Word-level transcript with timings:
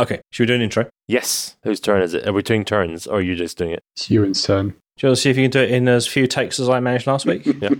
Okay, 0.00 0.20
should 0.30 0.42
we 0.44 0.46
do 0.46 0.54
an 0.54 0.62
intro? 0.62 0.88
Yes. 1.08 1.56
Whose 1.64 1.80
turn 1.80 2.02
is 2.02 2.14
it? 2.14 2.26
Are 2.26 2.32
we 2.32 2.42
doing 2.42 2.64
turns 2.64 3.06
or 3.06 3.18
are 3.18 3.20
you 3.20 3.34
just 3.34 3.58
doing 3.58 3.72
it? 3.72 3.82
It's 3.94 4.10
Ewan's 4.10 4.42
turn. 4.42 4.68
Do 4.96 5.06
you 5.06 5.08
want 5.10 5.16
to 5.16 5.22
see 5.22 5.30
if 5.30 5.36
you 5.38 5.44
can 5.44 5.50
do 5.50 5.60
it 5.60 5.70
in 5.70 5.88
as 5.88 6.06
few 6.06 6.26
takes 6.26 6.60
as 6.60 6.68
I 6.68 6.78
managed 6.80 7.06
last 7.06 7.26
week? 7.26 7.46
Yeah. 7.60 7.70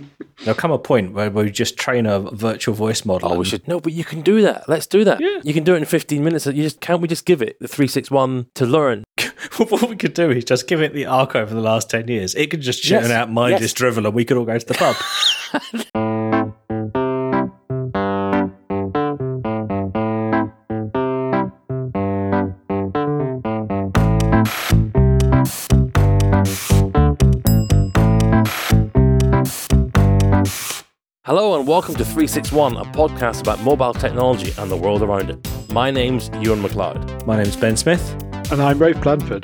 There'll 0.43 0.59
come 0.59 0.71
a 0.71 0.79
point 0.79 1.13
where 1.13 1.29
we 1.29 1.51
just 1.51 1.77
train 1.77 2.07
a 2.07 2.19
virtual 2.19 2.73
voice 2.73 3.05
model. 3.05 3.31
Oh, 3.33 3.37
we 3.37 3.45
should. 3.45 3.67
No, 3.67 3.79
but 3.79 3.93
you 3.93 4.03
can 4.03 4.21
do 4.21 4.41
that. 4.41 4.67
Let's 4.67 4.87
do 4.87 5.03
that. 5.03 5.19
Yeah. 5.21 5.39
You 5.43 5.53
can 5.53 5.63
do 5.63 5.75
it 5.75 5.77
in 5.77 5.85
15 5.85 6.23
minutes. 6.23 6.47
You 6.47 6.53
just 6.63 6.81
Can't 6.81 6.99
we 6.99 7.07
just 7.07 7.25
give 7.25 7.43
it 7.43 7.59
the 7.59 7.67
361 7.67 8.47
to 8.55 8.65
learn? 8.65 9.03
what 9.57 9.87
we 9.87 9.95
could 9.95 10.15
do 10.15 10.31
is 10.31 10.45
just 10.45 10.67
give 10.67 10.81
it 10.81 10.93
the 10.93 11.05
archive 11.05 11.49
of 11.49 11.55
the 11.55 11.61
last 11.61 11.91
10 11.91 12.07
years. 12.07 12.33
It 12.33 12.49
could 12.49 12.61
just 12.61 12.81
churn 12.81 13.03
Yes, 13.03 13.11
out 13.11 13.31
mindless 13.31 13.61
yes. 13.61 13.73
drivel 13.73 14.07
and 14.07 14.15
we 14.15 14.25
could 14.25 14.37
all 14.37 14.45
go 14.45 14.57
to 14.57 14.65
the 14.65 14.73
pub. 14.73 14.95
Hello 31.51 31.59
and 31.59 31.67
welcome 31.67 31.95
to 31.95 32.05
361, 32.05 32.77
a 32.77 32.85
podcast 32.85 33.41
about 33.41 33.59
mobile 33.59 33.93
technology 33.93 34.53
and 34.57 34.71
the 34.71 34.77
world 34.77 35.01
around 35.01 35.29
it. 35.29 35.73
My 35.73 35.91
name's 35.91 36.29
Ewan 36.39 36.61
McLeod. 36.61 37.25
My 37.27 37.35
name's 37.35 37.57
Ben 37.57 37.75
Smith. 37.75 38.13
And 38.53 38.61
I'm 38.61 38.79
Rafe 38.79 39.01
Blanford. 39.01 39.43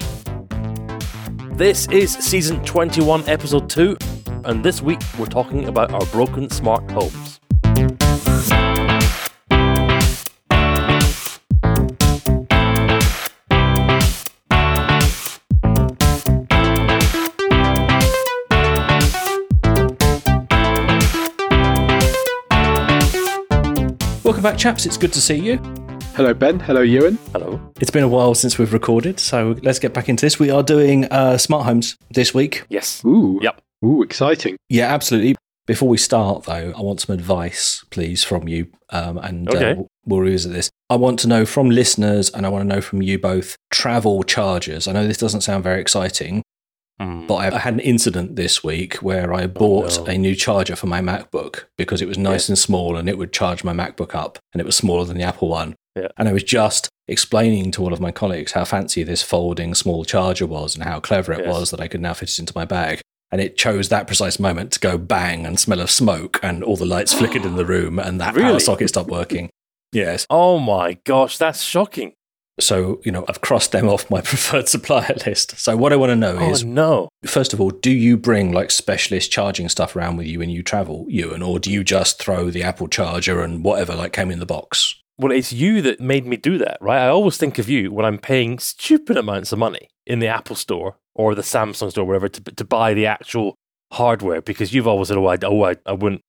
This 1.58 1.86
is 1.90 2.14
season 2.14 2.64
21, 2.64 3.28
episode 3.28 3.70
2, 3.70 3.98
and 4.46 4.64
this 4.64 4.82
week 4.82 5.02
we're 5.20 5.26
talking 5.26 5.66
about 5.66 5.92
our 5.92 6.06
broken 6.06 6.50
smart 6.50 6.90
homes. 6.92 7.37
Back, 24.52 24.58
chaps. 24.58 24.86
It's 24.86 24.96
good 24.96 25.12
to 25.12 25.20
see 25.20 25.36
you. 25.36 25.58
Hello, 26.16 26.34
Ben. 26.34 26.58
Hello, 26.58 26.80
Ewan. 26.80 27.18
Hello. 27.34 27.60
It's 27.82 27.92
been 27.92 28.06
a 28.06 28.08
while 28.08 28.34
since 28.34 28.58
we've 28.58 28.72
recorded, 28.72 29.20
so 29.20 29.58
let's 29.62 29.78
get 29.78 29.94
back 29.94 30.08
into 30.08 30.26
this. 30.26 30.40
We 30.40 30.50
are 30.50 30.64
doing 30.64 31.04
uh, 31.12 31.38
smart 31.38 31.66
homes 31.66 31.98
this 32.12 32.34
week. 32.34 32.64
Yes. 32.70 33.04
Ooh. 33.04 33.40
Yep. 33.42 33.62
Ooh, 33.84 34.04
exciting. 34.04 34.56
Yeah, 34.70 34.86
absolutely. 34.94 35.36
Before 35.66 35.90
we 35.90 35.98
start, 35.98 36.46
though, 36.46 36.72
I 36.78 36.82
want 36.82 37.02
some 37.02 37.14
advice, 37.14 37.84
please, 37.90 38.24
from 38.24 38.48
you. 38.48 38.68
Um, 38.90 39.18
and 39.18 39.50
uh, 39.50 39.58
Okay. 39.58 39.82
we'll 40.06 40.22
revisit 40.22 40.54
this. 40.54 40.70
I 40.90 40.96
want 40.96 41.20
to 41.20 41.28
know 41.28 41.46
from 41.46 41.70
listeners, 41.70 42.30
and 42.30 42.46
I 42.46 42.50
want 42.50 42.62
to 42.70 42.74
know 42.74 42.80
from 42.80 43.02
you 43.02 43.20
both 43.20 43.58
travel 43.70 44.24
chargers. 44.24 44.88
I 44.88 44.94
know 44.94 45.06
this 45.06 45.18
doesn't 45.18 45.42
sound 45.42 45.66
very 45.66 45.82
exciting, 45.82 46.42
Hmm. 47.00 47.28
but 47.28 47.36
I 47.54 47.60
had 47.60 47.76
an 47.76 47.80
incident 47.80 48.36
this 48.36 48.64
week 48.64 48.96
where 48.96 49.32
I 49.34 49.46
bought 49.46 50.00
no. 50.00 50.06
a 50.06 50.18
new 50.18 50.34
charger 50.36 50.76
for 50.76 50.88
my 50.88 51.00
MacBook 51.00 51.66
because 51.78 52.02
it 52.02 52.08
was 52.08 52.18
nice 52.18 52.50
and 52.50 52.58
small 52.58 52.98
and 52.98 53.08
it 53.08 53.20
would 53.20 53.32
charge 53.32 53.64
my 53.64 53.72
MacBook 53.74 54.16
up, 54.16 54.40
and 54.54 54.60
it 54.60 54.66
was 54.66 54.76
smaller 54.76 55.06
than 55.06 55.18
the 55.18 55.24
Apple 55.24 55.48
one. 55.50 55.76
Yeah. 55.96 56.08
And 56.18 56.28
I 56.28 56.34
was 56.34 56.44
just 56.44 56.90
explaining 57.08 57.72
to 57.72 57.84
all 57.84 57.94
of 57.94 58.00
my 58.02 58.12
colleagues 58.12 58.54
how 58.54 58.66
fancy 58.66 59.04
this 59.04 59.22
folding 59.24 59.74
small 59.76 60.06
charger 60.06 60.46
was 60.48 60.76
and 60.76 60.84
how 60.84 61.00
clever 61.00 61.34
it 61.34 61.46
Yes. 61.46 61.48
was 61.54 61.72
that 61.72 61.80
I 61.80 61.88
could 61.88 62.02
now 62.02 62.14
fit 62.14 62.30
it 62.30 62.40
into 62.40 62.54
my 62.56 62.66
bag. 62.66 63.02
And 63.32 63.42
it 63.42 63.58
chose 63.58 63.90
that 63.90 64.08
precise 64.08 64.40
moment 64.40 64.72
to 64.74 64.80
go 64.80 64.98
bang 64.98 65.46
and 65.46 65.60
smell 65.60 65.82
of 65.82 65.92
smoke, 65.92 66.40
and 66.42 66.64
all 66.64 66.78
the 66.78 66.86
lights 66.86 67.14
flickered 67.14 67.46
in 67.46 67.56
the 67.58 67.66
room, 67.76 68.00
and 68.00 68.20
that 68.22 68.34
power 68.34 68.44
Really? 68.44 68.60
socket 68.60 68.90
stopped 68.90 69.10
working. 69.10 69.50
Yes. 69.92 70.26
Oh 70.30 70.60
my 70.60 70.98
gosh, 71.04 71.38
that's 71.38 71.62
shocking. 71.62 72.14
So, 72.60 73.02
you 73.04 73.12
know, 73.12 73.24
I've 73.30 73.42
crossed 73.42 73.72
them 73.72 73.88
off 73.88 74.10
my 74.10 74.22
preferred 74.32 74.68
supplier 74.68 75.16
list. 75.26 75.58
So, 75.60 75.78
what 75.78 75.94
I 75.94 75.96
want 75.96 76.12
to 76.12 76.16
know 76.16 76.38
Oh 76.40 76.52
is 76.52 76.64
no. 76.64 77.10
first 77.26 77.54
of 77.54 77.62
all, 77.62 77.70
do 77.70 77.92
you 77.92 78.18
bring 78.18 78.52
like 78.52 78.72
specialist 78.72 79.32
charging 79.32 79.70
stuff 79.70 79.96
around 79.96 80.18
with 80.18 80.28
you 80.28 80.40
when 80.40 80.50
you 80.50 80.64
travel, 80.64 81.06
Ewan, 81.08 81.42
or 81.42 81.60
do 81.60 81.72
you 81.72 81.84
just 81.84 82.20
throw 82.20 82.50
the 82.50 82.64
Apple 82.64 82.88
charger 82.88 83.42
and 83.42 83.64
whatever 83.64 83.96
like 83.96 84.14
came 84.14 84.32
in 84.32 84.40
the 84.40 84.46
box? 84.46 84.96
Well, 85.20 85.32
it's 85.32 85.52
you 85.52 85.82
that 85.82 86.00
made 86.00 86.28
me 86.28 86.38
do 86.38 86.58
that, 86.60 86.78
right? 86.80 87.00
I 87.00 87.08
always 87.08 87.38
think 87.38 87.58
of 87.58 87.68
you 87.68 87.92
when 87.92 88.06
I'm 88.06 88.20
paying 88.20 88.60
stupid 88.60 89.18
amounts 89.18 89.52
of 89.52 89.58
money 89.58 89.90
in 90.06 90.20
the 90.20 90.28
Apple 90.28 90.56
store 90.56 90.98
or 91.16 91.34
the 91.34 91.42
Samsung 91.42 91.90
store, 91.90 92.06
whatever, 92.06 92.30
to, 92.30 92.42
to 92.42 92.64
buy 92.64 92.94
the 92.94 93.08
actual 93.08 93.56
hardware 93.92 94.42
because 94.42 94.74
you've 94.74 94.88
always 94.88 95.08
said, 95.08 95.18
oh, 95.18 95.26
I, 95.26 95.38
oh 95.44 95.64
I, 95.64 95.76
I 95.88 95.94
wouldn't. 95.94 96.22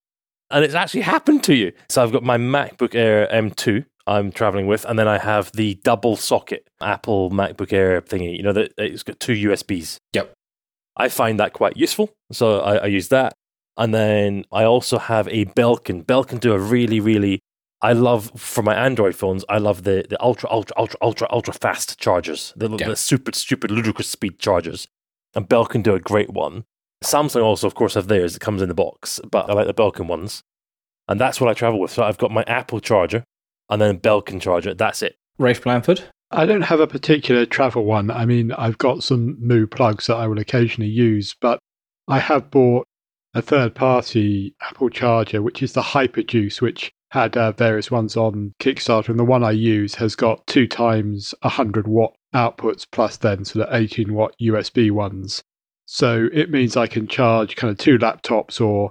And 0.51 0.65
it's 0.65 0.75
actually 0.75 1.03
happened 1.03 1.45
to 1.45 1.55
you. 1.55 1.73
So 1.91 2.03
I've 2.03 2.13
got 2.13 2.23
my 2.23 2.39
MacBook 2.39 2.95
Air 2.95 3.29
M2 3.31 3.85
I'm 4.09 4.33
traveling 4.33 4.67
with, 4.67 4.85
and 4.85 4.99
then 4.99 5.07
I 5.09 5.19
have 5.19 5.53
the 5.53 5.75
double 5.85 6.17
socket 6.17 6.67
Apple 6.81 7.31
MacBook 7.31 7.73
Air 7.73 8.01
thingy, 8.01 8.37
you 8.37 8.43
know, 8.43 8.53
that 8.53 8.73
it's 8.79 9.03
got 9.03 9.21
two 9.21 9.35
USBs. 9.35 9.99
Yep. 10.15 10.33
I 10.97 11.09
find 11.09 11.39
that 11.39 11.53
quite 11.53 11.77
useful. 11.77 12.11
So 12.33 12.61
I, 12.61 12.77
I 12.77 12.87
use 12.87 13.09
that. 13.09 13.35
And 13.77 13.95
then 13.95 14.45
I 14.51 14.65
also 14.65 14.99
have 14.99 15.29
a 15.29 15.45
Belkin. 15.45 16.05
Belkin 16.05 16.41
do 16.41 16.53
a 16.53 16.59
really, 16.59 16.99
really 16.99 17.41
I 17.81 17.93
love 17.93 18.33
for 18.37 18.63
my 18.63 18.75
Android 18.75 19.15
phones. 19.15 19.45
I 19.49 19.59
love 19.59 19.85
the 19.85 20.05
the 20.09 20.21
ultra 20.21 20.51
ultra 20.51 20.75
ultra 20.77 20.99
ultra 21.01 21.29
ultra 21.31 21.55
fast 21.55 21.99
chargers, 21.99 22.53
the, 22.57 22.69
Yeah. 22.71 22.89
the 22.89 22.97
super 22.97 23.33
stupid 23.33 23.71
ludicrous 23.71 24.09
speed 24.09 24.39
chargers. 24.41 24.89
And 25.35 25.49
Belkin 25.49 25.83
do 25.83 25.95
a 25.95 26.01
great 26.01 26.31
one. 26.31 26.65
Samsung 27.05 27.45
also, 27.45 27.69
of 27.69 27.77
course, 27.77 27.95
have 27.95 28.09
theirs. 28.09 28.35
It 28.35 28.41
comes 28.41 28.63
in 28.63 28.69
the 28.69 28.75
box, 28.75 29.21
but 29.31 29.49
I 29.49 29.53
like 29.53 29.69
the 29.69 29.75
Belkin 29.75 30.09
ones, 30.09 30.43
and 31.07 31.21
that's 31.21 31.41
what 31.41 31.49
I 31.49 31.55
travel 31.55 31.79
with. 31.79 31.93
So 31.93 32.03
I've 32.03 32.19
got 32.19 32.33
my 32.33 32.43
Apple 32.49 32.81
charger, 32.81 33.23
and 33.71 33.81
then 33.81 33.95
a 33.95 33.99
Belkin 33.99 34.41
charger. 34.41 34.75
That's 34.75 35.03
it. 35.03 35.17
Rafe 35.39 35.63
Blanford? 35.63 36.05
I 36.31 36.45
don't 36.45 36.63
have 36.63 36.81
a 36.81 36.87
particular 36.87 37.47
travel 37.47 37.85
one. 37.85 38.11
I 38.11 38.27
mean, 38.27 38.53
I've 38.53 38.79
got 38.79 39.03
some 39.03 39.37
Mu 39.41 39.67
plugs 39.67 40.07
that 40.07 40.17
I 40.17 40.27
will 40.27 40.39
occasionally 40.39 40.91
use, 40.91 41.35
but 41.41 41.59
I 42.07 42.19
have 42.19 42.51
bought 42.51 42.87
a 43.35 43.43
third 43.43 43.75
party 43.75 44.55
Apple 44.61 44.91
charger, 44.91 45.43
which 45.43 45.63
is 45.63 45.73
the 45.73 45.83
Hyperjuice, 45.83 46.61
which 46.61 46.91
had 47.11 47.37
uh, 47.37 47.53
various 47.53 47.91
ones 47.91 48.17
on 48.17 48.53
Kickstarter. 48.61 49.09
And 49.09 49.19
the 49.19 49.25
one 49.25 49.45
I 49.45 49.53
use 49.53 49.95
has 49.95 50.15
got 50.15 50.47
two 50.47 50.67
times 50.67 51.35
100 51.43 51.87
watt 51.87 52.15
outputs 52.35 52.87
plus 52.91 53.17
then 53.17 53.45
sort 53.45 53.67
of 53.67 53.75
18 53.75 54.13
watt 54.13 54.35
USB 54.41 54.91
ones. 54.91 55.43
So 55.87 56.29
it 56.35 56.51
means 56.51 56.77
I 56.77 56.87
can 56.87 57.09
charge 57.09 57.57
kind 57.57 57.71
of 57.71 57.79
two 57.79 57.97
laptops 57.97 58.61
or 58.61 58.87
a 58.89 58.91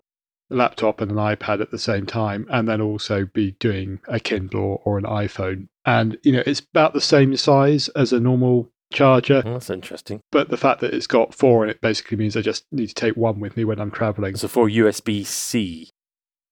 laptop 0.49 1.01
and 1.01 1.11
an 1.11 1.17
iPad 1.17 1.61
at 1.61 1.71
the 1.71 1.77
same 1.79 2.05
time, 2.05 2.47
and 2.49 2.67
then 2.67 2.81
also 2.81 3.25
be 3.33 3.51
doing 3.59 3.99
a 4.07 4.19
Kindle 4.19 4.81
or, 4.85 4.97
an 4.97 5.03
iPhone. 5.03 5.67
And, 5.85 6.17
you 6.23 6.31
know, 6.31 6.43
it's 6.45 6.61
about 6.73 6.93
the 6.93 7.01
same 7.01 7.35
size 7.37 7.87
as 7.89 8.13
a 8.13 8.19
normal 8.19 8.69
charger, 8.93 9.43
Oh, 9.45 9.53
that's 9.53 9.69
interesting. 9.69 10.21
but 10.31 10.49
the 10.49 10.57
fact 10.57 10.79
that 10.81 10.93
it's 10.93 11.07
got 11.07 11.33
four 11.33 11.63
in 11.63 11.69
it 11.69 11.81
basically 11.81 12.17
means 12.17 12.37
I 12.37 12.41
just 12.41 12.65
need 12.71 12.87
to 12.87 12.93
take 12.95 13.17
one 13.17 13.39
with 13.39 13.57
me 13.57 13.65
when 13.65 13.79
I'm 13.79 13.91
traveling. 13.91 14.35
So 14.37 14.47
for 14.47 14.69
USB 14.69 15.25
C, 15.25 15.89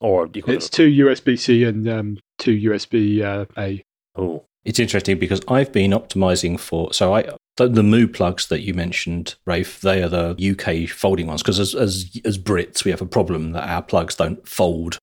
or 0.02 0.30
It's 0.34 0.70
two 0.70 0.90
USB 0.90 1.40
C 1.40 1.64
and 1.64 1.88
um, 1.88 2.18
two 2.38 2.52
USB 2.70 3.22
uh, 3.22 3.46
A. 3.58 3.84
oh 4.18 4.46
It's 4.66 4.80
interesting 4.80 5.20
because 5.20 5.42
I've 5.48 5.72
been 5.72 5.92
optimizing 5.92 6.60
for 6.60 6.92
so 6.92 7.14
I 7.14 7.30
the, 7.58 7.68
the 7.68 7.84
Mu 7.84 8.08
plugs 8.08 8.48
that 8.48 8.62
you 8.62 8.74
mentioned, 8.74 9.36
Rafe. 9.46 9.80
They 9.80 10.02
are 10.04 10.10
the 10.10 10.36
UK 10.36 10.90
folding 10.90 11.28
ones 11.28 11.44
because 11.44 11.60
as, 11.60 11.76
as 11.76 12.20
as 12.26 12.38
Brits 12.38 12.84
we 12.84 12.92
have 12.92 13.02
a 13.02 13.06
problem 13.06 13.52
that 13.52 13.70
our 13.70 13.84
plugs 13.84 14.16
don't 14.16 14.46
fold 14.48 14.98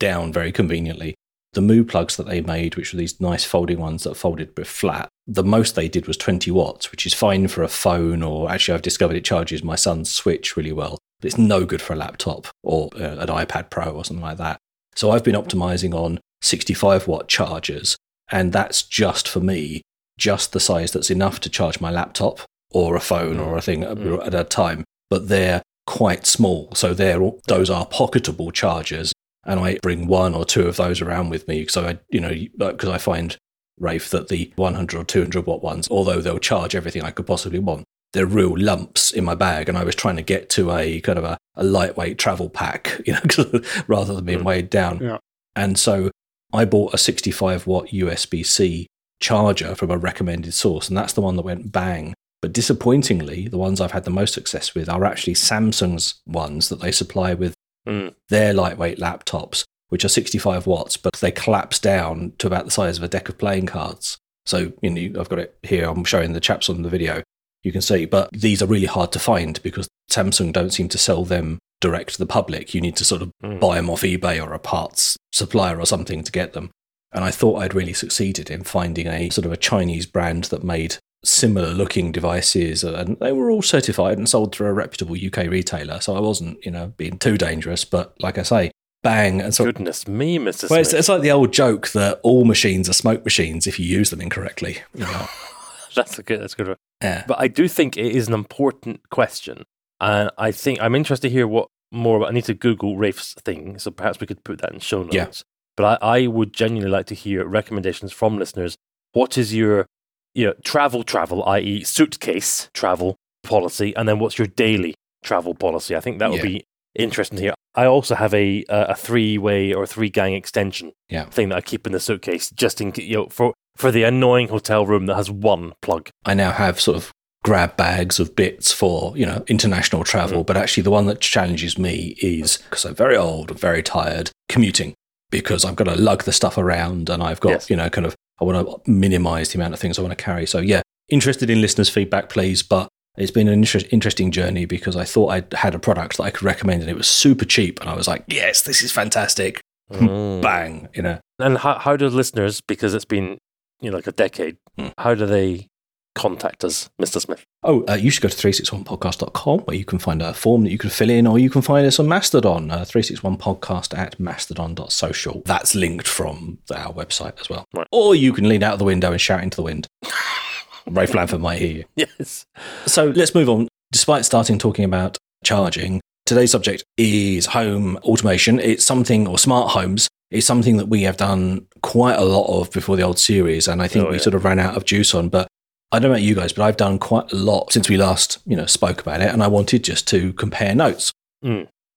down 0.00 0.32
very 0.32 0.50
conveniently. 0.50 1.14
The 1.52 1.60
Mu 1.60 1.84
plugs 1.84 2.16
that 2.16 2.26
they 2.26 2.40
made, 2.40 2.74
which 2.74 2.92
were 2.92 2.98
these 2.98 3.20
nice 3.20 3.44
folding 3.44 3.78
ones 3.78 4.02
that 4.02 4.16
folded 4.16 4.56
but 4.56 4.66
flat, 4.66 5.08
the 5.28 5.44
most 5.44 5.76
they 5.76 5.88
did 5.88 6.08
was 6.08 6.16
20 6.16 6.50
watts, 6.50 6.90
which 6.90 7.06
is 7.06 7.14
fine 7.14 7.46
for 7.46 7.62
a 7.62 7.68
phone. 7.68 8.24
Or 8.24 8.50
actually, 8.50 8.74
I've 8.74 8.82
discovered 8.82 9.16
it 9.16 9.24
charges 9.24 9.62
my 9.62 9.76
son's 9.76 10.10
Switch 10.10 10.56
really 10.56 10.72
well, 10.72 10.98
but 11.20 11.28
it's 11.28 11.38
no 11.38 11.64
good 11.64 11.80
for 11.80 11.92
a 11.92 11.96
laptop 11.96 12.48
or 12.64 12.90
uh, 12.96 13.18
an 13.18 13.28
iPad 13.28 13.70
Pro 13.70 13.92
or 13.92 14.04
something 14.04 14.24
like 14.24 14.38
that. 14.38 14.58
So 14.96 15.12
I've 15.12 15.22
been 15.22 15.36
optimizing 15.36 15.94
on 15.94 16.18
65 16.42 17.06
watt 17.06 17.28
chargers 17.28 17.96
and 18.34 18.52
that's 18.52 18.82
just 18.82 19.26
for 19.28 19.40
me, 19.40 19.80
just 20.18 20.52
the 20.52 20.60
size 20.60 20.90
that's 20.92 21.10
enough 21.10 21.38
to 21.40 21.48
charge 21.58 21.80
my 21.80 21.90
laptop 21.90 22.40
or 22.70 22.96
a 22.96 23.00
phone 23.00 23.38
or 23.38 23.56
a 23.56 23.62
thing 23.62 23.82
at- 23.84 23.96
Mm. 23.98 24.26
at 24.26 24.34
a 24.34 24.44
time. 24.44 24.84
But 25.08 25.28
they're 25.28 25.62
quite 25.86 26.26
small, 26.26 26.60
so 26.74 26.92
they're 26.94 27.22
all- 27.22 27.40
those 27.46 27.70
are 27.70 27.86
pocketable 27.86 28.52
chargers, 28.52 29.12
and 29.46 29.60
I 29.60 29.78
bring 29.82 30.06
one 30.08 30.34
or 30.34 30.44
two 30.44 30.66
of 30.66 30.76
those 30.76 31.00
around 31.00 31.28
with 31.30 31.46
me. 31.46 31.66
So 31.68 31.80
I, 31.90 31.98
you 32.10 32.20
know, 32.20 32.34
because 32.58 32.88
I 32.88 32.98
find 32.98 33.36
Rafe 33.78 34.08
that 34.10 34.28
the 34.28 34.52
100 34.56 34.98
or 35.00 35.04
200 35.04 35.46
watt 35.46 35.62
ones, 35.62 35.88
although 35.90 36.20
they'll 36.20 36.38
charge 36.52 36.74
everything 36.76 37.02
I 37.02 37.10
could 37.10 37.26
possibly 37.26 37.58
want, 37.58 37.84
they're 38.12 38.26
real 38.40 38.54
lumps 38.56 39.10
in 39.10 39.24
my 39.24 39.34
bag. 39.34 39.68
And 39.68 39.76
I 39.76 39.82
was 39.84 39.94
trying 39.96 40.16
to 40.16 40.22
get 40.22 40.48
to 40.50 40.72
a 40.72 41.00
kind 41.00 41.18
of 41.18 41.24
a, 41.24 41.36
a 41.56 41.64
lightweight 41.64 42.16
travel 42.18 42.48
pack, 42.48 43.00
you 43.06 43.12
know, 43.14 43.60
rather 43.88 44.14
than 44.14 44.24
being 44.24 44.40
Mm. 44.40 44.44
weighed 44.44 44.70
down. 44.70 44.98
Yeah. 45.02 45.18
And 45.56 45.78
so 45.78 46.10
I 46.54 46.64
bought 46.64 46.94
a 46.94 46.98
65 46.98 47.66
watt 47.66 47.88
USB 47.88 48.46
C 48.46 48.86
charger 49.20 49.74
from 49.74 49.90
a 49.90 49.98
recommended 49.98 50.54
source, 50.54 50.88
and 50.88 50.96
that's 50.96 51.12
the 51.12 51.20
one 51.20 51.36
that 51.36 51.44
went 51.44 51.72
bang. 51.72 52.14
But 52.40 52.52
disappointingly, 52.52 53.48
the 53.48 53.58
ones 53.58 53.80
I've 53.80 53.92
had 53.92 54.04
the 54.04 54.10
most 54.10 54.34
success 54.34 54.74
with 54.74 54.88
are 54.88 55.04
actually 55.04 55.34
Samsung's 55.34 56.20
ones 56.26 56.68
that 56.68 56.80
they 56.80 56.92
supply 56.92 57.34
with 57.34 57.54
Mm. 57.86 58.14
their 58.30 58.54
lightweight 58.54 58.98
laptops, 58.98 59.62
which 59.90 60.06
are 60.06 60.08
65 60.08 60.66
watts, 60.66 60.96
but 60.96 61.12
they 61.16 61.30
collapse 61.30 61.78
down 61.78 62.32
to 62.38 62.46
about 62.46 62.64
the 62.64 62.70
size 62.70 62.96
of 62.96 63.02
a 63.04 63.08
deck 63.08 63.28
of 63.28 63.36
playing 63.36 63.66
cards. 63.66 64.16
So, 64.46 64.72
you 64.80 64.88
know, 64.88 65.20
I've 65.20 65.28
got 65.28 65.38
it 65.38 65.58
here. 65.62 65.88
I'm 65.90 66.04
showing 66.04 66.32
the 66.32 66.40
chaps 66.40 66.70
on 66.70 66.80
the 66.80 66.88
video. 66.88 67.22
You 67.62 67.72
can 67.72 67.82
see, 67.82 68.06
but 68.06 68.30
these 68.32 68.62
are 68.62 68.66
really 68.66 68.86
hard 68.86 69.12
to 69.12 69.18
find 69.18 69.60
because 69.62 69.86
Samsung 70.10 70.50
don't 70.52 70.72
seem 70.72 70.88
to 70.90 70.98
sell 70.98 71.24
them 71.26 71.58
direct 71.84 72.10
to 72.14 72.18
the 72.18 72.26
public. 72.38 72.74
You 72.74 72.80
need 72.80 72.96
to 72.96 73.04
sort 73.04 73.22
of 73.22 73.30
Mm. 73.42 73.60
buy 73.60 73.74
them 73.76 73.90
off 73.90 74.02
eBay 74.02 74.36
or 74.44 74.52
a 74.54 74.58
parts 74.58 75.16
supplier 75.32 75.78
or 75.78 75.86
something 75.86 76.22
to 76.24 76.32
get 76.32 76.52
them. 76.54 76.70
And 77.12 77.22
I 77.24 77.30
thought 77.30 77.60
I'd 77.62 77.74
really 77.74 77.92
succeeded 77.92 78.50
in 78.50 78.64
finding 78.64 79.06
a 79.06 79.30
sort 79.30 79.44
of 79.46 79.52
a 79.52 79.56
Chinese 79.70 80.06
brand 80.06 80.44
that 80.44 80.64
made 80.64 80.96
similar 81.24 81.72
looking 81.72 82.12
devices 82.12 82.84
and 82.84 83.16
they 83.20 83.32
were 83.32 83.50
all 83.50 83.62
certified 83.62 84.18
and 84.18 84.28
sold 84.28 84.54
through 84.54 84.66
a 84.68 84.72
reputable 84.72 85.16
UK 85.16 85.38
retailer. 85.48 86.00
So 86.00 86.16
I 86.16 86.20
wasn't, 86.20 86.64
you 86.64 86.70
know, 86.70 86.92
being 86.96 87.18
too 87.18 87.36
dangerous. 87.38 87.84
But 87.84 88.14
like 88.20 88.36
I 88.38 88.42
say, 88.42 88.70
bang. 89.02 89.40
And 89.40 89.54
so 89.54 89.64
Goodness 89.64 90.06
me, 90.08 90.38
Mr. 90.38 90.68
well, 90.70 90.80
it's, 90.80 90.92
it's 90.92 91.08
like 91.08 91.22
the 91.22 91.30
old 91.30 91.52
joke 91.52 91.88
that 91.92 92.20
all 92.22 92.44
machines 92.44 92.88
are 92.88 92.92
smoke 92.94 93.24
machines 93.24 93.66
if 93.66 93.78
you 93.78 93.86
use 93.86 94.10
them 94.10 94.20
incorrectly. 94.20 94.78
You 94.94 95.04
know? 95.04 95.26
that's 95.94 96.18
a 96.18 96.22
good. 96.22 96.40
That's 96.40 96.54
a 96.54 96.56
good. 96.56 96.68
one. 96.68 96.76
yeah. 97.02 97.24
But 97.28 97.38
I 97.40 97.48
do 97.48 97.68
think 97.68 97.96
it 97.96 98.10
is 98.16 98.26
an 98.28 98.34
important 98.34 99.08
question, 99.10 99.64
and 100.00 100.30
I 100.36 100.50
think 100.52 100.80
I'm 100.82 100.94
interested 100.96 101.28
to 101.28 101.32
hear 101.32 101.46
what 101.46 101.68
more 101.94 102.16
about. 102.18 102.28
I 102.30 102.32
need 102.32 102.44
to 102.46 102.54
Google 102.54 102.96
Rafe's 102.96 103.34
thing, 103.44 103.78
so 103.78 103.90
perhaps 103.90 104.20
we 104.20 104.26
could 104.26 104.44
put 104.44 104.60
that 104.60 104.72
in 104.72 104.80
show 104.80 105.02
notes. 105.02 105.14
Yeah. 105.14 105.30
But 105.76 106.02
I, 106.02 106.18
I 106.22 106.26
would 106.26 106.52
genuinely 106.52 106.90
like 106.90 107.06
to 107.06 107.14
hear 107.14 107.44
recommendations 107.46 108.12
from 108.12 108.38
listeners. 108.38 108.76
What 109.12 109.36
is 109.38 109.54
your, 109.54 109.86
you 110.34 110.46
know, 110.46 110.54
travel 110.64 111.02
travel, 111.02 111.42
i.e., 111.44 111.82
suitcase 111.84 112.68
travel 112.74 113.16
policy, 113.42 113.94
and 113.96 114.08
then 114.08 114.18
what's 114.18 114.38
your 114.38 114.46
daily 114.46 114.94
travel 115.22 115.54
policy? 115.54 115.96
I 115.96 116.00
think 116.00 116.18
that 116.18 116.30
would 116.30 116.38
Yeah. 116.38 116.42
be 116.42 116.64
interesting 116.94 117.36
to 117.38 117.42
hear. 117.42 117.54
I 117.74 117.86
also 117.86 118.14
have 118.14 118.32
a 118.34 118.64
a, 118.68 118.82
a 118.90 118.94
three 118.94 119.36
way 119.38 119.72
or 119.72 119.86
three 119.86 120.10
gang 120.10 120.34
extension 120.34 120.92
Yeah. 121.08 121.24
thing 121.26 121.48
that 121.48 121.56
I 121.58 121.60
keep 121.60 121.86
in 121.86 121.92
the 121.92 122.00
suitcase 122.00 122.50
just 122.50 122.80
in 122.80 122.92
you 122.96 123.16
know 123.16 123.26
for 123.28 123.52
for 123.76 123.90
the 123.90 124.04
annoying 124.04 124.48
hotel 124.48 124.86
room 124.86 125.06
that 125.06 125.16
has 125.16 125.28
one 125.30 125.72
plug. 125.82 126.08
I 126.24 126.34
now 126.34 126.52
have 126.52 126.80
sort 126.80 126.96
of 126.98 127.10
grab 127.44 127.76
bags 127.76 128.18
of 128.18 128.34
bits 128.34 128.72
for, 128.72 129.16
you 129.16 129.24
know, 129.26 129.44
international 129.46 130.02
travel. 130.02 130.42
But 130.44 130.56
actually, 130.56 130.82
the 130.82 130.90
one 130.90 131.06
that 131.06 131.20
challenges 131.20 131.78
me 131.78 132.16
is 132.20 132.56
because 132.56 132.84
I'm 132.84 132.94
very 132.94 133.16
old 133.16 133.50
and 133.50 133.60
very 133.60 133.82
tired, 133.82 134.30
commuting, 134.48 134.94
because 135.30 135.64
I've 135.64 135.76
got 135.76 135.84
to 135.84 135.94
lug 135.94 136.24
the 136.24 136.32
stuff 136.32 136.58
around 136.58 137.08
and 137.10 137.22
I've 137.22 137.40
got, 137.40 137.50
Yes. 137.50 137.70
you 137.70 137.76
know, 137.76 137.88
kind 137.90 138.06
of, 138.06 138.16
I 138.40 138.44
want 138.44 138.66
to 138.84 138.90
minimize 138.90 139.50
the 139.50 139.58
amount 139.58 139.74
of 139.74 139.80
things 139.80 139.98
I 139.98 140.02
want 140.02 140.16
to 140.16 140.24
carry. 140.24 140.46
So, 140.46 140.58
yeah, 140.58 140.82
interested 141.08 141.50
in 141.50 141.60
listeners' 141.60 141.88
feedback, 141.90 142.28
please. 142.30 142.62
But 142.62 142.88
it's 143.16 143.30
been 143.30 143.46
an 143.46 143.54
inter- 143.54 143.80
interesting 143.90 144.30
journey 144.32 144.64
because 144.64 144.96
I 144.96 145.04
thought 145.04 145.28
I 145.52 145.56
had 145.56 145.74
a 145.74 145.78
product 145.78 146.16
that 146.16 146.24
I 146.24 146.30
could 146.30 146.42
recommend 146.42 146.80
and 146.82 146.90
it 146.90 146.96
was 146.96 147.06
super 147.06 147.44
cheap. 147.44 147.78
And 147.80 147.88
I 147.90 147.94
was 147.94 148.08
like, 148.08 148.24
yes, 148.26 148.62
this 148.62 148.82
is 148.82 148.90
fantastic. 148.90 149.60
Mm. 149.92 150.40
Bang, 150.42 150.88
you 150.94 151.02
know. 151.02 151.18
And 151.38 151.58
how, 151.58 151.78
how 151.78 151.94
do 151.96 152.08
listeners, 152.08 152.60
because 152.62 152.94
it's 152.94 153.04
been 153.04 153.38
you 153.80 153.90
know 153.90 153.96
like 153.98 154.06
a 154.06 154.12
decade, 154.12 154.56
Hmm. 154.78 154.88
how 154.98 155.14
do 155.14 155.26
they 155.26 155.68
contact 156.14 156.64
us, 156.64 156.88
Mr. 157.00 157.20
Smith? 157.20 157.44
Oh, 157.62 157.84
uh, 157.88 157.94
you 157.94 158.10
should 158.10 158.22
go 158.22 158.28
to 158.28 158.36
361podcast.com 158.36 159.60
where 159.60 159.76
you 159.76 159.84
can 159.84 159.98
find 159.98 160.22
a 160.22 160.32
form 160.34 160.64
that 160.64 160.70
you 160.70 160.78
can 160.78 160.90
fill 160.90 161.10
in, 161.10 161.26
or 161.26 161.38
you 161.38 161.50
can 161.50 161.62
find 161.62 161.86
us 161.86 161.98
on 161.98 162.08
Mastodon, 162.08 162.70
uh, 162.70 162.84
361podcast 162.84 163.96
at 163.96 164.18
mastodon.social. 164.20 165.42
That's 165.44 165.74
linked 165.74 166.06
from 166.06 166.58
our 166.74 166.92
website 166.92 167.40
as 167.40 167.48
well. 167.48 167.64
Right. 167.74 167.86
Or 167.92 168.14
you 168.14 168.32
can 168.32 168.48
lean 168.48 168.62
out 168.62 168.74
of 168.74 168.78
the 168.78 168.84
window 168.84 169.12
and 169.12 169.20
shout 169.20 169.42
into 169.42 169.56
the 169.56 169.62
wind. 169.62 169.86
Rafe 170.86 171.12
Blanford 171.12 171.40
might 171.40 171.58
hear 171.60 171.72
you. 171.72 171.84
Yes. 171.96 172.44
So 172.86 173.06
let's 173.06 173.34
move 173.34 173.48
on. 173.48 173.68
Despite 173.92 174.24
starting 174.24 174.58
talking 174.58 174.84
about 174.84 175.16
charging, 175.44 176.00
today's 176.26 176.50
subject 176.50 176.84
is 176.98 177.46
home 177.46 177.96
automation. 178.02 178.60
It's 178.60 178.84
something, 178.84 179.26
or 179.26 179.38
smart 179.38 179.70
homes. 179.70 180.08
It's 180.30 180.46
something 180.46 180.76
that 180.78 180.88
we 180.88 181.02
have 181.02 181.16
done 181.16 181.66
quite 181.82 182.16
a 182.18 182.24
lot 182.24 182.46
of 182.60 182.70
before 182.72 182.96
the 182.96 183.02
old 183.02 183.18
series, 183.18 183.68
and 183.68 183.80
I 183.80 183.88
think 183.88 184.06
Oh, 184.06 184.10
we 184.10 184.16
yeah. 184.16 184.22
sort 184.22 184.34
of 184.34 184.44
ran 184.44 184.58
out 184.58 184.76
of 184.76 184.84
juice 184.84 185.14
on. 185.14 185.28
But 185.28 185.46
I 185.94 186.00
don't 186.00 186.10
know 186.10 186.14
about 186.16 186.22
you 186.22 186.34
guys, 186.34 186.52
but 186.52 186.64
I've 186.64 186.76
done 186.76 186.98
quite 186.98 187.32
a 187.32 187.36
lot 187.36 187.72
since 187.72 187.88
we 187.88 187.96
last, 187.96 188.38
you 188.46 188.56
know, 188.56 188.66
spoke 188.66 189.00
about 189.00 189.20
it, 189.20 189.32
and 189.32 189.42
I 189.42 189.46
wanted 189.46 189.84
just 189.84 190.08
to 190.08 190.32
compare 190.32 190.74
notes. 190.74 191.12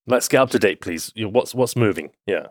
Let's 0.06 0.28
get 0.28 0.40
up 0.42 0.52
to 0.52 0.60
date, 0.60 0.82
please. 0.82 1.12
What's 1.18 1.56
what's 1.56 1.76
moving? 1.76 2.12
Yeah. 2.28 2.48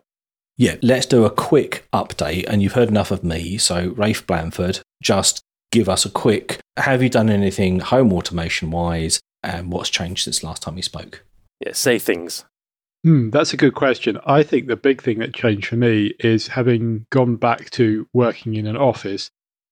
Yeah, 0.57 0.75
let's 0.81 1.05
do 1.05 1.23
a 1.23 1.29
quick 1.29 1.87
update. 1.93 2.45
And 2.47 2.61
you've 2.61 2.73
heard 2.73 2.89
enough 2.89 3.11
of 3.11 3.23
me, 3.23 3.57
so 3.57 3.89
Rafe 3.95 4.27
Blanford, 4.27 4.81
just 5.01 5.41
give 5.71 5.87
us 5.87 6.05
a 6.05 6.09
quick. 6.09 6.59
Have 6.75 7.01
you 7.01 7.09
done 7.09 7.29
anything 7.29 7.79
home 7.79 8.11
automation 8.11 8.69
wise, 8.69 9.21
and 9.41 9.71
what's 9.71 9.89
changed 9.89 10.25
since 10.25 10.43
last 10.43 10.63
time 10.63 10.75
we 10.75 10.81
spoke? 10.81 11.23
Yeah. 11.65 11.73
Say 11.73 11.97
things. 11.97 12.43
Hmm, 13.03 13.29
that's 13.29 13.53
a 13.53 13.57
good 13.57 13.75
question. 13.75 14.19
I 14.25 14.43
think 14.43 14.67
the 14.67 14.75
big 14.75 15.01
thing 15.01 15.19
that 15.19 15.33
changed 15.33 15.67
for 15.67 15.77
me 15.77 16.13
is 16.19 16.47
having 16.47 17.05
gone 17.09 17.37
back 17.37 17.69
to 17.71 18.05
working 18.11 18.55
in 18.55 18.67
an 18.67 18.75
office. 18.75 19.29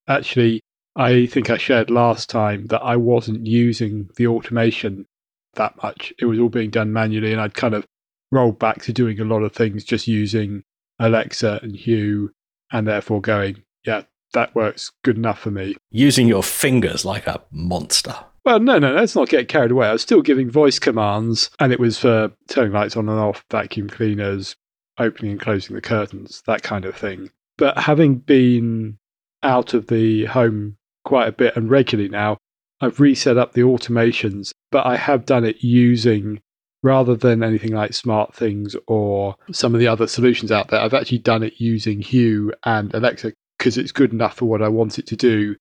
Actually, 0.08 0.62
I 0.96 1.26
think 1.26 1.50
I 1.50 1.58
shared 1.58 1.90
last 1.90 2.30
time 2.30 2.68
that 2.68 2.82
I 2.82 2.96
wasn't 2.96 3.46
using 3.46 4.10
the 4.16 4.28
automation 4.28 5.08
that 5.56 5.82
much. 5.84 6.14
It 6.20 6.26
was 6.26 6.40
all 6.40 6.50
being 6.50 6.70
done 6.70 6.94
manually, 6.94 7.32
and 7.32 7.42
I'd 7.42 7.54
kind 7.54 7.74
of 7.74 7.86
rolled 8.32 8.60
back 8.60 8.82
to 8.84 8.94
doing 8.94 9.20
a 9.20 9.26
lot 9.26 9.44
of 9.44 9.54
things 9.54 9.84
just 9.84 10.08
using 10.08 10.64
Alexa 11.00 11.60
and 11.62 11.76
Hue, 11.76 12.32
and 12.72 12.88
therefore 12.88 13.22
going, 13.22 13.64
yeah, 13.86 14.04
that 14.34 14.56
works 14.56 14.92
good 15.04 15.18
enough 15.18 15.40
for 15.40 15.52
me. 15.52 15.76
Using 15.92 16.28
your 16.28 16.44
fingers 16.44 17.04
like 17.04 17.28
a 17.28 17.42
monster. 17.52 18.16
Well, 18.46 18.60
no, 18.60 18.78
no, 18.80 18.94
let's 18.94 19.16
not 19.16 19.30
get 19.30 19.48
carried 19.48 19.72
away. 19.72 19.88
I 19.88 19.94
was 19.94 20.02
still 20.02 20.22
giving 20.22 20.50
voice 20.50 20.80
commands, 20.80 21.50
and 21.60 21.74
it 21.74 21.80
was 21.80 21.98
for 21.98 22.32
turning 22.48 22.74
lights 22.74 22.96
on 22.96 23.10
and 23.10 23.20
off, 23.20 23.44
vacuum 23.52 23.90
cleaners, 23.90 24.56
opening 24.98 25.32
and 25.32 25.42
closing 25.42 25.76
the 25.76 25.82
curtains, 25.82 26.42
that 26.48 26.64
kind 26.64 26.86
of 26.86 26.96
thing. 26.96 27.32
But 27.58 27.78
having 27.78 28.16
been 28.16 28.98
out 29.44 29.74
of 29.74 29.88
the 29.88 30.26
home 30.26 30.78
quite 31.06 31.28
a 31.28 31.32
bit 31.32 31.56
and 31.56 31.70
regularly 31.70 32.10
now, 32.10 32.38
I've 32.82 33.00
reset 33.00 33.38
up 33.38 33.54
the 33.54 33.62
automations, 33.62 34.52
but 34.72 34.86
I 34.86 34.98
have 34.98 35.26
done 35.26 35.46
it 35.46 35.64
using, 35.64 36.42
rather 36.84 37.16
than 37.16 37.42
anything 37.42 37.72
like 37.72 37.94
Smart 37.94 38.36
Things 38.36 38.76
or 38.88 39.36
some 39.52 39.74
of 39.74 39.80
the 39.80 39.88
other 39.88 40.08
solutions 40.08 40.52
out 40.52 40.68
there, 40.68 40.82
I've 40.82 40.94
actually 40.94 41.20
done 41.20 41.44
it 41.44 41.54
using 41.58 42.02
Hue 42.02 42.52
and 42.66 42.94
Alexa 42.94 43.32
because 43.58 43.78
it's 43.78 43.94
good 43.94 44.12
enough 44.12 44.36
for 44.36 44.46
what 44.46 44.62
I 44.62 44.68
want 44.68 45.00
it 45.00 45.08
to 45.08 45.16
do 45.16 45.56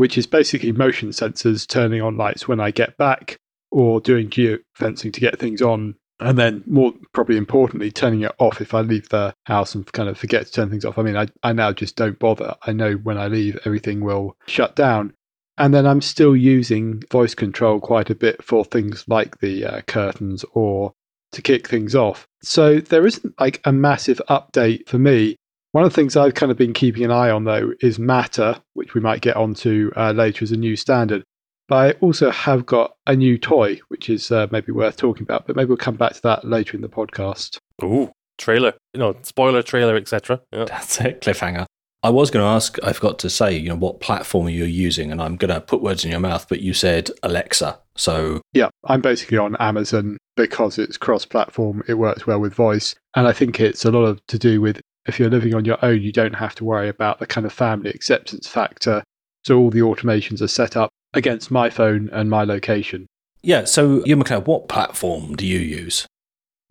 which 0.00 0.16
is 0.16 0.26
basically 0.26 0.72
motion 0.72 1.10
sensors 1.10 1.68
turning 1.68 2.00
on 2.00 2.16
lights 2.16 2.48
when 2.48 2.58
I 2.58 2.70
get 2.70 2.96
back 2.96 3.36
or 3.70 4.00
doing 4.00 4.30
geofencing 4.30 5.12
to 5.12 5.20
get 5.20 5.38
things 5.38 5.60
on. 5.60 5.94
And 6.20 6.36
then, 6.36 6.62
more 6.66 6.92
probably 7.12 7.36
importantly, 7.36 7.90
turning 7.90 8.22
it 8.22 8.32
off 8.38 8.60
if 8.60 8.74
I 8.74 8.82
leave 8.82 9.08
the 9.08 9.34
house 9.44 9.74
and 9.74 9.90
kind 9.92 10.08
of 10.08 10.18
forget 10.18 10.46
to 10.46 10.52
turn 10.52 10.70
things 10.70 10.84
off. 10.84 10.98
I 10.98 11.02
mean, 11.02 11.16
I, 11.16 11.28
I 11.42 11.52
now 11.52 11.72
just 11.72 11.96
don't 11.96 12.18
bother. 12.18 12.54
I 12.62 12.72
know 12.72 12.94
when 12.94 13.18
I 13.18 13.28
leave, 13.28 13.58
everything 13.64 14.00
will 14.00 14.36
shut 14.46 14.76
down. 14.76 15.14
And 15.56 15.74
then 15.74 15.86
I'm 15.86 16.00
still 16.00 16.36
using 16.36 17.02
voice 17.10 17.34
control 17.34 17.80
quite 17.80 18.10
a 18.10 18.14
bit 18.14 18.42
for 18.42 18.64
things 18.64 19.04
like 19.08 19.40
the 19.40 19.64
uh, 19.64 19.80
curtains 19.82 20.44
or 20.52 20.92
to 21.32 21.42
kick 21.42 21.68
things 21.68 21.94
off. 21.94 22.26
So 22.42 22.80
there 22.80 23.06
isn't 23.06 23.38
like 23.38 23.60
a 23.64 23.72
massive 23.72 24.20
update 24.28 24.88
for 24.88 24.98
me. 24.98 25.36
One 25.72 25.84
of 25.84 25.90
the 25.90 25.94
things 25.94 26.16
I've 26.16 26.34
kind 26.34 26.50
of 26.50 26.58
been 26.58 26.72
keeping 26.72 27.04
an 27.04 27.12
eye 27.12 27.30
on, 27.30 27.44
though, 27.44 27.72
is 27.80 27.98
Matter, 27.98 28.56
which 28.74 28.94
we 28.94 29.00
might 29.00 29.20
get 29.20 29.36
onto 29.36 29.92
uh, 29.96 30.12
later 30.12 30.42
as 30.44 30.50
a 30.50 30.56
new 30.56 30.74
standard. 30.74 31.22
But 31.70 31.76
I 31.76 31.90
also 32.00 32.32
have 32.32 32.66
got 32.66 32.96
a 33.06 33.14
new 33.14 33.38
toy, 33.38 33.80
which 33.86 34.10
is 34.10 34.32
uh, 34.32 34.48
maybe 34.50 34.72
worth 34.72 34.96
talking 34.96 35.22
about. 35.22 35.46
But 35.46 35.54
maybe 35.54 35.68
we'll 35.68 35.76
come 35.76 35.94
back 35.94 36.14
to 36.14 36.22
that 36.22 36.44
later 36.44 36.76
in 36.76 36.82
the 36.82 36.88
podcast. 36.88 37.58
Ooh, 37.84 38.10
trailer. 38.38 38.74
You 38.92 38.98
know, 38.98 39.16
spoiler 39.22 39.62
trailer, 39.62 39.94
etc. 39.94 40.40
Yeah. 40.50 40.64
That's 40.64 41.00
it, 41.00 41.20
cliffhanger. 41.20 41.66
I 42.02 42.10
was 42.10 42.28
going 42.32 42.42
to 42.42 42.48
ask, 42.48 42.76
I 42.82 42.92
forgot 42.92 43.20
to 43.20 43.30
say, 43.30 43.56
you 43.56 43.68
know, 43.68 43.76
what 43.76 44.00
platform 44.00 44.48
you're 44.48 44.66
using, 44.66 45.12
and 45.12 45.22
I'm 45.22 45.36
going 45.36 45.54
to 45.54 45.60
put 45.60 45.80
words 45.80 46.04
in 46.04 46.10
your 46.10 46.18
mouth, 46.18 46.48
but 46.48 46.60
you 46.60 46.74
said 46.74 47.08
Alexa. 47.22 47.78
So, 47.94 48.40
Yeah, 48.52 48.70
I'm 48.86 49.00
basically 49.00 49.38
on 49.38 49.54
Amazon 49.60 50.16
because 50.36 50.76
it's 50.76 50.96
cross 50.96 51.24
platform. 51.24 51.84
It 51.86 51.94
works 51.94 52.26
well 52.26 52.40
with 52.40 52.52
voice. 52.52 52.96
And 53.14 53.28
I 53.28 53.32
think 53.32 53.60
it's 53.60 53.84
a 53.84 53.92
lot 53.92 54.06
of 54.06 54.26
to 54.26 54.40
do 54.40 54.60
with 54.60 54.80
if 55.06 55.20
you're 55.20 55.30
living 55.30 55.54
on 55.54 55.64
your 55.64 55.78
own, 55.84 56.02
you 56.02 56.10
don't 56.10 56.34
have 56.34 56.56
to 56.56 56.64
worry 56.64 56.88
about 56.88 57.20
the 57.20 57.26
kind 57.26 57.46
of 57.46 57.52
family 57.52 57.90
acceptance 57.90 58.48
factor. 58.48 59.04
So 59.44 59.56
all 59.56 59.70
the 59.70 59.80
automations 59.80 60.42
are 60.42 60.48
set 60.48 60.76
up 60.76 60.90
against 61.14 61.50
my 61.50 61.70
phone 61.70 62.08
and 62.12 62.30
my 62.30 62.44
location. 62.44 63.06
yeah, 63.42 63.64
so 63.64 64.04
you, 64.04 64.16
McLeod, 64.16 64.46
what 64.46 64.68
platform 64.68 65.34
do 65.36 65.46
you 65.46 65.58
use? 65.58 66.06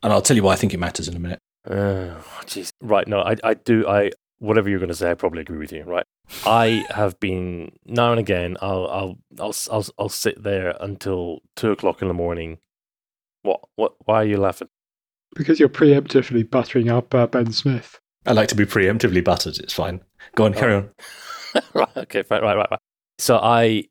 And 0.02 0.14
I'll 0.14 0.22
tell 0.22 0.38
you 0.38 0.44
why 0.44 0.54
I 0.54 0.56
think 0.56 0.74
it 0.74 0.80
matters 0.80 1.08
in 1.08 1.16
a 1.16 1.20
minute. 1.20 1.40
Oh, 1.70 2.24
jeez. 2.46 2.72
Right. 2.82 3.08
No, 3.08 3.20
I, 3.20 3.36
I 3.44 3.54
do. 3.54 3.86
I 3.88 4.12
whatever 4.40 4.70
you're 4.70 4.80
going 4.80 4.90
to 4.90 4.96
say, 4.96 5.12
I 5.12 5.14
probably 5.14 5.42
agree 5.42 5.58
with 5.58 5.74
you. 5.74 5.84
Right. 5.84 6.06
I 6.46 6.86
have 6.92 7.20
been 7.20 7.74
now 7.86 8.12
and 8.12 8.20
again. 8.20 8.56
I'll 8.62 8.88
I'll 8.88 9.18
I'll 9.40 9.56
I'll, 9.72 9.86
I'll 9.98 10.10
sit 10.10 10.42
there 10.42 10.76
until 10.80 11.40
two 11.58 11.72
o'clock 11.72 12.02
in 12.02 12.08
the 12.08 12.14
morning. 12.14 12.60
What? 13.42 13.62
What? 13.76 13.96
Why 14.06 14.22
are 14.22 14.26
you 14.26 14.38
laughing? 14.38 14.70
Because 15.36 15.60
you're 15.60 15.70
preemptively 15.70 16.50
buttering 16.50 16.90
up 16.90 17.14
uh, 17.14 17.28
Ben 17.28 17.52
Smith. 17.52 18.00
I 18.26 18.32
like 18.32 18.48
to 18.50 18.56
be 18.56 18.66
preemptively 18.66 19.24
buttered. 19.24 19.58
It's 19.58 19.74
fine. 19.74 20.02
Go 20.36 20.46
on, 20.46 20.54
carry 20.54 20.76
on. 20.76 20.90
right. 21.74 21.98
Okay. 21.98 22.24
Right. 22.30 22.42
Right. 22.42 22.56
Right. 22.56 22.68
Right. 22.72 22.80
So 23.18 23.38
I, 23.38 23.86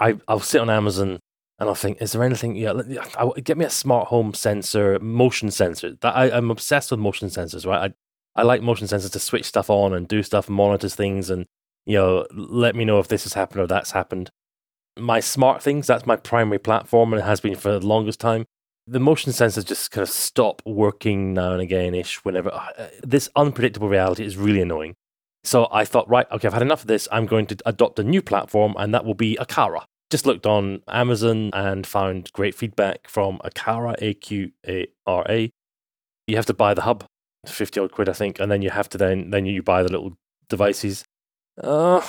I, 0.00 0.18
I'll 0.26 0.40
sit 0.40 0.60
on 0.60 0.70
Amazon 0.70 1.20
and 1.58 1.68
I'll 1.68 1.74
think, 1.74 2.00
is 2.00 2.12
there 2.12 2.24
anything? 2.24 2.56
Yeah, 2.56 2.72
I, 3.18 3.40
get 3.40 3.58
me 3.58 3.64
a 3.66 3.70
smart 3.70 4.08
home 4.08 4.34
sensor, 4.34 4.98
motion 5.00 5.50
sensor. 5.50 5.96
That 6.00 6.16
I, 6.16 6.30
I'm 6.36 6.50
obsessed 6.50 6.90
with 6.90 7.00
motion 7.00 7.28
sensors. 7.28 7.66
Right. 7.66 7.92
I, 8.36 8.40
I 8.40 8.44
like 8.44 8.62
motion 8.62 8.86
sensors 8.86 9.12
to 9.12 9.18
switch 9.18 9.44
stuff 9.44 9.68
on 9.70 9.92
and 9.92 10.08
do 10.08 10.22
stuff, 10.22 10.48
monitors 10.48 10.94
things, 10.94 11.30
and 11.30 11.46
You 11.86 11.96
know, 11.98 12.26
let 12.32 12.76
me 12.76 12.84
know 12.84 12.98
if 13.00 13.08
this 13.08 13.24
has 13.24 13.34
happened 13.34 13.60
or 13.62 13.66
that's 13.66 13.92
happened. 13.92 14.30
My 14.98 15.20
smart 15.20 15.62
things, 15.62 15.86
that's 15.86 16.06
my 16.06 16.16
primary 16.16 16.58
platform 16.58 17.12
and 17.12 17.20
it 17.22 17.24
has 17.26 17.40
been 17.40 17.56
for 17.56 17.72
the 17.78 17.86
longest 17.86 18.20
time. 18.20 18.44
The 18.86 19.00
motion 19.00 19.32
sensors 19.32 19.64
just 19.66 19.90
kind 19.90 20.02
of 20.02 20.10
stop 20.10 20.62
working 20.66 21.34
now 21.34 21.52
and 21.52 21.62
again 21.62 21.94
ish 21.94 22.24
whenever. 22.24 22.52
Uh, 22.52 22.88
this 23.02 23.28
unpredictable 23.36 23.88
reality 23.88 24.24
is 24.24 24.36
really 24.36 24.60
annoying. 24.60 24.94
So 25.44 25.68
I 25.72 25.84
thought, 25.84 26.08
right, 26.08 26.26
okay, 26.30 26.46
I've 26.46 26.52
had 26.52 26.62
enough 26.62 26.82
of 26.82 26.86
this. 26.86 27.08
I'm 27.10 27.26
going 27.26 27.46
to 27.46 27.56
adopt 27.64 27.98
a 27.98 28.04
new 28.04 28.22
platform, 28.22 28.74
and 28.78 28.94
that 28.94 29.04
will 29.04 29.14
be 29.14 29.36
Aqara. 29.40 29.84
Just 30.10 30.26
looked 30.26 30.44
on 30.44 30.82
Amazon 30.88 31.50
and 31.52 31.86
found 31.86 32.32
great 32.32 32.54
feedback 32.54 33.08
from 33.08 33.38
Aqara, 33.44 33.94
A 34.02 34.14
Q 34.14 34.52
A 34.66 34.86
R 35.06 35.24
A. 35.28 35.50
You 36.26 36.36
have 36.36 36.46
to 36.46 36.54
buy 36.54 36.74
the 36.74 36.82
hub, 36.82 37.04
fifty 37.46 37.80
odd 37.80 37.92
quid, 37.92 38.08
I 38.08 38.12
think, 38.12 38.40
and 38.40 38.50
then 38.50 38.60
you 38.62 38.70
have 38.70 38.88
to 38.90 38.98
then 38.98 39.30
then 39.30 39.46
you 39.46 39.62
buy 39.62 39.82
the 39.82 39.90
little 39.90 40.16
devices. 40.48 41.04
Uh, 41.62 42.02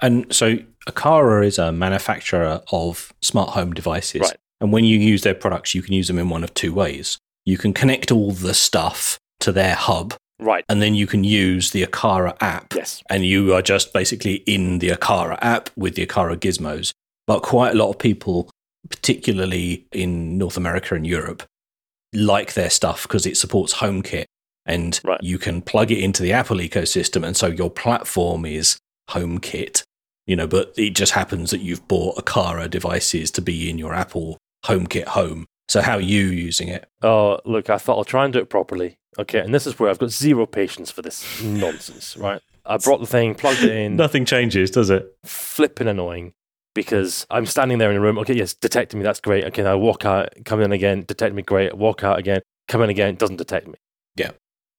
And 0.00 0.32
so 0.34 0.56
Aqara 0.88 1.46
is 1.46 1.58
a 1.58 1.72
manufacturer 1.72 2.62
of 2.72 3.12
smart 3.20 3.50
home 3.50 3.72
devices. 3.72 4.22
Right. 4.22 4.36
And 4.60 4.72
when 4.72 4.84
you 4.84 4.98
use 4.98 5.22
their 5.22 5.34
products, 5.34 5.74
you 5.74 5.82
can 5.82 5.94
use 5.94 6.08
them 6.08 6.18
in 6.18 6.28
one 6.28 6.44
of 6.44 6.54
two 6.54 6.72
ways. 6.72 7.18
You 7.44 7.58
can 7.58 7.72
connect 7.72 8.10
all 8.10 8.32
the 8.32 8.54
stuff 8.54 9.18
to 9.40 9.52
their 9.52 9.74
hub, 9.74 10.14
right. 10.40 10.64
and 10.68 10.80
then 10.82 10.94
you 10.94 11.06
can 11.06 11.24
use 11.24 11.70
the 11.70 11.84
Aqara 11.86 12.36
app. 12.40 12.74
Yes. 12.74 13.02
And 13.08 13.24
you 13.24 13.54
are 13.54 13.62
just 13.62 13.92
basically 13.92 14.36
in 14.46 14.78
the 14.78 14.88
Aqara 14.90 15.38
app 15.40 15.70
with 15.76 15.94
the 15.94 16.06
Aqara 16.06 16.36
gizmos. 16.36 16.92
But 17.26 17.42
quite 17.42 17.72
a 17.74 17.78
lot 17.78 17.90
of 17.90 17.98
people, 17.98 18.50
particularly 18.88 19.86
in 19.92 20.36
North 20.38 20.56
America 20.56 20.94
and 20.94 21.06
Europe, 21.06 21.42
like 22.12 22.54
their 22.54 22.70
stuff 22.70 23.02
because 23.02 23.26
it 23.26 23.36
supports 23.36 23.74
HomeKit 23.74 24.24
and 24.66 25.00
Right. 25.04 25.22
you 25.22 25.38
can 25.38 25.62
plug 25.62 25.90
it 25.90 25.98
into 25.98 26.22
the 26.22 26.32
Apple 26.32 26.56
ecosystem. 26.58 27.24
And 27.26 27.36
so 27.36 27.46
your 27.46 27.70
platform 27.70 28.44
is 28.44 28.78
HomeKit, 29.10 29.82
you 30.26 30.36
know, 30.36 30.46
but 30.46 30.72
it 30.76 30.90
just 30.94 31.12
happens 31.12 31.50
that 31.50 31.60
you've 31.60 31.86
bought 31.88 32.16
Aqara 32.16 32.68
devices 32.68 33.30
to 33.32 33.42
be 33.42 33.70
in 33.70 33.78
your 33.78 33.94
Apple 33.94 34.38
HomeKit 34.66 35.04
home. 35.06 35.46
So 35.70 35.80
how 35.80 35.98
are 35.98 36.00
you 36.00 36.26
using 36.26 36.66
it? 36.66 36.90
Oh, 37.00 37.38
look, 37.44 37.70
I 37.70 37.78
thought 37.78 37.96
I'll 37.96 38.02
try 38.04 38.24
and 38.24 38.32
do 38.32 38.40
it 38.40 38.50
properly. 38.50 38.98
Okay, 39.20 39.38
and 39.38 39.54
this 39.54 39.68
is 39.68 39.78
where 39.78 39.88
I've 39.88 40.00
got 40.00 40.10
zero 40.10 40.44
patience 40.44 40.90
for 40.90 41.00
this 41.00 41.40
nonsense, 41.40 42.16
right? 42.20 42.40
I 42.66 42.76
brought 42.78 42.98
the 42.98 43.06
thing, 43.06 43.36
plugged 43.36 43.62
it 43.62 43.70
in, 43.70 43.94
Nothing 43.94 44.24
changes, 44.24 44.72
does 44.72 44.90
it? 44.90 45.16
flipping 45.24 45.86
annoying 45.86 46.32
because 46.74 47.24
I'm 47.30 47.46
standing 47.46 47.78
there 47.78 47.92
in 47.92 47.96
a 47.96 48.00
room. 48.00 48.18
Okay, 48.18 48.34
yes, 48.34 48.52
detecting 48.52 48.98
me, 48.98 49.04
that's 49.04 49.20
great. 49.20 49.44
Okay, 49.44 49.64
I 49.64 49.76
walk 49.76 50.04
out, 50.04 50.30
come 50.44 50.60
in 50.60 50.72
again, 50.72 51.04
detect 51.06 51.36
me, 51.36 51.42
great. 51.42 51.76
Walk 51.76 52.02
out 52.02 52.18
again, 52.18 52.40
come 52.66 52.82
in 52.82 52.90
again, 52.90 53.14
doesn't 53.14 53.36
detect 53.36 53.68
me. 53.68 53.74
Yeah. 54.16 54.32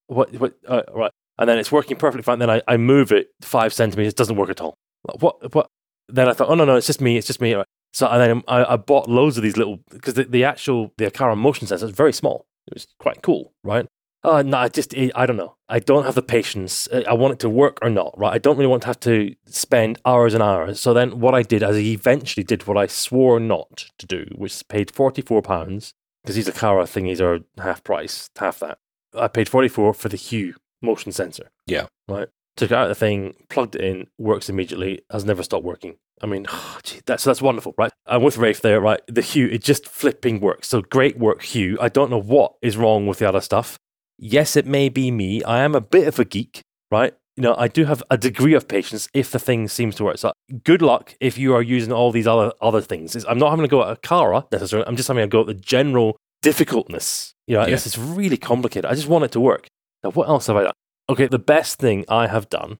What? 0.07 0.33
What? 0.41 0.55
Uh, 0.67 0.81
right, 0.93 1.11
and 1.37 1.47
then 1.47 1.57
it's 1.57 1.71
working 1.71 1.95
perfectly 1.95 2.23
fine. 2.23 2.39
Then 2.39 2.49
I, 2.49 2.61
I 2.67 2.75
move 2.75 3.13
it 3.13 3.29
five 3.39 3.71
centimeters, 3.71 4.13
doesn't 4.13 4.35
work 4.35 4.49
at 4.49 4.59
all. 4.59 4.75
What? 5.19 5.55
What? 5.55 5.67
Then 6.09 6.27
I 6.27 6.33
thought, 6.33 6.49
oh 6.49 6.55
no, 6.55 6.65
no, 6.65 6.75
it's 6.75 6.87
just 6.87 6.99
me, 6.99 7.15
it's 7.15 7.27
just 7.27 7.39
me. 7.39 7.53
Right. 7.53 7.65
So 7.93 8.07
and 8.07 8.21
then 8.21 8.43
I, 8.47 8.73
I 8.73 8.75
bought 8.77 9.09
loads 9.09 9.37
of 9.37 9.43
these 9.43 9.57
little 9.57 9.79
because 9.89 10.13
the, 10.13 10.23
the 10.23 10.43
actual 10.43 10.93
the 10.97 11.09
Aqara 11.09 11.37
motion 11.37 11.67
sensor 11.67 11.85
is 11.85 11.91
very 11.91 12.13
small. 12.13 12.45
It 12.67 12.73
was 12.75 12.87
quite 12.99 13.21
cool, 13.21 13.53
right? 13.63 13.85
Uh, 14.23 14.43
no, 14.43 14.57
I 14.57 14.69
just, 14.69 14.93
I 15.15 15.25
don't 15.25 15.37
know. 15.37 15.55
I 15.67 15.79
don't 15.79 16.05
have 16.05 16.13
the 16.13 16.21
patience. 16.21 16.87
I 16.93 17.03
I 17.03 17.13
want 17.13 17.33
it 17.33 17.39
to 17.39 17.49
work 17.49 17.79
or 17.81 17.89
not, 17.89 18.13
right? 18.17 18.33
I 18.33 18.37
don't 18.37 18.55
really 18.55 18.69
want 18.69 18.83
to 18.83 18.87
have 18.87 18.99
to 19.01 19.35
spend 19.47 19.99
hours 20.05 20.33
and 20.33 20.43
hours. 20.43 20.79
So 20.79 20.93
then 20.93 21.19
what 21.19 21.33
I 21.33 21.41
did 21.41 21.63
is 21.63 21.75
I 21.75 21.79
eventually 21.79 22.43
did 22.43 22.67
what 22.67 22.77
I 22.77 22.85
swore 22.87 23.39
not 23.39 23.85
to 23.97 24.05
do, 24.05 24.25
which 24.35 24.53
is 24.53 24.63
paid 24.63 24.89
£44 24.89 25.93
because 26.23 26.35
these 26.35 26.47
Aqara 26.47 26.83
thingies 26.83 27.19
are 27.19 27.39
half 27.61 27.83
price, 27.83 28.29
half 28.37 28.59
that. 28.59 28.77
I 29.17 29.27
paid 29.27 29.49
44 29.49 29.93
for 29.93 30.09
the 30.09 30.17
Hue 30.17 30.53
motion 30.81 31.11
sensor. 31.11 31.51
Yeah. 31.65 31.87
Right. 32.07 32.29
Took 32.57 32.71
out 32.71 32.87
the 32.87 32.95
thing, 32.95 33.35
plugged 33.49 33.75
it 33.75 33.81
in, 33.81 34.07
works 34.17 34.49
immediately, 34.49 35.01
has 35.09 35.23
never 35.25 35.41
stopped 35.43 35.63
working. 35.63 35.95
I 36.21 36.25
mean, 36.27 36.45
gee, 36.83 37.01
that's 37.05 37.23
that's 37.23 37.41
wonderful, 37.41 37.73
right? 37.77 37.91
I'm 38.05 38.21
with 38.23 38.37
Rafe 38.37 38.61
there, 38.61 38.81
right? 38.81 39.01
The 39.07 39.21
Hue, 39.21 39.47
it 39.47 39.63
just 39.63 39.87
flipping 39.87 40.39
works. 40.41 40.67
So 40.67 40.81
great 40.81 41.17
work, 41.17 41.43
Hue. 41.43 41.77
I 41.81 41.89
don't 41.89 42.11
know 42.11 42.21
what 42.21 42.53
is 42.61 42.77
wrong 42.77 43.07
with 43.07 43.19
the 43.19 43.27
other 43.29 43.41
stuff. 43.41 43.77
Yes, 44.17 44.55
it 44.55 44.65
may 44.67 44.89
be 44.89 45.09
me. 45.11 45.43
I 45.43 45.59
am 45.61 45.73
a 45.75 45.81
bit 45.81 46.07
of 46.07 46.19
a 46.19 46.25
geek, 46.25 46.61
right? 46.91 47.13
You 47.37 47.43
know, 47.43 47.55
I 47.57 47.69
do 47.69 47.85
have 47.85 48.03
a 48.11 48.17
degree 48.17 48.53
of 48.53 48.67
patience 48.67 49.07
if 49.13 49.31
the 49.31 49.39
thing 49.39 49.67
seems 49.69 49.95
to 49.95 50.03
work. 50.03 50.17
So 50.17 50.33
good 50.63 50.81
luck 50.81 51.15
if 51.21 51.37
you 51.37 51.55
are 51.55 51.61
using 51.61 51.93
all 51.93 52.11
these 52.11 52.27
other 52.27 52.51
other 52.61 52.81
things. 52.81 53.15
It's- 53.15 53.31
I'm 53.31 53.39
not 53.39 53.49
having 53.51 53.63
to 53.63 53.69
go 53.69 53.81
at 53.81 53.97
a 53.97 53.99
Aqara 53.99 54.51
necessarily. 54.51 54.85
I'm 54.87 54.97
just 54.97 55.07
having 55.07 55.23
to 55.23 55.27
go 55.27 55.41
at 55.41 55.47
the 55.47 55.53
general 55.53 56.17
difficultness. 56.43 57.33
You 57.47 57.55
know, 57.55 57.61
Yeah. 57.61 57.71
this 57.71 57.87
is 57.87 57.97
really 57.97 58.37
complicated. 58.37 58.85
I 58.85 58.93
just 58.95 59.07
want 59.07 59.23
it 59.25 59.31
to 59.31 59.39
work. 59.39 59.67
Now, 60.03 60.11
what 60.11 60.27
else 60.27 60.47
have 60.47 60.55
I 60.57 60.63
done? 60.63 60.73
Okay, 61.11 61.27
the 61.27 61.37
best 61.37 61.77
thing 61.77 62.05
I 62.07 62.27
have 62.27 62.47
done 62.47 62.77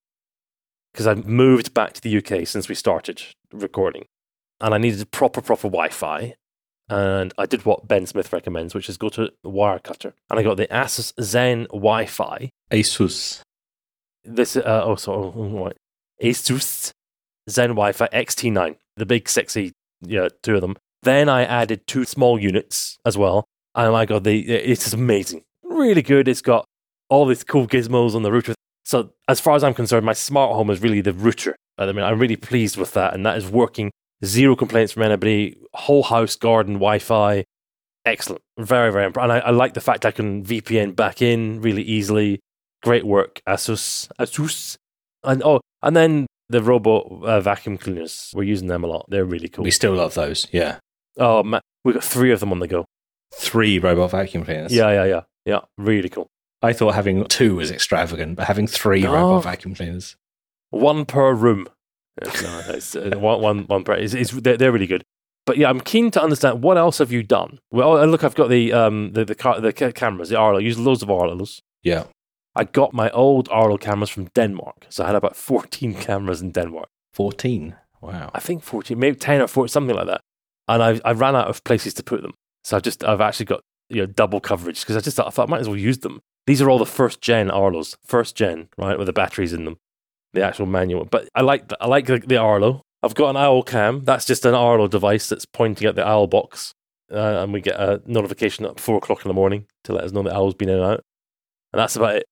because 0.94 1.06
I've 1.06 1.28
moved 1.28 1.74
back 1.74 1.92
to 1.92 2.02
the 2.02 2.16
UK 2.16 2.48
since 2.48 2.70
we 2.70 2.76
started 2.76 3.22
recording, 3.52 4.06
and 4.62 4.74
I 4.74 4.78
needed 4.78 5.12
proper 5.12 5.42
proper 5.42 5.68
Wi-Fi. 5.68 6.36
And 6.88 7.34
I 7.38 7.46
did 7.46 7.66
what 7.66 7.90
Ben 7.90 8.06
Smith 8.06 8.32
recommends, 8.32 8.74
which 8.74 8.88
is 8.88 8.96
go 8.96 9.10
to 9.10 9.34
Wirecutter, 9.46 10.14
and 10.30 10.40
I 10.40 10.44
got 10.44 10.56
the 10.56 10.68
Asus 10.68 11.12
Zen 11.22 11.68
Wi-Fi. 11.74 12.50
Asus. 12.72 13.42
This 14.24 14.56
uh, 14.56 14.84
oh 14.86 14.96
sorry, 14.96 15.34
oh, 15.36 15.66
right. 15.66 15.78
Asus 16.24 16.94
Zen 17.50 17.72
Wi-Fi 17.72 18.08
XT9, 18.14 18.78
the 18.96 19.06
big 19.06 19.28
sexy 19.28 19.74
yeah 20.00 20.30
two 20.42 20.56
of 20.56 20.62
them. 20.62 20.78
Then 21.04 21.28
I 21.28 21.44
added 21.44 21.86
two 21.86 22.06
small 22.06 22.40
units 22.40 22.98
as 23.06 23.18
well, 23.18 23.44
and 23.76 23.92
my 23.92 24.06
god, 24.06 24.24
the 24.24 24.50
it's 24.50 24.94
amazing, 24.94 25.44
really 25.66 26.02
good. 26.02 26.30
It's 26.30 26.42
got 26.42 26.66
all 27.12 27.25
these 27.25 27.44
cool 27.44 27.68
gizmos 27.68 28.15
on 28.15 28.24
the 28.24 28.32
router. 28.32 28.56
So 28.86 29.12
as 29.27 29.39
far 29.39 29.56
as 29.56 29.63
I'm 29.63 29.75
concerned, 29.75 30.06
my 30.06 30.13
smart 30.13 30.56
home 30.56 30.72
is 30.72 30.82
really 30.82 31.01
the 31.01 31.13
router. 31.13 31.56
I 31.77 31.91
mean, 31.91 32.03
I'm 32.03 32.20
really 32.20 32.38
pleased 32.38 32.77
with 32.77 32.94
that, 32.94 33.13
and 33.13 33.25
that 33.25 33.38
is 33.38 33.48
working. 33.48 33.91
Zero 34.24 34.56
complaints 34.56 34.94
from 34.94 35.03
anybody. 35.03 35.58
Whole 35.74 36.03
house 36.03 36.36
garden 36.36 36.75
Wi-Fi, 36.75 37.44
excellent. 38.06 38.41
Very 38.58 38.91
very. 38.91 39.06
Imp- 39.06 39.18
and 39.18 39.32
I, 39.32 39.39
I 39.39 39.50
like 39.51 39.74
the 39.74 39.82
fact 39.82 40.06
I 40.06 40.12
can 40.12 40.44
VPN 40.44 40.96
back 40.96 41.22
in 41.22 41.62
really 41.62 41.84
easily. 41.84 42.39
Great 42.82 43.06
work, 43.06 43.41
Asus. 43.48 44.08
Asus. 44.20 44.77
And 45.24 45.44
oh, 45.44 45.60
and 45.84 45.96
then 45.96 46.27
the 46.50 46.63
robot 46.63 47.08
uh, 47.24 47.41
vacuum 47.41 47.77
cleaners. 47.77 48.32
We're 48.34 48.44
using 48.44 48.68
them 48.68 48.84
a 48.84 48.88
lot. 48.88 49.06
They're 49.10 49.25
really 49.25 49.50
cool. 49.50 49.65
We 49.65 49.72
still 49.72 49.94
love 49.94 50.13
those. 50.13 50.48
Yeah. 50.51 50.77
Oh 51.18 51.44
man, 51.44 51.62
we 51.84 51.94
got 51.94 52.03
three 52.03 52.32
of 52.32 52.39
them 52.39 52.51
on 52.51 52.60
the 52.60 52.68
go. 52.68 52.86
Three 53.34 53.80
robot 53.80 54.12
vacuum 54.12 54.46
cleaners. 54.46 54.74
Yeah, 54.74 54.91
yeah, 54.91 55.06
yeah, 55.06 55.22
yeah. 55.46 55.60
Really 55.77 56.10
cool. 56.10 56.27
I 56.62 56.74
thought 56.74 56.94
having 56.96 57.25
two 57.25 57.56
was 57.56 57.72
extravagant, 57.72 58.36
but 58.36 58.48
having 58.48 58.68
three 58.68 59.01
No. 59.01 59.13
robot 59.13 59.44
vacuum 59.44 59.74
cleaners. 59.75 60.15
One 60.70 61.06
per 61.06 61.34
room. 61.34 61.68
It's, 62.22 62.44
no, 62.44 62.62
it's, 62.70 62.96
uh, 62.96 63.12
one, 63.18 63.41
one, 63.41 63.60
one 63.68 63.84
per. 63.84 63.94
It's, 63.94 64.13
it's, 64.13 64.32
they're, 64.32 64.58
they're 64.58 64.72
really 64.72 64.88
good. 64.88 65.03
But 65.46 65.58
yeah, 65.58 65.70
I'm 65.70 65.82
keen 65.82 66.12
to 66.12 66.22
understand 66.22 66.62
what 66.62 66.77
else 66.77 67.00
have 67.00 67.12
you 67.12 67.24
done. 67.24 67.60
Well, 67.72 67.98
oh, 67.98 68.06
look, 68.06 68.24
I've 68.24 68.36
got 68.36 68.50
the 68.50 68.72
um 68.74 69.12
the 69.13 69.25
the, 69.25 69.34
car, 69.36 69.60
the 69.60 69.74
ca- 69.74 69.91
cameras, 69.91 70.30
the 70.30 70.38
Arlo. 70.38 70.60
I 70.60 70.62
use 70.62 70.77
loads 70.77 71.01
of 71.01 71.10
Arlos. 71.10 71.62
Yeah. 71.84 72.03
I 72.56 72.65
got 72.65 72.94
my 72.94 73.10
old 73.10 73.50
Arlo 73.50 73.77
cameras 73.77 74.10
from 74.10 74.25
Denmark, 74.36 74.86
so 74.89 75.03
I 75.03 75.08
had 75.08 75.15
about 75.15 75.36
14 75.36 75.94
cameras 76.08 76.41
in 76.41 76.51
Denmark. 76.51 76.89
14. 77.13 77.75
Wow. 78.01 78.30
I 78.34 78.39
think 78.39 78.62
14, 78.63 78.98
maybe 79.00 79.15
10 79.18 79.41
or 79.41 79.48
14, 79.48 79.68
something 79.70 79.96
like 79.96 80.08
that. 80.08 80.22
And 80.68 80.84
I, 80.84 81.00
I 81.06 81.13
ran 81.13 81.36
out 81.36 81.48
of 81.48 81.63
places 81.63 81.94
to 81.96 82.03
put 82.03 82.22
them. 82.22 82.34
So 82.63 82.75
I've 82.77 82.84
just, 82.84 83.03
I've 83.03 83.22
actually 83.22 83.46
got, 83.48 83.62
you 83.89 83.98
know, 84.01 84.06
double 84.06 84.39
coverage 84.39 84.82
because 84.82 84.96
I 84.98 85.00
just 85.01 85.18
thought, 85.18 85.27
I 85.27 85.30
thought 85.32 85.48
I 85.50 85.51
might 85.51 85.62
as 85.62 85.68
well 85.68 85.77
use 85.77 86.00
them. 86.00 86.20
These 86.48 86.62
are 86.62 86.70
all 86.70 86.80
the 86.80 86.86
first 86.86 87.22
gen 87.22 87.50
Arlos, 87.50 87.96
first 88.06 88.36
gen, 88.36 88.70
right, 88.78 88.98
with 88.98 89.08
the 89.08 89.14
batteries 89.14 89.54
in 89.54 89.66
them, 89.66 89.78
the 90.34 90.44
actual 90.44 90.66
manual. 90.66 91.06
But 91.06 91.30
I 91.36 91.42
like, 91.42 91.68
the, 91.68 91.78
I 91.82 91.88
like 91.88 92.08
the, 92.08 92.20
the 92.20 92.38
Arlo. 92.38 92.82
I've 93.04 93.16
got 93.16 93.30
an 93.30 93.38
owl 93.38 93.64
cam. 93.64 94.04
That's 94.04 94.26
just 94.26 94.46
an 94.46 94.54
Arlo 94.54 94.88
device 94.88 95.30
that's 95.30 95.46
pointing 95.46 95.88
at 95.88 95.96
the 95.96 96.08
owl 96.08 96.28
box. 96.28 96.74
Uh, 97.12 97.44
and 97.44 97.52
we 97.52 97.62
get 97.62 97.80
a 97.80 98.02
notification 98.06 98.66
at 98.66 98.80
four 98.80 98.98
o'clock 98.98 99.26
in 99.26 99.30
the 99.30 99.34
morning 99.34 99.66
to 99.84 99.94
let 99.94 100.04
us 100.04 100.12
know 100.12 100.24
the 100.24 100.34
owl's 100.34 100.54
been 100.54 100.70
in 100.70 100.76
and 100.76 100.86
out. 100.86 101.04
And 101.74 101.80
that's 101.80 101.96
about 101.96 102.16
it. 102.16 102.26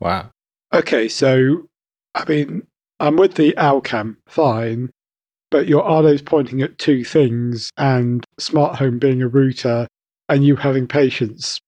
Wow. 0.00 0.30
Okay, 0.72 1.08
so 1.08 1.68
I 2.14 2.24
mean, 2.26 2.66
I'm 2.98 3.16
with 3.16 3.34
the 3.34 3.56
owl 3.58 3.80
cam, 3.80 4.16
fine, 4.26 4.90
but 5.50 5.68
your 5.68 5.82
Arlo's 5.82 6.22
pointing 6.22 6.62
at 6.62 6.78
two 6.78 7.04
things, 7.04 7.70
and 7.76 8.24
smart 8.38 8.76
home 8.76 8.98
being 8.98 9.22
a 9.22 9.28
router, 9.28 9.86
and 10.28 10.44
you 10.44 10.56
having 10.56 10.86
patience 10.86 11.60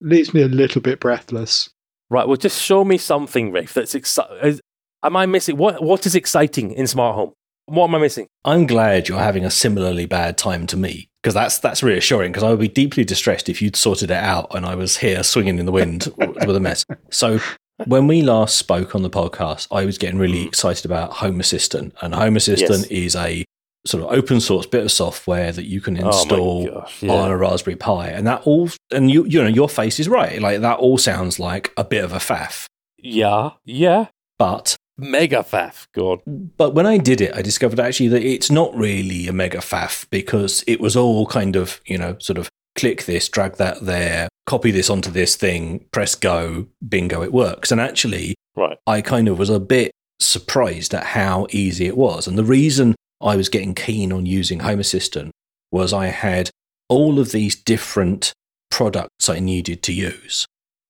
leaves 0.00 0.34
me 0.34 0.42
a 0.42 0.48
little 0.48 0.80
bit 0.80 1.00
breathless. 1.00 1.70
Right. 2.08 2.26
Well, 2.26 2.36
just 2.36 2.62
show 2.62 2.84
me 2.84 2.98
something, 2.98 3.52
Rafe, 3.52 3.74
that's 3.74 3.94
exciting. 3.94 4.60
Am 5.02 5.16
I 5.16 5.26
missing? 5.26 5.56
What, 5.56 5.82
what 5.82 6.06
is 6.06 6.14
exciting 6.14 6.72
in 6.72 6.86
smart 6.86 7.14
home? 7.14 7.32
What 7.66 7.88
am 7.88 7.96
I 7.96 7.98
missing? 7.98 8.28
I'm 8.44 8.66
glad 8.66 9.08
you're 9.08 9.18
having 9.18 9.44
a 9.44 9.50
similarly 9.50 10.06
bad 10.06 10.38
time 10.38 10.66
to 10.68 10.76
me 10.76 11.08
because 11.20 11.34
that's 11.34 11.58
that's 11.58 11.82
reassuring. 11.82 12.30
Because 12.30 12.44
I 12.44 12.50
would 12.50 12.60
be 12.60 12.68
deeply 12.68 13.04
distressed 13.04 13.48
if 13.48 13.60
you'd 13.60 13.74
sorted 13.74 14.10
it 14.10 14.16
out 14.16 14.54
and 14.54 14.64
I 14.64 14.76
was 14.76 14.98
here 14.98 15.24
swinging 15.24 15.58
in 15.58 15.66
the 15.66 15.72
wind 15.72 16.12
with 16.16 16.56
a 16.56 16.60
mess. 16.60 16.84
So 17.10 17.40
when 17.84 18.06
we 18.06 18.22
last 18.22 18.56
spoke 18.56 18.94
on 18.94 19.02
the 19.02 19.10
podcast, 19.10 19.66
I 19.70 19.84
was 19.84 19.98
getting 19.98 20.18
really 20.18 20.44
mm. 20.44 20.46
excited 20.46 20.84
about 20.84 21.14
Home 21.14 21.40
Assistant, 21.40 21.94
and 22.00 22.14
Home 22.14 22.36
Assistant 22.36 22.90
is 22.90 23.14
a 23.14 23.44
sort 23.86 24.02
of 24.04 24.10
open 24.12 24.40
source 24.40 24.66
bit 24.66 24.84
of 24.84 24.90
software 24.92 25.52
that 25.52 25.64
you 25.66 25.80
can 25.80 26.02
oh 26.02 26.06
install 26.08 26.68
oh 26.68 26.80
gosh, 26.80 27.02
yeah. 27.02 27.12
on 27.12 27.30
a 27.30 27.36
Raspberry 27.36 27.76
Pi, 27.76 28.08
and 28.08 28.26
that 28.26 28.42
all 28.44 28.68
and 28.92 29.10
you 29.10 29.24
you 29.24 29.42
know 29.42 29.48
your 29.48 29.68
face 29.68 29.98
is 30.00 30.08
right, 30.08 30.40
like 30.40 30.60
that 30.60 30.78
all 30.78 30.98
sounds 30.98 31.38
like 31.38 31.72
a 31.76 31.84
bit 31.84 32.04
of 32.04 32.12
a 32.12 32.18
faff, 32.18 32.66
Yeah. 32.98 33.50
Yeah. 33.64 34.06
but 34.38 34.76
Mega 34.98 35.42
faff. 35.42 35.84
God. 35.94 36.20
But 36.26 36.72
when 36.74 36.86
I 36.86 36.96
did 36.96 37.20
it, 37.20 37.34
I 37.36 37.42
discovered 37.42 37.78
actually 37.78 38.08
that 38.08 38.22
it's 38.22 38.50
not 38.50 38.74
really 38.74 39.28
a 39.28 39.32
mega 39.32 39.58
faff 39.58 40.06
because 40.08 40.64
it 40.66 40.80
was 40.80 40.96
all 40.96 41.26
kind 41.26 41.54
of, 41.54 41.82
you 41.84 41.98
know, 41.98 42.16
sort 42.18 42.38
of 42.38 42.48
click 42.76 43.04
this, 43.04 43.28
drag 43.28 43.56
that 43.56 43.82
there, 43.82 44.26
copy 44.46 44.70
this 44.70 44.88
onto 44.88 45.10
this 45.10 45.36
thing, 45.36 45.84
press 45.92 46.14
go, 46.14 46.68
bingo, 46.88 47.22
it 47.22 47.30
works. 47.32 47.70
And 47.70 47.78
actually, 47.78 48.36
Right. 48.56 48.78
I 48.86 49.02
kind 49.02 49.28
of 49.28 49.38
was 49.38 49.50
a 49.50 49.60
bit 49.60 49.90
surprised 50.18 50.94
at 50.94 51.04
how 51.04 51.46
easy 51.50 51.84
it 51.86 51.96
was. 51.98 52.26
And 52.26 52.38
the 52.38 52.44
reason 52.44 52.94
I 53.20 53.36
was 53.36 53.48
getting 53.48 53.74
keen 53.74 54.12
on 54.12 54.26
using 54.26 54.60
Home 54.60 54.80
Assistant 54.80 55.32
was 55.72 55.92
I 55.92 56.06
had 56.06 56.50
all 56.88 57.18
of 57.18 57.32
these 57.32 57.56
different 57.56 58.32
products 58.70 59.28
I 59.28 59.38
needed 59.38 59.82
to 59.84 59.92
use, 59.92 60.46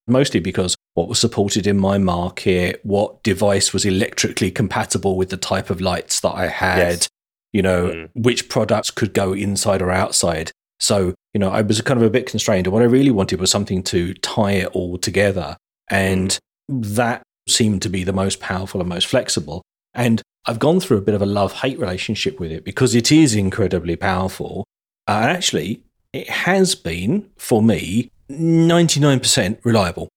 mostly 0.07 0.41
because 0.41 0.75
what 0.95 1.09
was 1.09 1.19
supported 1.19 1.67
in 1.67 1.79
my 1.79 1.99
market, 1.99 2.81
what 2.83 3.23
device 3.23 3.73
was 3.73 3.85
electrically 3.85 4.51
compatible 4.51 5.17
with 5.17 5.31
the 5.31 5.37
type 5.37 5.71
of 5.71 5.81
lights 5.81 6.21
that 6.21 6.35
I 6.35 6.47
had, 6.49 6.79
Yes. 6.79 7.09
you 7.53 7.63
know, 7.63 7.89
Mm. 7.89 8.09
which 8.15 8.49
products 8.49 8.91
could 8.91 9.13
go 9.15 9.33
inside 9.33 9.81
or 9.83 9.91
outside. 9.91 10.51
So, 10.81 11.15
you 11.33 11.39
know, 11.39 11.51
I 11.51 11.63
was 11.63 11.81
kind 11.83 11.99
of 12.01 12.07
a 12.07 12.11
bit 12.11 12.27
constrained. 12.27 12.67
And 12.67 12.73
what 12.75 12.83
I 12.83 12.87
really 12.87 13.11
wanted 13.11 13.41
was 13.41 13.51
something 13.51 13.83
to 13.85 14.15
tie 14.15 14.53
it 14.53 14.69
all 14.69 14.99
together. 14.99 15.57
And 15.89 16.39
that 16.69 17.23
seemed 17.49 17.81
to 17.83 17.89
be 17.89 18.03
the 18.05 18.13
most 18.13 18.41
powerful 18.41 18.81
and 18.81 18.89
most 18.89 19.07
flexible. 19.07 19.63
And 19.95 20.21
I've 20.47 20.59
gone 20.61 20.79
through 20.81 20.99
a 20.99 21.03
bit 21.03 21.15
of 21.15 21.23
a 21.23 21.27
love 21.27 21.53
hate 21.53 21.79
relationship 21.79 22.39
with 22.39 22.53
it 22.53 22.65
because 22.65 22.95
it 22.95 23.11
is 23.11 23.35
incredibly 23.35 23.97
powerful. 23.97 24.65
Uh, 25.09 25.21
and 25.23 25.31
actually, 25.31 25.83
it 26.13 26.31
has 26.31 26.75
been, 26.75 27.29
for 27.37 27.63
me, 27.63 28.11
99% 28.31 29.59
reliable. 29.65 30.09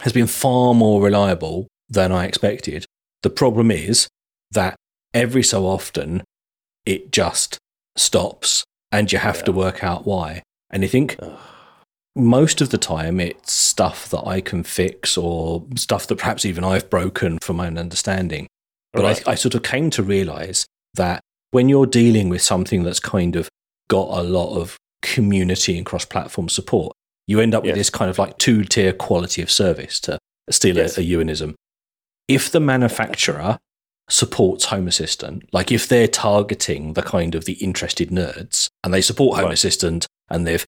Has 0.00 0.12
been 0.12 0.26
far 0.26 0.74
more 0.74 1.02
reliable 1.02 1.66
than 1.88 2.12
I 2.12 2.26
expected. 2.26 2.84
The 3.22 3.30
problem 3.30 3.70
is 3.70 4.08
that 4.52 4.76
every 5.14 5.42
so 5.42 5.66
often 5.66 6.22
it 6.84 7.10
just 7.10 7.58
stops 7.96 8.64
and 8.92 9.10
you 9.10 9.18
have 9.18 9.42
to 9.44 9.52
work 9.52 9.82
out 9.82 10.06
why. 10.06 10.42
And 10.70 10.84
I 10.84 10.86
think 10.86 11.16
Ugh. 11.18 11.38
most 12.14 12.60
of 12.60 12.70
the 12.70 12.78
time 12.78 13.18
it's 13.18 13.52
stuff 13.52 14.08
that 14.10 14.26
I 14.26 14.40
can 14.40 14.62
fix 14.62 15.16
or 15.16 15.66
stuff 15.76 16.06
that 16.06 16.18
perhaps 16.18 16.44
even 16.44 16.62
I've 16.62 16.90
broken 16.90 17.38
from 17.38 17.56
my 17.56 17.66
own 17.66 17.78
understanding. 17.78 18.46
But 18.96 19.04
Right. 19.04 19.28
I, 19.28 19.32
I 19.32 19.34
sort 19.34 19.54
of 19.54 19.62
came 19.62 19.90
to 19.90 20.02
realize 20.02 20.66
that 20.94 21.20
when 21.50 21.68
you're 21.68 21.86
dealing 21.86 22.28
with 22.28 22.42
something 22.42 22.82
that's 22.82 23.00
kind 23.00 23.36
of 23.36 23.48
got 23.88 24.08
a 24.18 24.22
lot 24.22 24.56
of 24.58 24.76
community 25.02 25.76
and 25.76 25.86
cross 25.86 26.04
platform 26.04 26.48
support, 26.48 26.92
you 27.26 27.40
end 27.40 27.54
up 27.54 27.64
with 27.64 27.74
this 27.74 27.90
kind 27.90 28.10
of 28.10 28.18
like 28.18 28.38
two 28.38 28.64
tier 28.64 28.92
quality 28.92 29.42
of 29.42 29.50
service 29.50 30.00
to 30.00 30.18
steal 30.50 30.76
Yes. 30.76 30.96
a, 30.98 31.00
a 31.00 31.04
Ewanism. 31.04 31.54
If 32.28 32.50
the 32.50 32.60
manufacturer 32.60 33.58
supports 34.08 34.66
Home 34.66 34.86
Assistant, 34.88 35.44
like 35.52 35.70
if 35.72 35.88
they're 35.88 36.08
targeting 36.08 36.92
the 36.94 37.02
kind 37.02 37.34
of 37.34 37.44
the 37.44 37.54
interested 37.54 38.10
nerds 38.10 38.68
and 38.84 38.92
they 38.94 39.00
support 39.00 39.36
Home 39.36 39.46
Right. 39.46 39.54
Assistant 39.54 40.06
and 40.30 40.46
they've 40.46 40.64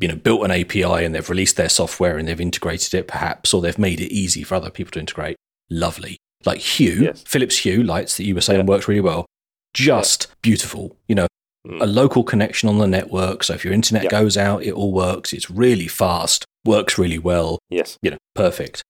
you 0.00 0.08
know 0.08 0.16
built 0.16 0.42
an 0.44 0.50
API 0.50 1.04
and 1.04 1.14
they've 1.14 1.28
released 1.30 1.56
their 1.56 1.68
software 1.68 2.16
and 2.18 2.26
they've 2.26 2.40
integrated 2.40 2.94
it 2.94 3.06
perhaps 3.08 3.52
or 3.52 3.60
they've 3.60 3.78
made 3.78 4.00
it 4.00 4.12
easy 4.12 4.42
for 4.42 4.54
other 4.56 4.70
people 4.70 4.90
to 4.92 5.00
integrate, 5.00 5.36
lovely. 5.70 6.18
Like 6.46 6.60
Hue, 6.60 7.02
Yes. 7.04 7.22
Philips 7.26 7.58
Hue 7.58 7.82
lights 7.82 8.16
that 8.16 8.24
you 8.24 8.34
were 8.34 8.40
saying 8.40 8.60
Yeah. 8.60 8.66
worked 8.66 8.88
really 8.88 9.00
well. 9.00 9.26
Just 9.74 10.28
beautiful. 10.42 10.96
You 11.08 11.16
know, 11.16 11.26
Mm. 11.66 11.82
a 11.82 11.86
local 11.86 12.22
connection 12.22 12.68
on 12.68 12.78
the 12.78 12.86
network. 12.86 13.42
So 13.42 13.52
if 13.54 13.64
your 13.64 13.74
internet 13.74 14.04
Yeah. 14.04 14.10
goes 14.10 14.36
out, 14.36 14.62
it 14.62 14.72
all 14.72 14.92
works. 14.92 15.32
It's 15.32 15.50
really 15.50 15.88
fast, 15.88 16.44
works 16.64 16.96
really 16.96 17.18
well. 17.18 17.58
Yes. 17.70 17.98
You 18.02 18.12
know, 18.12 18.18
perfect. 18.36 18.82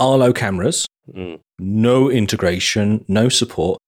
Arlo 0.00 0.32
cameras, 0.32 0.84
Mm. 1.14 1.38
no 1.60 2.10
integration, 2.10 3.04
no 3.06 3.28
support. 3.28 3.78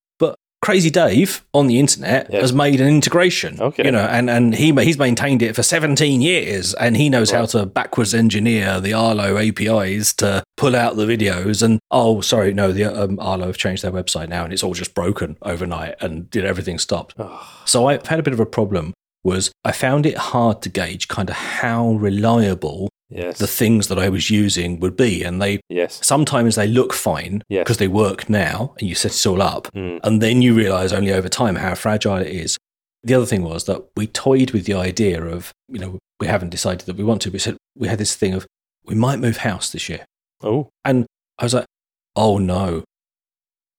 Crazy 0.62 0.90
Dave 0.90 1.44
on 1.54 1.66
the 1.68 1.78
internet 1.78 2.28
Yeah. 2.32 2.40
has 2.40 2.52
made 2.52 2.80
an 2.80 2.88
integration. 2.88 3.60
Okay. 3.60 3.84
You 3.84 3.90
know, 3.92 4.00
and, 4.04 4.28
and 4.28 4.54
he 4.54 4.72
he's 4.82 4.98
maintained 4.98 5.42
it 5.42 5.54
for 5.54 5.62
17 5.62 6.20
years 6.22 6.74
and 6.74 6.96
he 6.96 7.08
knows 7.08 7.30
how 7.30 7.46
to 7.46 7.66
backwards 7.66 8.14
engineer 8.14 8.80
the 8.80 8.92
Arlo 8.92 9.36
APIs 9.38 10.12
to 10.14 10.42
pull 10.56 10.74
out 10.74 10.96
the 10.96 11.04
videos 11.06 11.62
and 11.62 11.78
oh 11.90 12.20
sorry, 12.20 12.52
no, 12.54 12.72
the 12.72 12.84
um, 12.84 13.18
Arlo 13.20 13.46
have 13.46 13.58
changed 13.58 13.84
their 13.84 13.92
website 13.92 14.28
now 14.28 14.44
and 14.44 14.52
it's 14.52 14.64
all 14.64 14.74
just 14.74 14.94
broken 14.94 15.36
overnight 15.42 15.94
and 16.00 16.28
you 16.34 16.42
know, 16.42 16.48
everything 16.48 16.78
stopped. 16.78 17.14
So 17.64 17.86
I've 17.86 18.06
had 18.06 18.18
a 18.18 18.22
bit 18.22 18.32
of 18.32 18.40
a 18.40 18.46
problem 18.46 18.92
was 19.22 19.52
I 19.64 19.72
found 19.72 20.06
it 20.06 20.16
hard 20.16 20.62
to 20.62 20.68
gauge 20.68 21.08
kind 21.08 21.28
of 21.28 21.36
how 21.36 21.90
reliable 21.92 22.88
Yes. 23.08 23.38
the 23.38 23.46
things 23.46 23.88
that 23.88 23.98
I 23.98 24.08
was 24.08 24.30
using 24.30 24.80
would 24.80 24.96
be. 24.96 25.22
And 25.22 25.40
they 25.40 25.60
yes. 25.68 26.00
sometimes 26.02 26.56
they 26.56 26.66
look 26.66 26.92
fine 26.92 27.42
Yes. 27.48 27.64
because 27.64 27.76
they 27.76 27.88
work 27.88 28.28
now 28.28 28.74
and 28.78 28.88
you 28.88 28.94
set 28.94 29.14
it 29.14 29.26
all 29.26 29.40
up. 29.42 29.68
Mm. 29.74 30.00
And 30.02 30.20
then 30.20 30.42
you 30.42 30.54
realize 30.54 30.92
only 30.92 31.12
over 31.12 31.28
time 31.28 31.56
how 31.56 31.74
fragile 31.74 32.16
it 32.16 32.28
is. 32.28 32.58
The 33.04 33.14
other 33.14 33.26
thing 33.26 33.42
was 33.42 33.64
that 33.64 33.84
we 33.96 34.08
toyed 34.08 34.50
with 34.50 34.66
the 34.66 34.74
idea 34.74 35.24
of, 35.24 35.52
you 35.68 35.78
know, 35.78 35.98
we 36.18 36.26
haven't 36.26 36.50
decided 36.50 36.86
that 36.86 36.96
we 36.96 37.04
want 37.04 37.22
to. 37.22 37.30
We 37.30 37.38
said 37.38 37.56
we 37.76 37.88
had 37.88 37.98
this 37.98 38.16
thing 38.16 38.34
of 38.34 38.46
we 38.84 38.94
might 38.94 39.20
move 39.20 39.38
house 39.38 39.70
this 39.70 39.88
year. 39.88 40.04
Oh. 40.42 40.70
And 40.84 41.06
I 41.38 41.44
was 41.44 41.54
like, 41.54 41.66
oh 42.16 42.38
no. 42.38 42.82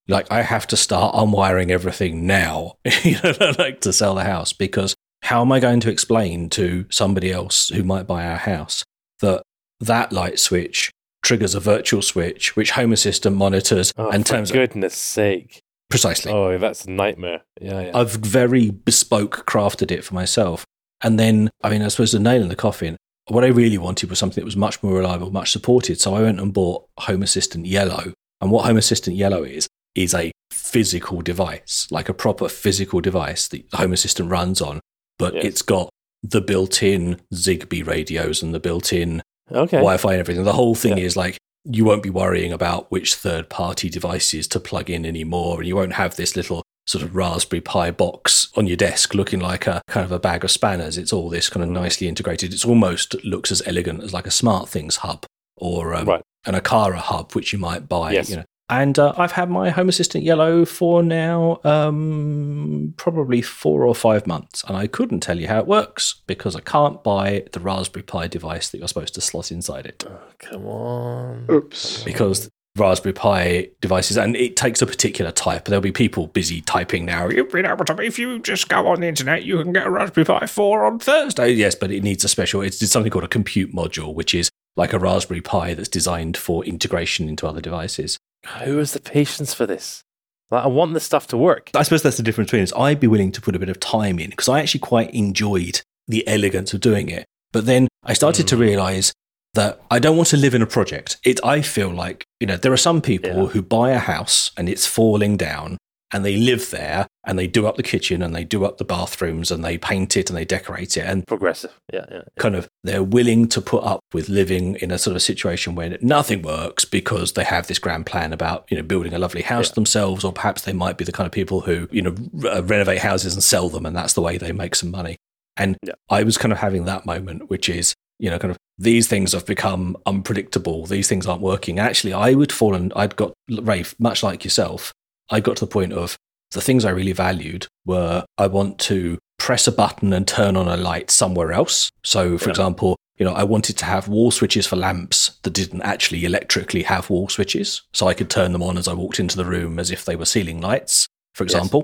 Like 0.07 0.31
I 0.31 0.41
have 0.43 0.67
to 0.67 0.77
start 0.77 1.15
unwiring 1.15 1.69
everything 1.69 2.25
now, 2.25 2.75
you 3.03 3.17
know, 3.21 3.33
like 3.59 3.81
to 3.81 3.91
sell 3.91 4.15
the 4.15 4.23
house 4.23 4.53
because 4.53 4.95
how 5.23 5.41
am 5.41 5.51
I 5.51 5.59
going 5.59 5.81
to 5.81 5.89
explain 5.91 6.49
to 6.51 6.85
somebody 6.89 7.31
else 7.31 7.67
who 7.69 7.83
might 7.83 8.07
buy 8.07 8.25
our 8.25 8.37
house 8.37 8.85
that 9.19 9.43
that 9.79 10.11
light 10.11 10.39
switch 10.39 10.91
triggers 11.23 11.55
a 11.55 11.59
virtual 11.59 12.01
switch 12.01 12.55
which 12.55 12.71
Home 12.71 12.91
Assistant 12.93 13.35
monitors 13.35 13.91
Oh, 13.97 14.09
and 14.09 14.25
for 14.25 14.33
turns 14.35 14.51
goodness 14.51 14.95
sake. 14.95 15.61
precisely. 15.89 16.31
Oh, 16.31 16.57
that's 16.57 16.85
a 16.85 16.91
nightmare. 16.91 17.41
Yeah, 17.61 17.81
yeah. 17.81 17.91
I've 17.97 18.11
very 18.13 18.69
bespoke 18.71 19.45
crafted 19.45 19.91
it 19.91 20.03
for 20.03 20.13
myself. 20.13 20.65
And 21.01 21.19
then, 21.19 21.49
I 21.63 21.69
mean, 21.69 21.81
I 21.83 21.89
suppose 21.89 22.11
the 22.11 22.19
nail 22.19 22.41
in 22.41 22.47
the 22.47 22.55
coffin, 22.55 22.97
what 23.27 23.43
I 23.43 23.47
really 23.47 23.77
wanted 23.77 24.09
was 24.09 24.19
something 24.19 24.41
that 24.41 24.45
was 24.45 24.55
much 24.57 24.81
more 24.81 24.93
reliable, 24.95 25.29
much 25.31 25.51
supported. 25.51 25.99
So 25.99 26.13
I 26.15 26.21
went 26.21 26.39
and 26.39 26.53
bought 26.53 26.85
Home 27.01 27.21
Assistant 27.21 27.65
Yellow. 27.65 28.13
And 28.41 28.51
what 28.51 28.65
Home 28.65 28.77
Assistant 28.77 29.15
Yellow 29.15 29.43
is, 29.43 29.67
is 29.95 30.13
a 30.13 30.31
physical 30.51 31.21
device, 31.21 31.87
like 31.91 32.09
a 32.09 32.13
proper 32.13 32.47
physical 32.49 33.01
device 33.01 33.47
that 33.49 33.63
Home 33.73 33.93
Assistant 33.93 34.29
runs 34.29 34.61
on. 34.61 34.79
But 35.19 35.33
Yes. 35.35 35.45
it's 35.45 35.61
got 35.61 35.89
the 36.23 36.41
built 36.41 36.81
in 36.83 37.19
Zigbee 37.33 37.85
radios 37.85 38.41
and 38.43 38.53
the 38.53 38.59
built 38.59 38.91
in 38.93 39.21
okay. 39.51 39.77
Wi 39.77 39.97
Fi 39.97 40.13
and 40.13 40.19
everything. 40.19 40.43
The 40.43 40.53
whole 40.53 40.75
thing 40.75 40.97
Yeah. 40.97 41.03
is 41.05 41.15
like, 41.15 41.37
you 41.63 41.83
won't 41.85 42.03
be 42.03 42.09
worrying 42.09 42.51
about 42.53 42.89
which 42.91 43.15
third 43.15 43.49
party 43.49 43.89
devices 43.89 44.47
to 44.49 44.59
plug 44.59 44.89
in 44.89 45.05
anymore. 45.05 45.59
And 45.59 45.67
you 45.67 45.75
won't 45.75 45.93
have 45.93 46.15
this 46.15 46.35
little 46.35 46.63
sort 46.87 47.03
of 47.03 47.13
Raspberry 47.15 47.59
Pi 47.59 47.91
box 47.91 48.47
on 48.55 48.65
your 48.67 48.77
desk 48.77 49.13
looking 49.13 49.41
like 49.41 49.67
a 49.67 49.81
kind 49.89 50.05
of 50.05 50.11
a 50.13 50.19
bag 50.19 50.45
of 50.45 50.51
spanners. 50.51 50.97
It's 50.97 51.11
all 51.11 51.29
this 51.29 51.49
kind 51.49 51.61
of 51.63 51.69
Mm. 51.69 51.73
nicely 51.73 52.07
integrated. 52.07 52.53
It's 52.53 52.63
almost 52.65 53.15
looks 53.25 53.51
as 53.51 53.61
elegant 53.65 54.01
as 54.03 54.13
like 54.13 54.25
a 54.25 54.31
Smart 54.31 54.69
Things 54.69 54.97
hub 54.97 55.25
or 55.57 55.93
um, 55.93 56.07
Right. 56.07 56.21
an 56.45 56.55
Aqara 56.55 56.95
hub, 56.97 57.33
which 57.33 57.51
you 57.51 57.59
might 57.59 57.89
buy. 57.89 58.13
Yes. 58.13 58.29
You 58.29 58.37
know. 58.37 58.43
And 58.69 58.99
uh, 58.99 59.13
I've 59.17 59.31
had 59.31 59.49
my 59.49 59.69
Home 59.69 59.87
Assistant 59.87 60.25
Yellow 60.25 60.65
for 60.65 61.01
now 61.01 61.61
um, 61.63 62.93
probably 62.97 63.41
four 63.41 63.85
or 63.85 63.95
five 63.95 64.27
months. 64.27 64.63
And 64.67 64.75
I 64.75 64.87
couldn't 64.87 65.21
tell 65.21 65.39
you 65.39 65.47
how 65.47 65.59
it 65.59 65.67
works 65.67 66.21
because 66.27 66.55
I 66.55 66.59
can't 66.59 67.01
buy 67.03 67.45
the 67.53 67.59
Raspberry 67.61 68.03
Pi 68.03 68.27
device 68.27 68.69
that 68.69 68.79
you're 68.79 68.87
supposed 68.89 69.13
to 69.15 69.21
slot 69.21 69.51
inside 69.51 69.85
it 69.85 70.03
Oh, 70.07 70.19
come 70.39 70.65
on. 70.65 71.45
Oops. 71.49 72.03
because 72.03 72.49
Raspberry 72.75 73.13
Pi 73.13 73.69
devices, 73.81 74.17
and 74.17 74.35
it 74.35 74.55
takes 74.55 74.81
a 74.81 74.85
particular 74.85 75.31
type. 75.31 75.65
There'll 75.65 75.81
be 75.81 75.91
people 75.91 76.27
busy 76.27 76.61
typing 76.61 77.05
now. 77.05 77.27
You've 77.29 77.49
been 77.49 77.65
able 77.65 77.85
to, 77.85 77.99
if 78.01 78.19
you 78.19 78.37
just 78.39 78.69
go 78.69 78.87
on 78.87 78.99
the 78.99 79.07
internet, 79.07 79.43
you 79.43 79.63
can 79.63 79.73
get 79.73 79.87
a 79.87 79.89
Raspberry 79.89 80.25
Pi 80.25 80.45
4 80.45 80.85
on 80.85 80.99
Thursday. 80.99 81.51
Yes, 81.51 81.73
but 81.73 81.89
it 81.89 82.03
needs 82.03 82.23
a 82.23 82.27
special, 82.27 82.61
it's, 82.61 82.81
it's 82.81 82.91
something 82.91 83.11
called 83.11 83.23
a 83.23 83.29
compute 83.29 83.73
module, 83.73 84.13
which 84.13 84.35
is 84.35 84.49
like 84.75 84.93
a 84.93 84.99
Raspberry 84.99 85.41
Pi 85.41 85.73
that's 85.73 85.89
designed 85.89 86.37
for 86.37 86.63
integration 86.65 87.27
into 87.29 87.47
other 87.47 87.61
devices. 87.61 88.17
Who 88.63 88.77
has 88.77 88.93
the 88.93 88.99
patience 88.99 89.53
for 89.53 89.65
this? 89.65 90.03
Like, 90.49 90.63
I 90.63 90.67
want 90.67 90.93
this 90.93 91.03
stuff 91.03 91.27
to 91.27 91.37
work. 91.37 91.69
I 91.75 91.83
suppose 91.83 92.03
that's 92.03 92.17
the 92.17 92.23
difference 92.23 92.47
between 92.49 92.63
us. 92.63 92.73
I'd 92.73 92.99
be 92.99 93.07
willing 93.07 93.31
to 93.33 93.41
put 93.41 93.55
a 93.55 93.59
bit 93.59 93.69
of 93.69 93.79
time 93.79 94.17
in 94.19 94.29
because 94.29 94.47
I 94.47 94.59
actually 94.61 94.79
quite 94.79 95.13
enjoyed 95.13 95.81
the 96.07 96.25
elegance 96.27 96.73
of 96.73 96.79
doing 96.79 97.09
it. 97.09 97.25
But 97.51 97.65
then 97.65 97.87
I 98.03 98.13
started 98.13 98.47
to 98.47 98.55
Mm. 98.55 98.59
realize 98.59 99.13
that 99.55 99.81
I 99.91 99.99
don't 99.99 100.15
want 100.15 100.29
to 100.29 100.37
live 100.37 100.53
in 100.55 100.61
a 100.61 100.67
project. 100.67 101.17
It, 101.25 101.39
I 101.43 101.61
feel 101.61 101.89
like, 101.89 102.23
you 102.39 102.47
know, 102.47 102.55
there 102.57 102.71
are 102.71 102.77
some 102.77 103.01
people 103.01 103.29
Yeah. 103.43 103.45
who 103.47 103.61
buy 103.61 103.91
a 103.91 103.99
house 103.99 104.51
and 104.55 104.69
it's 104.69 104.85
falling 104.85 105.35
down 105.35 105.77
and 106.13 106.23
they 106.23 106.37
live 106.37 106.69
there 106.69 107.07
and 107.27 107.37
they 107.37 107.45
do 107.45 107.67
up 107.67 107.75
the 107.75 107.83
kitchen 107.83 108.23
and 108.23 108.33
they 108.35 108.43
do 108.43 108.65
up 108.65 108.77
the 108.79 108.85
bathrooms 108.85 109.51
and 109.51 109.63
they 109.63 109.77
paint 109.77 110.17
it 110.17 110.29
and 110.29 110.37
they 110.37 110.45
decorate 110.45 110.97
it 110.97 111.01
and 111.05 111.27
Progressive. 111.27 111.79
Yeah, 111.93 112.05
yeah. 112.11 112.21
kind 112.39 112.55
of 112.55 112.67
they're 112.83 113.03
willing 113.03 113.47
to 113.49 113.61
put 113.61 113.83
up 113.83 113.99
with 114.13 114.29
living 114.29 114.75
in 114.75 114.89
a 114.89 114.97
sort 114.97 115.15
of 115.15 115.21
situation 115.21 115.75
where 115.75 115.97
nothing 116.01 116.41
works 116.41 116.85
because 116.85 117.33
they 117.33 117.43
have 117.43 117.67
this 117.67 117.77
grand 117.79 118.05
plan 118.05 118.33
about 118.33 118.65
you 118.71 118.77
know 118.77 118.83
building 118.83 119.13
a 119.13 119.19
lovely 119.19 119.41
house 119.43 119.69
Yeah. 119.69 119.75
themselves 119.75 120.23
or 120.23 120.33
perhaps 120.33 120.63
they 120.63 120.73
might 120.73 120.97
be 120.97 121.05
the 121.05 121.11
kind 121.11 121.25
of 121.27 121.31
people 121.31 121.61
who 121.61 121.87
you 121.91 122.01
know 122.01 122.15
r- 122.43 122.49
uh, 122.49 122.61
renovate 122.61 122.99
houses 122.99 123.33
and 123.35 123.43
sell 123.43 123.69
them 123.69 123.85
and 123.85 123.95
that's 123.95 124.13
the 124.13 124.21
way 124.21 124.37
they 124.37 124.51
make 124.51 124.73
some 124.75 124.89
money 124.89 125.17
and 125.57 125.77
Yeah. 125.83 125.93
i 126.09 126.23
was 126.23 126.37
kind 126.37 126.51
of 126.51 126.59
having 126.59 126.85
that 126.85 127.05
moment 127.05 127.49
which 127.49 127.69
is 127.69 127.93
you 128.19 128.31
know, 128.31 128.39
kind 128.39 128.49
of 128.49 128.57
these 128.79 129.07
things 129.07 129.33
have 129.33 129.45
become 129.45 129.95
unpredictable. 130.07 130.87
These 130.87 131.07
things 131.07 131.27
aren't 131.27 131.43
working. 131.43 131.77
Actually, 131.77 132.13
I 132.13 132.33
would 132.33 132.51
fall 132.51 132.73
and 132.73 132.91
I'd 132.95 133.15
got 133.15 133.31
Rafe, 133.47 133.93
much 133.99 134.23
like 134.23 134.43
yourself. 134.43 134.91
I 135.29 135.39
got 135.39 135.57
to 135.57 135.65
the 135.65 135.69
point 135.71 135.93
of 135.93 136.17
the 136.51 136.61
things 136.61 136.85
I 136.85 136.89
really 136.91 137.11
valued 137.13 137.67
were 137.85 138.25
I 138.37 138.47
want 138.47 138.79
to 138.79 139.17
press 139.39 139.67
a 139.67 139.71
button 139.71 140.13
and 140.13 140.27
turn 140.27 140.55
on 140.57 140.67
a 140.67 140.77
light 140.77 141.11
somewhere 141.11 141.51
else. 141.51 141.89
So, 142.03 142.37
for 142.37 142.45
Yeah. 142.45 142.51
example, 142.51 142.95
you 143.17 143.25
know, 143.25 143.33
I 143.33 143.43
wanted 143.43 143.77
to 143.77 143.85
have 143.85 144.07
wall 144.07 144.31
switches 144.31 144.67
for 144.67 144.75
lamps 144.75 145.37
that 145.43 145.51
didn't 145.53 145.81
actually 145.81 146.23
electrically 146.25 146.83
have 146.83 147.09
wall 147.09 147.29
switches, 147.29 147.81
so 147.93 148.07
I 148.07 148.13
could 148.13 148.29
turn 148.29 148.51
them 148.51 148.63
on 148.63 148.77
as 148.77 148.87
I 148.87 148.93
walked 148.93 149.19
into 149.19 149.37
the 149.37 149.45
room 149.45 149.79
as 149.79 149.91
if 149.91 150.05
they 150.05 150.15
were 150.15 150.25
ceiling 150.25 150.61
lights, 150.61 151.07
for 151.33 151.43
Yes. 151.43 151.53
example. 151.53 151.83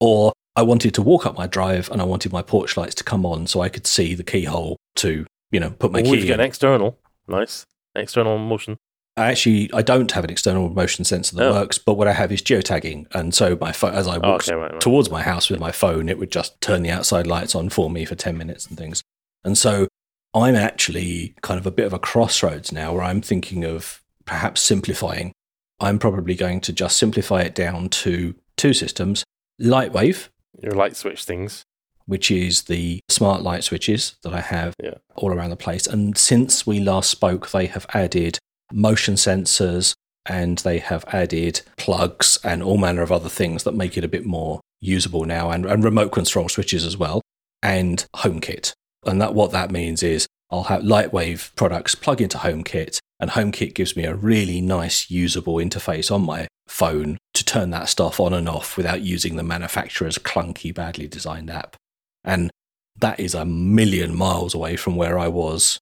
Or 0.00 0.32
I 0.56 0.62
wanted 0.62 0.94
to 0.94 1.02
walk 1.02 1.26
up 1.26 1.36
my 1.36 1.46
drive 1.46 1.90
and 1.90 2.00
I 2.00 2.04
wanted 2.04 2.32
my 2.32 2.42
porch 2.42 2.76
lights 2.76 2.94
to 2.96 3.04
come 3.04 3.24
on 3.26 3.46
so 3.46 3.60
I 3.60 3.68
could 3.68 3.86
see 3.86 4.14
the 4.14 4.24
keyhole 4.24 4.76
to, 4.96 5.26
you 5.50 5.60
know, 5.60 5.70
put 5.70 5.92
my 5.92 6.02
key 6.02 6.10
you've 6.10 6.22
in. 6.22 6.28
got 6.28 6.40
an 6.40 6.46
external. 6.46 6.98
Nice. 7.26 7.64
External 7.94 8.38
motion. 8.38 8.76
I 9.18 9.30
actually 9.30 9.70
I 9.72 9.82
don't 9.82 10.10
have 10.12 10.24
an 10.24 10.30
external 10.30 10.68
motion 10.70 11.04
sensor 11.04 11.36
that 11.36 11.48
Oh. 11.48 11.52
works, 11.52 11.78
but 11.78 11.94
what 11.94 12.08
I 12.08 12.12
have 12.12 12.30
is 12.32 12.40
geotagging, 12.42 13.06
and 13.14 13.34
so 13.34 13.56
my 13.60 13.72
phone 13.72 13.94
as 13.94 14.06
I 14.08 14.16
Oh, 14.16 14.34
okay, 14.34 14.54
right, 14.54 14.72
right. 14.72 14.80
towards 14.80 15.10
my 15.10 15.22
house 15.22 15.50
with 15.50 15.60
my 15.60 15.72
phone, 15.72 16.08
it 16.08 16.18
would 16.18 16.30
just 16.32 16.60
turn 16.60 16.82
the 16.82 16.90
outside 16.90 17.26
lights 17.26 17.54
on 17.54 17.68
for 17.68 17.90
me 17.90 18.04
for 18.04 18.14
ten 18.14 18.36
minutes 18.38 18.66
and 18.66 18.78
things. 18.78 19.02
And 19.44 19.56
so 19.58 19.88
I'm 20.34 20.54
actually 20.56 21.34
kind 21.42 21.58
of 21.58 21.66
a 21.66 21.70
bit 21.70 21.86
of 21.86 21.92
a 21.92 21.98
crossroads 21.98 22.70
now, 22.72 22.92
where 22.94 23.02
I'm 23.02 23.20
thinking 23.20 23.64
of 23.64 24.02
perhaps 24.24 24.60
simplifying. 24.60 25.32
I'm 25.80 25.98
probably 25.98 26.34
going 26.34 26.60
to 26.62 26.72
just 26.72 26.96
simplify 26.98 27.42
it 27.42 27.54
down 27.54 27.88
to 28.04 28.34
two 28.56 28.72
systems: 28.74 29.24
Lightwave, 29.60 30.28
Your 30.62 30.72
light 30.72 30.96
switch 30.96 31.24
things. 31.24 31.62
which 32.06 32.30
is 32.30 32.62
the 32.62 33.00
smart 33.08 33.42
light 33.42 33.64
switches 33.64 34.16
that 34.22 34.32
I 34.32 34.40
have 34.40 34.74
Yeah. 34.82 34.94
all 35.16 35.32
around 35.32 35.50
the 35.50 35.56
place. 35.56 35.86
And 35.86 36.16
since 36.16 36.66
we 36.66 36.80
last 36.80 37.10
spoke, 37.10 37.50
they 37.50 37.66
have 37.66 37.86
added 37.92 38.38
motion 38.72 39.14
sensors 39.14 39.94
and 40.26 40.58
they 40.58 40.78
have 40.78 41.04
added 41.08 41.62
plugs 41.76 42.38
and 42.44 42.62
all 42.62 42.76
manner 42.76 43.02
of 43.02 43.10
other 43.10 43.28
things 43.28 43.64
that 43.64 43.74
make 43.74 43.96
it 43.96 44.04
a 44.04 44.08
bit 44.08 44.26
more 44.26 44.60
usable 44.80 45.24
now 45.24 45.50
and, 45.50 45.64
and 45.66 45.82
remote 45.82 46.12
control 46.12 46.48
switches 46.48 46.84
as 46.84 46.96
well 46.96 47.22
and 47.62 48.06
HomeKit. 48.16 48.72
And 49.06 49.20
that 49.20 49.34
what 49.34 49.52
that 49.52 49.70
means 49.70 50.02
is 50.02 50.26
I'll 50.50 50.64
have 50.64 50.82
Lightwave 50.82 51.54
products 51.56 51.94
plug 51.94 52.20
into 52.20 52.38
HomeKit 52.38 52.98
and 53.20 53.30
HomeKit 53.30 53.74
gives 53.74 53.96
me 53.96 54.04
a 54.04 54.14
really 54.14 54.60
nice 54.60 55.10
usable 55.10 55.56
interface 55.56 56.10
on 56.10 56.22
my 56.22 56.46
phone 56.68 57.18
to 57.34 57.44
turn 57.44 57.70
that 57.70 57.88
stuff 57.88 58.20
on 58.20 58.32
and 58.32 58.48
off 58.48 58.76
without 58.76 59.00
using 59.00 59.36
the 59.36 59.42
manufacturer's 59.42 60.18
clunky, 60.18 60.74
badly 60.74 61.08
designed 61.08 61.50
app. 61.50 61.76
And 62.24 62.50
that 62.96 63.18
is 63.18 63.34
a 63.34 63.44
million 63.44 64.16
miles 64.16 64.54
away 64.54 64.76
from 64.76 64.96
where 64.96 65.18
I 65.18 65.28
was 65.28 65.78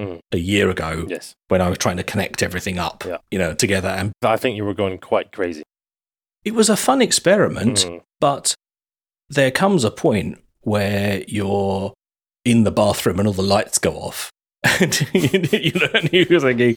Mm. 0.00 0.18
a 0.32 0.38
year 0.38 0.70
ago 0.70 1.04
Yes. 1.08 1.34
when 1.48 1.60
I 1.60 1.68
was 1.68 1.78
trying 1.78 1.96
to 1.98 2.02
connect 2.02 2.42
everything 2.42 2.78
up, 2.78 3.04
Yeah. 3.06 3.18
you 3.30 3.38
know, 3.38 3.54
together. 3.54 3.88
And 3.88 4.12
I 4.22 4.36
think 4.36 4.56
you 4.56 4.64
were 4.64 4.74
going 4.74 4.98
quite 4.98 5.30
crazy. 5.32 5.62
it 6.44 6.54
was 6.54 6.70
a 6.70 6.76
fun 6.76 7.02
experiment, 7.02 7.78
Mm. 7.86 8.00
but 8.18 8.54
there 9.28 9.50
comes 9.50 9.84
a 9.84 9.90
point 9.90 10.40
where 10.62 11.22
you're 11.28 11.92
in 12.46 12.64
the 12.64 12.70
bathroom 12.72 13.18
and 13.18 13.28
all 13.28 13.34
the 13.34 13.42
lights 13.42 13.78
go 13.78 13.92
off. 13.94 14.30
And 14.80 15.00
you 15.12 15.72
know, 15.80 15.88
and 15.94 16.10
you're 16.12 16.40
thinking, 16.40 16.76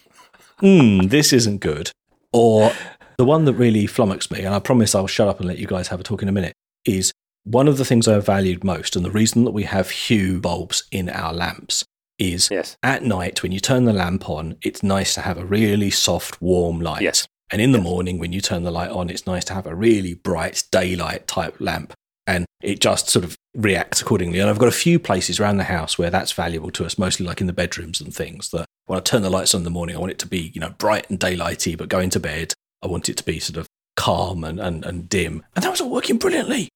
hmm, 0.60 1.06
this 1.08 1.32
isn't 1.32 1.60
good. 1.60 1.90
Or 2.32 2.72
the 3.16 3.24
one 3.24 3.44
that 3.46 3.54
really 3.54 3.86
flummoxed 3.86 4.30
me, 4.30 4.40
and 4.44 4.54
I 4.54 4.58
promise 4.58 4.94
I'll 4.94 5.06
shut 5.06 5.28
up 5.28 5.38
and 5.38 5.48
let 5.48 5.58
you 5.58 5.66
guys 5.66 5.88
have 5.88 6.00
a 6.00 6.02
talk 6.04 6.20
in 6.22 6.28
a 6.28 6.32
minute, 6.32 6.52
is 6.84 7.12
one 7.44 7.68
of 7.68 7.76
the 7.78 7.84
things 7.84 8.06
I 8.08 8.18
valued 8.20 8.64
most, 8.64 8.96
and 8.96 9.04
the 9.04 9.10
reason 9.10 9.44
that 9.44 9.52
we 9.52 9.62
have 9.64 9.90
hue 9.90 10.40
bulbs 10.40 10.84
in 10.90 11.08
our 11.08 11.32
lamps 11.32 11.84
is 12.18 12.48
Yes. 12.50 12.76
at 12.82 13.02
night 13.02 13.42
when 13.42 13.52
you 13.52 13.60
turn 13.60 13.84
the 13.84 13.92
lamp 13.92 14.28
on, 14.28 14.56
it's 14.62 14.82
nice 14.82 15.14
to 15.14 15.20
have 15.22 15.38
a 15.38 15.44
really 15.44 15.90
soft, 15.90 16.40
warm 16.40 16.80
light. 16.80 17.02
Yes. 17.02 17.26
And 17.50 17.60
in 17.60 17.72
the 17.72 17.78
Yes. 17.78 17.84
morning, 17.84 18.18
when 18.18 18.32
you 18.32 18.40
turn 18.40 18.62
the 18.64 18.70
light 18.70 18.90
on, 18.90 19.10
it's 19.10 19.26
nice 19.26 19.44
to 19.46 19.54
have 19.54 19.66
a 19.66 19.74
really 19.74 20.14
bright 20.14 20.64
daylight 20.70 21.26
type 21.26 21.56
lamp. 21.60 21.92
And 22.26 22.46
it 22.62 22.80
just 22.80 23.10
sort 23.10 23.24
of 23.24 23.36
reacts 23.54 24.00
accordingly. 24.00 24.38
And 24.38 24.48
I've 24.48 24.58
got 24.58 24.68
a 24.68 24.72
few 24.72 24.98
places 24.98 25.38
around 25.38 25.58
the 25.58 25.64
house 25.64 25.98
where 25.98 26.08
that's 26.08 26.32
valuable 26.32 26.70
to 26.70 26.86
us, 26.86 26.96
mostly 26.96 27.26
like 27.26 27.42
in 27.42 27.46
the 27.46 27.52
bedrooms 27.52 28.00
and 28.00 28.14
things. 28.14 28.48
That 28.50 28.64
when 28.86 28.98
I 28.98 29.02
turn 29.02 29.20
the 29.20 29.28
lights 29.28 29.54
on 29.54 29.60
in 29.60 29.64
the 29.64 29.70
morning, 29.70 29.94
I 29.94 29.98
want 29.98 30.12
it 30.12 30.18
to 30.20 30.26
be, 30.26 30.50
you 30.54 30.60
know, 30.60 30.70
bright 30.78 31.08
and 31.10 31.20
daylighty, 31.20 31.76
but 31.76 31.90
going 31.90 32.08
to 32.10 32.20
bed, 32.20 32.54
I 32.82 32.86
want 32.86 33.10
it 33.10 33.18
to 33.18 33.24
be 33.24 33.38
sort 33.40 33.58
of 33.58 33.66
calm 33.96 34.42
and, 34.42 34.58
and, 34.58 34.84
and 34.86 35.06
dim. 35.08 35.44
And 35.54 35.62
that 35.64 35.70
was 35.70 35.82
all 35.82 35.90
working 35.90 36.16
brilliantly. 36.16 36.70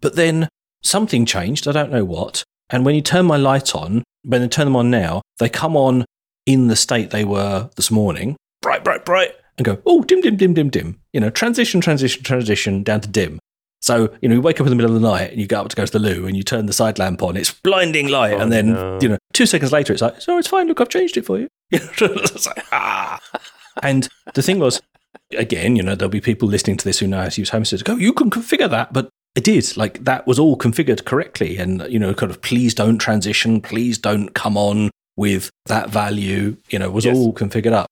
But 0.00 0.14
then 0.14 0.48
something 0.82 1.26
changed. 1.26 1.66
I 1.66 1.72
don't 1.72 1.90
know 1.90 2.04
what. 2.04 2.43
And 2.70 2.84
when 2.84 2.94
you 2.94 3.02
turn 3.02 3.26
my 3.26 3.36
light 3.36 3.74
on, 3.74 4.04
when 4.24 4.42
I 4.42 4.46
turn 4.46 4.66
them 4.66 4.76
on 4.76 4.90
now, 4.90 5.22
they 5.38 5.48
come 5.48 5.76
on 5.76 6.04
in 6.46 6.68
the 6.68 6.76
state 6.76 7.10
they 7.10 7.24
were 7.24 7.70
this 7.76 7.90
morning, 7.90 8.36
bright, 8.62 8.84
bright, 8.84 9.04
bright, 9.04 9.34
and 9.58 9.64
go, 9.64 9.78
oh, 9.86 10.02
dim, 10.02 10.20
dim, 10.20 10.36
dim, 10.36 10.54
dim, 10.54 10.70
dim. 10.70 11.00
You 11.12 11.20
know, 11.20 11.30
transition, 11.30 11.80
transition, 11.80 12.22
transition 12.22 12.82
down 12.82 13.00
to 13.02 13.08
dim. 13.08 13.38
So, 13.80 14.14
you 14.22 14.28
know, 14.30 14.36
you 14.36 14.40
wake 14.40 14.60
up 14.60 14.66
in 14.66 14.70
the 14.70 14.76
middle 14.76 14.96
of 14.96 15.00
the 15.00 15.06
night 15.06 15.30
and 15.32 15.40
you 15.40 15.46
go 15.46 15.60
up 15.60 15.68
to 15.68 15.76
go 15.76 15.84
to 15.84 15.92
the 15.92 15.98
loo 15.98 16.26
and 16.26 16.34
you 16.34 16.42
turn 16.42 16.64
the 16.64 16.72
side 16.72 16.98
lamp 16.98 17.22
on, 17.22 17.36
it's 17.36 17.52
blinding 17.52 18.08
light. 18.08 18.32
Oh, 18.32 18.38
and 18.38 18.50
then, 18.50 18.72
no. 18.72 18.98
you 19.00 19.08
know, 19.10 19.18
two 19.34 19.44
seconds 19.44 19.72
later, 19.72 19.92
it's 19.92 20.00
like, 20.00 20.22
so 20.22 20.38
it's 20.38 20.48
fine. 20.48 20.68
Look, 20.68 20.80
I've 20.80 20.88
changed 20.88 21.18
it 21.18 21.26
for 21.26 21.38
you. 21.38 21.48
It's 21.70 22.46
like, 22.46 22.64
ah. 22.72 23.20
And 23.82 24.08
the 24.32 24.40
thing 24.42 24.58
was, 24.58 24.80
again, 25.36 25.76
you 25.76 25.82
know, 25.82 25.94
there'll 25.94 26.08
be 26.08 26.22
people 26.22 26.48
listening 26.48 26.78
to 26.78 26.84
this 26.84 27.00
who 27.00 27.06
know 27.06 27.20
how 27.20 27.28
to 27.28 27.40
use 27.40 27.50
Home 27.50 27.62
Assistant. 27.62 27.86
Go, 27.86 27.96
you 27.96 28.14
can 28.14 28.30
configure 28.30 28.70
that, 28.70 28.92
but 28.94 29.10
I 29.36 29.40
did. 29.40 29.76
Like 29.76 30.04
that 30.04 30.26
was 30.26 30.38
all 30.38 30.56
configured 30.56 31.04
correctly, 31.04 31.56
and 31.58 31.84
you 31.88 31.98
know, 31.98 32.14
kind 32.14 32.30
of 32.30 32.40
please 32.42 32.74
don't 32.74 32.98
transition, 32.98 33.60
please 33.60 33.98
don't 33.98 34.34
come 34.34 34.56
on 34.56 34.90
with 35.16 35.50
that 35.66 35.90
value. 35.90 36.56
You 36.70 36.78
know, 36.78 36.90
was 36.90 37.04
Yes. 37.04 37.16
all 37.16 37.32
configured 37.32 37.72
up. 37.72 37.86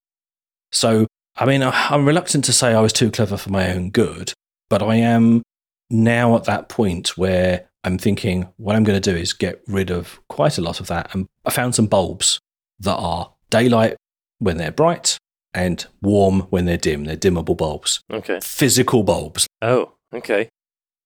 So, 0.71 1.07
I 1.37 1.45
mean, 1.47 1.63
I'm 1.63 2.07
reluctant 2.07 2.45
to 2.47 2.53
say 2.53 2.75
I 2.75 2.81
was 2.81 2.93
too 2.93 3.11
clever 3.11 3.37
for 3.37 3.51
my 3.51 3.73
own 3.73 3.91
good, 3.91 4.33
but 4.71 4.83
I 4.83 4.97
am 4.97 5.43
now 5.91 6.37
at 6.37 6.45
that 6.45 6.69
point 6.69 7.19
where 7.19 7.69
I'm 7.85 7.99
thinking 7.99 8.49
what 8.57 8.77
I'm 8.77 8.85
going 8.85 9.01
to 9.01 9.11
do 9.13 9.17
is 9.17 9.33
get 9.33 9.61
rid 9.67 9.91
of 9.91 10.21
quite 10.29 10.57
a 10.57 10.63
lot 10.63 10.81
of 10.81 10.87
that. 10.87 11.15
And 11.15 11.27
I 11.45 11.51
found 11.51 11.75
some 11.75 11.87
bulbs 11.87 12.39
that 12.81 12.95
are 12.95 13.33
daylight 13.51 13.97
when 14.39 14.57
they're 14.57 14.71
bright 14.73 15.19
and 15.53 15.85
warm 16.01 16.43
when 16.51 16.65
they're 16.65 16.77
dim. 16.79 17.05
They're 17.05 17.17
dimmable 17.17 17.57
bulbs, 17.57 18.01
Okay. 18.11 18.39
physical 18.43 19.03
bulbs. 19.03 19.47
Oh, 19.61 19.93
okay. 20.15 20.49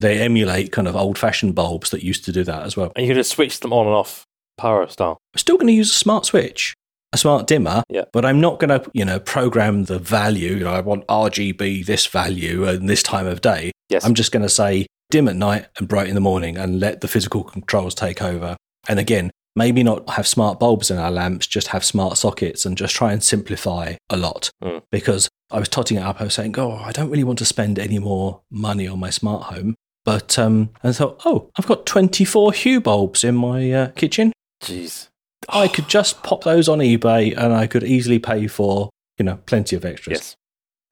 They 0.01 0.21
emulate 0.21 0.73
kind 0.73 0.87
of 0.89 0.95
old 0.97 1.19
fashioned 1.19 1.55
bulbs 1.55 1.91
that 1.91 2.03
used 2.03 2.25
to 2.27 2.33
do 2.33 2.45
that 2.45 2.63
as 2.65 2.77
well. 2.77 2.93
And 2.97 3.07
you're 3.07 3.15
going 3.15 3.23
to 3.25 3.29
switch 3.29 3.61
them 3.61 3.73
on 3.73 3.87
and 3.87 3.95
off 3.95 4.25
power 4.59 4.87
style. 4.89 5.19
I'm 5.35 5.39
still 5.39 5.57
going 5.57 5.69
to 5.69 5.73
use 5.73 5.91
a 5.91 5.95
smart 5.95 6.27
switch, 6.27 6.75
a 7.13 7.19
smart 7.19 7.47
dimmer, 7.47 7.83
Yeah. 7.89 8.05
but 8.13 8.25
I'm 8.25 8.41
not 8.41 8.59
going 8.61 8.79
to, 8.79 8.91
you 8.93 9.05
know, 9.05 9.19
program 9.19 9.85
the 9.85 9.99
value. 9.99 10.55
You 10.57 10.65
know, 10.65 10.73
I 10.73 10.81
want 10.81 11.07
RGB 11.07 11.87
this 11.87 12.07
value 12.07 12.67
and 12.69 12.89
this 12.89 13.03
time 13.03 13.27
of 13.27 13.41
day. 13.41 13.73
Yes. 13.89 14.05
I'm 14.05 14.15
just 14.15 14.33
going 14.33 14.43
to 14.43 14.49
say 14.49 14.87
dim 15.11 15.29
at 15.29 15.37
night 15.37 15.67
and 15.79 15.89
bright 15.89 16.09
in 16.09 16.15
the 16.15 16.21
morning 16.21 16.59
and 16.59 16.81
let 16.81 17.01
the 17.01 17.09
physical 17.09 17.43
controls 17.45 17.95
take 17.95 18.21
over. 18.23 18.57
And 18.89 18.99
again, 18.99 19.31
maybe 19.55 19.83
not 19.83 20.09
have 20.11 20.27
smart 20.27 20.61
bulbs 20.61 20.91
in 20.91 20.99
our 20.99 21.11
lamps, 21.11 21.47
just 21.47 21.69
have 21.69 21.85
smart 21.85 22.19
sockets 22.19 22.67
and 22.67 22.77
just 22.77 22.95
try 22.95 23.13
and 23.13 23.23
simplify 23.23 23.95
a 24.11 24.17
lot. 24.17 24.51
Mm. 24.63 24.83
Because 24.91 25.29
I 25.51 25.59
was 25.59 25.69
totting 25.69 25.97
it 25.97 26.03
up, 26.03 26.21
I 26.21 26.25
was 26.25 26.35
saying, 26.35 26.59
oh, 26.59 26.73
I 26.73 26.93
don't 26.93 27.09
really 27.11 27.25
want 27.25 27.39
to 27.39 27.45
spend 27.47 27.79
any 27.79 27.99
more 27.99 28.43
money 28.51 28.87
on 28.87 28.99
my 29.01 29.11
smart 29.11 29.45
home. 29.45 29.75
But 30.07 30.39
um, 30.39 30.71
I 30.85 30.93
thought, 30.93 31.21
oh, 31.25 31.51
I've 31.59 31.67
got 31.67 31.85
24 31.85 32.53
Hue 32.53 32.81
bulbs 32.81 33.25
in 33.25 33.35
my 33.35 33.71
uh, 33.73 33.89
kitchen. 33.89 34.33
Jeez. 34.63 35.09
I 35.49 35.67
could 35.67 35.89
just 35.89 36.23
pop 36.23 36.45
those 36.45 36.69
on 36.69 36.79
eBay 36.79 37.37
and 37.37 37.53
I 37.53 37.67
could 37.67 37.83
easily 37.83 38.21
pay 38.21 38.47
for, 38.47 38.89
you 39.19 39.25
know, 39.25 39.41
plenty 39.47 39.75
of 39.75 39.85
extras. 39.85 40.13
Yes. 40.13 40.37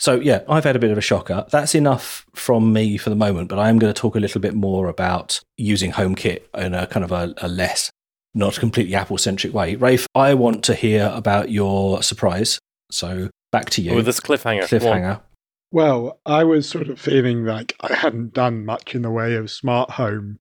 So 0.00 0.16
yeah, 0.16 0.42
I've 0.48 0.64
had 0.64 0.74
a 0.74 0.80
bit 0.80 0.90
of 0.90 0.98
a 0.98 1.00
shocker. 1.00 1.46
That's 1.50 1.76
enough 1.76 2.26
from 2.34 2.72
me 2.72 2.98
for 2.98 3.08
the 3.08 3.16
moment, 3.16 3.48
but 3.48 3.60
I 3.60 3.68
am 3.68 3.78
going 3.78 3.94
to 3.94 3.98
talk 3.98 4.16
a 4.16 4.20
little 4.20 4.40
bit 4.40 4.54
more 4.54 4.88
about 4.88 5.40
using 5.56 5.92
HomeKit 5.92 6.42
in 6.58 6.74
a 6.74 6.88
kind 6.88 7.04
of 7.04 7.12
a, 7.12 7.32
a 7.38 7.46
less, 7.46 7.90
not 8.34 8.58
completely 8.58 8.96
Apple 8.96 9.18
centric 9.18 9.54
way. 9.54 9.76
Rafe, 9.76 10.08
I 10.16 10.34
want 10.34 10.64
to 10.64 10.74
hear 10.74 11.12
about 11.14 11.50
your 11.50 12.02
surprise. 12.02 12.58
So 12.90 13.30
back 13.52 13.70
to 13.70 13.82
you. 13.82 13.94
With 13.94 14.06
this 14.06 14.18
cliffhanger. 14.18 14.64
Cliffhanger. 14.64 15.20
Well, 15.74 16.20
I 16.24 16.44
was 16.44 16.68
sort 16.68 16.88
of 16.88 17.00
feeling 17.00 17.44
like 17.44 17.74
I 17.80 17.94
hadn't 17.94 18.32
done 18.32 18.64
much 18.64 18.94
in 18.94 19.02
the 19.02 19.10
way 19.10 19.34
of 19.34 19.50
smart 19.50 19.90
home. 19.90 20.38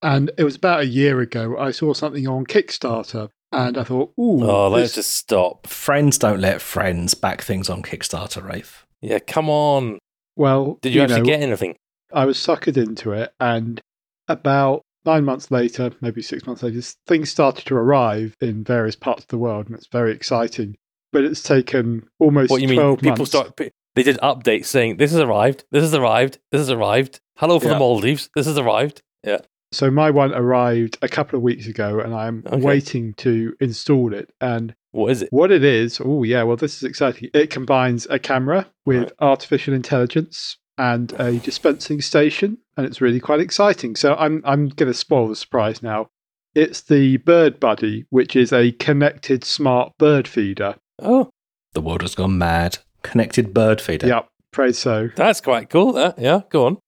And 0.00 0.30
it 0.38 0.44
was 0.44 0.56
about 0.56 0.80
a 0.80 0.86
year 0.86 1.20
ago, 1.20 1.58
I 1.58 1.72
saw 1.72 1.92
something 1.92 2.26
on 2.26 2.46
Kickstarter 2.46 3.28
and 3.52 3.76
I 3.76 3.84
thought, 3.84 4.14
ooh, 4.18 4.42
Oh, 4.42 4.68
let's 4.70 4.94
this- 4.94 5.04
just 5.04 5.14
stop. 5.14 5.66
Friends 5.66 6.16
don't 6.16 6.40
let 6.40 6.62
friends 6.62 7.12
back 7.12 7.42
things 7.42 7.68
on 7.68 7.82
Kickstarter, 7.82 8.42
Rafe. 8.42 8.86
Yeah, 9.02 9.18
come 9.18 9.50
on. 9.50 9.98
well, 10.36 10.78
Did 10.80 10.94
you, 10.94 11.02
actually 11.02 11.18
know, 11.20 11.26
get 11.26 11.42
anything? 11.42 11.76
I 12.10 12.24
was 12.24 12.38
suckered 12.38 12.78
into 12.78 13.12
it. 13.12 13.34
And 13.38 13.78
about 14.26 14.80
nine 15.04 15.26
months 15.26 15.50
later, 15.50 15.92
maybe 16.00 16.22
six 16.22 16.46
months 16.46 16.62
later, 16.62 16.80
things 17.06 17.28
started 17.30 17.66
to 17.66 17.74
arrive 17.76 18.34
in 18.40 18.64
various 18.64 18.96
parts 18.96 19.24
of 19.24 19.28
the 19.28 19.36
world. 19.36 19.66
And 19.66 19.76
it's 19.76 19.88
very 19.88 20.12
exciting. 20.14 20.76
But 21.12 21.24
it's 21.24 21.42
taken 21.42 22.08
almost 22.18 22.50
What 22.50 22.62
you 22.62 22.68
mean? 22.68 22.96
People 22.96 23.16
months. 23.18 23.32
start. 23.32 23.54
They 23.94 24.02
did 24.02 24.16
updates 24.18 24.66
saying 24.66 24.96
this 24.96 25.10
has 25.12 25.20
arrived, 25.20 25.64
this 25.70 25.82
has 25.82 25.94
arrived, 25.94 26.38
this 26.50 26.60
has 26.60 26.70
arrived. 26.70 27.20
Hello 27.36 27.58
from 27.58 27.68
Yeah. 27.68 27.74
the 27.74 27.78
Maldives. 27.80 28.30
This 28.34 28.46
has 28.46 28.56
arrived. 28.58 29.02
Yeah. 29.24 29.40
So 29.72 29.90
my 29.90 30.10
one 30.10 30.34
arrived 30.34 30.98
a 31.02 31.08
couple 31.08 31.36
of 31.36 31.42
weeks 31.42 31.66
ago, 31.66 31.98
and 32.00 32.14
I'm 32.14 32.42
Okay. 32.46 32.60
waiting 32.60 33.14
to 33.18 33.54
install 33.60 34.12
it. 34.14 34.30
And 34.40 34.74
What 34.92 35.10
is 35.12 35.22
it? 35.22 35.28
what 35.32 35.50
it 35.50 35.64
is, 35.64 36.00
oh 36.04 36.22
yeah, 36.22 36.42
well 36.42 36.56
this 36.56 36.76
is 36.76 36.82
exciting. 36.82 37.30
It 37.34 37.50
combines 37.50 38.06
a 38.10 38.18
camera 38.18 38.66
with 38.86 39.02
Right. 39.04 39.12
artificial 39.20 39.74
intelligence 39.74 40.58
and 40.78 41.12
a 41.18 41.38
dispensing 41.38 42.00
station, 42.00 42.58
and 42.76 42.86
it's 42.86 43.00
really 43.00 43.20
quite 43.20 43.40
exciting. 43.40 43.94
So 43.96 44.14
I'm 44.14 44.42
I'm 44.44 44.68
going 44.68 44.90
to 44.90 44.98
spoil 44.98 45.28
the 45.28 45.36
surprise 45.36 45.82
now. 45.82 46.08
It's 46.54 46.80
the 46.82 47.16
Bird 47.18 47.58
Buddy, 47.60 48.04
which 48.10 48.36
is 48.36 48.52
a 48.52 48.72
connected 48.72 49.44
smart 49.44 49.92
bird 49.98 50.26
feeder. 50.28 50.76
Oh, 50.98 51.30
The 51.74 51.80
world 51.80 52.02
has 52.02 52.14
gone 52.14 52.36
mad. 52.36 52.78
Connected 53.02 53.52
bird 53.54 53.80
feeder. 53.80 54.06
Yep, 54.06 54.28
pray 54.52 54.72
so. 54.72 55.08
that's 55.16 55.40
quite 55.40 55.70
cool. 55.70 55.92
That 55.92 56.18
yeah, 56.18 56.42
go 56.50 56.66
on. 56.66 56.78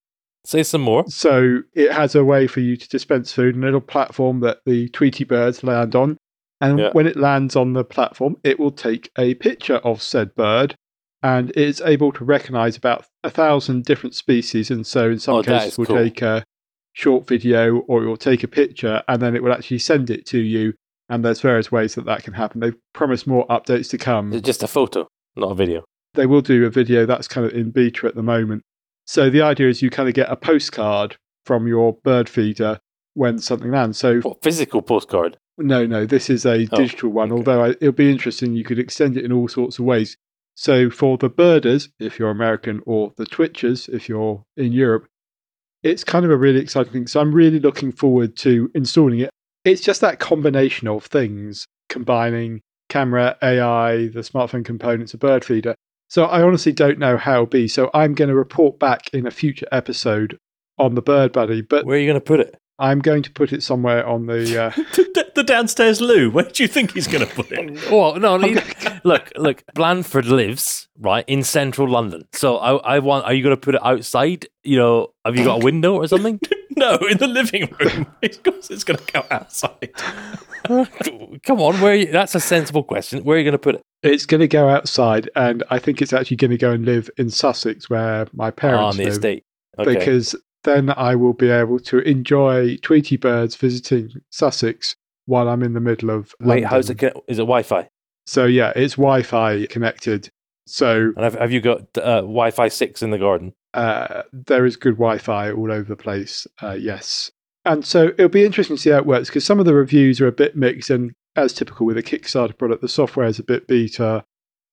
Say 0.46 0.62
some 0.62 0.82
more. 0.82 1.04
So 1.08 1.60
it 1.74 1.90
has 1.92 2.14
a 2.14 2.22
way 2.24 2.46
for 2.46 2.60
you 2.60 2.76
to 2.76 2.88
dispense 2.88 3.32
food, 3.32 3.56
a 3.56 3.58
little 3.58 3.80
platform 3.80 4.40
that 4.40 4.58
the 4.66 4.88
Tweety 4.90 5.24
birds 5.24 5.64
land 5.64 5.94
on. 5.94 6.18
And 6.60 6.78
Yeah. 6.78 6.90
when 6.92 7.06
it 7.06 7.16
lands 7.16 7.56
on 7.56 7.72
the 7.72 7.84
platform, 7.84 8.36
it 8.44 8.60
will 8.60 8.70
take 8.70 9.10
a 9.18 9.34
picture 9.34 9.76
of 9.76 10.02
said 10.02 10.34
bird 10.34 10.74
and 11.22 11.50
it's 11.56 11.80
able 11.80 12.12
to 12.12 12.24
recognize 12.24 12.76
about 12.76 13.06
a 13.22 13.30
thousand 13.30 13.84
different 13.86 14.14
species. 14.14 14.70
And 14.70 14.86
so 14.86 15.10
in 15.10 15.18
some 15.18 15.36
Oh, 15.36 15.42
cases, 15.42 15.72
is 15.72 15.78
will 15.78 15.86
cool. 15.86 15.96
take 15.96 16.20
a 16.22 16.44
short 16.92 17.26
video 17.26 17.78
or 17.88 18.04
it 18.04 18.06
will 18.06 18.16
take 18.18 18.42
a 18.44 18.48
picture 18.48 19.02
and 19.08 19.20
then 19.22 19.34
it 19.34 19.42
will 19.42 19.52
actually 19.52 19.78
send 19.78 20.10
it 20.10 20.26
to 20.26 20.38
you. 20.38 20.74
And 21.08 21.24
there's 21.24 21.40
various 21.40 21.72
ways 21.72 21.94
that 21.96 22.04
that 22.04 22.22
can 22.22 22.34
happen. 22.34 22.60
They've 22.60 22.76
promised 22.92 23.26
more 23.26 23.46
updates 23.48 23.88
to 23.90 23.98
come 23.98 24.32
It's 24.32 24.44
just 24.46 24.62
a 24.62 24.68
photo, 24.68 25.08
not 25.36 25.50
a 25.52 25.54
video. 25.54 25.84
They 26.14 26.26
will 26.26 26.40
do 26.40 26.64
a 26.64 26.70
video 26.70 27.06
that's 27.06 27.28
kind 27.28 27.46
of 27.46 27.52
in 27.52 27.70
beta 27.70 28.06
at 28.06 28.14
the 28.14 28.22
moment. 28.22 28.62
So 29.06 29.28
the 29.30 29.42
idea 29.42 29.68
is 29.68 29.82
you 29.82 29.90
kind 29.90 30.08
of 30.08 30.14
get 30.14 30.30
a 30.30 30.36
postcard 30.36 31.16
from 31.44 31.66
your 31.66 31.92
bird 32.04 32.28
feeder 32.28 32.80
when 33.14 33.38
something 33.38 33.70
lands. 33.70 33.98
So 33.98 34.20
What 34.20 34.42
physical 34.42 34.82
postcard? 34.82 35.36
no, 35.58 35.86
no, 35.86 36.04
this 36.06 36.30
is 36.30 36.44
a 36.46 36.66
Oh, 36.72 36.76
digital 36.76 37.10
one. 37.10 37.30
okay. 37.30 37.36
Although 37.38 37.64
I, 37.64 37.68
it'll 37.70 37.92
be 37.92 38.10
interesting, 38.10 38.54
you 38.54 38.64
could 38.64 38.78
extend 38.78 39.16
it 39.16 39.24
in 39.24 39.32
all 39.32 39.46
sorts 39.48 39.78
of 39.78 39.84
ways. 39.84 40.16
So 40.56 40.88
for 40.90 41.18
the 41.18 41.28
birders, 41.28 41.90
if 41.98 42.18
you're 42.18 42.30
American, 42.30 42.80
or 42.86 43.12
the 43.16 43.26
twitchers, 43.26 43.88
if 43.88 44.08
you're 44.08 44.44
in 44.56 44.72
Europe, 44.72 45.06
it's 45.82 46.02
kind 46.04 46.24
of 46.24 46.30
a 46.30 46.36
really 46.36 46.60
exciting 46.60 46.92
thing. 46.92 47.06
So 47.06 47.20
I'm 47.20 47.34
really 47.34 47.60
looking 47.60 47.92
forward 47.92 48.36
to 48.38 48.70
installing 48.74 49.20
it. 49.20 49.30
It's 49.64 49.80
just 49.82 50.00
that 50.00 50.18
combination 50.18 50.88
of 50.88 51.04
things 51.06 51.66
combining 51.88 52.60
camera, 52.88 53.36
AI, 53.42 54.06
the 54.08 54.20
smartphone 54.20 54.64
components, 54.64 55.12
a 55.14 55.18
bird 55.18 55.44
feeder. 55.44 55.74
So 56.14 56.26
I 56.26 56.44
honestly 56.44 56.70
don't 56.70 57.00
know 57.00 57.16
how 57.16 57.32
it'll 57.32 57.46
be. 57.46 57.66
So 57.66 57.90
I'm 57.92 58.14
going 58.14 58.28
to 58.28 58.36
report 58.36 58.78
back 58.78 59.12
in 59.12 59.26
a 59.26 59.32
future 59.32 59.66
episode 59.72 60.38
on 60.78 60.94
the 60.94 61.02
Bird 61.02 61.32
Buddy, 61.32 61.60
but 61.60 61.84
Where 61.84 61.96
are 61.96 61.98
you 61.98 62.06
going 62.06 62.14
to 62.14 62.24
put 62.24 62.38
it? 62.38 62.54
I'm 62.78 63.00
going 63.00 63.24
to 63.24 63.32
put 63.32 63.52
it 63.52 63.64
somewhere 63.64 64.06
on 64.06 64.26
the. 64.26 64.66
Uh, 64.66 64.70
the, 64.94 65.32
the 65.34 65.42
downstairs 65.42 66.00
loo. 66.00 66.30
Where 66.30 66.44
do 66.44 66.62
you 66.62 66.68
think 66.68 66.92
he's 66.92 67.08
going 67.08 67.26
to 67.26 67.34
put 67.34 67.50
it? 67.50 67.80
Well, 67.90 68.14
no, 68.20 68.36
no, 68.36 68.62
look, 69.02 69.32
look. 69.34 69.64
Blanford 69.74 70.26
lives 70.26 70.86
right 71.00 71.24
in 71.26 71.42
central 71.42 71.88
London, 71.88 72.28
so 72.32 72.58
I, 72.58 72.94
I 72.94 72.98
want. 73.00 73.24
Are 73.24 73.34
you 73.34 73.42
going 73.42 73.56
to 73.56 73.60
put 73.60 73.74
it 73.74 73.84
outside? 73.84 74.46
You 74.62 74.78
know, 74.78 75.08
have 75.24 75.36
you 75.36 75.44
got 75.44 75.62
a 75.62 75.64
window 75.64 75.96
or 75.96 76.06
something? 76.06 76.38
no, 76.76 76.94
in 77.10 77.18
the 77.18 77.26
living 77.26 77.74
room. 77.80 78.06
Of 78.22 78.42
course, 78.44 78.70
it's 78.70 78.84
going 78.84 78.98
to 78.98 79.12
go 79.12 79.26
outside. 79.32 79.92
Come 81.42 81.60
on, 81.60 81.80
where? 81.80 81.92
Are 81.92 81.94
you, 81.94 82.06
that's 82.06 82.36
a 82.36 82.40
sensible 82.40 82.84
question. 82.84 83.24
Where 83.24 83.36
are 83.36 83.38
you 83.38 83.44
going 83.44 83.52
to 83.52 83.58
put 83.58 83.74
it? 83.76 83.82
It's 84.04 84.26
going 84.26 84.40
to 84.40 84.48
go 84.48 84.68
outside, 84.68 85.28
and 85.34 85.64
I 85.70 85.78
think 85.78 86.00
it's 86.02 86.12
actually 86.12 86.36
going 86.36 86.50
to 86.52 86.58
go 86.58 86.70
and 86.72 86.84
live 86.84 87.10
in 87.16 87.30
Sussex, 87.30 87.88
where 87.90 88.26
my 88.32 88.50
parents 88.50 88.94
on 88.94 88.96
the 88.96 89.04
live, 89.04 89.12
estate. 89.14 89.44
Okay. 89.78 89.94
because 89.94 90.36
then 90.62 90.90
I 90.90 91.14
will 91.16 91.32
be 91.32 91.50
able 91.50 91.80
to 91.80 91.98
enjoy 91.98 92.76
Tweety 92.76 93.16
birds 93.16 93.56
visiting 93.56 94.10
Sussex 94.30 94.94
while 95.26 95.48
I'm 95.48 95.62
in 95.62 95.72
the 95.72 95.80
middle 95.80 96.10
of. 96.10 96.34
Wait, 96.40 96.46
London. 96.48 96.64
how's 96.70 96.90
it? 96.90 96.98
Con- 96.98 97.12
is 97.28 97.38
it 97.38 97.42
Wi-Fi? 97.42 97.88
So 98.26 98.44
yeah, 98.46 98.72
it's 98.76 98.94
Wi-Fi 98.94 99.66
connected. 99.66 100.30
So 100.66 101.12
And 101.16 101.24
have, 101.24 101.34
have 101.34 101.52
you 101.52 101.60
got 101.60 101.80
uh, 101.98 102.20
Wi-Fi 102.22 102.68
six 102.68 103.02
in 103.02 103.10
the 103.10 103.18
garden? 103.18 103.52
uh, 103.74 104.22
there 104.32 104.64
is 104.64 104.76
good 104.76 104.94
Wi-Fi 104.94 105.50
all 105.50 105.72
over 105.72 105.84
the 105.88 105.96
place. 105.96 106.46
Uh, 106.62 106.76
yes, 106.78 107.30
and 107.64 107.84
so 107.84 108.08
it'll 108.08 108.28
be 108.28 108.44
interesting 108.44 108.76
to 108.76 108.82
see 108.82 108.90
how 108.90 108.98
it 108.98 109.06
works 109.06 109.28
because 109.28 109.44
some 109.44 109.58
of 109.58 109.66
the 109.66 109.74
reviews 109.74 110.20
are 110.20 110.26
a 110.28 110.32
bit 110.32 110.56
mixed, 110.56 110.90
and 110.90 111.12
as 111.36 111.52
typical 111.52 111.86
with 111.86 111.98
a 111.98 112.02
Kickstarter 112.02 112.56
product, 112.56 112.82
the 112.82 112.88
software 112.88 113.26
is 113.26 113.38
a 113.38 113.44
bit 113.44 113.66
beta, 113.66 114.24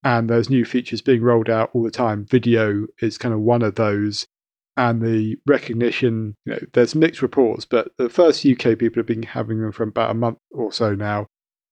and 0.04 0.30
there's 0.30 0.50
new 0.50 0.66
features 0.66 1.02
being 1.02 1.22
rolled 1.22 1.50
out 1.50 1.70
all 1.74 1.84
the 1.84 1.92
time. 1.92 2.26
Video 2.26 2.88
is 3.02 3.18
kind 3.18 3.34
of 3.34 3.42
one 3.42 3.62
of 3.62 3.76
those, 3.76 4.28
and 4.78 5.02
the 5.02 5.38
recognition. 5.46 6.36
You 6.46 6.54
know, 6.54 6.60
there's 6.74 6.96
mixed 6.96 7.22
reports, 7.22 7.66
but 7.66 7.92
the 7.98 8.10
first 8.10 8.46
UK 8.46 8.78
people 8.78 9.00
have 9.00 9.06
been 9.06 9.24
having 9.24 9.62
them 9.62 9.72
for 9.72 9.84
about 9.84 10.12
a 10.12 10.16
month 10.16 10.38
or 10.52 10.72
so 10.72 10.96
now, 10.96 11.28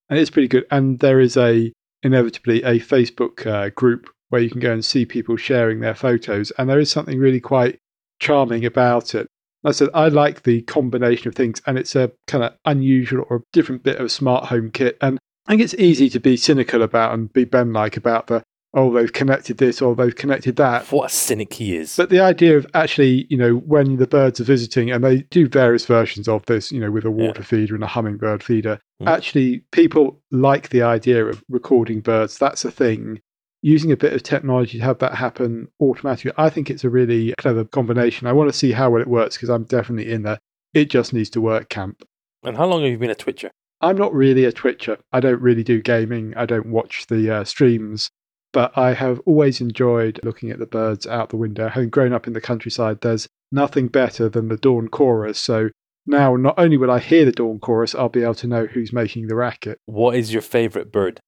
and 0.10 0.20
it's 0.20 0.30
pretty 0.30 0.48
good. 0.48 0.66
And 0.72 1.00
there 1.00 1.20
is 1.20 1.38
a 1.38 1.72
inevitably 2.04 2.64
a 2.64 2.80
Facebook 2.80 3.46
uh, 3.46 3.70
group 3.70 4.10
where 4.30 4.42
you 4.42 4.50
can 4.50 4.60
go 4.60 4.72
and 4.72 4.86
see 4.86 5.06
people 5.06 5.36
sharing 5.38 5.80
their 5.80 5.96
photos, 5.96 6.52
and 6.52 6.70
there 6.70 6.80
is 6.80 6.92
something 6.92 7.20
really 7.20 7.40
quite 7.40 7.80
charming 8.20 8.66
about 8.66 9.16
it. 9.16 9.28
I 9.64 9.72
said 9.72 9.90
I 9.94 10.08
like 10.08 10.44
the 10.44 10.62
combination 10.64 11.28
of 11.28 11.36
things, 11.36 11.62
and 11.68 11.78
it's 11.78 11.96
a 11.96 12.12
kind 12.28 12.44
of 12.44 12.54
unusual 12.66 13.26
or 13.30 13.44
different 13.54 13.84
bit 13.84 13.98
of 13.98 14.12
smart 14.12 14.46
home 14.46 14.72
kit. 14.72 14.98
And 15.02 15.20
I 15.48 15.52
think 15.52 15.62
it's 15.62 15.74
easy 15.76 16.10
to 16.12 16.20
be 16.20 16.38
cynical 16.38 16.82
about 16.82 17.14
and 17.14 17.32
be 17.34 17.44
Ben 17.44 17.74
like 17.74 17.98
about 17.98 18.28
the 18.28 18.44
oh 18.76 18.94
they've 18.94 19.12
connected 19.12 19.58
this 19.58 19.82
or 19.82 19.96
they've 19.96 20.16
connected 20.16 20.56
that. 20.58 20.92
What 20.92 21.12
a 21.12 21.14
cynic 21.14 21.54
he 21.54 21.76
is. 21.76 21.98
But 21.98 22.12
the 22.12 22.20
idea 22.20 22.56
of 22.56 22.68
actually, 22.76 23.26
you 23.30 23.36
know, 23.38 23.56
when 23.56 23.98
the 23.98 24.06
birds 24.06 24.40
are 24.40 24.44
visiting, 24.44 24.92
and 24.92 25.04
they 25.04 25.22
do 25.24 25.48
various 25.48 25.86
versions 25.88 26.28
of 26.28 26.46
this, 26.46 26.72
you 26.72 26.80
know, 26.80 26.92
with 26.92 27.04
a 27.04 27.10
Yeah. 27.10 27.28
water 27.28 27.44
feeder 27.44 27.74
and 27.76 27.84
a 27.84 27.88
hummingbird 27.88 28.44
feeder, 28.44 28.80
Mm. 29.02 29.08
actually, 29.08 29.64
people 29.72 30.22
like 30.32 30.70
the 30.70 30.84
idea 30.84 31.26
of 31.26 31.44
recording 31.50 32.00
birds. 32.02 32.38
That's 32.38 32.64
a 32.64 32.70
thing. 32.72 33.20
Using 33.62 33.92
a 33.92 33.98
bit 33.98 34.14
of 34.14 34.24
technology 34.24 34.78
to 34.78 34.84
have 34.86 35.00
that 35.00 35.16
happen 35.16 35.68
automatically, 35.82 36.32
I 36.38 36.50
think 36.50 36.70
it's 36.70 36.84
a 36.84 36.90
really 36.90 37.34
clever 37.38 37.66
combination. 37.66 38.28
I 38.28 38.34
want 38.34 38.50
to 38.50 38.58
see 38.58 38.72
how 38.72 38.90
well 38.90 39.02
it 39.02 39.08
works 39.08 39.36
because 39.36 39.50
I'm 39.50 39.66
definitely 39.66 40.12
in 40.12 40.24
there. 40.24 40.40
It 40.74 40.90
just 40.90 41.14
needs 41.14 41.30
to 41.32 41.42
work, 41.42 41.70
camp. 41.70 42.04
and 42.44 42.56
how 42.56 42.68
long 42.68 42.84
have 42.84 42.92
you 42.92 42.98
been 42.98 43.10
a 43.10 43.16
Twitcher? 43.16 43.52
I'm 43.82 43.98
not 43.98 44.14
really 44.14 44.46
a 44.46 44.52
Twitcher. 44.52 44.98
I 45.12 45.20
don't 45.20 45.42
really 45.42 45.64
do 45.64 45.82
gaming. 45.82 46.34
I 46.36 46.46
don't 46.46 46.68
watch 46.68 47.08
the 47.08 47.30
uh, 47.30 47.44
streams. 47.44 48.10
But 48.52 48.76
I 48.78 48.94
have 48.94 49.20
always 49.26 49.62
enjoyed 49.62 50.20
looking 50.24 50.50
at 50.50 50.60
the 50.60 50.66
birds 50.66 51.06
out 51.06 51.30
the 51.30 51.38
window. 51.38 51.70
Having 51.70 51.90
grown 51.90 52.14
up 52.14 52.28
in 52.28 52.34
the 52.34 52.42
countryside, 52.42 53.02
there's 53.02 53.28
nothing 53.52 53.88
better 53.88 54.28
than 54.28 54.48
the 54.48 54.58
dawn 54.58 54.88
chorus. 54.88 55.38
So 55.38 55.70
now, 56.06 56.36
not 56.36 56.56
only 56.58 56.78
will 56.78 56.90
I 56.90 57.00
hear 57.00 57.26
the 57.26 57.32
dawn 57.32 57.60
chorus, 57.60 57.94
I'll 57.94 58.10
be 58.10 58.24
able 58.24 58.36
to 58.36 58.48
know 58.48 58.66
who's 58.66 58.92
making 58.92 59.28
the 59.28 59.36
racket. 59.36 59.78
What 59.86 60.16
is 60.16 60.34
your 60.34 60.42
favourite 60.42 60.92
bird? 60.92 61.20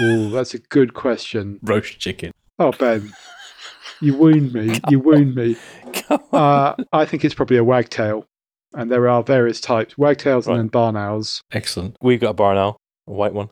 Oh, 0.00 0.30
that's 0.30 0.54
a 0.54 0.58
good 0.58 0.94
question. 0.94 1.58
Roast 1.62 1.98
chicken. 1.98 2.32
Oh, 2.58 2.72
Ben, 2.72 3.12
you 4.00 4.14
wound 4.16 4.52
me. 4.54 4.78
You 4.90 5.00
wound 5.00 5.34
me. 5.34 5.56
Come 5.92 6.20
on. 6.32 6.40
Uh, 6.78 6.84
I 6.92 7.04
think 7.04 7.24
it's 7.24 7.34
probably 7.34 7.56
a 7.56 7.64
wagtail. 7.64 8.24
And 8.74 8.90
there 8.90 9.06
are 9.08 9.22
various 9.22 9.60
types 9.60 9.98
wagtails 9.98 10.46
Right. 10.46 10.54
and 10.54 10.60
then 10.60 10.68
barn 10.68 10.96
owls. 10.96 11.42
Excellent. 11.52 11.96
We've 12.00 12.20
got 12.20 12.30
a 12.30 12.34
barn 12.34 12.56
owl, 12.56 12.78
a 13.06 13.12
white 13.12 13.34
one. 13.34 13.50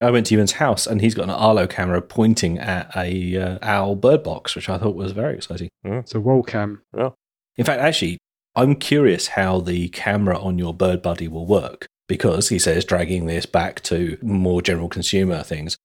I 0.00 0.10
went 0.10 0.26
to 0.26 0.34
Ewan's 0.34 0.52
house 0.52 0.86
and 0.86 1.00
he's 1.00 1.14
got 1.14 1.24
an 1.24 1.30
Arlo 1.30 1.66
camera 1.66 2.00
pointing 2.00 2.58
at 2.58 2.90
a 2.96 3.36
uh, 3.36 3.58
owl 3.60 3.96
bird 3.96 4.22
box, 4.22 4.54
which 4.54 4.68
I 4.68 4.78
thought 4.78 4.94
was 4.94 5.12
very 5.12 5.34
exciting. 5.34 5.68
It's 5.84 6.14
a 6.14 6.18
Wolcam. 6.18 6.78
In 6.94 7.64
fact, 7.64 7.80
actually, 7.82 8.16
I'm 8.56 8.76
curious 8.76 9.26
how 9.28 9.60
the 9.60 9.88
camera 9.90 10.38
on 10.38 10.58
your 10.58 10.72
Bird 10.72 11.02
Buddy 11.02 11.28
will 11.28 11.46
work 11.46 11.86
because 12.10 12.48
he 12.48 12.58
says, 12.58 12.84
dragging 12.84 13.26
this 13.26 13.46
back 13.46 13.80
to 13.84 14.18
more 14.20 14.60
general 14.60 14.88
consumer 14.88 15.44
things, 15.44 15.76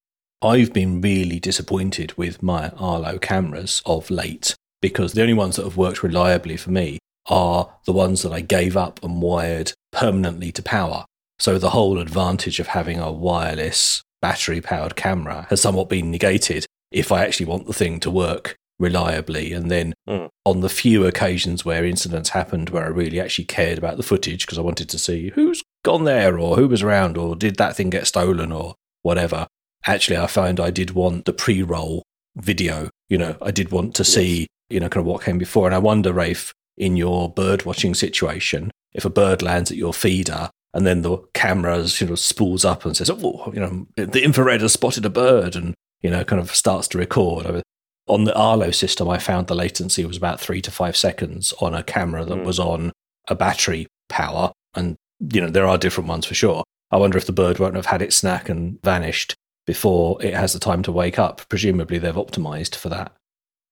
I've 0.42 0.74
been 0.74 1.00
really 1.00 1.40
disappointed 1.40 2.18
with 2.18 2.42
my 2.42 2.70
Arlo 2.80 3.20
cameras 3.20 3.84
of 3.86 4.10
late 4.10 4.56
because 4.82 5.14
the 5.14 5.22
only 5.22 5.36
ones 5.36 5.56
that 5.56 5.66
have 5.66 5.78
worked 5.78 6.02
reliably 6.02 6.58
for 6.58 6.72
me 6.72 6.98
are 7.28 7.70
the 7.86 7.94
ones 7.94 8.24
that 8.24 8.34
I 8.34 8.42
gave 8.42 8.76
up 8.76 9.04
and 9.04 9.22
wired 9.22 9.74
permanently 9.92 10.52
to 10.54 10.64
power. 10.64 11.06
So 11.38 11.60
the 11.60 11.70
whole 11.70 12.00
advantage 12.00 12.60
of 12.60 12.68
having 12.68 12.98
a 13.00 13.12
wireless 13.12 14.02
battery 14.20 14.62
powered 14.62 14.96
camera 14.96 15.46
has 15.52 15.62
somewhat 15.62 15.90
been 15.90 16.10
negated 16.10 16.66
if 16.92 17.12
I 17.12 17.24
actually 17.24 17.46
want 17.46 17.68
the 17.68 17.74
thing 17.74 18.00
to 18.00 18.10
work 18.10 18.56
reliably. 18.80 19.54
And 19.54 19.70
then 19.70 19.94
Mm. 20.10 20.30
on 20.44 20.62
the 20.62 20.70
few 20.70 21.06
occasions 21.06 21.64
where 21.66 21.86
incidents 21.86 22.30
happened 22.30 22.70
where 22.72 22.84
I 22.86 22.88
really 22.88 23.20
actually 23.20 23.46
cared 23.46 23.78
about 23.78 23.98
the 23.98 24.04
footage 24.04 24.46
because 24.46 24.58
I 24.58 24.62
wanted 24.62 24.90
to 24.90 25.00
see 25.00 25.30
who's 25.36 25.64
gone 25.86 26.04
there 26.04 26.38
or 26.38 26.58
who 26.58 26.68
was 26.68 26.84
around 26.84 27.18
or 27.18 27.36
did 27.36 27.56
that 27.56 27.76
thing 27.78 27.90
get 27.90 28.08
stolen 28.08 28.52
or 28.52 28.76
whatever, 29.04 29.48
actually 29.86 30.18
I 30.18 30.28
found 30.28 30.60
I 30.60 30.72
did 30.72 30.92
want 30.92 31.26
the 31.26 31.34
pre 31.34 31.64
roll 31.64 32.04
video. 32.36 32.90
You 33.08 33.18
know, 33.18 33.38
I 33.42 33.52
did 33.52 33.72
want 33.72 33.96
to 33.96 34.04
see, 34.04 34.48
you 34.70 34.80
know, 34.80 34.90
kind 34.90 35.02
of 35.02 35.08
what 35.08 35.24
came 35.24 35.38
before. 35.38 35.68
And 35.68 35.76
I 35.76 35.80
wonder, 35.80 36.12
Rafe, 36.12 36.52
in 36.78 36.98
your 36.98 37.30
bird 37.32 37.64
watching 37.66 37.94
situation, 37.94 38.72
if 38.94 39.06
a 39.06 39.10
bird 39.10 39.42
lands 39.42 39.72
at 39.72 39.78
your 39.78 39.94
feeder 39.94 40.50
and 40.74 40.86
then 40.86 41.04
the 41.04 41.18
camera 41.34 41.78
you 42.00 42.08
know 42.08 42.16
spools 42.16 42.66
up 42.66 42.84
and 42.86 42.98
says, 42.98 43.10
"Oh, 43.10 43.52
you 43.54 43.62
know, 43.62 43.88
the 43.96 44.24
infrared 44.24 44.62
has 44.62 44.74
spotted 44.74 45.06
a 45.06 45.10
bird," 45.10 45.56
and 45.56 45.74
you 46.02 46.10
know, 46.10 46.24
kind 46.26 46.42
of 46.42 46.54
starts 46.54 46.88
to 46.90 46.98
record. 46.98 47.46
I 47.48 47.52
mean, 47.52 47.64
on 48.08 48.26
the 48.26 48.36
Arlo 48.36 48.72
system, 48.72 49.08
I 49.10 49.18
found 49.18 49.48
the 49.48 49.56
latency 49.56 50.04
was 50.06 50.18
about 50.18 50.42
three 50.42 50.62
to 50.62 50.72
five 50.72 50.98
seconds 50.98 51.54
on 51.62 51.74
a 51.74 51.82
camera 51.84 52.26
that 52.26 52.38
Mm. 52.40 52.44
was 52.46 52.60
on 52.60 52.92
a 53.30 53.36
battery 53.36 53.88
power, 54.10 54.52
and 54.76 54.98
you 55.20 55.42
know 55.42 55.50
there 55.50 55.68
are 55.68 55.78
different 55.78 56.10
ones 56.10 56.26
for 56.26 56.34
sure. 56.34 56.64
I 56.92 56.98
wonder 56.98 57.18
if 57.18 57.26
the 57.26 57.32
bird 57.32 57.60
won't 57.60 57.76
have 57.76 57.88
had 57.88 58.02
its 58.02 58.16
snack 58.16 58.50
and 58.50 58.82
vanished 58.84 59.36
before 59.66 60.22
it 60.24 60.34
has 60.34 60.54
the 60.54 60.60
time 60.60 60.84
to 60.84 60.92
wake 60.92 61.18
up. 61.18 61.42
Presumably, 61.50 61.98
they've 61.98 62.14
optimized 62.14 62.76
for 62.76 62.90
that. 62.90 63.12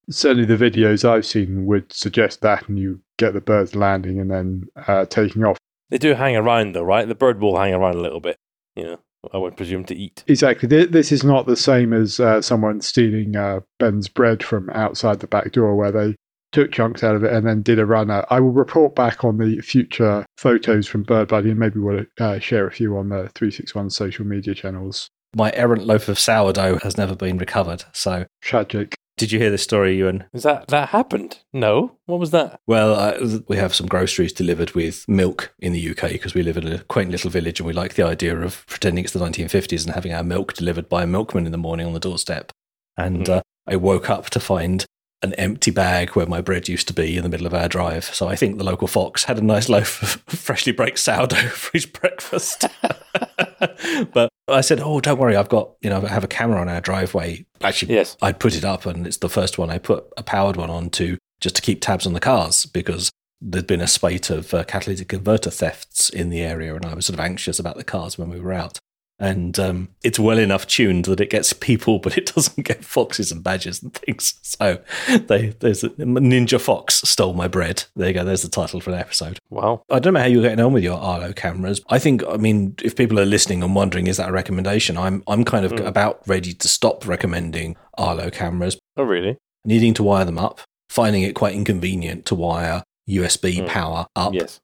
Certainly, 0.10 0.46
the 0.46 0.58
videos 0.58 1.08
I've 1.08 1.26
seen 1.26 1.66
would 1.66 1.94
suggest 1.94 2.42
that, 2.42 2.68
and 2.68 2.78
you 2.78 3.02
get 3.18 3.34
the 3.34 3.42
birds 3.42 3.76
landing 3.76 4.20
and 4.20 4.30
then 4.30 4.68
uh, 4.88 5.06
taking 5.06 5.44
off. 5.46 5.58
They 5.90 5.98
do 5.98 6.14
hang 6.16 6.36
around 6.36 6.74
though, 6.74 6.84
right? 6.84 7.08
The 7.08 7.16
bird 7.16 7.40
will 7.40 7.58
hang 7.58 7.74
around 7.74 7.96
a 7.96 8.02
little 8.02 8.20
bit. 8.20 8.38
You 8.76 8.84
know, 8.84 9.00
I 9.32 9.38
would 9.38 9.56
presume 9.56 9.86
to 9.86 9.96
eat. 9.96 10.24
Exactly. 10.28 10.68
This 10.68 11.12
is 11.12 11.24
not 11.24 11.46
the 11.46 11.56
same 11.56 11.94
as 11.94 12.20
uh, 12.20 12.42
someone 12.42 12.82
stealing 12.82 13.36
uh, 13.36 13.62
Ben's 13.80 14.08
bread 14.10 14.44
from 14.44 14.70
outside 14.72 15.20
the 15.20 15.28
back 15.28 15.52
door, 15.52 15.76
where 15.76 15.92
they 15.92 16.16
took 16.54 16.72
chunks 16.72 17.04
out 17.04 17.16
of 17.16 17.24
it 17.24 17.34
and 17.34 17.46
then 17.46 17.62
did 17.62 17.80
a 17.80 17.86
run 17.86 18.10
out. 18.10 18.26
I 18.30 18.40
will 18.40 18.52
report 18.52 18.96
back 18.96 19.24
on 19.24 19.38
the 19.38 19.60
future 19.62 20.26
photos 20.38 20.88
from 20.88 21.04
Bird 21.04 21.28
Buddy, 21.28 21.50
and 21.50 21.60
maybe 21.60 21.80
we'll 21.80 22.06
uh, 22.20 22.40
share 22.40 22.66
a 22.66 22.72
few 22.72 22.98
on 22.98 23.10
the 23.10 23.30
361 23.36 23.90
social 23.90 24.26
media 24.26 24.54
channels. 24.56 25.10
My 25.36 25.52
errant 25.56 25.86
loaf 25.86 26.08
of 26.08 26.20
sourdough 26.20 26.80
has 26.80 26.98
never 26.98 27.16
been 27.16 27.38
recovered. 27.38 27.84
So, 27.92 28.28
Tragic. 28.42 28.94
did 29.18 29.32
you 29.32 29.40
hear 29.40 29.50
this 29.50 29.64
story, 29.64 29.98
Ewan? 29.98 30.26
Is 30.32 30.44
that 30.44 30.68
that 30.68 30.90
happened? 30.90 31.40
No. 31.52 31.98
What 32.06 32.20
was 32.20 32.30
that? 32.32 32.60
Well, 32.68 32.94
uh, 32.94 33.40
we 33.48 33.58
have 33.58 33.74
some 33.74 33.88
groceries 33.88 34.32
delivered 34.32 34.72
with 34.72 35.06
milk 35.08 35.56
in 35.58 35.74
the 35.74 35.90
UK 35.90 36.12
because 36.12 36.36
we 36.36 36.44
live 36.44 36.58
in 36.58 36.68
a 36.68 36.84
quaint 36.84 37.10
little 37.10 37.32
village 37.32 37.60
and 37.60 37.66
we 37.66 37.74
like 37.74 37.96
the 37.96 38.06
idea 38.06 38.40
of 38.40 38.64
pretending 38.68 39.04
it's 39.04 39.14
the 39.14 39.20
1950s 39.20 39.86
and 39.86 39.96
having 39.96 40.14
our 40.14 40.24
milk 40.24 40.54
delivered 40.54 40.88
by 40.88 41.02
a 41.02 41.08
milkman 41.08 41.48
in 41.48 41.52
the 41.52 41.58
morning 41.58 41.88
on 41.88 41.94
the 41.94 42.00
doorstep. 42.00 42.52
And 42.96 43.28
uh, 43.28 43.42
I 43.66 43.76
woke 43.76 44.12
up 44.12 44.30
to 44.32 44.40
find 44.40 44.86
an 45.24 45.34
empty 45.36 45.72
bag 45.72 46.10
where 46.12 46.26
my 46.26 46.42
bread 46.42 46.68
used 46.68 46.88
to 46.90 46.94
be 46.94 47.16
in 47.16 47.24
the 47.24 47.30
middle 47.30 47.48
of 47.48 47.54
our 47.54 47.70
drive. 47.70 48.04
So 48.04 48.28
I 48.28 48.36
think 48.36 48.58
the 48.58 48.64
local 48.64 48.88
fox 48.88 49.24
had 49.24 49.38
a 49.38 49.42
nice 49.42 49.70
loaf 49.70 50.04
of 50.04 50.10
freshly 50.40 50.74
baked 50.74 51.00
sourdough 51.00 51.36
for 51.50 51.72
his 51.72 51.86
breakfast. 51.86 52.66
but 54.14 54.30
I 54.48 54.62
said, 54.62 54.80
"Oh, 54.82 55.00
don't 55.00 55.20
worry, 55.20 55.36
I've 55.36 55.50
got 55.50 55.72
you 55.82 55.90
know 55.90 56.04
I 56.04 56.10
have 56.10 56.24
a 56.24 56.28
camera 56.28 56.60
on 56.60 56.70
our 56.70 56.82
driveway." 56.82 57.46
Actually, 57.62 57.94
Yes. 57.96 58.18
I'd 58.22 58.40
put 58.40 58.56
it 58.56 58.66
up, 58.66 58.86
and 58.86 59.08
it's 59.08 59.18
the 59.18 59.30
first 59.30 59.58
one 59.58 59.70
I 59.70 59.78
put 59.78 60.06
a 60.18 60.24
powered 60.24 60.58
one 60.58 60.70
on 60.70 60.90
to 60.92 61.18
just 61.40 61.56
to 61.56 61.62
keep 61.62 61.82
tabs 61.82 62.06
on 62.06 62.14
the 62.14 62.20
cars 62.20 62.66
because 62.66 63.10
there'd 63.42 63.68
been 63.68 63.82
a 63.82 63.88
spate 63.88 64.30
of 64.30 64.54
uh, 64.54 64.64
catalytic 64.64 65.10
converter 65.10 65.50
thefts 65.50 66.10
in 66.10 66.30
the 66.30 66.42
area, 66.42 66.76
and 66.76 66.86
I 66.86 66.94
was 66.94 67.06
sort 67.06 67.20
of 67.20 67.24
anxious 67.26 67.60
about 67.60 67.78
the 67.78 67.84
cars 67.84 68.18
when 68.18 68.30
we 68.30 68.40
were 68.40 68.54
out. 68.54 68.80
And 69.24 69.58
um, 69.58 69.88
it's 70.04 70.20
well 70.20 70.38
enough 70.38 70.68
tuned 70.68 71.06
that 71.06 71.22
it 71.22 71.30
gets 71.30 71.54
people, 71.54 72.00
but 72.04 72.18
it 72.18 72.34
doesn't 72.36 72.64
get 72.66 72.84
foxes 72.84 73.32
and 73.32 73.44
badgers 73.44 73.82
and 73.82 73.94
things. 73.94 74.36
So 74.42 74.80
they, 75.08 75.50
there's 75.60 75.84
a 75.84 75.90
Ninja 75.92 76.60
Fox 76.60 76.96
stole 77.04 77.34
my 77.34 77.48
bread. 77.48 77.86
There 77.96 78.08
you 78.10 78.14
go. 78.14 78.24
There's 78.26 78.42
the 78.44 78.50
title 78.50 78.82
for 78.82 78.92
the 78.92 78.98
episode. 78.98 79.40
Wow. 79.50 79.84
I 79.90 80.00
don't 80.00 80.14
know 80.14 80.20
how 80.20 80.26
you're 80.26 80.42
getting 80.42 80.60
on 80.60 80.74
with 80.74 80.84
your 80.84 80.98
Arlo 81.00 81.32
cameras. 81.34 81.82
I 81.90 82.00
think, 82.00 82.24
I 82.28 82.38
mean, 82.38 82.76
if 82.84 82.96
people 82.96 83.20
are 83.20 83.26
listening 83.26 83.64
and 83.64 83.74
wondering, 83.76 84.08
is 84.08 84.18
that 84.18 84.30
a 84.30 84.34
recommendation? 84.34 84.98
I'm, 84.98 85.24
I'm 85.28 85.44
kind 85.46 85.66
of 85.66 85.72
Mm. 85.74 85.88
about 85.88 86.22
ready 86.28 86.54
to 86.54 86.68
stop 86.68 87.08
recommending 87.08 87.78
Arlo 87.98 88.30
cameras, 88.30 88.78
Oh, 88.98 89.04
really? 89.04 89.38
needing 89.66 89.94
to 89.96 90.04
wire 90.04 90.26
them 90.26 90.38
up, 90.38 90.60
finding 90.90 91.24
it 91.24 91.34
quite 91.34 91.56
inconvenient 91.56 92.26
to 92.28 92.36
wire 92.36 92.84
USB 93.10 93.60
Mm. 93.62 93.68
power 93.68 94.06
up, 94.16 94.34
Yes. 94.34 94.60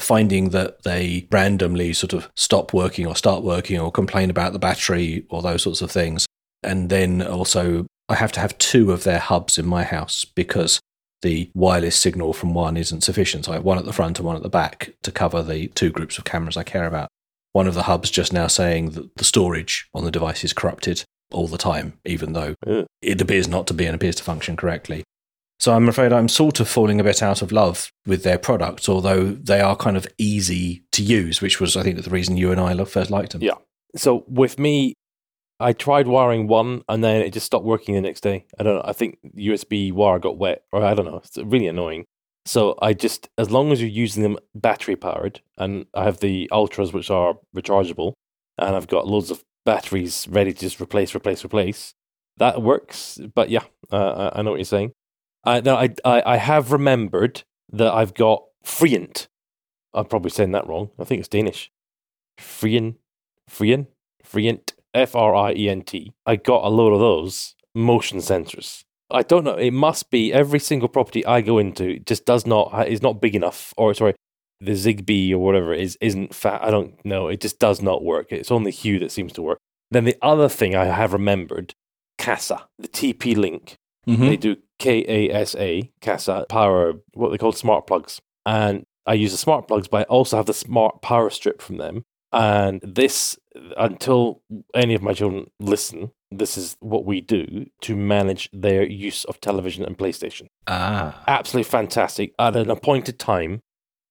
Finding 0.00 0.50
that 0.50 0.82
they 0.82 1.28
randomly 1.30 1.92
sort 1.92 2.12
of 2.12 2.30
stop 2.36 2.72
working 2.72 3.06
or 3.06 3.14
start 3.14 3.42
working 3.42 3.78
or 3.78 3.92
complain 3.92 4.30
about 4.30 4.52
the 4.52 4.58
battery 4.58 5.24
or 5.28 5.42
those 5.42 5.62
sorts 5.62 5.82
of 5.82 5.90
things. 5.90 6.26
And 6.62 6.90
then 6.90 7.22
also, 7.22 7.86
I 8.08 8.16
have 8.16 8.32
to 8.32 8.40
have 8.40 8.58
two 8.58 8.92
of 8.92 9.04
their 9.04 9.18
hubs 9.18 9.58
in 9.58 9.66
my 9.66 9.84
house 9.84 10.24
because 10.24 10.80
the 11.22 11.50
wireless 11.54 11.96
signal 11.96 12.32
from 12.32 12.54
one 12.54 12.76
isn't 12.76 13.02
sufficient. 13.02 13.44
So 13.44 13.52
I 13.52 13.56
have 13.56 13.64
one 13.64 13.78
at 13.78 13.84
the 13.84 13.92
front 13.92 14.18
and 14.18 14.26
one 14.26 14.36
at 14.36 14.42
the 14.42 14.48
back 14.48 14.94
to 15.02 15.12
cover 15.12 15.42
the 15.42 15.68
two 15.68 15.90
groups 15.90 16.18
of 16.18 16.24
cameras 16.24 16.56
I 16.56 16.62
care 16.62 16.86
about. 16.86 17.08
One 17.52 17.66
of 17.66 17.74
the 17.74 17.84
hubs 17.84 18.10
just 18.10 18.32
now 18.32 18.46
saying 18.46 18.90
that 18.90 19.16
the 19.16 19.24
storage 19.24 19.88
on 19.92 20.04
the 20.04 20.10
device 20.10 20.44
is 20.44 20.52
corrupted 20.52 21.04
all 21.32 21.48
the 21.48 21.58
time, 21.58 21.98
even 22.04 22.32
though 22.32 22.54
Ugh. 22.66 22.86
it 23.02 23.20
appears 23.20 23.48
not 23.48 23.66
to 23.68 23.74
be 23.74 23.86
and 23.86 23.94
appears 23.94 24.16
to 24.16 24.22
function 24.22 24.56
correctly. 24.56 25.04
So 25.60 25.74
I'm 25.74 25.88
afraid 25.90 26.10
I'm 26.10 26.28
sort 26.28 26.58
of 26.58 26.68
falling 26.68 27.00
a 27.00 27.04
bit 27.04 27.22
out 27.22 27.42
of 27.42 27.52
love 27.52 27.92
with 28.06 28.22
their 28.22 28.38
products, 28.38 28.88
although 28.88 29.26
they 29.26 29.60
are 29.60 29.76
kind 29.76 29.96
of 29.96 30.06
easy 30.16 30.84
to 30.92 31.02
use, 31.02 31.42
which 31.42 31.60
was, 31.60 31.76
I 31.76 31.82
think, 31.82 32.02
the 32.02 32.10
reason 32.10 32.38
you 32.38 32.50
and 32.50 32.58
I 32.58 32.82
first 32.84 33.10
liked 33.10 33.32
them. 33.32 33.42
Yeah. 33.42 33.56
So 33.94 34.24
with 34.26 34.58
me, 34.58 34.94
I 35.60 35.74
tried 35.74 36.06
wiring 36.08 36.48
one 36.48 36.82
and 36.88 37.04
then 37.04 37.20
it 37.20 37.34
just 37.34 37.44
stopped 37.44 37.66
working 37.66 37.94
the 37.94 38.00
next 38.00 38.22
day. 38.22 38.46
I 38.58 38.62
don't 38.62 38.76
know. 38.76 38.84
I 38.86 38.94
think 38.94 39.18
USB 39.36 39.92
wire 39.92 40.18
got 40.18 40.38
wet, 40.38 40.62
or 40.72 40.82
I 40.82 40.94
don't 40.94 41.04
know. 41.04 41.20
It's 41.22 41.36
really 41.36 41.66
annoying. 41.66 42.06
So 42.46 42.78
I 42.80 42.94
just, 42.94 43.28
as 43.36 43.50
long 43.50 43.70
as 43.70 43.82
you're 43.82 43.90
using 43.90 44.22
them 44.22 44.38
battery 44.54 44.96
powered, 44.96 45.42
and 45.58 45.84
I 45.92 46.04
have 46.04 46.20
the 46.20 46.48
ultras 46.50 46.94
which 46.94 47.10
are 47.10 47.34
rechargeable, 47.54 48.14
and 48.56 48.74
I've 48.74 48.88
got 48.88 49.06
loads 49.06 49.30
of 49.30 49.44
batteries 49.66 50.26
ready 50.26 50.54
to 50.54 50.58
just 50.58 50.80
replace, 50.80 51.14
replace, 51.14 51.44
replace. 51.44 51.92
That 52.38 52.62
works. 52.62 53.20
But 53.34 53.50
yeah, 53.50 53.64
uh, 53.92 54.30
I 54.34 54.38
I 54.38 54.42
know 54.42 54.52
what 54.52 54.58
you're 54.58 54.64
saying. 54.64 54.92
I, 55.44 55.60
now, 55.60 55.76
I, 55.76 55.94
I 56.04 56.22
I 56.34 56.36
have 56.36 56.72
remembered 56.72 57.44
that 57.72 57.92
I've 57.92 58.14
got 58.14 58.44
Frient. 58.64 59.28
I'm 59.94 60.06
probably 60.06 60.30
saying 60.30 60.52
that 60.52 60.66
wrong. 60.66 60.90
I 60.98 61.04
think 61.04 61.20
it's 61.20 61.28
Danish. 61.28 61.70
Frient, 62.38 62.96
Frient, 63.48 63.88
Frient, 64.22 64.74
F 64.94 65.14
R 65.14 65.34
I 65.34 65.52
E 65.52 65.68
N 65.68 65.82
T. 65.82 66.12
I 66.26 66.36
got 66.36 66.64
a 66.64 66.68
load 66.68 66.92
of 66.92 67.00
those 67.00 67.54
motion 67.74 68.18
sensors. 68.18 68.84
I 69.10 69.22
don't 69.22 69.44
know. 69.44 69.56
It 69.56 69.72
must 69.72 70.10
be 70.10 70.32
every 70.32 70.60
single 70.60 70.88
property 70.88 71.24
I 71.26 71.40
go 71.40 71.58
into 71.58 71.98
just 72.00 72.24
does 72.24 72.46
not 72.46 72.88
is 72.88 73.02
not 73.02 73.20
big 73.20 73.34
enough, 73.34 73.74
or 73.76 73.92
sorry, 73.94 74.14
the 74.60 74.72
Zigbee 74.72 75.32
or 75.32 75.38
whatever 75.38 75.72
is 75.72 75.96
isn't 76.00 76.34
fat. 76.34 76.62
I 76.62 76.70
don't 76.70 77.02
know. 77.04 77.28
It 77.28 77.40
just 77.40 77.58
does 77.58 77.82
not 77.82 78.04
work. 78.04 78.30
It's 78.30 78.50
only 78.50 78.70
Hue 78.70 78.98
that 79.00 79.10
seems 79.12 79.32
to 79.34 79.42
work. 79.42 79.58
Then 79.90 80.04
the 80.04 80.16
other 80.22 80.48
thing 80.48 80.76
I 80.76 80.84
have 80.84 81.12
remembered, 81.12 81.74
Kasa, 82.18 82.68
the 82.78 82.88
TP 82.88 83.36
Link. 83.36 83.76
Mhm. 84.08 84.18
They 84.28 84.36
do 84.36 84.56
K 84.78 85.04
A 85.08 85.34
S 85.34 85.54
A, 85.56 85.90
Kasa, 86.00 86.46
power, 86.48 86.94
what 87.14 87.30
they 87.30 87.38
call 87.38 87.52
smart 87.52 87.86
plugs. 87.86 88.20
And 88.46 88.84
I 89.06 89.14
use 89.14 89.32
the 89.32 89.38
smart 89.38 89.68
plugs, 89.68 89.88
but 89.88 90.00
I 90.00 90.02
also 90.04 90.36
have 90.36 90.46
the 90.46 90.54
smart 90.54 91.02
power 91.02 91.30
strip 91.30 91.60
from 91.60 91.76
them. 91.76 92.04
And 92.32 92.80
this, 92.82 93.36
until 93.76 94.42
any 94.74 94.94
of 94.94 95.02
my 95.02 95.12
children 95.12 95.50
listen, 95.58 96.12
this 96.30 96.56
is 96.56 96.76
what 96.80 97.04
we 97.04 97.20
do 97.20 97.66
to 97.82 97.96
manage 97.96 98.48
their 98.52 98.84
use 98.86 99.24
of 99.24 99.40
television 99.40 99.84
and 99.84 99.98
PlayStation. 99.98 100.46
Ah. 100.68 101.24
Absolutely 101.26 101.68
fantastic. 101.68 102.32
At 102.38 102.54
an 102.56 102.70
appointed 102.70 103.18
time, 103.18 103.62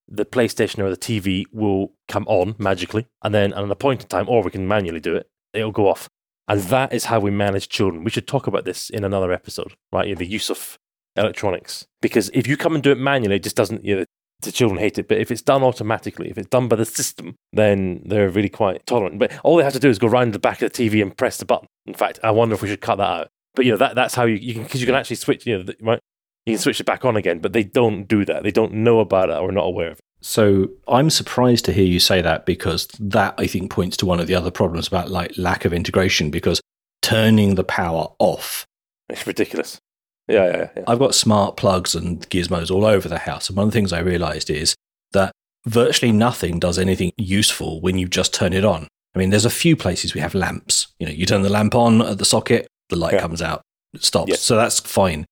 the 0.07 0.25
PlayStation 0.25 0.79
or 0.79 0.89
the 0.89 0.97
TV 0.97 1.45
will 1.53 1.93
come 2.07 2.25
on 2.27 2.55
magically. 2.57 3.07
And 3.23 3.33
then 3.33 3.53
at 3.53 3.63
an 3.63 3.71
appointed 3.71 4.09
time, 4.09 4.27
or 4.27 4.43
we 4.43 4.51
can 4.51 4.67
manually 4.67 4.99
do 4.99 5.15
it, 5.15 5.29
it'll 5.53 5.71
go 5.71 5.87
off. 5.87 6.09
And 6.49 6.61
that 6.61 6.91
is 6.91 7.05
how 7.05 7.19
we 7.19 7.29
manage 7.29 7.69
children. 7.69 8.03
We 8.03 8.09
should 8.09 8.27
talk 8.27 8.47
about 8.47 8.65
this 8.65 8.89
in 8.89 9.03
another 9.03 9.31
episode, 9.31 9.73
right? 9.91 10.07
Yeah, 10.07 10.15
the 10.15 10.25
use 10.25 10.49
of 10.49 10.79
electronics. 11.15 11.85
Because 12.01 12.29
if 12.33 12.47
you 12.47 12.57
come 12.57 12.73
and 12.73 12.83
do 12.83 12.91
it 12.91 12.97
manually, 12.97 13.35
it 13.35 13.43
just 13.43 13.55
doesn't, 13.55 13.85
you 13.85 13.97
know, 13.97 14.05
the 14.41 14.51
children 14.51 14.79
hate 14.79 14.97
it. 14.97 15.07
But 15.07 15.19
if 15.19 15.29
it's 15.29 15.43
done 15.43 15.61
automatically, 15.61 16.29
if 16.29 16.39
it's 16.39 16.49
done 16.49 16.67
by 16.67 16.75
the 16.75 16.85
system, 16.85 17.35
then 17.53 18.01
they're 18.03 18.29
really 18.29 18.49
quite 18.49 18.85
tolerant. 18.87 19.19
But 19.19 19.31
all 19.43 19.57
they 19.57 19.63
have 19.63 19.73
to 19.73 19.79
do 19.79 19.89
is 19.89 19.99
go 19.99 20.07
round 20.07 20.33
the 20.33 20.39
back 20.39 20.61
of 20.61 20.71
the 20.71 20.89
TV 20.89 21.03
and 21.03 21.15
press 21.15 21.37
the 21.37 21.45
button. 21.45 21.67
In 21.85 21.93
fact, 21.93 22.19
I 22.23 22.31
wonder 22.31 22.55
if 22.55 22.63
we 22.63 22.67
should 22.67 22.81
cut 22.81 22.95
that 22.95 23.03
out. 23.03 23.27
But 23.53 23.65
you 23.65 23.71
know, 23.71 23.77
that, 23.77 23.93
that's 23.93 24.15
how 24.15 24.25
you, 24.25 24.35
you 24.35 24.53
can, 24.55 24.63
because 24.63 24.81
you 24.81 24.87
can 24.87 24.95
actually 24.95 25.17
switch, 25.17 25.45
you 25.45 25.57
know, 25.57 25.73
right? 25.81 25.99
You 26.45 26.53
can 26.53 26.61
switch 26.61 26.79
it 26.79 26.85
back 26.85 27.05
on 27.05 27.15
again, 27.15 27.39
but 27.39 27.53
they 27.53 27.63
don't 27.63 28.07
do 28.07 28.25
that. 28.25 28.41
They 28.41 28.51
don't 28.51 28.73
know 28.73 28.99
about 29.01 29.29
it 29.29 29.33
or 29.33 29.49
are 29.49 29.51
not 29.51 29.65
aware 29.65 29.91
of 29.91 29.99
it. 29.99 30.05
So 30.21 30.69
I'm 30.87 31.09
surprised 31.09 31.65
to 31.65 31.71
hear 31.73 31.85
you 31.85 31.99
say 31.99 32.21
that 32.21 32.45
because 32.45 32.87
that 32.99 33.35
I 33.37 33.47
think 33.47 33.71
points 33.71 33.95
to 33.97 34.05
one 34.05 34.19
of 34.19 34.27
the 34.27 34.35
other 34.35 34.51
problems 34.51 34.87
about 34.87 35.09
like 35.09 35.37
lack 35.37 35.65
of 35.65 35.73
integration 35.73 36.29
because 36.29 36.59
turning 37.01 37.55
the 37.55 37.63
power 37.63 38.07
off. 38.19 38.65
It's 39.09 39.25
ridiculous. 39.25 39.79
Yeah, 40.27 40.45
yeah, 40.45 40.69
yeah. 40.77 40.83
I've 40.87 40.99
got 40.99 41.15
smart 41.15 41.57
plugs 41.57 41.95
and 41.95 42.29
gizmos 42.29 42.69
all 42.69 42.85
over 42.85 43.07
the 43.09 43.17
house. 43.17 43.49
And 43.49 43.57
one 43.57 43.67
of 43.67 43.71
the 43.71 43.77
things 43.77 43.93
I 43.93 43.99
realized 43.99 44.49
is 44.49 44.75
that 45.13 45.31
virtually 45.65 46.11
nothing 46.11 46.59
does 46.59 46.77
anything 46.77 47.11
useful 47.17 47.81
when 47.81 47.97
you 47.97 48.07
just 48.07 48.33
turn 48.33 48.53
it 48.53 48.63
on. 48.65 48.87
I 49.15 49.19
mean, 49.19 49.31
there's 49.31 49.45
a 49.45 49.49
few 49.49 49.75
places 49.75 50.13
we 50.13 50.21
have 50.21 50.35
lamps. 50.35 50.87
You 50.99 51.07
know, 51.07 51.11
you 51.13 51.25
turn 51.25 51.41
the 51.41 51.49
lamp 51.49 51.73
on 51.73 52.01
at 52.01 52.19
the 52.19 52.25
socket, 52.25 52.67
the 52.89 52.95
light 52.95 53.13
Yeah. 53.13 53.21
comes 53.21 53.41
out, 53.41 53.61
it 53.93 54.03
stops. 54.03 54.29
Yes. 54.29 54.41
So 54.41 54.55
that's 54.55 54.79
fine. 54.79 55.25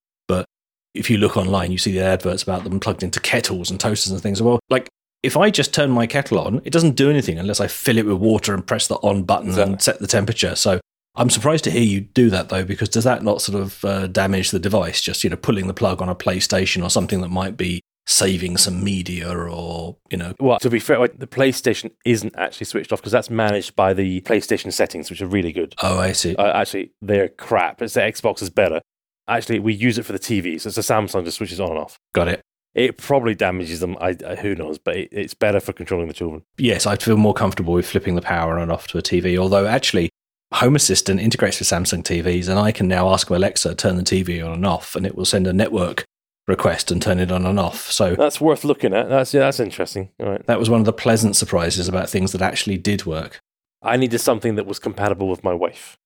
If 0.97 1.09
you 1.09 1.17
look 1.17 1.37
online, 1.37 1.71
you 1.71 1.77
see 1.77 1.91
the 1.91 2.01
adverts 2.03 2.43
about 2.43 2.63
them 2.63 2.79
plugged 2.79 3.03
into 3.03 3.19
kettles 3.19 3.69
and 3.71 3.79
toasters 3.79 4.11
and 4.11 4.21
things. 4.21 4.41
Well, 4.41 4.59
like 4.69 4.89
if 5.23 5.35
I 5.37 5.49
just 5.49 5.73
turn 5.73 5.91
my 5.91 6.07
kettle 6.07 6.39
on, 6.39 6.61
it 6.63 6.71
doesn't 6.71 6.95
do 6.95 7.09
anything 7.09 7.39
unless 7.39 7.59
I 7.59 7.67
fill 7.67 7.97
it 7.97 8.05
with 8.05 8.17
water 8.17 8.53
and 8.53 8.65
press 8.65 8.87
the 8.87 8.95
on 8.95 9.23
button 9.23 9.49
Exactly. 9.49 9.73
and 9.73 9.81
set 9.81 9.99
the 9.99 10.07
temperature. 10.07 10.55
So 10.55 10.79
I'm 11.15 11.29
surprised 11.29 11.63
to 11.65 11.71
hear 11.71 11.81
you 11.81 12.01
do 12.01 12.29
that 12.29 12.49
though, 12.49 12.63
because 12.63 12.89
does 12.89 13.03
that 13.05 13.23
not 13.23 13.41
sort 13.41 13.59
of 13.61 13.83
uh, 13.83 14.07
damage 14.07 14.51
the 14.51 14.59
device? 14.59 15.01
Just 15.01 15.23
you 15.23 15.29
know, 15.29 15.35
pulling 15.35 15.67
the 15.67 15.73
plug 15.73 16.01
on 16.01 16.09
a 16.09 16.15
PlayStation 16.15 16.83
or 16.83 16.89
something 16.89 17.21
that 17.21 17.29
might 17.29 17.57
be 17.57 17.81
saving 18.05 18.55
some 18.55 18.81
media 18.83 19.29
or 19.29 19.97
you 20.09 20.17
know. 20.17 20.33
Well, 20.39 20.59
to 20.59 20.69
be 20.69 20.79
fair, 20.79 21.05
the 21.07 21.27
PlayStation 21.27 21.91
isn't 22.05 22.35
actually 22.37 22.65
switched 22.65 22.93
off 22.93 23.01
because 23.01 23.11
that's 23.11 23.29
managed 23.29 23.75
by 23.75 23.93
the 23.93 24.21
PlayStation 24.21 24.71
settings, 24.71 25.09
which 25.09 25.21
are 25.21 25.27
really 25.27 25.51
good. 25.51 25.75
Oh, 25.81 25.99
I 25.99 26.11
see. 26.13 26.35
Uh, 26.35 26.51
actually, 26.53 26.91
they're 27.01 27.29
crap. 27.29 27.81
It's 27.81 27.95
the 27.95 28.01
Xbox 28.01 28.41
is 28.41 28.49
better. 28.49 28.81
Actually, 29.27 29.59
we 29.59 29.73
use 29.73 29.97
it 29.97 30.03
for 30.03 30.13
the 30.13 30.19
TV, 30.19 30.59
so 30.59 30.69
it's 30.69 30.77
a 30.77 30.81
Samsung 30.81 31.25
just 31.25 31.37
switches 31.37 31.59
on 31.59 31.69
and 31.69 31.79
off. 31.79 31.99
Got 32.13 32.29
it. 32.29 32.41
It 32.75 32.97
probably 32.97 33.33
damages 33.33 33.79
them. 33.79 33.97
I, 33.99 34.15
I 34.25 34.35
who 34.35 34.55
knows, 34.55 34.77
but 34.77 34.95
it, 34.95 35.09
it's 35.11 35.33
better 35.33 35.59
for 35.59 35.73
controlling 35.73 36.07
the 36.07 36.13
children. 36.13 36.43
Yes, 36.57 36.85
I'd 36.85 37.01
feel 37.01 37.17
more 37.17 37.33
comfortable 37.33 37.73
with 37.73 37.87
flipping 37.87 38.15
the 38.15 38.21
power 38.21 38.53
on 38.55 38.61
and 38.61 38.71
off 38.71 38.87
to 38.89 38.97
a 38.97 39.01
TV. 39.01 39.37
Although 39.37 39.65
actually, 39.65 40.09
Home 40.53 40.75
Assistant 40.75 41.19
integrates 41.19 41.59
with 41.59 41.67
Samsung 41.67 42.03
TVs, 42.03 42.47
and 42.47 42.59
I 42.59 42.71
can 42.71 42.87
now 42.87 43.09
ask 43.11 43.29
Alexa 43.29 43.69
to 43.69 43.75
turn 43.75 43.97
the 43.97 44.03
TV 44.03 44.45
on 44.45 44.53
and 44.53 44.65
off, 44.65 44.95
and 44.95 45.05
it 45.05 45.15
will 45.15 45.25
send 45.25 45.47
a 45.47 45.53
network 45.53 46.05
request 46.47 46.91
and 46.91 47.01
turn 47.01 47.19
it 47.19 47.31
on 47.31 47.45
and 47.45 47.59
off. 47.59 47.91
So 47.91 48.15
That's 48.15 48.39
worth 48.39 48.63
looking 48.63 48.93
at. 48.93 49.09
That's 49.09 49.33
yeah, 49.33 49.41
that's 49.41 49.59
interesting. 49.59 50.09
All 50.19 50.29
right. 50.29 50.45
that 50.45 50.59
was 50.59 50.69
one 50.69 50.79
of 50.79 50.85
the 50.85 50.93
pleasant 50.93 51.35
surprises 51.35 51.89
about 51.89 52.09
things 52.09 52.31
that 52.31 52.41
actually 52.41 52.77
did 52.77 53.05
work. 53.05 53.39
I 53.81 53.97
needed 53.97 54.19
something 54.19 54.55
that 54.55 54.65
was 54.65 54.79
compatible 54.79 55.27
with 55.27 55.43
my 55.43 55.53
wife. 55.53 55.97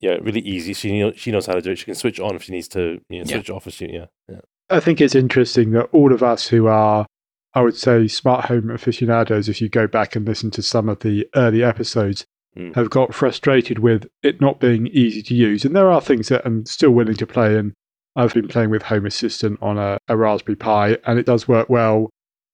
Yeah, 0.00 0.16
really 0.22 0.40
easy. 0.40 0.72
She 0.74 0.98
know, 1.00 1.12
she 1.12 1.30
knows 1.32 1.46
how 1.46 1.54
to 1.54 1.60
do 1.62 1.72
it. 1.72 1.78
She 1.78 1.84
can 1.84 1.94
switch 1.94 2.20
on 2.20 2.36
if 2.36 2.42
she 2.44 2.52
needs 2.52 2.68
to. 2.68 3.00
You 3.08 3.18
know, 3.20 3.24
Yeah. 3.26 3.36
switch 3.36 3.50
off 3.50 3.66
if 3.66 3.74
she. 3.74 3.86
Yeah, 3.92 4.06
yeah. 4.28 4.40
I 4.70 4.80
think 4.80 5.00
it's 5.00 5.14
interesting 5.14 5.70
that 5.72 5.88
all 5.92 6.12
of 6.12 6.22
us 6.22 6.48
who 6.48 6.66
are, 6.68 7.06
I 7.54 7.62
would 7.62 7.74
say, 7.76 8.06
smart 8.06 8.46
home 8.46 8.70
aficionados, 8.70 9.48
if 9.48 9.60
you 9.60 9.68
go 9.68 9.86
back 9.86 10.14
and 10.14 10.26
listen 10.26 10.50
to 10.52 10.62
some 10.62 10.88
of 10.88 11.00
the 11.00 11.26
early 11.34 11.62
episodes, 11.64 12.24
Mm. 12.56 12.74
have 12.76 12.88
got 12.90 13.14
frustrated 13.14 13.78
with 13.78 14.08
it 14.22 14.40
not 14.40 14.58
being 14.58 14.86
easy 14.88 15.22
to 15.22 15.34
use. 15.34 15.64
And 15.66 15.76
there 15.76 15.90
are 15.90 16.00
things 16.00 16.28
that 16.28 16.42
I'm 16.46 16.64
still 16.64 16.90
willing 16.90 17.14
to 17.16 17.26
play. 17.26 17.56
in. 17.56 17.74
I've 18.16 18.34
been 18.34 18.48
playing 18.48 18.70
with 18.70 18.82
Home 18.84 19.04
Assistant 19.06 19.58
on 19.62 19.78
a, 19.78 19.98
a 20.08 20.16
Raspberry 20.16 20.56
Pi, 20.56 20.96
and 21.06 21.18
it 21.18 21.26
does 21.26 21.46
work 21.46 21.68
well. 21.68 22.08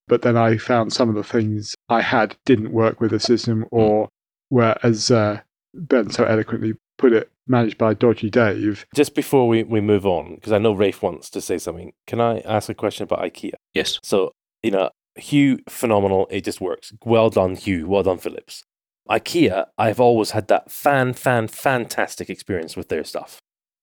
But 0.07 0.21
then 0.21 0.35
I 0.37 0.57
found 0.57 0.93
some 0.93 1.09
of 1.09 1.15
the 1.15 1.23
things 1.23 1.73
I 1.89 2.01
had 2.01 2.35
didn't 2.45 2.71
work 2.71 2.99
with 3.01 3.11
the 3.11 3.19
system, 3.19 3.65
or 3.71 4.09
were, 4.51 4.75
as 4.83 5.09
uh, 5.09 5.39
Ben 5.73 6.09
so 6.11 6.23
eloquently 6.25 6.73
put 6.97 7.13
it, 7.13 7.29
managed 7.47 7.77
by 7.77 7.93
Dodgy 7.93 8.29
Dave. 8.29 8.85
Just 8.95 9.15
before 9.15 9.47
we, 9.47 9.63
we 9.63 9.81
move 9.81 10.05
on, 10.05 10.35
because 10.35 10.51
I 10.51 10.57
know 10.57 10.73
Rafe 10.73 11.01
wants 11.01 11.29
to 11.31 11.41
say 11.41 11.57
something. 11.57 11.93
Can 12.07 12.19
I 12.21 12.39
ask 12.39 12.69
a 12.69 12.73
question 12.73 13.03
about 13.03 13.19
IKEA? 13.19 13.53
Yes. 13.73 13.99
So 14.03 14.31
you 14.65 14.71
know, 14.71 14.89
Hue, 15.15 15.59
phenomenal. 15.69 16.27
It 16.31 16.43
just 16.43 16.59
works. 16.59 16.91
Well 17.05 17.29
done, 17.29 17.55
Hue. 17.55 17.87
Well 17.87 18.01
done, 18.01 18.17
Philips. 18.17 18.63
IKEA, 19.07 19.67
I've 19.77 19.99
always 19.99 20.31
had 20.31 20.47
that 20.47 20.71
fan, 20.71 21.13
fan, 21.13 21.47
fantastic 21.47 22.31
experience 22.31 22.75
with 22.75 22.89
their 22.89 23.03
stuff. 23.03 23.37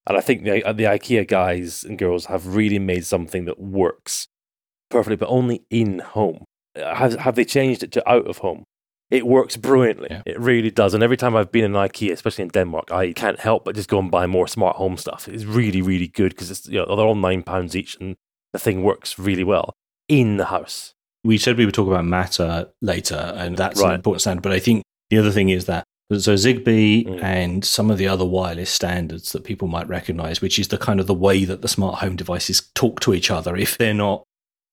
And 0.08 0.18
I 0.18 0.20
think 0.20 0.42
the, 0.42 0.60
the 0.72 0.84
IKEA 0.84 1.28
guys 1.28 1.84
and 1.84 1.96
girls 1.96 2.26
have 2.26 2.56
really 2.56 2.80
made 2.80 3.06
something 3.06 3.44
that 3.44 3.60
works 3.60 4.26
perfectly, 4.90 5.14
but 5.14 5.28
only 5.28 5.62
in 5.70 6.00
home. 6.00 6.44
Uh, 6.74 6.96
Have, 6.96 7.14
have 7.20 7.34
they 7.36 7.44
changed 7.44 7.84
it 7.84 7.92
to 7.92 8.10
out 8.10 8.26
of 8.26 8.38
home? 8.38 8.64
It 9.12 9.26
works 9.26 9.56
brilliantly. 9.58 10.08
Yeah. 10.10 10.22
It 10.24 10.40
really 10.40 10.70
does. 10.70 10.94
And 10.94 11.02
every 11.02 11.16
time 11.18 11.36
I've 11.36 11.52
been 11.52 11.64
in 11.64 11.72
IKEA, 11.72 12.12
especially 12.12 12.42
in 12.44 12.48
Denmark, 12.48 12.90
I 12.90 13.12
can't 13.12 13.38
help 13.38 13.64
but 13.64 13.74
just 13.76 13.88
go 13.90 13.98
and 13.98 14.10
buy 14.10 14.26
more 14.26 14.48
smart 14.48 14.76
home 14.76 14.96
stuff. 14.96 15.28
It's 15.28 15.44
really, 15.44 15.82
really 15.82 16.08
good 16.08 16.30
because 16.30 16.50
it's 16.50 16.66
you 16.66 16.78
know 16.78 16.96
they're 16.96 17.06
all 17.06 17.14
nine 17.14 17.42
pounds 17.42 17.76
each, 17.76 17.96
and 18.00 18.16
the 18.52 18.58
thing 18.58 18.82
works 18.82 19.18
really 19.18 19.44
well 19.44 19.74
in 20.08 20.38
the 20.38 20.46
house. 20.46 20.94
We 21.24 21.38
said 21.38 21.56
we 21.58 21.66
would 21.66 21.74
talk 21.74 21.88
about 21.88 22.04
Matter 22.06 22.68
later, 22.80 23.34
and 23.36 23.56
that's 23.56 23.80
an 23.80 23.92
important 23.94 24.22
standard. 24.22 24.42
But 24.42 24.52
I 24.52 24.58
think 24.58 24.82
the 25.10 25.18
other 25.18 25.30
thing 25.30 25.50
is 25.50 25.66
that 25.66 25.84
so 26.18 26.34
Zigbee 26.34 27.06
Mm. 27.06 27.22
and 27.22 27.64
some 27.64 27.90
of 27.92 27.96
the 27.98 28.08
other 28.08 28.24
wireless 28.24 28.70
standards 28.70 29.32
that 29.32 29.44
people 29.44 29.68
might 29.68 29.88
recognize, 29.88 30.42
which 30.42 30.58
is 30.58 30.68
the 30.68 30.78
kind 30.78 31.00
of 31.00 31.06
the 31.06 31.14
way 31.14 31.44
that 31.46 31.62
the 31.62 31.68
smart 31.68 32.00
home 32.00 32.16
devices 32.16 32.70
talk 32.74 33.00
to 33.00 33.14
each 33.14 33.30
other. 33.30 33.56
If 33.56 33.78
they're 33.78 33.94
not 33.94 34.24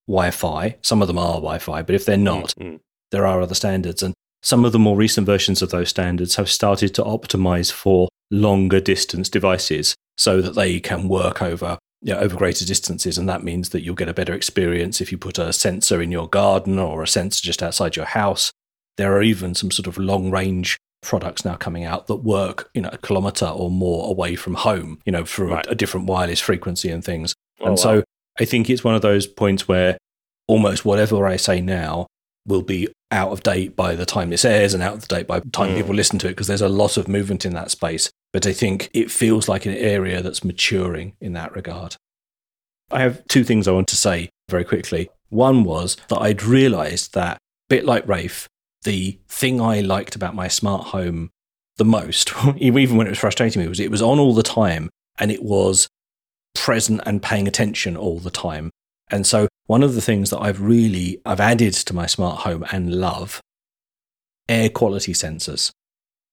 Wi-Fi, 0.07 0.75
some 0.81 1.01
of 1.01 1.07
them 1.07 1.17
are 1.17 1.35
Wi-Fi, 1.35 1.81
but 1.83 1.95
if 1.95 2.05
they're 2.05 2.17
not, 2.17 2.53
Mm, 2.59 2.65
mm. 2.65 2.79
there 3.11 3.25
are 3.25 3.41
other 3.41 3.55
standards. 3.55 4.03
And 4.03 4.13
some 4.41 4.65
of 4.65 4.71
the 4.71 4.79
more 4.79 4.95
recent 4.95 5.25
versions 5.25 5.61
of 5.61 5.71
those 5.71 5.89
standards 5.89 6.35
have 6.35 6.49
started 6.49 6.93
to 6.95 7.03
optimize 7.03 7.71
for 7.71 8.07
longer 8.31 8.79
distance 8.79 9.29
devices 9.29 9.95
so 10.17 10.41
that 10.41 10.55
they 10.55 10.79
can 10.79 11.07
work 11.07 11.41
over 11.41 11.77
you 12.01 12.13
know, 12.13 12.19
over 12.19 12.37
greater 12.37 12.65
distances. 12.65 13.17
And 13.17 13.27
that 13.27 13.43
means 13.43 13.69
that 13.69 13.81
you'll 13.81 13.95
get 13.95 14.09
a 14.09 14.13
better 14.13 14.33
experience 14.33 15.01
if 15.01 15.11
you 15.11 15.17
put 15.17 15.37
a 15.37 15.51
sensor 15.51 16.01
in 16.01 16.11
your 16.11 16.29
garden 16.29 16.79
or 16.79 17.03
a 17.03 17.07
sensor 17.07 17.43
just 17.43 17.61
outside 17.61 17.95
your 17.95 18.05
house. 18.05 18.51
There 18.97 19.13
are 19.13 19.23
even 19.23 19.53
some 19.55 19.71
sort 19.71 19.87
of 19.87 19.97
long 19.97 20.31
range 20.31 20.77
products 21.01 21.45
now 21.45 21.55
coming 21.55 21.85
out 21.85 22.07
that 22.07 22.17
work, 22.17 22.69
you 22.73 22.81
know, 22.81 22.89
a 22.91 22.97
kilometer 22.97 23.45
or 23.45 23.69
more 23.69 24.09
away 24.09 24.35
from 24.35 24.55
home, 24.55 24.99
you 25.05 25.11
know, 25.11 25.25
through 25.25 25.53
Right. 25.53 25.67
a, 25.67 25.71
a 25.71 25.75
different 25.75 26.07
wireless 26.07 26.39
frequency 26.39 26.89
and 26.89 27.03
things. 27.03 27.33
Oh, 27.59 27.65
and 27.65 27.71
wow. 27.71 27.75
so 27.75 28.03
I 28.39 28.45
think 28.45 28.69
it's 28.69 28.83
one 28.83 28.95
of 28.95 29.01
those 29.01 29.27
points 29.27 29.67
where 29.67 29.97
almost 30.47 30.85
whatever 30.85 31.25
I 31.27 31.35
say 31.37 31.61
now 31.61 32.07
will 32.45 32.61
be 32.61 32.89
out 33.12 33.32
of 33.32 33.41
date 33.43 33.76
by 33.76 33.95
the 33.95 34.05
time 34.05 34.30
this 34.30 34.45
airs 34.45 34.74
and 34.74 34.84
out 34.84 34.93
of 34.95 35.07
date 35.07 35.26
by 35.28 35.39
the 35.39 35.49
time 35.49 35.70
Mm. 35.72 35.78
people 35.78 35.95
listen 35.95 36.20
to 36.20 36.28
it 36.28 36.32
because 36.32 36.47
there's 36.47 36.62
a 36.62 36.70
lot 36.70 36.95
of 36.97 37.07
movement 37.07 37.45
in 37.45 37.53
that 37.53 37.72
space. 37.72 38.10
But 38.32 38.45
I 38.45 38.53
think 38.53 38.89
it 38.93 39.10
feels 39.10 39.49
like 39.49 39.66
an 39.66 39.74
area 39.76 40.22
that's 40.22 40.43
maturing 40.43 41.14
in 41.20 41.34
that 41.34 41.55
regard. 41.55 41.95
I 42.91 43.01
have 43.01 43.26
two 43.28 43.43
things 43.43 43.68
I 43.68 43.72
want 43.72 43.88
to 43.89 43.95
say 43.95 44.30
very 44.49 44.64
quickly. 44.64 45.10
One 45.30 45.64
was 45.64 45.97
that 46.10 46.20
I'd 46.22 46.43
realized 46.43 47.14
that, 47.16 47.38
bit 47.68 47.86
like 47.86 48.07
Rafe, 48.07 48.47
the 48.84 49.20
thing 49.28 49.60
I 49.60 49.82
liked 49.82 50.16
about 50.16 50.36
my 50.36 50.47
smart 50.47 50.88
home 50.88 51.30
the 51.78 51.86
most, 51.86 52.32
even 52.57 52.97
when 52.97 53.07
it 53.07 53.12
was 53.12 53.20
frustrating 53.20 53.62
me, 53.62 53.68
was 53.68 53.80
it 53.80 53.91
was 53.91 54.01
on 54.01 54.20
all 54.20 54.34
the 54.36 54.43
time 54.43 54.89
and 55.18 55.32
it 55.32 55.41
was 55.43 55.88
present 56.55 57.01
and 57.05 57.22
paying 57.22 57.47
attention 57.47 57.95
all 57.95 58.20
the 58.20 58.32
time. 58.32 58.70
And 59.12 59.26
so 59.26 59.47
one 59.68 59.84
of 59.84 59.95
the 59.95 60.01
things 60.01 60.30
that 60.30 60.39
I've 60.39 60.62
really 60.62 61.22
I've 61.26 61.39
added 61.39 61.74
to 61.74 61.93
my 61.93 62.05
smart 62.05 62.41
home 62.41 62.66
and 62.72 62.95
love 62.95 63.41
air 64.47 64.70
quality 64.70 65.14
sensors. 65.14 65.72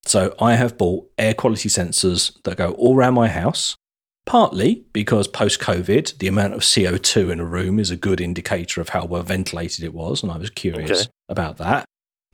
So 0.04 0.34
I 0.40 0.54
have 0.54 0.78
bought 0.78 1.10
air 1.18 1.34
quality 1.34 1.68
sensors 1.68 2.32
that 2.44 2.56
go 2.56 2.72
all 2.72 2.96
around 2.96 3.14
my 3.14 3.28
house, 3.28 3.76
partly 4.24 4.84
because 4.92 5.26
post 5.28 5.60
COVID, 5.60 6.18
the 6.18 6.28
amount 6.28 6.54
of 6.54 6.60
CO2 6.60 7.30
in 7.30 7.40
a 7.40 7.44
room 7.44 7.78
is 7.78 7.90
a 7.90 7.96
good 7.96 8.20
indicator 8.20 8.80
of 8.80 8.90
how 8.90 9.04
well 9.04 9.22
ventilated 9.22 9.84
it 9.84 9.92
was. 9.92 10.22
And 10.22 10.30
I 10.30 10.38
was 10.38 10.50
curious 10.50 11.02
Okay. 11.02 11.10
about 11.28 11.58
that. 11.58 11.84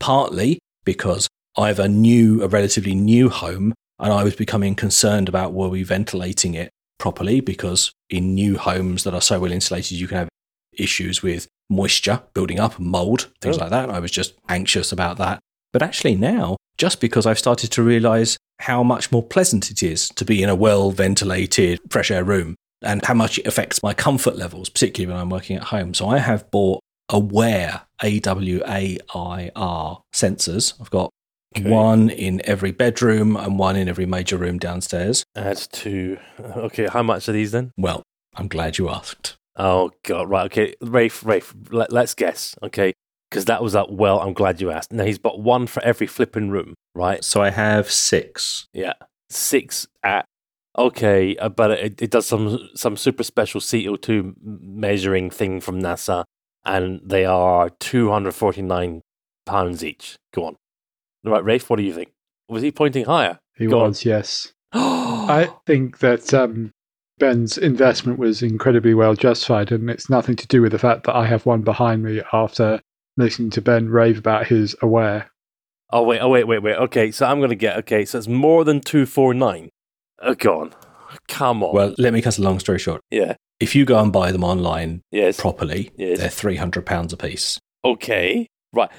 Partly 0.00 0.58
because 0.84 1.28
I 1.56 1.68
have 1.68 1.78
a 1.78 1.88
new, 1.88 2.42
a 2.42 2.48
relatively 2.48 2.94
new 2.94 3.28
home, 3.28 3.74
and 3.98 4.12
I 4.12 4.24
was 4.24 4.36
becoming 4.36 4.74
concerned 4.74 5.28
about 5.28 5.52
were 5.52 5.68
we 5.68 5.82
ventilating 5.82 6.54
it 6.54 6.70
properly 6.98 7.40
because 7.40 7.92
in 8.10 8.34
new 8.34 8.58
homes 8.58 9.04
that 9.04 9.14
are 9.14 9.20
so 9.20 9.40
well 9.40 9.52
insulated, 9.52 9.92
you 9.98 10.08
can 10.08 10.18
have 10.18 10.28
issues 10.78 11.22
with 11.22 11.46
moisture 11.70 12.22
building 12.34 12.60
up, 12.60 12.78
mold, 12.78 13.28
things 13.40 13.56
Oh. 13.56 13.60
like 13.62 13.70
that. 13.70 13.90
I 13.90 13.98
was 13.98 14.10
just 14.10 14.34
anxious 14.48 14.92
about 14.92 15.18
that. 15.18 15.40
But 15.72 15.82
actually, 15.82 16.14
now, 16.16 16.56
just 16.76 17.00
because 17.00 17.26
I've 17.26 17.38
started 17.38 17.70
to 17.72 17.82
realize 17.82 18.36
how 18.60 18.82
much 18.82 19.10
more 19.10 19.22
pleasant 19.22 19.70
it 19.70 19.82
is 19.82 20.08
to 20.10 20.24
be 20.24 20.42
in 20.42 20.48
a 20.48 20.54
well 20.54 20.90
ventilated, 20.90 21.80
fresh 21.90 22.10
air 22.10 22.24
room 22.24 22.56
and 22.82 23.04
how 23.04 23.14
much 23.14 23.38
it 23.38 23.46
affects 23.46 23.82
my 23.82 23.94
comfort 23.94 24.36
levels, 24.36 24.68
particularly 24.68 25.12
when 25.12 25.20
I'm 25.20 25.30
working 25.30 25.56
at 25.56 25.64
home. 25.64 25.94
So 25.94 26.08
I 26.08 26.18
have 26.18 26.50
bought 26.50 26.80
Awair, 27.08 27.82
A 28.02 28.20
W 28.20 28.62
A 28.66 28.98
I 29.14 29.50
R 29.56 30.02
sensors. 30.14 30.74
I've 30.80 30.90
got 30.90 31.10
Okay. 31.56 31.68
one 31.68 32.08
in 32.08 32.40
every 32.46 32.70
bedroom 32.70 33.36
and 33.36 33.58
one 33.58 33.76
in 33.76 33.86
every 33.88 34.06
major 34.06 34.38
room 34.38 34.58
downstairs. 34.58 35.22
Add 35.36 35.58
to. 35.72 36.18
Okay, 36.40 36.86
how 36.86 37.02
much 37.02 37.28
are 37.28 37.32
these 37.32 37.52
then? 37.52 37.72
Well, 37.76 38.02
I'm 38.34 38.48
glad 38.48 38.78
you 38.78 38.88
asked. 38.88 39.36
Oh 39.56 39.90
god, 40.04 40.28
right. 40.30 40.46
Okay, 40.46 40.74
Rafe, 40.80 41.24
Rafe. 41.24 41.54
Let, 41.70 41.92
let's 41.92 42.14
guess. 42.14 42.54
Okay, 42.62 42.92
because 43.30 43.44
that 43.46 43.62
was 43.62 43.74
that. 43.74 43.92
Well, 43.92 44.20
I'm 44.20 44.32
glad 44.32 44.60
you 44.60 44.70
asked. 44.70 44.92
Now 44.92 45.04
he's 45.04 45.18
got 45.18 45.40
one 45.40 45.66
for 45.66 45.82
every 45.82 46.06
flipping 46.06 46.50
room, 46.50 46.74
right? 46.94 47.22
So 47.22 47.42
I 47.42 47.50
have 47.50 47.90
six. 47.90 48.66
Yeah, 48.72 48.94
six 49.30 49.86
at. 50.02 50.24
Okay, 50.78 51.36
uh, 51.36 51.50
but 51.50 51.70
it, 51.72 52.00
it 52.02 52.10
does 52.10 52.24
some 52.26 52.58
some 52.74 52.96
super 52.96 53.22
special 53.22 53.60
CO 53.60 53.96
two 53.96 54.34
measuring 54.42 55.28
thing 55.28 55.60
from 55.60 55.82
NASA, 55.82 56.24
and 56.64 57.00
they 57.04 57.26
are 57.26 57.68
two 57.78 58.10
hundred 58.10 58.32
forty 58.34 58.62
nine 58.62 59.02
pounds 59.44 59.84
each. 59.84 60.16
Go 60.34 60.46
on, 60.46 60.56
right, 61.24 61.44
Rafe. 61.44 61.68
What 61.68 61.76
do 61.76 61.82
you 61.82 61.92
think? 61.92 62.12
Was 62.48 62.62
he 62.62 62.70
pointing 62.72 63.04
higher? 63.04 63.38
He 63.56 63.66
Go 63.66 63.80
on. 63.80 63.88
was, 63.88 64.04
yes. 64.06 64.54
I 64.72 65.50
think 65.66 65.98
that 65.98 66.32
um, 66.32 66.72
Ben's 67.22 67.56
investment 67.56 68.18
was 68.18 68.42
incredibly 68.42 68.94
well 68.94 69.14
justified, 69.14 69.70
and 69.70 69.88
it's 69.88 70.10
nothing 70.10 70.34
to 70.34 70.46
do 70.48 70.60
with 70.60 70.72
the 70.72 70.78
fact 70.78 71.04
that 71.04 71.14
I 71.14 71.24
have 71.26 71.46
one 71.46 71.62
behind 71.62 72.02
me 72.02 72.20
after 72.32 72.80
listening 73.16 73.50
to 73.50 73.62
Ben 73.62 73.88
rave 73.88 74.18
about 74.18 74.48
his 74.48 74.74
Awair. 74.82 75.30
Oh 75.90 76.02
wait, 76.02 76.18
oh 76.20 76.28
wait, 76.28 76.48
wait, 76.48 76.64
wait. 76.64 76.74
Okay, 76.76 77.12
so 77.12 77.24
I'm 77.26 77.40
gonna 77.40 77.54
get. 77.54 77.76
Okay, 77.78 78.04
so 78.04 78.18
it's 78.18 78.26
more 78.26 78.64
than 78.64 78.80
two 78.80 79.06
four 79.06 79.34
nine. 79.34 79.68
Oh, 80.20 80.34
go 80.34 80.62
on. 80.62 80.74
Come 81.28 81.62
on. 81.62 81.72
Well, 81.72 81.94
let 81.96 82.12
me 82.12 82.22
cut 82.22 82.38
a 82.38 82.42
long 82.42 82.58
story 82.58 82.80
short. 82.80 83.00
yeah. 83.10 83.34
If 83.60 83.76
you 83.76 83.84
go 83.84 84.00
and 84.00 84.12
buy 84.12 84.32
them 84.32 84.42
online 84.42 85.02
Yes. 85.12 85.38
properly, 85.40 85.92
Yes. 85.96 86.18
they're 86.18 86.28
£300 86.28 87.12
a 87.12 87.16
piece. 87.16 87.60
Okay. 87.84 88.48
Right. 88.72 88.90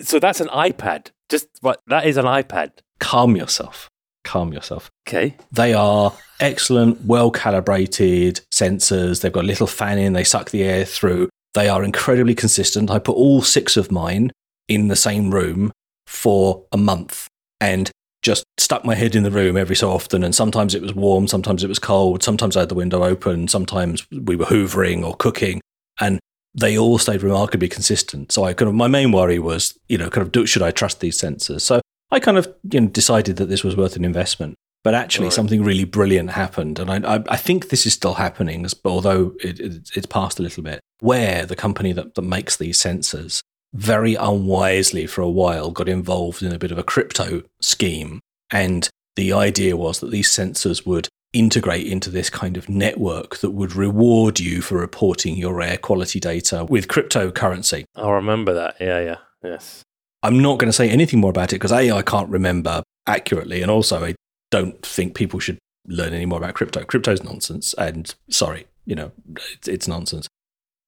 So 0.00 0.18
that's 0.18 0.40
an 0.40 0.48
iPad. 0.48 1.08
Just 1.28 1.48
right. 1.62 1.76
That 1.88 2.06
is 2.06 2.16
an 2.16 2.24
iPad. 2.24 2.70
Calm 3.00 3.36
yourself. 3.36 3.90
Calm 4.28 4.52
yourself. 4.52 4.90
Okay. 5.08 5.34
They 5.50 5.72
are 5.72 6.12
excellent, 6.38 7.00
well 7.06 7.30
calibrated 7.30 8.42
sensors. 8.52 9.22
They've 9.22 9.32
got 9.32 9.44
a 9.44 9.46
little 9.46 9.66
fan 9.66 9.98
in, 9.98 10.12
they 10.12 10.22
suck 10.22 10.50
the 10.50 10.64
air 10.64 10.84
through. 10.84 11.30
They 11.54 11.70
are 11.70 11.82
incredibly 11.82 12.34
consistent. 12.34 12.90
I 12.90 12.98
put 12.98 13.16
all 13.16 13.40
six 13.40 13.78
of 13.78 13.90
mine 13.90 14.30
in 14.68 14.88
the 14.88 14.96
same 14.96 15.30
room 15.30 15.72
for 16.06 16.62
a 16.72 16.76
month 16.76 17.26
and 17.58 17.90
just 18.20 18.44
stuck 18.58 18.84
my 18.84 18.94
head 18.94 19.16
in 19.16 19.22
the 19.22 19.30
room 19.30 19.56
every 19.56 19.74
so 19.74 19.90
often. 19.90 20.22
And 20.22 20.34
sometimes 20.34 20.74
it 20.74 20.82
was 20.82 20.94
warm, 20.94 21.26
sometimes 21.26 21.64
it 21.64 21.68
was 21.68 21.78
cold, 21.78 22.22
sometimes 22.22 22.54
I 22.54 22.60
had 22.60 22.68
the 22.68 22.74
window 22.74 23.02
open, 23.04 23.48
sometimes 23.48 24.06
we 24.10 24.36
were 24.36 24.44
hoovering 24.44 25.02
or 25.02 25.16
cooking. 25.16 25.62
And 26.00 26.20
they 26.54 26.76
all 26.76 26.98
stayed 26.98 27.22
remarkably 27.22 27.68
consistent. 27.68 28.30
So 28.30 28.44
I 28.44 28.52
kind 28.52 28.68
of 28.68 28.74
my 28.74 28.88
main 28.88 29.10
worry 29.10 29.38
was, 29.38 29.78
you 29.88 29.96
know, 29.96 30.10
kind 30.10 30.26
of 30.26 30.32
do, 30.32 30.44
should 30.44 30.62
I 30.62 30.70
trust 30.70 31.00
these 31.00 31.18
sensors? 31.18 31.62
So 31.62 31.80
I 32.10 32.20
kind 32.20 32.38
of 32.38 32.52
you 32.70 32.80
know 32.80 32.88
decided 32.88 33.36
that 33.36 33.46
this 33.48 33.62
was 33.64 33.76
worth 33.76 33.96
an 33.96 34.04
investment. 34.04 34.54
But 34.84 34.94
actually, 34.94 35.26
Right. 35.26 35.32
something 35.34 35.64
really 35.64 35.84
brilliant 35.84 36.30
happened, 36.30 36.78
and 36.78 36.88
I, 36.88 37.16
I, 37.16 37.22
I 37.30 37.36
think 37.36 37.68
this 37.68 37.84
is 37.84 37.94
still 37.94 38.14
happening, 38.14 38.64
as- 38.64 38.76
although 38.84 39.34
it, 39.42 39.58
it, 39.58 39.90
it's 39.96 40.06
passed 40.06 40.38
a 40.38 40.42
little 40.42 40.62
bit. 40.62 40.78
Where 41.00 41.44
the 41.44 41.56
company 41.56 41.92
that, 41.92 42.14
that 42.14 42.22
makes 42.22 42.56
these 42.56 42.78
sensors 42.78 43.40
very 43.74 44.14
unwisely 44.14 45.06
for 45.06 45.20
a 45.20 45.28
while 45.28 45.72
got 45.72 45.88
involved 45.88 46.42
in 46.44 46.52
a 46.52 46.58
bit 46.60 46.70
of 46.70 46.78
a 46.78 46.84
crypto 46.84 47.42
scheme, 47.60 48.20
and 48.52 48.88
the 49.16 49.32
idea 49.32 49.76
was 49.76 49.98
that 49.98 50.12
these 50.12 50.30
sensors 50.30 50.86
would 50.86 51.08
integrate 51.32 51.86
into 51.88 52.08
this 52.08 52.30
kind 52.30 52.56
of 52.56 52.68
network 52.68 53.38
that 53.38 53.50
would 53.50 53.74
reward 53.74 54.38
you 54.38 54.62
for 54.62 54.78
reporting 54.78 55.36
your 55.36 55.60
air 55.60 55.76
quality 55.76 56.20
data 56.20 56.64
with 56.64 56.86
cryptocurrency. 56.88 57.82
I 57.96 58.08
remember 58.10 58.54
that. 58.54 58.76
Yeah, 58.80 59.00
yeah, 59.00 59.16
yes. 59.42 59.82
I'm 60.22 60.40
not 60.40 60.58
going 60.58 60.68
to 60.68 60.72
say 60.72 60.90
anything 60.90 61.20
more 61.20 61.30
about 61.30 61.52
it 61.52 61.56
because 61.56 61.72
A, 61.72 61.90
I 61.90 62.02
can't 62.02 62.28
remember 62.28 62.82
accurately, 63.06 63.62
and 63.62 63.70
also 63.70 64.04
I 64.04 64.14
don't 64.50 64.84
think 64.84 65.14
people 65.14 65.40
should 65.40 65.58
learn 65.86 66.12
any 66.12 66.26
more 66.26 66.38
about 66.38 66.54
crypto. 66.54 66.84
Crypto's 66.84 67.22
nonsense, 67.22 67.74
and 67.74 68.14
sorry, 68.28 68.66
you 68.84 68.94
know, 68.94 69.12
it's, 69.36 69.68
it's 69.68 69.88
nonsense. 69.88 70.26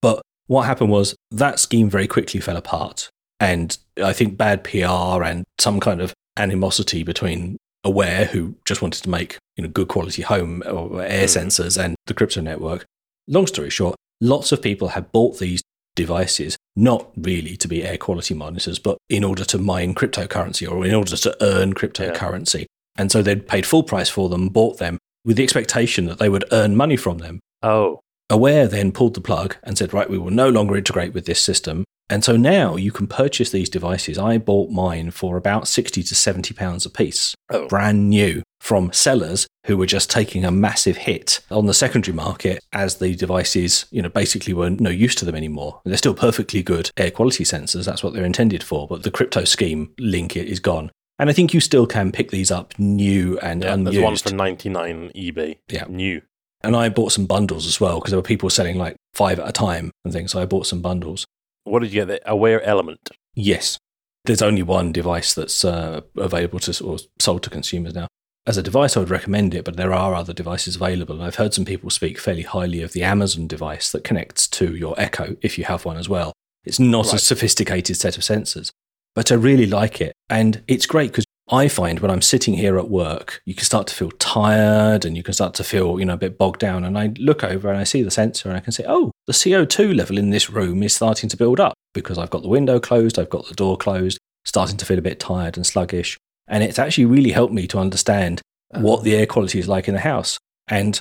But 0.02 0.20
what 0.46 0.62
happened 0.62 0.90
was 0.90 1.14
that 1.30 1.60
scheme 1.60 1.88
very 1.88 2.06
quickly 2.08 2.40
fell 2.40 2.56
apart, 2.56 3.08
and 3.38 3.76
I 4.02 4.12
think 4.12 4.36
bad 4.36 4.64
PR 4.64 5.22
and 5.22 5.44
some 5.58 5.78
kind 5.80 6.00
of 6.00 6.12
animosity 6.36 7.02
between 7.02 7.56
Awair, 7.84 8.26
who 8.26 8.56
just 8.64 8.82
wanted 8.82 9.02
to 9.04 9.10
make 9.10 9.38
you 9.56 9.62
know 9.62 9.70
good 9.70 9.88
quality 9.88 10.22
home 10.22 10.62
or 10.66 11.02
air 11.02 11.26
Hmm. 11.26 11.38
sensors, 11.38 11.82
and 11.82 11.94
the 12.06 12.14
crypto 12.14 12.40
network. 12.40 12.84
Long 13.28 13.46
story 13.46 13.70
short, 13.70 13.94
lots 14.20 14.50
of 14.50 14.60
people 14.60 14.88
had 14.88 15.12
bought 15.12 15.38
these 15.38 15.62
devices 15.94 16.56
not 16.76 17.10
really 17.16 17.56
to 17.56 17.68
be 17.68 17.84
air 17.84 17.98
quality 17.98 18.34
monitors, 18.34 18.78
but 18.78 18.98
in 19.08 19.24
order 19.24 19.44
to 19.44 19.58
mine 19.58 19.94
cryptocurrency 19.94 20.70
or 20.70 20.84
in 20.84 20.94
order 20.94 21.16
to 21.16 21.36
earn 21.40 21.74
cryptocurrency. 21.74 22.66
And 22.96 23.10
so 23.10 23.22
they'd 23.22 23.48
paid 23.48 23.66
full 23.66 23.82
price 23.82 24.08
for 24.08 24.28
them, 24.28 24.48
bought 24.48 24.78
them 24.78 24.98
with 25.24 25.36
the 25.36 25.42
expectation 25.42 26.06
that 26.06 26.18
they 26.18 26.28
would 26.28 26.44
earn 26.52 26.76
money 26.76 26.96
from 26.96 27.18
them. 27.18 27.40
Oh, 27.62 28.00
Awair 28.30 28.68
then 28.68 28.92
pulled 28.92 29.14
the 29.14 29.20
plug 29.20 29.56
and 29.64 29.76
said, 29.76 29.92
right, 29.92 30.08
we 30.08 30.16
will 30.16 30.30
no 30.30 30.48
longer 30.48 30.76
integrate 30.76 31.12
with 31.12 31.26
this 31.26 31.40
system. 31.40 31.84
And 32.08 32.24
so 32.24 32.36
now 32.36 32.76
you 32.76 32.90
can 32.90 33.06
purchase 33.06 33.50
these 33.50 33.68
devices. 33.68 34.18
I 34.18 34.38
bought 34.38 34.70
mine 34.70 35.10
for 35.10 35.36
about 35.36 35.68
60 35.68 36.02
to 36.02 36.14
70 36.14 36.54
pounds 36.54 36.86
a 36.86 36.90
piece, 36.90 37.34
Oh. 37.52 37.68
brand 37.68 38.08
new 38.08 38.42
from 38.60 38.92
sellers 38.92 39.46
who 39.66 39.76
were 39.76 39.86
just 39.86 40.10
taking 40.10 40.44
a 40.44 40.50
massive 40.50 40.96
hit 40.96 41.40
on 41.50 41.66
the 41.66 41.74
secondary 41.74 42.14
market 42.14 42.62
as 42.72 42.96
the 42.96 43.14
devices, 43.14 43.86
you 43.90 44.02
know, 44.02 44.08
basically 44.08 44.52
were 44.52 44.70
no 44.70 44.90
use 44.90 45.14
to 45.16 45.24
them 45.24 45.36
anymore. 45.36 45.80
They're 45.84 45.96
still 45.96 46.14
perfectly 46.14 46.62
good 46.62 46.90
air 46.96 47.10
quality 47.10 47.44
sensors. 47.44 47.84
That's 47.84 48.02
what 48.02 48.12
they're 48.12 48.24
intended 48.24 48.62
for. 48.62 48.88
But 48.88 49.02
the 49.02 49.10
crypto 49.10 49.44
scheme 49.44 49.92
link 49.98 50.36
is 50.36 50.60
gone. 50.60 50.90
And 51.18 51.28
I 51.28 51.32
think 51.32 51.52
you 51.52 51.60
still 51.60 51.86
can 51.86 52.12
pick 52.12 52.30
these 52.30 52.50
up 52.50 52.76
new 52.78 53.38
and 53.40 53.62
yeah. 53.62 53.74
unused. 53.74 53.94
There's 53.94 54.02
one 54.02 54.16
for 54.16 54.34
99 54.34 55.12
eBay. 55.14 55.58
Yeah. 55.68 55.84
New. 55.88 56.22
And 56.62 56.76
I 56.76 56.88
bought 56.88 57.12
some 57.12 57.26
bundles 57.26 57.66
as 57.66 57.80
well 57.80 57.98
because 57.98 58.10
there 58.10 58.18
were 58.18 58.22
people 58.22 58.50
selling 58.50 58.76
like 58.76 58.96
five 59.14 59.38
at 59.38 59.48
a 59.48 59.52
time 59.52 59.90
and 60.04 60.12
things. 60.12 60.32
So 60.32 60.42
I 60.42 60.46
bought 60.46 60.66
some 60.66 60.82
bundles. 60.82 61.24
What 61.64 61.80
did 61.80 61.92
you 61.92 62.00
get? 62.00 62.08
The 62.08 62.30
Awair 62.30 62.62
Element. 62.62 63.10
Yes. 63.34 63.78
There's 64.24 64.42
only 64.42 64.62
one 64.62 64.92
device 64.92 65.32
that's 65.32 65.64
uh, 65.64 66.02
available 66.16 66.58
to 66.60 66.84
or 66.84 66.98
sold 67.18 67.42
to 67.44 67.50
consumers 67.50 67.94
now. 67.94 68.08
As 68.46 68.56
a 68.56 68.62
device, 68.62 68.96
I 68.96 69.00
would 69.00 69.10
recommend 69.10 69.54
it, 69.54 69.64
but 69.64 69.76
there 69.76 69.92
are 69.92 70.14
other 70.14 70.32
devices 70.32 70.76
available. 70.76 71.14
And 71.14 71.24
I've 71.24 71.36
heard 71.36 71.54
some 71.54 71.64
people 71.64 71.90
speak 71.90 72.18
fairly 72.18 72.42
highly 72.42 72.82
of 72.82 72.92
the 72.92 73.02
Amazon 73.02 73.46
device 73.46 73.92
that 73.92 74.04
connects 74.04 74.46
to 74.48 74.74
your 74.74 74.94
Echo 74.98 75.36
if 75.42 75.58
you 75.58 75.64
have 75.64 75.84
one 75.84 75.96
as 75.96 76.08
well. 76.08 76.32
It's 76.64 76.80
not 76.80 77.14
a 77.14 77.18
sophisticated 77.18 77.96
set 77.96 78.18
of 78.18 78.22
sensors, 78.22 78.70
but 79.14 79.32
I 79.32 79.36
really 79.36 79.66
like 79.66 80.00
it. 80.00 80.12
And 80.28 80.62
it's 80.68 80.86
great 80.86 81.10
because 81.10 81.24
I 81.52 81.66
find 81.66 81.98
when 81.98 82.12
I'm 82.12 82.22
sitting 82.22 82.54
here 82.54 82.78
at 82.78 82.88
work, 82.88 83.42
you 83.44 83.54
can 83.54 83.64
start 83.64 83.88
to 83.88 83.94
feel 83.94 84.12
tired 84.12 85.04
and 85.04 85.16
you 85.16 85.22
can 85.24 85.34
start 85.34 85.54
to 85.54 85.64
feel, 85.64 85.98
you 85.98 86.06
know, 86.06 86.14
a 86.14 86.18
bit 86.18 86.38
bogged 86.38 86.60
down. 86.60 86.84
And 86.84 86.96
I 86.96 87.12
look 87.18 87.42
over 87.42 87.68
and 87.68 87.78
I 87.78 87.84
see 87.84 88.02
the 88.02 88.10
sensor 88.10 88.48
and 88.48 88.56
I 88.56 88.60
can 88.60 88.72
say, 88.72 88.84
oh, 88.86 89.10
the 89.26 89.32
CO2 89.32 89.96
level 89.96 90.16
in 90.16 90.30
this 90.30 90.48
room 90.48 90.82
is 90.84 90.94
starting 90.94 91.28
to 91.28 91.36
build 91.36 91.58
up 91.58 91.74
because 91.92 92.18
I've 92.18 92.30
got 92.30 92.42
the 92.42 92.48
window 92.48 92.78
closed, 92.78 93.18
I've 93.18 93.30
got 93.30 93.48
the 93.48 93.54
door 93.54 93.76
closed, 93.76 94.18
starting 94.44 94.76
to 94.76 94.84
feel 94.84 94.98
a 94.98 95.02
bit 95.02 95.18
tired 95.18 95.56
and 95.56 95.66
sluggish. 95.66 96.16
And 96.46 96.62
it's 96.62 96.78
actually 96.78 97.06
really 97.06 97.32
helped 97.32 97.52
me 97.52 97.66
to 97.68 97.78
understand 97.78 98.40
oh. 98.72 98.80
what 98.80 99.02
the 99.02 99.16
air 99.16 99.26
quality 99.26 99.58
is 99.58 99.68
like 99.68 99.88
in 99.88 99.94
the 99.94 100.00
house. 100.00 100.38
And 100.68 101.00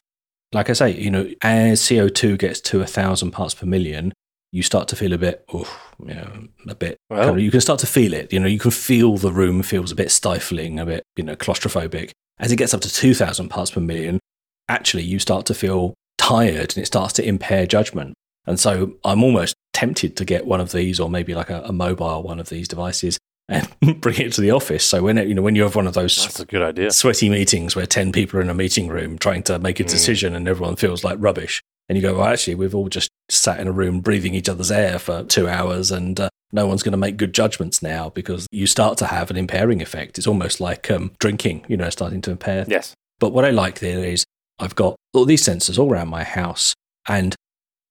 like 0.51 0.71
I 0.71 0.73
say, 0.73 0.99
you 0.99 1.11
know, 1.11 1.29
as 1.43 1.79
CO2 1.81 2.39
gets 2.39 2.59
to 2.61 2.81
a 2.81 2.87
thousand 2.87 3.31
parts 3.31 3.53
per 3.53 3.67
million, 3.67 4.13
you 4.51 4.63
start 4.63 4.87
to 4.89 4.95
feel 4.95 5.13
a 5.13 5.17
bit, 5.17 5.45
oh, 5.53 5.67
you 5.99 6.13
know, 6.15 6.47
a 6.67 6.75
bit. 6.75 6.97
Well- 7.09 7.19
kind 7.25 7.37
of- 7.37 7.43
you 7.43 7.51
can 7.51 7.61
start 7.61 7.79
to 7.81 7.87
feel 7.87 8.13
it. 8.13 8.33
You 8.33 8.39
know, 8.39 8.47
you 8.47 8.59
can 8.59 8.71
feel 8.71 9.17
the 9.17 9.31
room 9.31 9.61
feels 9.63 9.91
a 9.91 9.95
bit 9.95 10.09
stifling, 10.11 10.79
a 10.79 10.85
bit, 10.85 11.03
you 11.15 11.23
know, 11.23 11.35
claustrophobic. 11.35 12.11
As 12.39 12.51
it 12.51 12.55
gets 12.55 12.73
up 12.73 12.81
to 12.81 12.91
two 12.93 13.13
thousand 13.13 13.49
parts 13.49 13.71
per 13.71 13.81
million, 13.81 14.19
actually, 14.67 15.03
you 15.03 15.19
start 15.19 15.45
to 15.47 15.53
feel 15.53 15.93
tired, 16.17 16.75
and 16.75 16.77
it 16.83 16.85
starts 16.87 17.13
to 17.13 17.27
impair 17.27 17.65
judgment. 17.67 18.13
And 18.47 18.59
so, 18.59 18.93
I'm 19.03 19.23
almost 19.23 19.53
tempted 19.73 20.15
to 20.17 20.25
get 20.25 20.45
one 20.47 20.59
of 20.61 20.71
these, 20.71 20.99
or 20.99 21.09
maybe 21.09 21.35
like 21.35 21.49
a, 21.49 21.61
a 21.65 21.71
mobile 21.73 22.23
one 22.23 22.39
of 22.39 22.49
these 22.49 22.67
devices, 22.67 23.17
and 23.49 23.67
bring 24.01 24.19
it 24.19 24.31
to 24.33 24.41
the 24.41 24.51
office. 24.51 24.83
So 24.85 25.03
when 25.03 25.17
it, 25.17 25.27
you 25.27 25.33
know 25.35 25.41
when 25.41 25.55
you 25.55 25.63
have 25.63 25.75
one 25.75 25.85
of 25.87 25.93
those 25.93 26.15
That's 26.15 26.39
a 26.39 26.45
good 26.45 26.61
idea. 26.61 26.91
sweaty 26.91 27.29
meetings 27.29 27.75
where 27.75 27.85
10 27.85 28.11
people 28.11 28.39
are 28.39 28.41
in 28.41 28.49
a 28.49 28.53
meeting 28.53 28.87
room 28.87 29.17
trying 29.17 29.43
to 29.43 29.59
make 29.59 29.79
a 29.79 29.83
Mm. 29.83 29.89
decision 29.89 30.33
and 30.35 30.47
everyone 30.47 30.75
feels 30.77 31.03
like 31.03 31.17
rubbish. 31.19 31.61
And 31.89 31.97
you 31.97 32.01
go, 32.03 32.13
well, 32.15 32.27
actually, 32.27 32.55
we've 32.55 32.75
all 32.75 32.87
just 32.87 33.09
sat 33.29 33.59
in 33.59 33.67
a 33.67 33.71
room 33.71 33.99
breathing 33.99 34.35
each 34.35 34.47
other's 34.47 34.71
air 34.71 34.99
for 34.99 35.23
two 35.23 35.47
hours 35.49 35.89
and 35.91 36.19
uh, 36.19 36.29
no 36.51 36.67
one's 36.67 36.83
going 36.83 36.91
to 36.93 36.97
make 36.97 37.17
good 37.17 37.33
judgments 37.33 37.81
now 37.81 38.09
because 38.09 38.47
you 38.51 38.67
start 38.67 38.97
to 38.99 39.07
have 39.07 39.29
an 39.31 39.37
impairing 39.37 39.81
effect. 39.81 40.17
It's 40.17 40.27
almost 40.27 40.61
like 40.61 40.89
um, 40.91 41.11
drinking, 41.19 41.65
you 41.67 41.75
know, 41.77 41.89
starting 41.89 42.21
to 42.21 42.31
impair. 42.31 42.65
Yes. 42.67 42.93
But 43.19 43.33
what 43.33 43.43
I 43.43 43.49
like 43.49 43.79
there 43.79 44.03
is 44.05 44.23
I've 44.59 44.75
got 44.75 44.95
all 45.13 45.25
these 45.25 45.43
sensors 45.43 45.79
all 45.79 45.91
around 45.91 46.09
my 46.09 46.23
house 46.23 46.73
and 47.07 47.35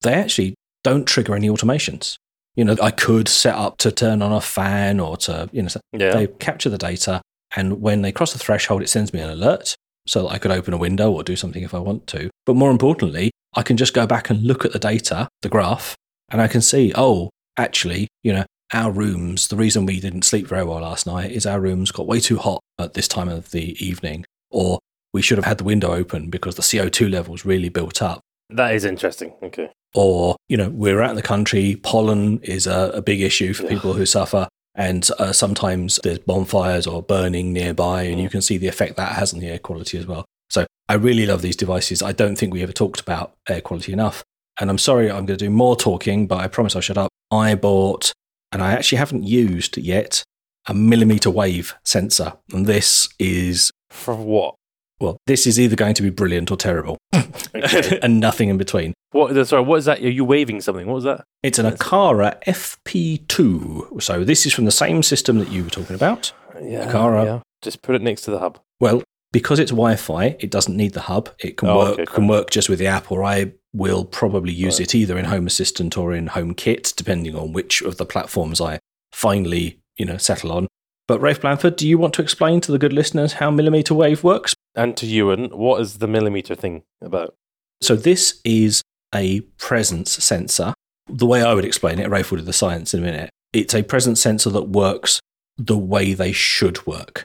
they 0.02 0.14
actually 0.14 0.54
don't 0.84 1.06
trigger 1.06 1.34
any 1.34 1.48
automations. 1.48 2.16
You 2.54 2.64
know, 2.64 2.76
I 2.82 2.90
could 2.90 3.28
set 3.28 3.54
up 3.54 3.78
to 3.78 3.90
turn 3.92 4.22
on 4.22 4.32
a 4.32 4.40
fan 4.40 5.00
or 5.00 5.16
to, 5.18 5.48
you 5.52 5.62
know, 5.62 5.68
Yeah. 5.92 6.12
they 6.12 6.26
capture 6.26 6.68
the 6.68 6.78
data, 6.78 7.20
and 7.56 7.80
when 7.80 8.02
they 8.02 8.10
cross 8.10 8.32
the 8.32 8.38
threshold, 8.38 8.82
it 8.82 8.88
sends 8.88 9.12
me 9.12 9.20
an 9.20 9.30
alert 9.30 9.74
so 10.06 10.22
that 10.22 10.28
I 10.30 10.38
could 10.38 10.50
open 10.50 10.74
a 10.74 10.76
window 10.76 11.10
or 11.12 11.22
do 11.22 11.36
something 11.36 11.62
if 11.62 11.72
I 11.72 11.78
want 11.78 12.06
to. 12.08 12.30
But 12.46 12.56
more 12.56 12.70
importantly, 12.70 13.30
I 13.58 13.62
can 13.62 13.76
just 13.76 13.92
go 13.92 14.06
back 14.06 14.30
and 14.30 14.42
look 14.44 14.64
at 14.64 14.72
the 14.72 14.78
data, 14.78 15.28
the 15.42 15.48
graph, 15.48 15.94
and 16.30 16.40
I 16.40 16.46
can 16.48 16.60
see, 16.62 16.92
oh, 16.94 17.30
actually, 17.56 18.06
you 18.22 18.32
know, 18.32 18.44
our 18.72 18.90
rooms, 18.92 19.48
the 19.48 19.56
reason 19.56 19.84
we 19.86 19.98
didn't 19.98 20.22
sleep 20.22 20.46
very 20.46 20.62
well 20.64 20.80
last 20.80 21.06
night 21.06 21.32
is 21.32 21.44
our 21.44 21.60
rooms 21.60 21.90
got 21.90 22.06
way 22.06 22.20
too 22.20 22.38
hot 22.38 22.60
at 22.78 22.94
this 22.94 23.08
time 23.08 23.28
of 23.28 23.50
the 23.50 23.66
evening, 23.84 24.24
or 24.50 24.78
we 25.12 25.22
should 25.22 25.38
have 25.38 25.44
had 25.46 25.58
the 25.58 25.64
window 25.64 25.90
open 25.92 26.30
because 26.30 26.54
the 26.54 26.62
CO2 26.62 27.10
levels 27.10 27.44
really 27.44 27.68
built 27.68 28.00
up 28.02 28.20
that 28.50 28.74
is 28.74 28.84
interesting. 28.84 29.34
Okay. 29.42 29.68
or 29.94 30.36
you 30.48 30.56
know 30.56 30.68
we're 30.70 31.00
out 31.02 31.10
in 31.10 31.16
the 31.16 31.22
country 31.22 31.76
pollen 31.82 32.38
is 32.42 32.66
a, 32.66 32.90
a 32.94 33.02
big 33.02 33.20
issue 33.20 33.52
for 33.52 33.66
people 33.66 33.92
who 33.94 34.06
suffer 34.06 34.46
and 34.74 35.08
uh, 35.18 35.32
sometimes 35.32 35.98
there's 36.04 36.18
bonfires 36.20 36.86
or 36.86 37.02
burning 37.02 37.52
nearby 37.52 38.02
and 38.04 38.20
you 38.20 38.28
Mm. 38.28 38.32
can 38.32 38.42
see 38.42 38.56
the 38.58 38.68
effect 38.68 38.96
that 38.96 39.12
has 39.16 39.34
on 39.34 39.40
the 39.40 39.48
air 39.48 39.58
quality 39.58 39.98
as 39.98 40.06
well 40.06 40.24
so 40.50 40.66
i 40.88 40.94
really 40.94 41.26
love 41.26 41.42
these 41.42 41.56
devices 41.56 42.02
i 42.02 42.12
don't 42.12 42.36
think 42.36 42.52
we 42.52 42.62
ever 42.62 42.72
talked 42.72 43.00
about 43.00 43.34
air 43.48 43.60
quality 43.60 43.92
enough 43.92 44.24
and 44.60 44.70
i'm 44.70 44.78
sorry 44.78 45.10
i'm 45.10 45.26
going 45.26 45.38
to 45.38 45.44
do 45.44 45.50
more 45.50 45.76
talking 45.76 46.26
but 46.26 46.38
i 46.38 46.46
promise 46.48 46.74
i'll 46.74 46.82
shut 46.82 46.98
up 46.98 47.10
i 47.30 47.54
bought 47.54 48.12
and 48.52 48.62
i 48.62 48.72
actually 48.72 48.98
haven't 48.98 49.24
used 49.24 49.76
yet 49.76 50.22
a 50.66 50.74
millimeter 50.74 51.30
wave 51.30 51.74
sensor 51.84 52.34
and 52.52 52.66
this 52.66 53.08
is 53.18 53.70
For 53.90 54.14
what? 54.14 54.54
well 55.00 55.16
this 55.26 55.46
is 55.46 55.58
either 55.58 55.76
going 55.76 55.94
to 55.94 56.02
be 56.02 56.10
brilliant 56.10 56.50
or 56.50 56.56
terrible 56.56 56.98
and 58.02 58.20
nothing 58.20 58.48
in 58.48 58.58
between 58.58 58.94
what? 59.10 59.46
Sorry. 59.46 59.62
What 59.62 59.76
is 59.76 59.84
that? 59.86 60.00
Are 60.02 60.10
you 60.10 60.24
waving 60.24 60.60
something? 60.60 60.86
What 60.86 60.96
was 60.96 61.04
that? 61.04 61.24
It's 61.42 61.58
an 61.58 61.64
Aqara 61.66 62.42
FP2. 62.44 64.02
So 64.02 64.22
this 64.24 64.44
is 64.44 64.52
from 64.52 64.64
the 64.66 64.70
same 64.70 65.02
system 65.02 65.38
that 65.38 65.50
you 65.50 65.64
were 65.64 65.70
talking 65.70 65.96
about. 65.96 66.32
Yeah. 66.60 66.90
Aqara. 66.90 67.24
Yeah. 67.24 67.40
Just 67.62 67.82
put 67.82 67.94
it 67.94 68.02
next 68.02 68.22
to 68.22 68.30
the 68.30 68.38
hub. 68.38 68.58
Well, 68.80 69.02
because 69.32 69.58
it's 69.58 69.70
Wi-Fi, 69.70 70.36
it 70.40 70.50
doesn't 70.50 70.76
need 70.76 70.94
the 70.94 71.02
hub. 71.02 71.28
It 71.38 71.56
can 71.56 71.68
Oh, 71.68 71.78
work 71.78 71.92
okay, 71.98 72.04
can 72.06 72.28
work 72.28 72.50
just 72.50 72.68
with 72.68 72.78
the 72.78 72.86
app, 72.86 73.10
or 73.12 73.22
I 73.24 73.52
will 73.72 74.04
probably 74.04 74.52
use 74.52 74.78
Right. 74.80 74.88
it 74.88 74.94
either 74.94 75.18
in 75.18 75.26
Home 75.26 75.46
Assistant 75.46 75.96
or 75.98 76.14
in 76.14 76.28
HomeKit, 76.28 76.96
depending 76.96 77.34
on 77.36 77.52
which 77.52 77.82
of 77.82 77.96
the 77.98 78.06
platforms 78.06 78.60
I 78.60 78.78
finally, 79.12 79.80
you 79.96 80.04
know, 80.06 80.16
settle 80.16 80.52
on. 80.52 80.66
But 81.06 81.20
Rafe 81.20 81.40
Blanford, 81.40 81.76
do 81.76 81.88
you 81.88 81.98
want 81.98 82.14
to 82.14 82.22
explain 82.22 82.60
to 82.62 82.72
the 82.72 82.78
good 82.78 82.92
listeners 82.92 83.34
how 83.34 83.50
millimeter 83.50 83.94
wave 83.94 84.22
works? 84.24 84.54
And 84.74 84.96
to 84.98 85.06
Ewan, 85.06 85.50
what 85.50 85.80
is 85.80 85.98
the 85.98 86.06
millimeter 86.08 86.54
thing 86.54 86.82
about? 87.02 87.34
So 87.80 87.96
this 87.96 88.40
is 88.44 88.82
a 89.14 89.40
presence 89.58 90.12
sensor. 90.12 90.74
The 91.06 91.26
way 91.26 91.42
I 91.42 91.54
would 91.54 91.64
explain 91.64 91.98
it, 91.98 92.10
Rafe 92.10 92.30
will 92.30 92.38
do 92.38 92.44
the 92.44 92.52
science 92.52 92.92
in 92.92 93.00
a 93.00 93.06
minute. 93.06 93.30
It's 93.54 93.74
a 93.74 93.82
presence 93.82 94.20
sensor 94.20 94.50
that 94.50 94.68
works 94.68 95.20
the 95.56 95.78
way 95.78 96.12
they 96.12 96.32
should 96.32 96.86
work. 96.86 97.24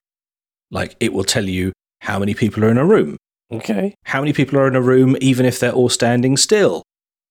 Like 0.72 0.96
it 1.00 1.12
will 1.14 1.26
tell 1.26 1.48
you 1.48 1.74
how 2.04 2.20
many 2.20 2.34
people 2.34 2.64
are 2.66 2.70
in 2.70 2.78
a 2.78 2.86
room, 2.86 3.18
Okay. 3.52 3.96
how 4.06 4.20
many 4.22 4.34
people 4.34 4.58
are 4.60 4.68
in 4.68 4.76
a 4.76 4.82
room 4.82 5.16
even 5.22 5.46
if 5.46 5.60
they're 5.60 5.72
all 5.80 5.90
standing 5.90 6.38
still, 6.38 6.84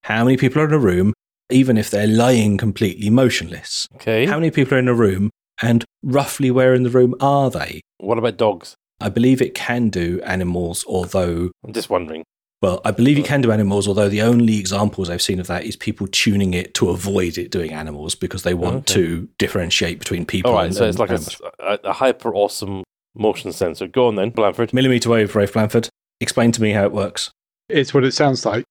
how 0.04 0.24
many 0.24 0.36
people 0.36 0.60
are 0.62 0.66
in 0.68 0.72
a 0.74 0.78
room 0.78 1.12
even 1.50 1.76
if 1.76 1.90
they're 1.90 2.06
lying 2.06 2.56
completely 2.56 3.10
motionless. 3.10 3.86
Okay. 3.96 4.24
How 4.26 4.36
many 4.38 4.50
people 4.50 4.74
are 4.74 4.78
in 4.78 4.88
a 4.88 4.94
room 4.94 5.28
and 5.60 5.84
roughly 6.02 6.50
where 6.50 6.72
in 6.74 6.82
the 6.82 6.90
room 6.90 7.14
are 7.20 7.50
they? 7.50 7.80
what 7.98 8.18
about 8.18 8.36
dogs? 8.36 8.74
I 9.00 9.08
believe 9.10 9.42
it 9.42 9.54
can 9.54 9.88
do 9.90 10.20
animals, 10.22 10.84
although, 10.88 11.50
I'm 11.64 11.72
just 11.72 11.90
wondering. 11.90 12.22
well, 12.62 12.80
I 12.84 12.90
believe 12.92 13.18
it 13.18 13.24
uh. 13.24 13.26
can 13.26 13.40
do 13.42 13.50
animals, 13.52 13.86
although 13.88 14.08
the 14.08 14.22
only 14.22 14.58
examples 14.58 15.10
I've 15.10 15.20
seen 15.22 15.40
of 15.40 15.46
that 15.48 15.64
is 15.64 15.76
people 15.76 16.06
tuning 16.06 16.54
it 16.54 16.72
to 16.74 16.88
avoid 16.90 17.36
it 17.36 17.50
doing 17.50 17.72
animals 17.72 18.14
because 18.14 18.42
they 18.44 18.54
want 18.54 18.76
Okay. 18.90 18.94
to 18.94 19.28
differentiate 19.38 19.98
between 19.98 20.24
people 20.24 20.52
All 20.52 20.56
right, 20.58 20.66
and 20.66 20.74
so 20.74 20.88
it's 20.88 20.98
like 20.98 21.10
a, 21.10 21.78
a 21.84 21.92
hyper 21.92 22.34
awesome 22.34 22.82
motion 23.14 23.52
sensor. 23.52 23.86
Go 23.86 24.08
on 24.08 24.16
then, 24.16 24.30
Blanford. 24.30 24.72
Millimeter 24.72 25.10
wave, 25.10 25.34
Rafe 25.34 25.52
Blanford. 25.52 25.88
Explain 26.20 26.52
to 26.52 26.62
me 26.62 26.72
how 26.72 26.84
it 26.84 26.92
works. 26.92 27.30
It's 27.68 27.94
what 27.94 28.04
it 28.04 28.12
sounds 28.12 28.44
like. 28.44 28.64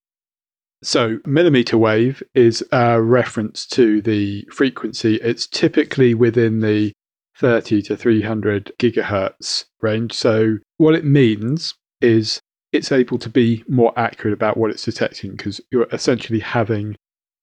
So, 0.84 1.20
millimeter 1.26 1.78
wave 1.78 2.24
is 2.34 2.64
a 2.72 3.00
reference 3.02 3.68
to 3.68 4.02
the 4.02 4.48
frequency. 4.52 5.16
It's 5.18 5.46
typically 5.46 6.16
within 6.16 6.60
the 6.62 6.92
30 7.38 7.84
to 7.84 7.98
300 7.98 8.72
gigahertz 8.80 9.66
range. 9.82 10.14
So, 10.14 10.58
what 10.78 10.96
it 10.96 11.06
means 11.06 11.76
is 12.02 12.40
it's 12.72 12.92
able 12.92 13.20
to 13.20 13.30
be 13.30 13.64
more 13.68 13.94
accurate 13.96 14.34
about 14.34 14.58
what 14.58 14.72
it's 14.72 14.86
detecting 14.86 15.32
because 15.32 15.62
you're 15.72 15.88
essentially 15.92 16.40
having 16.40 16.96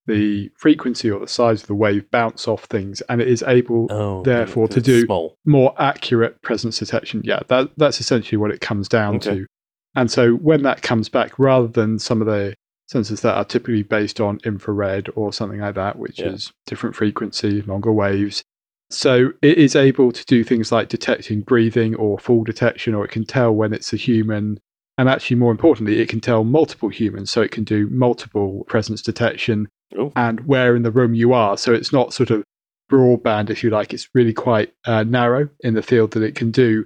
the 0.09 0.51
frequency 0.57 1.11
or 1.11 1.21
the 1.21 1.29
size 1.29 1.63
of 1.63 1.69
the 1.69 1.75
wave 1.75 2.11
bounce 2.11 2.49
off 2.49 2.65
things 2.65 3.01
and 3.03 3.21
it 3.21 3.29
is 3.29 3.43
able 3.47 3.87
Oh, 3.91 4.23
Therefore, 4.23 4.67
to 4.69 4.81
do- 4.81 5.05
small. 5.07 5.37
more 5.45 5.75
accurate 5.79 6.41
presence 6.43 6.79
detection. 6.79 7.23
Yeah, 7.25 7.41
that, 7.49 7.71
that's 7.77 8.01
essentially 8.01 8.37
what 8.39 8.51
it 8.51 8.61
comes 8.61 8.89
down 8.89 9.17
Okay. 9.17 9.31
to. 9.41 9.47
And 9.95 10.11
so 10.11 10.33
when 10.35 10.63
that 10.63 10.83
comes 10.83 11.09
back, 11.09 11.39
rather 11.39 11.69
than 11.69 11.99
some 11.99 12.21
of 12.21 12.27
the 12.27 12.55
sensors 12.93 13.21
that 13.21 13.35
are 13.37 13.45
typically 13.45 13.83
based 13.83 14.21
on 14.21 14.39
infrared 14.45 15.09
or 15.15 15.33
something 15.33 15.61
like 15.61 15.75
that, 15.75 15.99
which 15.99 16.19
Yeah. 16.21 16.31
is 16.31 16.53
different 16.67 16.97
frequency, 16.97 17.63
longer 17.63 17.93
waves. 17.93 18.43
So 18.91 19.33
it 19.43 19.59
is 19.59 19.77
able 19.77 20.13
to 20.13 20.25
do 20.25 20.43
things 20.45 20.73
like 20.73 20.89
detecting 20.89 21.43
breathing 21.43 21.95
or 21.95 22.19
fall 22.19 22.45
detection, 22.45 22.95
or 22.95 23.05
it 23.05 23.11
can 23.11 23.27
tell 23.27 23.53
when 23.55 23.73
it's 23.75 23.93
a 23.93 23.97
human. 23.97 24.59
And 24.97 25.09
actually, 25.09 25.37
more 25.37 25.53
importantly, 25.53 26.01
it 26.01 26.09
can 26.09 26.21
tell 26.21 26.43
multiple 26.43 26.89
humans. 26.89 27.31
So 27.31 27.43
it 27.43 27.51
can 27.51 27.65
do 27.65 27.89
multiple 27.91 28.65
presence 28.69 29.03
detection 29.03 29.69
Oh. 29.99 30.13
and 30.15 30.47
where 30.47 30.77
in 30.77 30.83
the 30.83 30.93
room 30.93 31.15
you 31.15 31.33
are. 31.33 31.59
So 31.59 31.73
it's 31.73 31.93
not 31.93 32.15
sort 32.15 32.31
of 32.31 32.45
broadband, 32.91 33.51
if 33.51 33.63
you 33.63 33.71
like. 33.71 33.93
It's 33.93 34.09
really 34.15 34.33
quite 34.33 34.73
uh, 34.87 35.05
narrow 35.05 35.49
in 35.61 35.75
the 35.75 35.83
field 35.83 36.13
that 36.13 36.23
it 36.23 36.35
can 36.35 36.51
do. 36.51 36.85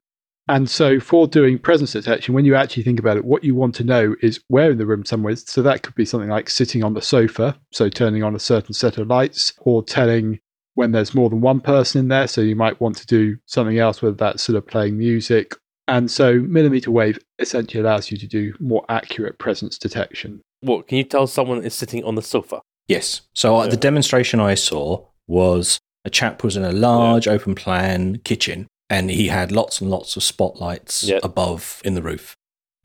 And 0.49 0.69
so, 0.69 0.99
for 0.99 1.29
doing 1.29 1.59
presence 1.59 1.93
detection, 1.93 2.35
when 2.35 2.45
you 2.45 2.57
actually 2.57 2.83
think 2.83 2.99
about 2.99 3.17
it, 3.17 3.25
what 3.25 3.45
you 3.45 3.55
want 3.55 3.77
to 3.77 3.85
know 3.85 4.17
is 4.23 4.43
where 4.49 4.73
in 4.73 4.79
the 4.79 4.87
room 4.87 5.05
someone 5.05 5.33
is. 5.33 5.45
So, 5.47 5.63
that 5.63 5.83
could 5.83 5.95
be 5.95 6.05
something 6.05 6.29
like 6.29 6.51
sitting 6.51 6.83
on 6.83 6.95
the 6.95 7.01
sofa, 7.01 7.57
so 7.71 7.89
turning 7.89 8.25
on 8.25 8.35
a 8.35 8.41
certain 8.41 8.75
set 8.75 8.99
of 8.99 9.07
lights, 9.07 9.53
or 9.61 9.85
telling 9.85 10.41
when 10.75 10.91
there's 10.91 11.15
more 11.15 11.31
than 11.31 11.43
one 11.43 11.61
person 11.61 12.01
in 12.01 12.09
there. 12.09 12.27
So, 12.27 12.41
you 12.41 12.57
might 12.57 12.81
want 12.81 12.97
to 12.97 13.07
do 13.07 13.37
something 13.47 13.79
else, 13.79 14.03
whether 14.03 14.17
that's 14.17 14.43
sort 14.43 14.57
of 14.57 14.67
playing 14.67 14.99
music. 14.99 15.55
And 15.87 16.11
so, 16.11 16.41
millimeter 16.41 16.91
wave 16.91 17.21
essentially 17.39 17.81
allows 17.81 18.11
you 18.11 18.17
to 18.19 18.27
do 18.27 18.53
more 18.59 18.85
accurate 18.89 19.39
presence 19.39 19.79
detection. 19.79 20.41
What 20.61 20.89
can 20.89 20.99
you 20.99 21.05
tell 21.05 21.29
someone 21.29 21.63
is 21.63 21.75
sitting 21.75 22.03
on 22.03 22.17
the 22.17 22.23
sofa? 22.23 22.63
Yes. 22.93 23.23
So 23.35 23.57
uh, 23.57 23.65
Yeah. 23.65 23.71
the 23.71 23.77
demonstration 23.89 24.39
I 24.41 24.55
saw 24.55 25.05
was 25.27 25.79
a 26.05 26.11
chap 26.11 26.43
was 26.45 26.57
in 26.57 26.65
a 26.65 26.73
large 26.73 27.27
open 27.29 27.55
plan 27.55 28.19
kitchen 28.25 28.67
and 28.91 29.11
he 29.11 29.29
had 29.29 29.51
lots 29.53 29.81
and 29.81 29.91
lots 29.91 30.17
of 30.17 30.23
spotlights 30.23 31.05
Yeah. 31.05 31.21
above 31.23 31.81
in 31.85 31.95
the 31.95 32.03
roof. 32.03 32.35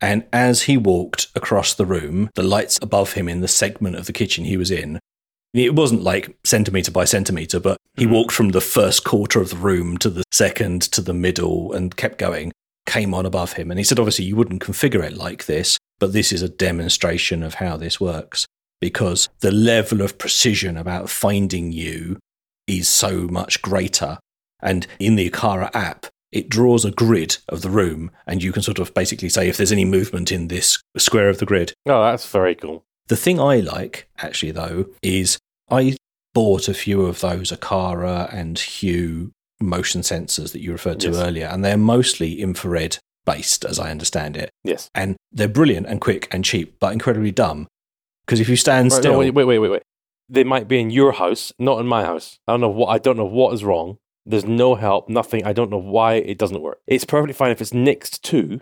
And 0.00 0.24
as 0.32 0.62
he 0.62 0.76
walked 0.76 1.26
across 1.34 1.74
the 1.74 1.84
room, 1.84 2.30
the 2.34 2.42
lights 2.56 2.78
above 2.80 3.12
him 3.14 3.28
in 3.28 3.40
the 3.40 3.48
segment 3.48 3.96
of 3.96 4.06
the 4.06 4.12
kitchen 4.12 4.44
he 4.44 4.56
was 4.56 4.70
in, 4.70 4.98
it 5.52 5.74
wasn't 5.74 6.02
like 6.02 6.36
centimeter 6.44 6.90
by 6.92 7.04
centimeter, 7.04 7.58
but 7.58 7.76
he 7.96 8.06
Mhm. 8.06 8.10
walked 8.12 8.32
from 8.32 8.50
the 8.50 8.60
first 8.60 9.02
quarter 9.04 9.40
of 9.40 9.50
the 9.50 9.56
room 9.56 9.98
to 9.98 10.08
the 10.08 10.22
second 10.32 10.82
to 10.92 11.00
the 11.00 11.14
middle 11.14 11.72
and 11.72 11.96
kept 11.96 12.16
going, 12.18 12.52
came 12.86 13.12
on 13.12 13.26
above 13.26 13.54
him. 13.54 13.70
And 13.70 13.78
he 13.80 13.84
said, 13.84 13.98
obviously, 13.98 14.24
you 14.26 14.36
wouldn't 14.36 14.62
configure 14.62 15.02
it 15.04 15.16
like 15.16 15.46
this, 15.46 15.76
but 15.98 16.12
this 16.12 16.32
is 16.32 16.42
a 16.42 16.48
demonstration 16.48 17.42
of 17.42 17.54
how 17.54 17.76
this 17.76 18.00
works 18.00 18.46
because 18.80 19.28
the 19.40 19.52
level 19.52 20.02
of 20.02 20.18
precision 20.18 20.76
about 20.76 21.10
finding 21.10 21.72
you 21.72 22.18
is 22.66 22.88
so 22.88 23.22
much 23.28 23.62
greater. 23.62 24.18
And 24.60 24.86
in 24.98 25.16
the 25.16 25.30
Aqara 25.30 25.70
app, 25.74 26.06
it 26.32 26.48
draws 26.48 26.84
a 26.84 26.90
grid 26.90 27.38
of 27.48 27.62
the 27.62 27.70
room, 27.70 28.10
and 28.26 28.42
you 28.42 28.52
can 28.52 28.62
sort 28.62 28.78
of 28.78 28.92
basically 28.92 29.28
say 29.30 29.48
if 29.48 29.56
there's 29.56 29.72
any 29.72 29.84
movement 29.86 30.30
in 30.30 30.48
this 30.48 30.78
square 30.96 31.28
of 31.28 31.38
the 31.38 31.46
grid. 31.46 31.72
Oh, 31.86 32.02
that's 32.02 32.30
very 32.30 32.54
cool. 32.54 32.84
The 33.06 33.16
thing 33.16 33.40
I 33.40 33.60
like, 33.60 34.08
actually, 34.18 34.52
though, 34.52 34.86
is 35.02 35.38
I 35.70 35.96
bought 36.34 36.68
a 36.68 36.74
few 36.74 37.02
of 37.06 37.20
those 37.20 37.50
Aqara 37.50 38.32
and 38.32 38.58
Hue 38.58 39.32
motion 39.60 40.02
sensors 40.02 40.52
that 40.52 40.60
you 40.60 40.70
referred 40.72 41.00
to 41.00 41.08
Yes. 41.08 41.16
earlier, 41.16 41.46
and 41.46 41.64
they're 41.64 41.78
mostly 41.78 42.40
infrared 42.42 42.98
based, 43.24 43.64
as 43.64 43.78
I 43.78 43.90
understand 43.90 44.36
it. 44.36 44.50
Yes. 44.64 44.90
And 44.94 45.16
they're 45.32 45.48
brilliant 45.48 45.86
and 45.86 46.00
quick 46.00 46.28
and 46.30 46.44
cheap, 46.44 46.76
but 46.78 46.92
incredibly 46.92 47.30
dumb. 47.30 47.66
Because 48.28 48.40
if 48.40 48.48
you 48.50 48.56
stand 48.56 48.92
Right, 48.92 48.98
still, 48.98 49.12
no, 49.14 49.18
wait, 49.20 49.32
wait, 49.32 49.44
wait, 49.44 49.58
wait, 49.58 49.70
wait. 49.70 49.82
They 50.28 50.44
might 50.44 50.68
be 50.68 50.78
in 50.78 50.90
your 50.90 51.12
house, 51.12 51.50
not 51.58 51.80
in 51.80 51.86
my 51.86 52.04
house. 52.04 52.38
I 52.46 52.52
don't 52.52 52.60
know 52.60 52.68
what. 52.68 52.88
I 52.88 52.98
don't 52.98 53.16
know 53.16 53.24
what 53.24 53.54
is 53.54 53.64
wrong. 53.64 53.96
There's 54.26 54.44
no 54.44 54.74
help, 54.74 55.08
nothing. 55.08 55.46
I 55.46 55.54
don't 55.54 55.70
know 55.70 55.78
why 55.78 56.16
it 56.16 56.36
doesn't 56.36 56.60
work. 56.60 56.80
It's 56.86 57.06
perfectly 57.06 57.32
fine 57.32 57.50
if 57.52 57.62
it's 57.62 57.72
next 57.72 58.22
to 58.24 58.60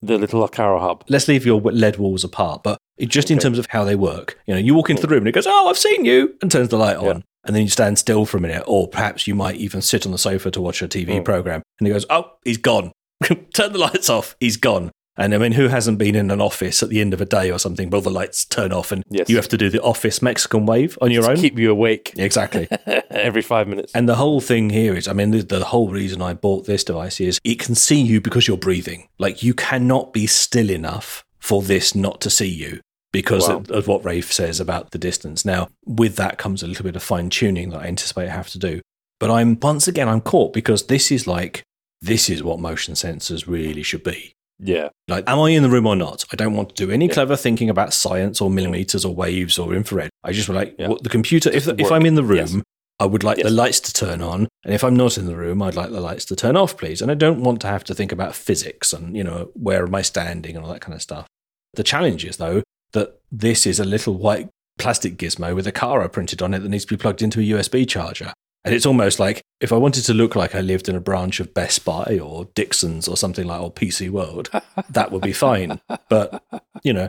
the 0.00 0.16
little 0.16 0.48
Aqara 0.48 0.78
hub. 0.80 1.02
let's 1.08 1.26
leave 1.26 1.44
your 1.44 1.60
lead 1.60 1.96
walls 1.96 2.22
apart, 2.22 2.62
but 2.62 2.78
just 3.00 3.32
in 3.32 3.40
terms 3.40 3.58
of 3.58 3.66
how 3.70 3.82
they 3.82 3.96
work, 3.96 4.38
you 4.46 4.54
know, 4.54 4.60
you 4.60 4.72
walk 4.76 4.90
into 4.90 5.02
the 5.02 5.08
room 5.08 5.22
and 5.22 5.28
it 5.28 5.32
goes, 5.32 5.48
"Oh, 5.48 5.68
I've 5.68 5.76
seen 5.76 6.04
you," 6.04 6.36
and 6.40 6.52
turns 6.52 6.68
the 6.68 6.76
light 6.78 6.96
on, 6.96 7.04
Yeah. 7.04 7.20
and 7.44 7.56
then 7.56 7.62
you 7.64 7.68
stand 7.68 7.98
still 7.98 8.24
for 8.24 8.36
a 8.36 8.40
minute, 8.40 8.62
or 8.68 8.86
perhaps 8.86 9.26
you 9.26 9.34
might 9.34 9.56
even 9.56 9.82
sit 9.82 10.06
on 10.06 10.12
the 10.12 10.18
sofa 10.18 10.52
to 10.52 10.60
watch 10.60 10.80
a 10.82 10.86
TV 10.86 11.14
Mm. 11.18 11.24
program, 11.24 11.62
and 11.80 11.88
he 11.88 11.92
goes, 11.92 12.06
"Oh, 12.08 12.30
he's 12.44 12.58
gone. 12.58 12.92
Turn 13.52 13.72
the 13.72 13.78
lights 13.78 14.08
off. 14.08 14.36
He's 14.38 14.56
gone." 14.56 14.92
And 15.18 15.34
I 15.34 15.38
mean, 15.38 15.52
who 15.52 15.66
hasn't 15.68 15.98
been 15.98 16.14
in 16.14 16.30
an 16.30 16.40
office 16.40 16.82
at 16.82 16.88
the 16.90 17.00
end 17.00 17.12
of 17.12 17.20
a 17.20 17.24
day 17.26 17.50
or 17.50 17.58
something? 17.58 17.90
Well, 17.90 18.00
the 18.00 18.08
lights 18.10 18.44
turn 18.44 18.72
off, 18.72 18.92
and 18.92 19.02
Yes. 19.10 19.28
you 19.28 19.36
have 19.36 19.48
to 19.48 19.56
do 19.58 19.68
the 19.68 19.82
office 19.82 20.22
Mexican 20.22 20.64
wave 20.64 20.96
on 21.02 21.10
your 21.10 21.24
To 21.24 21.30
own. 21.30 21.36
keep 21.36 21.58
you 21.58 21.70
awake 21.72 22.12
exactly. 22.16 22.68
every 23.10 23.42
five 23.42 23.66
minutes. 23.66 23.92
And 23.94 24.08
the 24.08 24.14
whole 24.14 24.40
thing 24.40 24.70
here 24.70 24.94
is, 24.94 25.08
I 25.08 25.12
mean, 25.12 25.32
the, 25.32 25.42
the 25.42 25.64
whole 25.64 25.88
reason 25.90 26.22
I 26.22 26.34
bought 26.34 26.66
this 26.66 26.84
device 26.84 27.20
is 27.20 27.40
it 27.42 27.58
can 27.58 27.74
see 27.74 28.00
you 28.00 28.20
because 28.20 28.46
you're 28.46 28.56
breathing. 28.56 29.08
Like 29.18 29.42
you 29.42 29.54
cannot 29.54 30.12
be 30.12 30.26
still 30.28 30.70
enough 30.70 31.24
for 31.40 31.62
this 31.62 31.94
not 31.96 32.20
to 32.20 32.30
see 32.30 32.48
you 32.48 32.80
because 33.12 33.48
Wow. 33.48 33.56
of, 33.56 33.70
of 33.70 33.88
what 33.88 34.04
Rafe 34.04 34.32
says 34.32 34.60
about 34.60 34.92
the 34.92 34.98
distance. 34.98 35.44
Now, 35.44 35.66
with 35.84 36.14
that 36.16 36.38
comes 36.38 36.62
a 36.62 36.66
little 36.68 36.84
bit 36.84 36.94
of 36.94 37.02
fine 37.02 37.28
tuning 37.30 37.70
that 37.70 37.80
I 37.80 37.86
anticipate 37.86 38.28
I 38.28 38.32
have 38.32 38.50
to 38.50 38.58
do. 38.58 38.82
But 39.18 39.30
I'm 39.32 39.58
once 39.60 39.88
again 39.88 40.08
I'm 40.08 40.20
caught 40.20 40.52
because 40.52 40.86
this 40.86 41.10
is 41.10 41.26
like 41.26 41.62
this 42.00 42.30
is 42.30 42.42
what 42.44 42.60
motion 42.60 42.94
sensors 42.94 43.48
really 43.48 43.82
should 43.82 44.04
be. 44.04 44.32
Yeah. 44.60 44.88
Like, 45.06 45.24
am 45.28 45.38
I 45.38 45.50
in 45.50 45.62
the 45.62 45.68
room 45.70 45.86
or 45.86 45.94
not? 45.96 46.24
I 46.32 46.36
don't 46.36 46.54
want 46.54 46.74
to 46.74 46.86
do 46.86 46.90
any 46.92 47.06
Yeah. 47.06 47.12
clever 47.14 47.36
thinking 47.36 47.70
about 47.70 47.94
science 47.94 48.40
or 48.40 48.50
millimeters 48.50 49.04
or 49.04 49.14
waves 49.14 49.58
or 49.58 49.72
infrared. 49.74 50.10
I 50.24 50.32
just 50.32 50.48
like 50.48 50.74
Yeah. 50.78 50.88
what 50.88 51.02
the 51.04 51.08
computer. 51.08 51.50
If 51.50 51.68
if. 51.68 51.92
I'm 51.92 52.04
in 52.06 52.14
the 52.16 52.24
room, 52.24 52.36
Yes. 52.38 52.56
I 53.00 53.06
would 53.06 53.22
like 53.22 53.38
the 53.38 53.50
lights 53.50 53.78
to 53.80 53.92
turn 53.92 54.20
on, 54.20 54.48
and 54.64 54.74
if 54.74 54.82
I'm 54.82 54.96
not 54.96 55.16
in 55.16 55.26
the 55.26 55.36
room, 55.36 55.62
I'd 55.62 55.76
like 55.76 55.90
the 55.90 56.00
lights 56.00 56.24
to 56.26 56.34
turn 56.36 56.56
off, 56.56 56.76
please. 56.76 57.00
And 57.00 57.10
I 57.12 57.14
don't 57.14 57.42
want 57.44 57.60
to 57.60 57.68
have 57.68 57.84
to 57.84 57.94
think 57.94 58.10
about 58.10 58.34
physics 58.34 58.92
and 58.92 59.16
you 59.16 59.22
know 59.22 59.50
where 59.54 59.84
am 59.86 59.94
I 59.94 60.02
standing 60.02 60.56
and 60.56 60.64
all 60.64 60.72
that 60.72 60.80
kind 60.80 60.94
of 60.94 61.02
stuff. 61.02 61.26
The 61.74 61.84
challenge 61.84 62.24
is 62.24 62.38
though 62.38 62.62
that 62.92 63.20
this 63.30 63.66
is 63.66 63.78
a 63.78 63.84
little 63.84 64.14
white 64.14 64.48
plastic 64.78 65.16
gizmo 65.16 65.54
with 65.54 65.66
Aqara 65.66 66.10
printed 66.10 66.42
on 66.42 66.54
it 66.54 66.60
that 66.60 66.68
needs 66.68 66.84
to 66.84 66.92
be 66.92 67.00
plugged 67.00 67.22
into 67.22 67.38
a 67.40 67.44
USB 67.44 67.84
charger. 67.86 68.32
And 68.68 68.74
it's 68.76 68.86
almost 68.86 69.18
like 69.18 69.42
if 69.60 69.72
I 69.72 69.76
wanted 69.76 70.04
to 70.04 70.14
look 70.14 70.36
like 70.36 70.54
I 70.54 70.60
lived 70.60 70.88
in 70.88 70.94
a 70.94 71.00
branch 71.00 71.40
of 71.40 71.52
Best 71.54 71.84
Buy 71.84 72.18
or 72.22 72.46
Dixon's 72.54 73.08
or 73.08 73.16
something 73.16 73.46
like 73.46 73.60
or 73.60 73.72
PC 73.72 74.10
World, 74.10 74.50
that 74.90 75.10
would 75.10 75.22
be 75.22 75.32
fine. 75.32 75.80
But 76.08 76.42
you 76.84 76.92
know, 76.92 77.08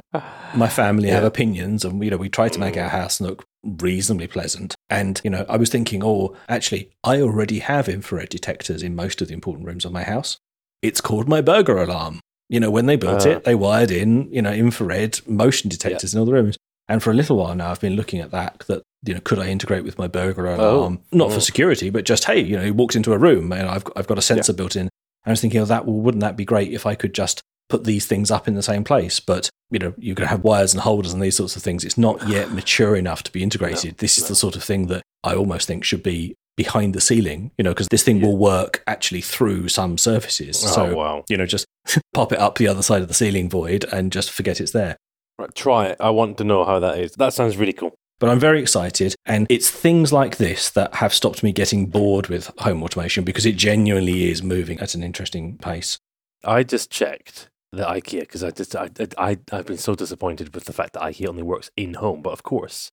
my 0.56 0.68
family 0.68 1.10
have 1.10 1.24
opinions, 1.24 1.86
and 1.86 2.04
you 2.04 2.10
know, 2.10 2.18
we 2.18 2.30
try 2.30 2.50
to 2.50 2.60
make 2.60 2.78
our 2.78 2.90
house 2.90 3.22
look 3.22 3.46
reasonably 3.64 4.28
pleasant. 4.28 4.76
And 4.90 5.22
you 5.24 5.30
know, 5.30 5.46
I 5.48 5.58
was 5.58 5.70
thinking, 5.70 6.04
oh, 6.04 6.36
actually, 6.48 6.90
I 7.04 7.22
already 7.22 7.60
have 7.60 7.88
infrared 7.90 8.30
detectors 8.30 8.82
in 8.82 8.96
most 8.96 9.22
of 9.22 9.28
the 9.28 9.34
important 9.34 9.68
rooms 9.68 9.86
of 9.86 9.92
my 9.92 10.04
house. 10.04 10.38
It's 10.82 11.02
called 11.02 11.28
my 11.28 11.42
burger 11.42 11.78
alarm. 11.78 12.20
You 12.48 12.60
know, 12.60 12.72
when 12.72 12.88
they 12.88 12.96
built 12.96 13.28
Ah. 13.28 13.32
it, 13.32 13.44
they 13.44 13.54
wired 13.54 13.92
in 13.92 14.32
you 14.32 14.42
know 14.42 14.54
infrared 14.54 15.20
motion 15.28 15.70
detectors 15.70 16.14
in 16.14 16.20
all 16.20 16.26
the 16.26 16.34
rooms. 16.34 16.58
And 16.88 17.04
for 17.04 17.12
a 17.12 17.14
little 17.14 17.38
while 17.38 17.54
now, 17.54 17.70
I've 17.70 17.80
been 17.80 17.96
looking 17.96 18.20
at 18.20 18.32
that. 18.32 18.64
That 18.68 18.82
you 19.06 19.14
know, 19.14 19.20
could 19.22 19.40
I 19.40 19.48
integrate 19.48 19.84
with 19.84 19.98
my 19.98 20.08
burglar 20.08 20.48
alarm? 20.48 21.00
Oh. 21.14 21.18
Not 21.18 21.28
Oh. 21.28 21.32
for 21.32 21.40
mm. 21.40 21.44
security, 21.46 21.90
but 21.90 22.06
just 22.06 22.26
hey, 22.26 22.40
you 22.42 22.58
know, 22.58 22.64
he 22.64 22.72
walked 22.72 22.96
into 22.96 23.14
a 23.14 23.18
room 23.18 23.52
and 23.52 23.68
I've 23.70 23.84
got, 23.84 23.98
I've 23.98 24.08
got 24.08 24.18
a 24.18 24.22
sensor 24.22 24.54
built 24.54 24.76
in. 24.76 24.90
I 25.26 25.32
was 25.32 25.42
thinking, 25.42 25.62
oh, 25.62 25.66
that 25.66 25.86
well, 25.86 25.96
wouldn't 25.96 26.22
that 26.22 26.38
be 26.38 26.46
great 26.46 26.72
if 26.74 26.86
I 26.86 26.96
could 26.96 27.14
just 27.14 27.42
put 27.70 27.84
these 27.84 28.06
things 28.08 28.32
up 28.32 28.48
in 28.48 28.56
the 28.56 28.64
same 28.64 28.84
place? 28.84 29.20
But 29.20 29.50
you 29.72 29.80
know, 29.80 29.94
you 29.98 30.16
could 30.16 30.26
have 30.28 30.44
wires 30.44 30.74
and 30.74 30.82
holders 30.82 31.14
and 31.14 31.22
these 31.22 31.38
sorts 31.38 31.56
of 31.56 31.62
things. 31.64 31.84
It's 31.86 31.98
not 31.98 32.28
yet 32.28 32.52
mature 32.60 32.96
enough 32.96 33.24
to 33.24 33.32
be 33.32 33.44
integrated. 33.44 33.98
this 34.00 34.18
is 34.18 34.24
no. 34.24 34.30
the 34.30 34.36
sort 34.36 34.56
of 34.56 34.64
thing 34.64 34.88
that 34.88 35.04
I 35.24 35.36
almost 35.36 35.68
think 35.68 35.84
should 35.84 36.04
be 36.04 36.36
behind 36.58 36.94
the 36.94 37.02
ceiling. 37.02 37.52
You 37.58 37.64
know, 37.64 37.72
because 37.72 37.88
this 37.90 38.04
thing 38.04 38.18
Yeah. 38.18 38.28
will 38.28 38.38
work 38.38 38.84
actually 38.88 39.22
through 39.22 39.70
some 39.70 39.98
surfaces. 39.98 40.62
Oh, 40.66 40.72
so 40.72 40.96
wow. 40.96 41.24
you 41.30 41.38
know, 41.38 41.46
just 41.46 41.66
pop 42.14 42.34
it 42.34 42.40
up 42.40 42.58
the 42.58 42.68
other 42.68 42.82
side 42.82 43.02
of 43.02 43.08
the 43.08 43.14
ceiling 43.14 43.50
void 43.50 43.86
and 43.94 44.12
just 44.12 44.32
forget 44.32 44.60
it's 44.60 44.72
there. 44.72 44.98
Right, 45.38 45.54
try 45.56 45.86
it. 45.88 45.98
I 46.02 46.10
want 46.10 46.38
to 46.40 46.44
know 46.44 46.66
how 46.66 46.80
that 46.80 46.98
is. 47.00 47.14
That 47.14 47.34
sounds 47.34 47.56
really 47.56 47.72
cool. 47.74 47.94
But 48.20 48.30
I'm 48.30 48.40
very 48.40 48.62
excited. 48.62 49.16
And 49.26 49.48
it's 49.50 49.70
things 49.70 50.12
like 50.12 50.38
this 50.38 50.70
that 50.72 50.96
have 50.96 51.14
stopped 51.14 51.42
me 51.42 51.52
getting 51.54 51.88
bored 51.88 52.28
with 52.28 52.52
home 52.60 52.84
automation 52.84 53.24
because 53.24 53.46
it 53.46 53.56
genuinely 53.56 54.30
is 54.30 54.44
moving 54.44 54.80
at 54.80 54.94
an 54.94 55.04
interesting 55.04 55.58
pace. 55.58 55.98
I 56.44 56.64
just 56.64 56.90
checked 56.92 57.50
the 57.72 57.84
IKEA 57.84 58.22
because 58.22 58.44
I 58.44 58.52
just 58.52 58.76
I, 58.76 58.90
I 59.18 59.38
I've 59.52 59.66
been 59.66 59.78
so 59.78 59.96
disappointed 59.96 60.54
with 60.54 60.66
the 60.66 60.74
fact 60.74 60.94
that 60.94 61.04
IKEA 61.04 61.28
only 61.28 61.44
works 61.44 61.72
in 61.78 61.96
home. 61.96 62.22
But 62.22 62.32
of 62.32 62.44
course, 62.44 62.92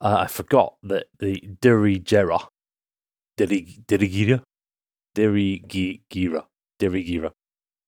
uh, 0.00 0.16
I 0.20 0.26
forgot 0.26 0.76
that 0.82 1.06
the 1.18 1.40
Dirigera, 1.62 2.48
Diri 3.38 3.84
Dirigira, 3.86 4.42
Dirigira, 5.14 6.44
Dirigira 6.80 7.30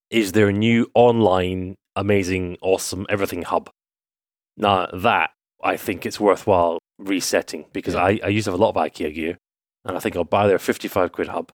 is 0.09 0.31
their 0.31 0.51
new 0.51 0.89
online 0.93 1.75
amazing, 1.95 2.57
awesome 2.61 3.05
everything 3.09 3.43
hub. 3.43 3.69
Now 4.57 4.87
that 4.93 5.31
I 5.63 5.77
think 5.77 6.05
it's 6.05 6.19
worthwhile 6.19 6.79
resetting 6.97 7.65
because 7.73 7.93
Yeah. 7.93 8.03
I, 8.03 8.19
I 8.23 8.27
used 8.27 8.45
to 8.45 8.51
have 8.51 8.59
a 8.59 8.63
lot 8.63 8.69
of 8.69 8.75
IKEA 8.75 9.13
gear 9.13 9.37
and 9.85 9.95
I 9.97 9.99
think 9.99 10.15
I'll 10.15 10.23
buy 10.23 10.47
their 10.47 10.59
55 10.59 11.11
quid 11.11 11.27
hub 11.29 11.51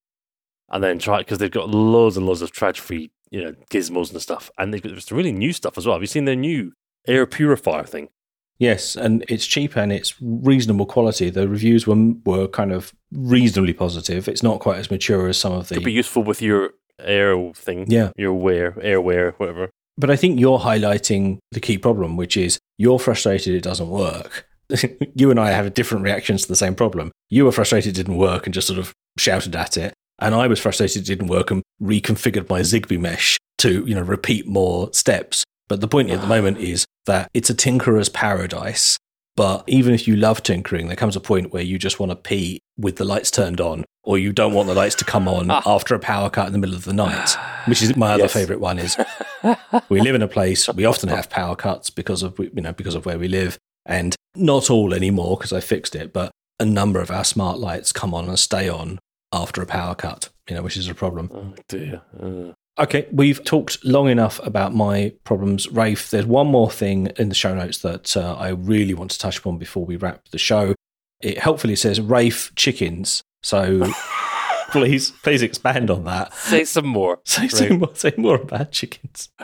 and 0.70 0.84
then 0.84 1.00
try 1.00 1.20
because 1.20 1.38
they've 1.38 1.52
got 1.52 1.70
loads 1.70 2.18
and 2.18 2.26
loads 2.26 2.42
of 2.42 2.52
Tradfri, 2.52 3.10
you 3.30 3.44
know, 3.44 3.54
gizmos 3.72 4.12
and 4.12 4.22
stuff. 4.22 4.50
And 4.58 4.74
they've 4.74 4.82
got 4.82 5.02
some 5.02 5.18
really 5.18 5.32
new 5.32 5.54
stuff 5.54 5.78
as 5.78 5.86
well. 5.86 5.96
Have 5.96 6.02
you 6.04 6.08
seen 6.08 6.26
their 6.26 6.36
new 6.36 6.74
air 7.08 7.26
purifier 7.26 7.84
thing? 7.84 8.10
Yes, 8.58 8.96
and 8.96 9.26
it's 9.28 9.46
cheap 9.46 9.76
and 9.76 9.92
it's 9.92 10.16
reasonable 10.22 10.86
quality. 10.86 11.30
The 11.30 11.50
reviews 11.50 11.86
were 11.86 12.14
were 12.26 12.48
kind 12.48 12.72
of 12.72 12.94
reasonably 13.12 13.74
positive. 13.74 14.30
It's 14.30 14.42
not 14.44 14.62
quite 14.62 14.80
as 14.80 14.90
mature 14.90 15.28
as 15.28 15.38
some 15.38 15.52
of 15.52 15.68
the. 15.68 15.76
Could 15.76 15.84
be 15.84 15.92
useful 15.92 16.24
with 16.24 16.42
your 16.42 16.72
air 17.00 17.52
thing, 17.54 17.86
Yeah, 17.92 18.12
your 18.16 18.34
wear, 18.34 18.72
airwear, 18.72 19.34
whatever. 19.34 19.72
But 19.98 20.10
I 20.10 20.16
think 20.16 20.40
you're 20.40 20.60
highlighting 20.60 21.40
the 21.52 21.60
key 21.60 21.78
problem, 21.78 22.18
which 22.18 22.38
is 22.38 22.60
you're 22.78 23.00
frustrated 23.00 23.54
it 23.54 23.64
doesn't 23.64 23.90
work. 23.90 24.48
you 25.16 25.32
and 25.32 25.40
I 25.40 25.52
have 25.52 25.74
different 25.74 26.04
reactions 26.04 26.44
to 26.44 26.48
the 26.48 26.56
same 26.56 26.76
problem. 26.76 27.12
You 27.30 27.46
were 27.46 27.52
frustrated 27.52 27.94
it 27.94 27.96
didn't 27.96 28.18
work 28.18 28.46
and 28.46 28.54
just 28.54 28.68
sort 28.68 28.80
of 28.80 28.94
shouted 29.18 29.56
at 29.56 29.78
it, 29.78 29.94
and 30.20 30.36
I 30.36 30.48
was 30.48 30.60
frustrated 30.60 31.04
it 31.04 31.06
didn't 31.06 31.28
work 31.28 31.52
and 31.52 31.64
reconfigured 31.82 32.50
my 32.50 32.62
Zigbee 32.62 33.00
mesh 33.00 33.38
to 33.60 33.86
you 33.86 33.96
know 33.96 34.02
repeat 34.02 34.48
more 34.48 34.92
steps. 34.94 35.44
But 35.68 35.82
the 35.82 35.88
point 35.88 36.12
at 36.12 36.22
the 36.22 36.28
moment 36.28 36.60
is 36.60 36.86
that 37.06 37.30
it's 37.34 37.50
a 37.50 37.56
tinkerer's 37.56 38.10
paradise. 38.10 38.98
But 39.36 39.64
even 39.68 39.94
if 39.94 40.08
you 40.08 40.16
love 40.16 40.44
tinkering, 40.44 40.88
there 40.88 40.96
comes 40.96 41.16
a 41.16 41.20
point 41.22 41.52
where 41.52 41.64
you 41.64 41.78
just 41.78 42.00
want 42.00 42.12
to 42.12 42.16
pee 42.16 42.60
with 42.78 42.96
the 42.96 43.04
lights 43.06 43.30
turned 43.32 43.60
on, 43.60 43.84
or 44.04 44.18
you 44.18 44.32
don't 44.32 44.54
want 44.54 44.68
the 44.68 44.74
lights 44.74 44.96
to 44.96 45.06
come 45.06 45.28
on 45.28 45.52
after 45.66 45.94
a 45.94 46.00
power 46.00 46.30
cut 46.30 46.48
in 46.48 46.54
the 46.54 46.60
middle 46.60 46.76
of 46.76 46.86
the 46.86 46.94
night. 46.94 47.36
Which 47.68 47.82
is 47.82 47.96
my 47.98 48.14
other 48.14 48.24
Yes. 48.24 48.34
favorite 48.34 48.60
one 48.62 48.80
is 48.80 48.96
we 49.90 50.00
live 50.00 50.16
in 50.16 50.22
a 50.22 50.28
place 50.28 50.70
we 50.74 50.86
often 50.86 51.10
have 51.10 51.30
power 51.30 51.56
cuts 51.56 51.90
because 51.90 52.24
of 52.24 52.40
you 52.40 52.50
know 52.62 52.72
because 52.74 52.96
of 52.96 53.06
where 53.06 53.20
we 53.20 53.28
live 53.28 53.58
and 53.86 54.16
not 54.36 54.70
all 54.70 54.94
anymore 54.94 55.36
because 55.38 55.52
I 55.54 55.60
fixed 55.60 55.96
it 55.96 56.14
but 56.14 56.32
a 56.60 56.66
number 56.66 57.00
of 57.02 57.12
our 57.12 57.24
smart 57.24 57.60
lights 57.60 57.92
come 57.92 58.14
on 58.14 58.28
and 58.30 58.40
stay 58.40 58.70
on 58.70 59.00
after 59.34 59.62
a 59.62 59.66
power 59.66 59.96
cut 59.96 60.30
you 60.50 60.56
know 60.56 60.62
which 60.62 60.78
is 60.78 60.88
a 60.88 60.96
problem 60.96 61.30
Oh 61.34 61.54
dear. 61.68 62.02
Uh, 62.22 62.54
okay 62.78 63.08
we've 63.12 63.44
talked 63.44 63.84
long 63.84 64.10
enough 64.10 64.40
about 64.46 64.74
my 64.74 65.14
problems 65.24 65.70
Rafe 65.70 66.10
there's 66.10 66.26
one 66.26 66.48
more 66.48 66.70
thing 66.70 67.08
in 67.18 67.30
the 67.30 67.36
show 67.36 67.56
notes 67.56 67.80
that 67.80 68.16
uh, 68.18 68.36
I 68.36 68.50
really 68.50 68.94
want 68.94 69.12
to 69.12 69.20
touch 69.20 69.40
upon 69.40 69.58
before 69.58 69.86
we 69.86 69.96
wrap 69.96 70.28
the 70.30 70.38
show 70.38 70.76
it 71.22 71.38
helpfully 71.38 71.76
says 71.76 72.02
Rafe 72.02 72.54
chickens 72.56 73.24
so 73.44 73.92
please 74.72 75.12
please 75.12 75.42
expand 75.42 75.90
on 75.90 76.04
that 76.06 76.34
say 76.34 76.64
some 76.64 76.88
more. 76.88 77.20
say, 77.26 77.48
say, 77.48 77.70
more, 77.70 77.96
say 77.96 78.14
more 78.18 78.36
about 78.36 78.72
chickens 78.72 79.30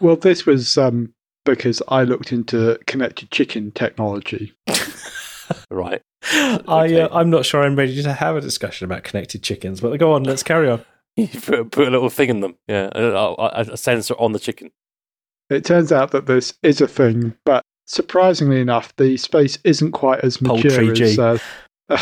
Well, 0.00 0.16
this 0.16 0.44
was 0.44 0.76
um, 0.76 1.14
because 1.44 1.82
I 1.88 2.04
looked 2.04 2.32
into 2.32 2.78
connected 2.86 3.30
chicken 3.30 3.70
technology. 3.70 4.52
Right. 5.70 6.02
I, 6.32 7.00
uh, 7.00 7.08
I'm 7.12 7.30
not 7.30 7.44
sure 7.44 7.62
I'm 7.62 7.76
ready 7.76 8.02
to 8.02 8.12
have 8.12 8.36
a 8.36 8.40
discussion 8.40 8.84
about 8.84 9.04
connected 9.04 9.42
chickens, 9.42 9.80
but 9.80 9.96
go 9.98 10.12
on, 10.12 10.24
let's 10.24 10.42
carry 10.42 10.68
on. 10.68 10.84
You 11.16 11.28
put, 11.28 11.70
put 11.70 11.86
a 11.86 11.90
little 11.92 12.10
thing 12.10 12.28
in 12.28 12.40
them. 12.40 12.56
Yeah. 12.66 12.88
A, 12.92 13.64
a, 13.72 13.76
sensor 13.76 14.14
on 14.18 14.32
the 14.32 14.40
chicken. 14.40 14.72
It 15.48 15.64
turns 15.64 15.92
out 15.92 16.10
that 16.10 16.26
this 16.26 16.54
is 16.64 16.80
a 16.80 16.88
thing, 16.88 17.34
but 17.44 17.62
surprisingly 17.86 18.60
enough, 18.60 18.94
the 18.96 19.16
space 19.16 19.58
isn't 19.62 19.92
quite 19.92 20.20
as 20.20 20.40
mature 20.40 20.90
as, 20.90 21.18
uh, 21.18 21.38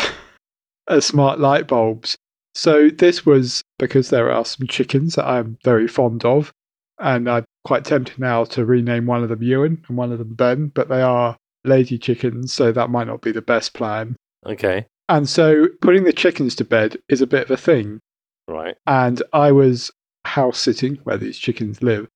as 0.87 1.05
smart 1.05 1.39
light 1.39 1.67
bulbs. 1.67 2.17
So 2.55 2.89
this 2.89 3.25
was 3.25 3.63
because 3.79 4.09
there 4.09 4.31
are 4.31 4.45
some 4.45 4.67
chickens 4.67 5.15
that 5.15 5.27
I'm 5.27 5.57
very 5.63 5.87
fond 5.87 6.23
of, 6.25 6.51
and 6.99 7.29
I'm 7.29 7.45
quite 7.65 7.85
tempted 7.85 8.19
now 8.19 8.45
to 8.45 8.65
rename 8.65 9.05
one 9.05 9.23
of 9.23 9.29
them 9.29 9.43
Ewan 9.43 9.83
and 9.87 9.97
one 9.97 10.11
of 10.11 10.19
them 10.19 10.33
Ben, 10.33 10.67
but 10.67 10.89
they 10.89 11.01
are 11.01 11.37
lady 11.65 11.97
chickens, 11.97 12.53
so 12.53 12.71
that 12.71 12.89
might 12.89 13.07
not 13.07 13.21
be 13.21 13.31
the 13.31 13.41
best 13.41 13.73
plan. 13.73 14.15
Okay. 14.45 14.85
And 15.09 15.27
so 15.27 15.67
putting 15.81 16.03
the 16.03 16.13
chickens 16.13 16.55
to 16.55 16.65
bed 16.65 16.97
is 17.09 17.21
a 17.21 17.27
bit 17.27 17.45
of 17.45 17.51
a 17.51 17.57
thing. 17.57 17.99
Right. 18.47 18.75
and 18.85 19.21
I 19.31 19.51
was 19.51 19.91
house 20.25 20.59
sitting 20.59 20.95
where 21.03 21.17
these 21.17 21.37
chickens 21.37 21.81
live, 21.81 22.07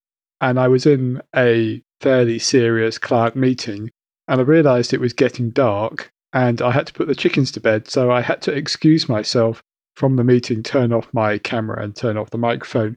and 0.41 0.59
I 0.59 0.67
was 0.67 0.85
in 0.85 1.21
a 1.35 1.81
fairly 2.01 2.39
serious 2.39 2.97
client 2.97 3.35
meeting, 3.35 3.89
and 4.27 4.39
I 4.41 4.43
realised 4.43 4.93
it 4.93 4.99
was 5.01 5.13
getting 5.13 5.49
dark, 5.51 6.11
and 6.33 6.61
I 6.61 6.71
had 6.71 6.87
to 6.87 6.93
put 6.93 7.07
the 7.07 7.15
chickens 7.15 7.51
to 7.53 7.59
bed, 7.61 7.87
so 7.89 8.11
I 8.11 8.21
had 8.21 8.41
to 8.43 8.53
excuse 8.53 9.07
myself 9.09 9.61
from 9.95 10.15
the 10.15 10.23
meeting, 10.23 10.61
turn 10.63 10.93
off 10.93 11.13
my 11.13 11.37
camera 11.37 11.81
and 11.83 11.95
turn 11.95 12.17
off 12.17 12.29
the 12.29 12.37
microphone, 12.37 12.95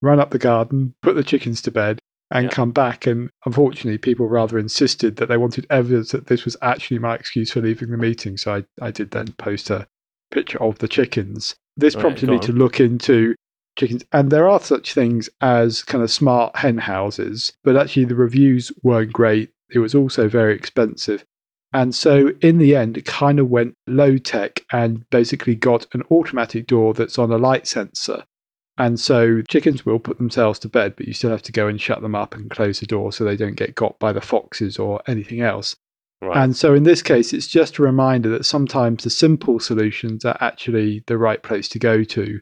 run 0.00 0.18
up 0.20 0.30
the 0.30 0.38
garden, 0.38 0.94
put 1.02 1.14
the 1.14 1.24
chickens 1.24 1.60
to 1.62 1.70
bed, 1.70 1.98
and 2.30 2.44
Yeah. 2.44 2.50
come 2.50 2.70
back. 2.70 3.06
And 3.06 3.28
unfortunately, 3.44 3.98
people 3.98 4.28
rather 4.28 4.58
insisted 4.58 5.16
that 5.16 5.28
they 5.28 5.36
wanted 5.36 5.66
evidence 5.68 6.12
that 6.12 6.26
this 6.28 6.44
was 6.44 6.56
actually 6.62 7.00
my 7.00 7.14
excuse 7.16 7.50
for 7.50 7.60
leaving 7.60 7.90
the 7.90 7.96
meeting. 7.98 8.36
So 8.38 8.54
I, 8.54 8.64
I 8.80 8.90
did 8.92 9.10
then 9.10 9.32
post 9.32 9.68
a 9.68 9.86
picture 10.30 10.62
of 10.62 10.78
the 10.78 10.88
chickens. 10.88 11.54
This 11.78 11.94
Right, 11.94 12.02
prompted 12.02 12.28
me 12.28 12.34
on. 12.36 12.42
to 12.42 12.52
look 12.52 12.80
into 12.80 13.34
chickens. 13.78 14.04
And 14.12 14.30
there 14.30 14.48
are 14.48 14.60
such 14.60 14.92
things 14.92 15.30
as 15.40 15.82
kind 15.84 16.02
of 16.02 16.10
smart 16.10 16.56
hen 16.56 16.78
houses, 16.78 17.52
but 17.62 17.76
actually 17.76 18.04
the 18.04 18.16
reviews 18.16 18.72
weren't 18.82 19.12
great. 19.12 19.50
It 19.70 19.78
was 19.78 19.94
also 19.94 20.28
very 20.28 20.54
expensive. 20.54 21.24
And 21.72 21.94
so 21.94 22.32
in 22.40 22.58
the 22.58 22.74
end, 22.74 22.96
it 22.98 23.04
kind 23.04 23.38
of 23.38 23.48
went 23.48 23.74
low 23.86 24.18
tech 24.18 24.64
and 24.72 25.08
basically 25.10 25.54
got 25.54 25.86
an 25.92 26.02
automatic 26.10 26.66
door 26.66 26.94
that's 26.94 27.18
on 27.18 27.30
a 27.30 27.38
light 27.38 27.66
sensor. 27.66 28.24
And 28.76 28.98
so 28.98 29.42
chickens 29.42 29.84
will 29.84 29.98
put 29.98 30.18
themselves 30.18 30.58
to 30.60 30.68
bed, 30.68 30.94
but 30.96 31.06
you 31.06 31.12
still 31.12 31.30
have 31.30 31.42
to 31.42 31.52
go 31.52 31.68
and 31.68 31.80
shut 31.80 32.00
them 32.00 32.14
up 32.14 32.34
and 32.34 32.50
close 32.50 32.80
the 32.80 32.86
door 32.86 33.12
so 33.12 33.24
they 33.24 33.36
don't 33.36 33.56
get 33.56 33.74
got 33.74 33.98
by 33.98 34.12
the 34.12 34.20
foxes 34.20 34.78
or 34.78 35.02
anything 35.06 35.40
else. 35.40 35.76
Right. 36.20 36.36
And 36.36 36.56
so 36.56 36.74
in 36.74 36.82
this 36.82 37.00
case, 37.00 37.32
it's 37.32 37.46
just 37.46 37.78
a 37.78 37.82
reminder 37.82 38.28
that 38.30 38.44
sometimes 38.44 39.04
the 39.04 39.10
simple 39.10 39.60
solutions 39.60 40.24
are 40.24 40.36
actually 40.40 41.04
the 41.06 41.16
right 41.16 41.42
place 41.42 41.68
to 41.70 41.78
go 41.78 42.02
to. 42.04 42.40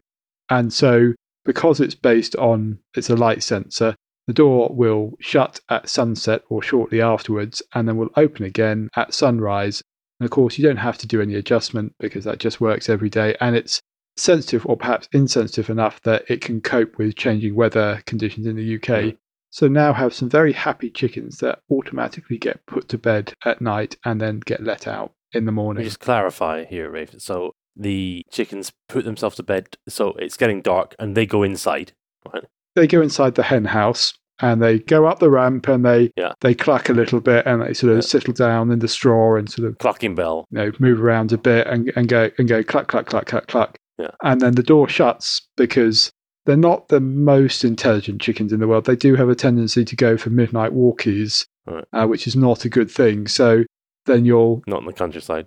And 0.49 0.73
so 0.73 1.13
because 1.45 1.81
it's 1.81 1.95
based 1.95 2.35
on 2.37 2.79
it's 2.95 3.11
a 3.11 3.17
light 3.17 3.43
sensor, 3.43 3.95
the 4.27 4.33
door 4.33 4.71
will 4.73 5.13
shut 5.21 5.61
at 5.69 5.89
sunset 5.89 6.43
or 6.49 6.63
shortly 6.63 7.01
afterwards 7.01 7.63
and 7.75 7.87
then 7.87 7.97
will 7.97 8.11
open 8.17 8.45
again 8.45 8.89
at 8.97 9.15
sunrise. 9.15 9.83
And 10.19 10.25
of 10.25 10.31
course, 10.31 10.59
you 10.59 10.67
don't 10.67 10.79
have 10.79 10.99
to 10.99 11.07
do 11.07 11.21
any 11.21 11.35
adjustment 11.35 11.93
because 12.01 12.25
that 12.25 12.39
just 12.39 12.61
works 12.61 12.89
every 12.89 13.11
day 13.11 13.37
and 13.41 13.55
it's 13.55 13.81
sensitive 14.17 14.67
or 14.67 14.77
perhaps 14.77 15.09
insensitive 15.13 15.69
enough 15.69 16.01
that 16.03 16.25
it 16.29 16.41
can 16.41 16.61
cope 16.61 16.97
with 16.97 17.17
changing 17.17 17.55
weather 17.55 18.03
conditions 18.07 18.47
in 18.47 18.57
the 18.57 18.77
UK. 18.77 19.15
So 19.57 19.69
now 19.69 19.95
have 19.95 20.13
some 20.13 20.29
very 20.29 20.53
happy 20.53 20.91
chickens 20.91 21.39
that 21.39 21.61
automatically 21.71 22.37
get 22.37 22.61
put 22.67 22.91
to 22.91 22.99
bed 22.99 23.33
at 23.47 23.63
night 23.63 23.97
and 24.05 24.21
then 24.21 24.41
get 24.41 24.63
let 24.63 24.87
out 24.87 25.13
in 25.33 25.47
the 25.47 25.51
morning. 25.53 25.83
just 25.83 25.99
clarify 25.99 26.67
here, 26.67 26.91
Rafe. 26.91 27.15
So 27.17 27.53
the 27.75 28.23
chickens 28.31 28.71
put 28.87 29.07
themselves 29.07 29.37
to 29.37 29.43
bed. 29.43 29.69
So 29.89 30.11
it's 30.19 30.37
getting 30.37 30.61
dark 30.61 30.95
and 30.99 31.17
they 31.17 31.25
go 31.25 31.43
inside. 31.43 31.93
Right. 32.31 32.45
They 32.75 32.87
go 32.87 33.01
inside 33.01 33.35
the 33.35 33.45
hen 33.45 33.65
house 33.65 34.13
and 34.43 34.61
they 34.63 34.79
go 34.79 35.07
up 35.07 35.21
the 35.21 35.31
ramp 35.31 35.69
and 35.69 35.87
they 35.87 36.11
Yeah. 36.19 36.35
they 36.43 36.55
cluck 36.55 36.91
a 36.91 36.93
little 36.93 37.23
bit 37.23 37.47
and 37.47 37.63
they 37.63 37.73
sort 37.73 37.93
of 37.93 37.97
Yeah. 37.97 38.03
settle 38.03 38.35
down 38.35 38.71
in 38.71 38.81
the 38.81 38.89
straw 38.89 39.37
and 39.37 39.49
sort 39.49 39.67
of 39.69 39.79
Clocking 39.79 40.15
bell. 40.15 40.45
you 40.51 40.59
know 40.59 40.73
move 40.79 41.01
around 41.03 41.33
a 41.33 41.39
bit 41.39 41.67
and, 41.67 41.91
and 41.97 42.09
go 42.09 42.31
and 42.37 42.47
go 42.47 42.63
cluck 42.63 42.89
cluck 42.89 43.07
cluck 43.07 43.25
cluck 43.25 43.47
cluck. 43.47 43.79
Yeah. 43.99 44.11
And 44.23 44.43
then 44.43 44.55
the 44.57 44.63
door 44.63 44.87
shuts 44.87 45.49
because 45.57 46.13
they're 46.47 46.57
not 46.57 46.89
the 46.89 47.01
most 47.01 47.65
intelligent 47.65 48.21
chickens 48.23 48.53
in 48.53 48.61
the 48.61 48.69
world. 48.69 48.85
They 48.87 48.97
do 48.97 49.15
have 49.17 49.29
a 49.29 49.35
tendency 49.35 49.85
to 49.85 49.97
go 49.97 50.17
for 50.17 50.31
midnight 50.31 50.73
walkies, 50.73 51.45
Right. 51.67 51.85
uh, 51.93 52.07
which 52.07 52.27
is 52.27 52.37
not 52.37 52.65
a 52.65 52.69
good 52.69 52.91
thing. 52.91 53.27
So 53.27 53.65
then 54.07 54.25
you'll 54.25 54.63
Not 54.67 54.81
in 54.81 54.87
the 54.87 54.93
countryside. 54.93 55.47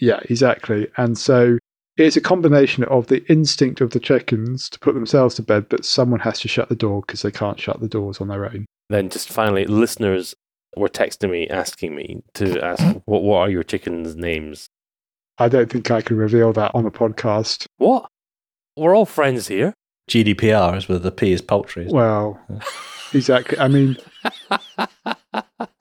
Yeah, 0.00 0.20
exactly. 0.30 0.86
And 0.96 1.18
so 1.18 1.58
it's 1.96 2.16
a 2.16 2.20
combination 2.20 2.84
of 2.84 3.08
the 3.08 3.24
instinct 3.30 3.80
of 3.80 3.90
the 3.90 3.98
chickens 4.00 4.68
to 4.70 4.78
put 4.78 4.94
themselves 4.94 5.34
to 5.36 5.42
bed, 5.42 5.68
but 5.68 5.84
someone 5.84 6.20
has 6.20 6.38
to 6.40 6.48
shut 6.48 6.68
the 6.68 6.76
door 6.76 7.00
because 7.00 7.22
they 7.22 7.30
can't 7.30 7.58
shut 7.58 7.80
the 7.80 7.88
doors 7.88 8.20
on 8.20 8.28
their 8.28 8.44
own. 8.44 8.66
Then 8.88 9.08
just 9.10 9.28
finally, 9.30 9.64
listeners 9.64 10.34
were 10.76 10.88
texting 10.90 11.30
me 11.30 11.48
asking 11.48 11.96
me 11.96 12.22
to 12.34 12.60
ask 12.62 12.84
what 13.06 13.22
what 13.22 13.38
are 13.38 13.50
your 13.50 13.62
chickens' 13.64 14.14
names? 14.14 14.68
I 15.38 15.48
don't 15.48 15.70
think 15.70 15.90
I 15.90 16.00
can 16.02 16.16
reveal 16.16 16.52
that 16.52 16.72
on 16.74 16.86
a 16.86 16.90
podcast. 16.90 17.66
What? 17.78 18.08
We're 18.76 18.94
all 18.94 19.06
friends 19.06 19.48
here. 19.48 19.72
GDPR 20.10 20.76
is 20.76 20.88
where 20.88 20.98
the 20.98 21.10
P 21.10 21.32
is 21.32 21.42
poultry. 21.42 21.84
isn't 21.86 21.94
it? 21.94 21.98
Well, 21.98 22.40
exactly. 23.12 23.58
I 23.58 23.68
mean, 23.68 23.96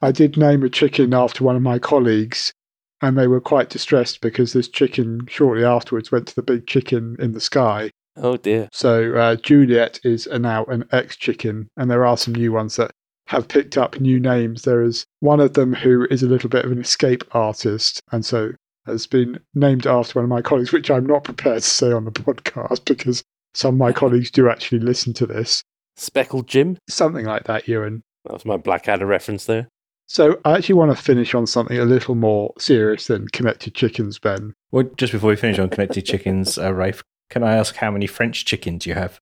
I 0.02 0.12
did 0.12 0.38
name 0.38 0.64
a 0.64 0.70
chicken 0.70 1.14
after 1.14 1.44
one 1.44 1.56
of 1.56 1.62
my 1.62 1.80
colleagues, 1.80 2.54
and 3.02 3.18
they 3.18 3.28
were 3.28 3.42
quite 3.42 3.70
distressed 3.70 4.22
because 4.22 4.54
this 4.54 4.68
chicken 4.68 5.28
shortly 5.30 5.64
afterwards 5.64 6.12
went 6.12 6.28
to 6.28 6.36
the 6.36 6.42
big 6.44 6.66
chicken 6.68 7.16
in 7.20 7.34
the 7.34 7.42
sky. 7.42 7.92
Oh 8.18 8.38
dear. 8.38 8.70
So 8.72 9.16
uh, 9.16 9.36
Juliet 9.36 10.00
is 10.04 10.28
now 10.28 10.66
an 10.66 10.86
ex 10.92 11.16
chicken, 11.16 11.70
and 11.78 11.92
there 11.92 12.06
are 12.06 12.18
some 12.18 12.34
new 12.34 12.52
ones 12.52 12.78
that 12.78 12.92
have 13.28 13.48
picked 13.48 13.78
up 13.78 14.00
new 14.00 14.20
names. 14.20 14.64
There 14.64 14.82
is 14.84 15.06
one 15.20 15.40
of 15.40 15.54
them 15.54 15.74
who 15.74 16.08
is 16.10 16.24
a 16.24 16.28
little 16.28 16.50
bit 16.50 16.66
of 16.66 16.72
an 16.72 16.80
escape 16.80 17.24
artist, 17.32 18.02
and 18.12 18.26
so 18.26 18.52
has 18.86 19.08
been 19.08 19.40
named 19.54 19.86
after 19.88 20.20
one 20.20 20.24
of 20.26 20.30
my 20.30 20.42
colleagues, 20.42 20.72
which 20.72 20.92
I'm 20.92 21.06
not 21.08 21.24
prepared 21.24 21.64
to 21.64 21.68
say 21.70 21.92
on 21.92 22.06
the 22.06 22.12
podcast 22.12 22.86
because 22.86 23.24
some 23.56 23.76
of 23.76 23.80
my 23.80 23.92
colleagues 24.02 24.30
do 24.30 24.50
actually 24.50 24.80
listen 24.80 25.14
to 25.14 25.26
this. 25.26 25.64
Speckled 25.96 26.48
Jim? 26.48 26.78
Something 26.90 27.26
like 27.26 27.46
that, 27.46 27.68
Ewan. 27.68 28.04
That 28.26 28.34
was 28.34 28.46
my 28.46 28.58
Blackadder 28.58 29.06
reference 29.06 29.46
there. 29.46 29.68
So 30.08 30.40
I 30.46 30.58
actually 30.58 30.76
want 30.76 30.96
to 30.96 31.02
finish 31.02 31.34
on 31.34 31.48
something 31.48 31.80
a 31.80 31.86
little 31.86 32.14
more 32.14 32.54
serious 32.60 33.08
than 33.08 33.28
connected 33.30 33.74
chickens, 33.74 34.20
Ben. 34.20 34.54
Well, 34.72 34.84
just 34.98 35.14
before 35.14 35.30
we 35.30 35.36
finish 35.36 35.58
on 35.58 35.70
connected 35.70 36.06
chickens, 36.06 36.58
uh, 36.58 36.74
Rafe, 36.74 37.02
can 37.30 37.44
I 37.44 37.56
ask 37.56 37.76
how 37.76 37.90
many 37.90 38.06
French 38.06 38.46
chickens 38.46 38.86
you 38.86 38.94
have? 38.94 39.20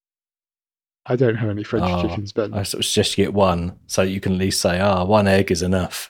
I 1.06 1.16
don't 1.16 1.36
have 1.36 1.50
any 1.50 1.64
French 1.64 1.86
Oh, 1.88 2.02
chickens, 2.02 2.34
Ben. 2.34 2.54
I 2.54 2.64
suggest 2.64 3.18
you 3.18 3.26
get 3.26 3.34
one, 3.34 3.78
so 3.88 4.02
you 4.02 4.20
can 4.20 4.34
at 4.34 4.40
least 4.40 4.62
say, 4.62 4.80
"Ah, 4.80 5.04
one 5.04 5.28
egg 5.28 5.52
is 5.52 5.62
enough." 5.62 6.10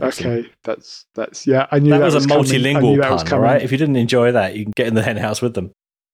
Excellent. 0.00 0.40
Okay, 0.40 0.50
that's 0.62 1.06
that's 1.14 1.46
yeah. 1.46 1.66
I 1.72 1.80
knew 1.80 1.90
That, 1.90 1.98
that, 1.98 2.04
was, 2.14 2.24
a 2.24 2.28
coming. 2.28 2.44
Multilingual 2.44 3.00
that 3.00 3.26
pun, 3.26 3.40
right? 3.40 3.62
If 3.62 3.72
you 3.72 3.78
didn't 3.78 3.96
enjoy 3.96 4.32
that, 4.32 4.56
you 4.56 4.64
can 4.64 4.72
get 4.76 4.86
in 4.86 4.94
the 4.94 5.02
hen 5.08 5.16
house 5.16 5.42
with 5.42 5.54
them. 5.54 5.72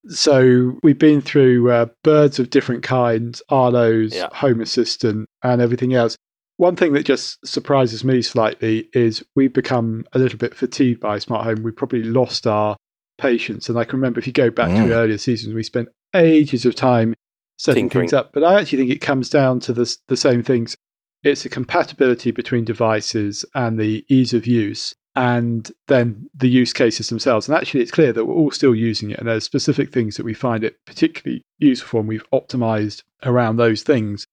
So 0.08 0.78
we've 0.82 0.98
been 0.98 1.20
through 1.20 1.70
uh, 1.70 1.86
birds 2.02 2.38
of 2.38 2.50
different 2.50 2.82
kinds, 2.82 3.42
Arlo's, 3.48 4.14
Yeah. 4.14 4.28
Home 4.32 4.60
Assistant, 4.60 5.28
and 5.42 5.62
everything 5.62 5.94
else. 5.94 6.16
One 6.56 6.76
thing 6.76 6.92
that 6.92 7.04
just 7.04 7.44
surprises 7.46 8.04
me 8.04 8.22
slightly 8.22 8.88
is 8.92 9.24
we've 9.34 9.52
become 9.52 10.04
a 10.12 10.18
little 10.18 10.38
bit 10.38 10.54
fatigued 10.54 11.00
by 11.00 11.18
smart 11.18 11.44
home. 11.44 11.62
We've 11.64 11.74
probably 11.74 12.04
lost 12.04 12.46
our 12.46 12.76
patience. 13.18 13.68
And 13.68 13.78
I 13.78 13.84
can 13.84 13.98
remember 13.98 14.20
if 14.20 14.26
you 14.26 14.32
go 14.32 14.50
back 14.50 14.70
Mm. 14.70 14.86
to 14.88 14.94
earlier 14.94 15.18
seasons, 15.18 15.54
we 15.54 15.62
spent 15.62 15.88
ages 16.14 16.64
of 16.64 16.74
time 16.74 17.14
setting 17.58 17.84
Tinkering. 17.88 18.04
things 18.08 18.12
up. 18.12 18.30
But 18.32 18.44
I 18.44 18.60
actually 18.60 18.78
think 18.78 18.90
it 18.90 19.00
comes 19.00 19.28
down 19.30 19.58
to 19.60 19.72
the, 19.72 19.96
the 20.08 20.16
same 20.16 20.42
things. 20.42 20.76
It's 21.24 21.42
the 21.42 21.48
compatibility 21.48 22.30
between 22.30 22.64
devices 22.64 23.44
and 23.54 23.78
the 23.78 24.04
ease 24.08 24.34
of 24.34 24.46
use, 24.46 24.94
and 25.16 25.70
then 25.86 26.28
the 26.34 26.48
use 26.48 26.72
cases 26.72 27.08
themselves. 27.08 27.48
And 27.48 27.56
actually, 27.56 27.80
it's 27.80 27.90
clear 27.90 28.12
that 28.12 28.24
we're 28.24 28.34
all 28.34 28.50
still 28.50 28.74
using 28.74 29.10
it, 29.10 29.18
and 29.18 29.28
there's 29.28 29.44
specific 29.44 29.92
things 29.92 30.16
that 30.16 30.24
we 30.24 30.34
find 30.34 30.64
it 30.64 30.76
particularly 30.86 31.42
useful, 31.58 31.88
for, 31.88 32.00
and 32.00 32.08
we've 32.08 32.30
optimized 32.30 33.02
around 33.22 33.56
those 33.56 33.82
things. 33.82 34.26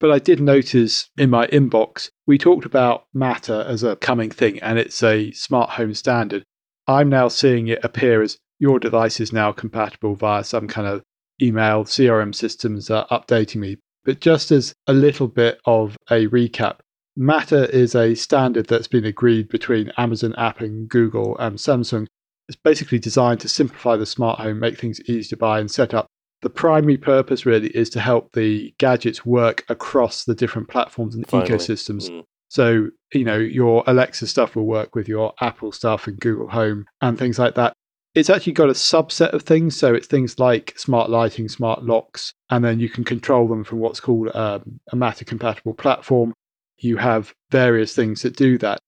But 0.00 0.10
I 0.10 0.18
did 0.18 0.40
notice 0.40 1.08
in 1.16 1.30
my 1.30 1.46
inbox, 1.46 2.10
we 2.26 2.36
talked 2.36 2.66
about 2.66 3.06
Matter 3.14 3.64
as 3.66 3.82
a 3.82 3.96
coming 3.96 4.30
thing, 4.30 4.58
and 4.60 4.78
it's 4.78 5.02
a 5.02 5.30
smart 5.32 5.70
home 5.70 5.94
standard. 5.94 6.42
I'm 6.86 7.08
now 7.08 7.28
seeing 7.28 7.68
it 7.68 7.84
appear 7.84 8.20
as 8.20 8.36
your 8.58 8.78
device 8.78 9.20
is 9.20 9.32
now 9.32 9.52
compatible 9.52 10.14
via 10.14 10.44
some 10.44 10.68
kind 10.68 10.86
of 10.86 11.02
email 11.40 11.84
CRM 11.84 12.34
systems 12.34 12.90
are 12.90 13.06
updating 13.08 13.56
me. 13.56 13.76
But 14.04 14.20
just 14.20 14.50
as 14.50 14.74
a 14.86 14.92
little 14.92 15.28
bit 15.28 15.60
of 15.64 15.96
a 16.10 16.26
recap, 16.26 16.80
Matter 17.16 17.64
is 17.66 17.94
a 17.94 18.14
standard 18.14 18.66
that's 18.66 18.88
been 18.88 19.04
agreed 19.04 19.48
between 19.48 19.92
Amazon, 19.96 20.34
Apple, 20.36 20.66
and 20.66 20.88
Google 20.88 21.36
and 21.38 21.58
Samsung. 21.58 22.06
It's 22.48 22.56
basically 22.56 22.98
designed 22.98 23.40
to 23.40 23.48
simplify 23.48 23.96
the 23.96 24.06
smart 24.06 24.40
home, 24.40 24.58
make 24.58 24.78
things 24.78 25.00
easy 25.02 25.28
to 25.30 25.36
buy 25.36 25.60
and 25.60 25.70
set 25.70 25.94
up. 25.94 26.06
The 26.42 26.50
primary 26.50 26.98
purpose 26.98 27.46
really 27.46 27.68
is 27.68 27.88
to 27.90 28.00
help 28.00 28.32
the 28.32 28.74
gadgets 28.78 29.24
work 29.24 29.64
across 29.68 30.24
the 30.24 30.34
different 30.34 30.68
platforms 30.68 31.14
and 31.14 31.26
Finally. 31.26 31.50
ecosystems. 31.50 32.10
Mm. 32.10 32.24
So, 32.48 32.88
you 33.14 33.24
know, 33.24 33.38
your 33.38 33.82
Alexa 33.86 34.26
stuff 34.26 34.54
will 34.54 34.66
work 34.66 34.94
with 34.94 35.08
your 35.08 35.32
Apple 35.40 35.72
stuff 35.72 36.06
and 36.06 36.20
Google 36.20 36.48
Home 36.48 36.84
and 37.00 37.18
things 37.18 37.38
like 37.38 37.54
that. 37.54 37.72
It's 38.14 38.30
actually 38.30 38.52
got 38.52 38.68
a 38.68 38.74
subset 38.74 39.32
of 39.32 39.42
things. 39.42 39.76
So 39.76 39.94
it's 39.94 40.06
things 40.06 40.38
like 40.38 40.74
smart 40.76 41.10
lighting, 41.10 41.48
smart 41.48 41.84
locks, 41.84 42.32
and 42.50 42.64
then 42.64 42.78
you 42.78 42.88
can 42.88 43.04
control 43.04 43.48
them 43.48 43.64
from 43.64 43.78
what's 43.78 44.00
called 44.00 44.34
um, 44.34 44.80
a 44.92 44.96
Matter 44.96 45.24
compatible 45.24 45.74
platform. 45.74 46.34
You 46.78 46.96
have 46.96 47.32
various 47.50 47.94
things 47.94 48.22
that 48.22 48.36
do 48.36 48.58
that. 48.58 48.80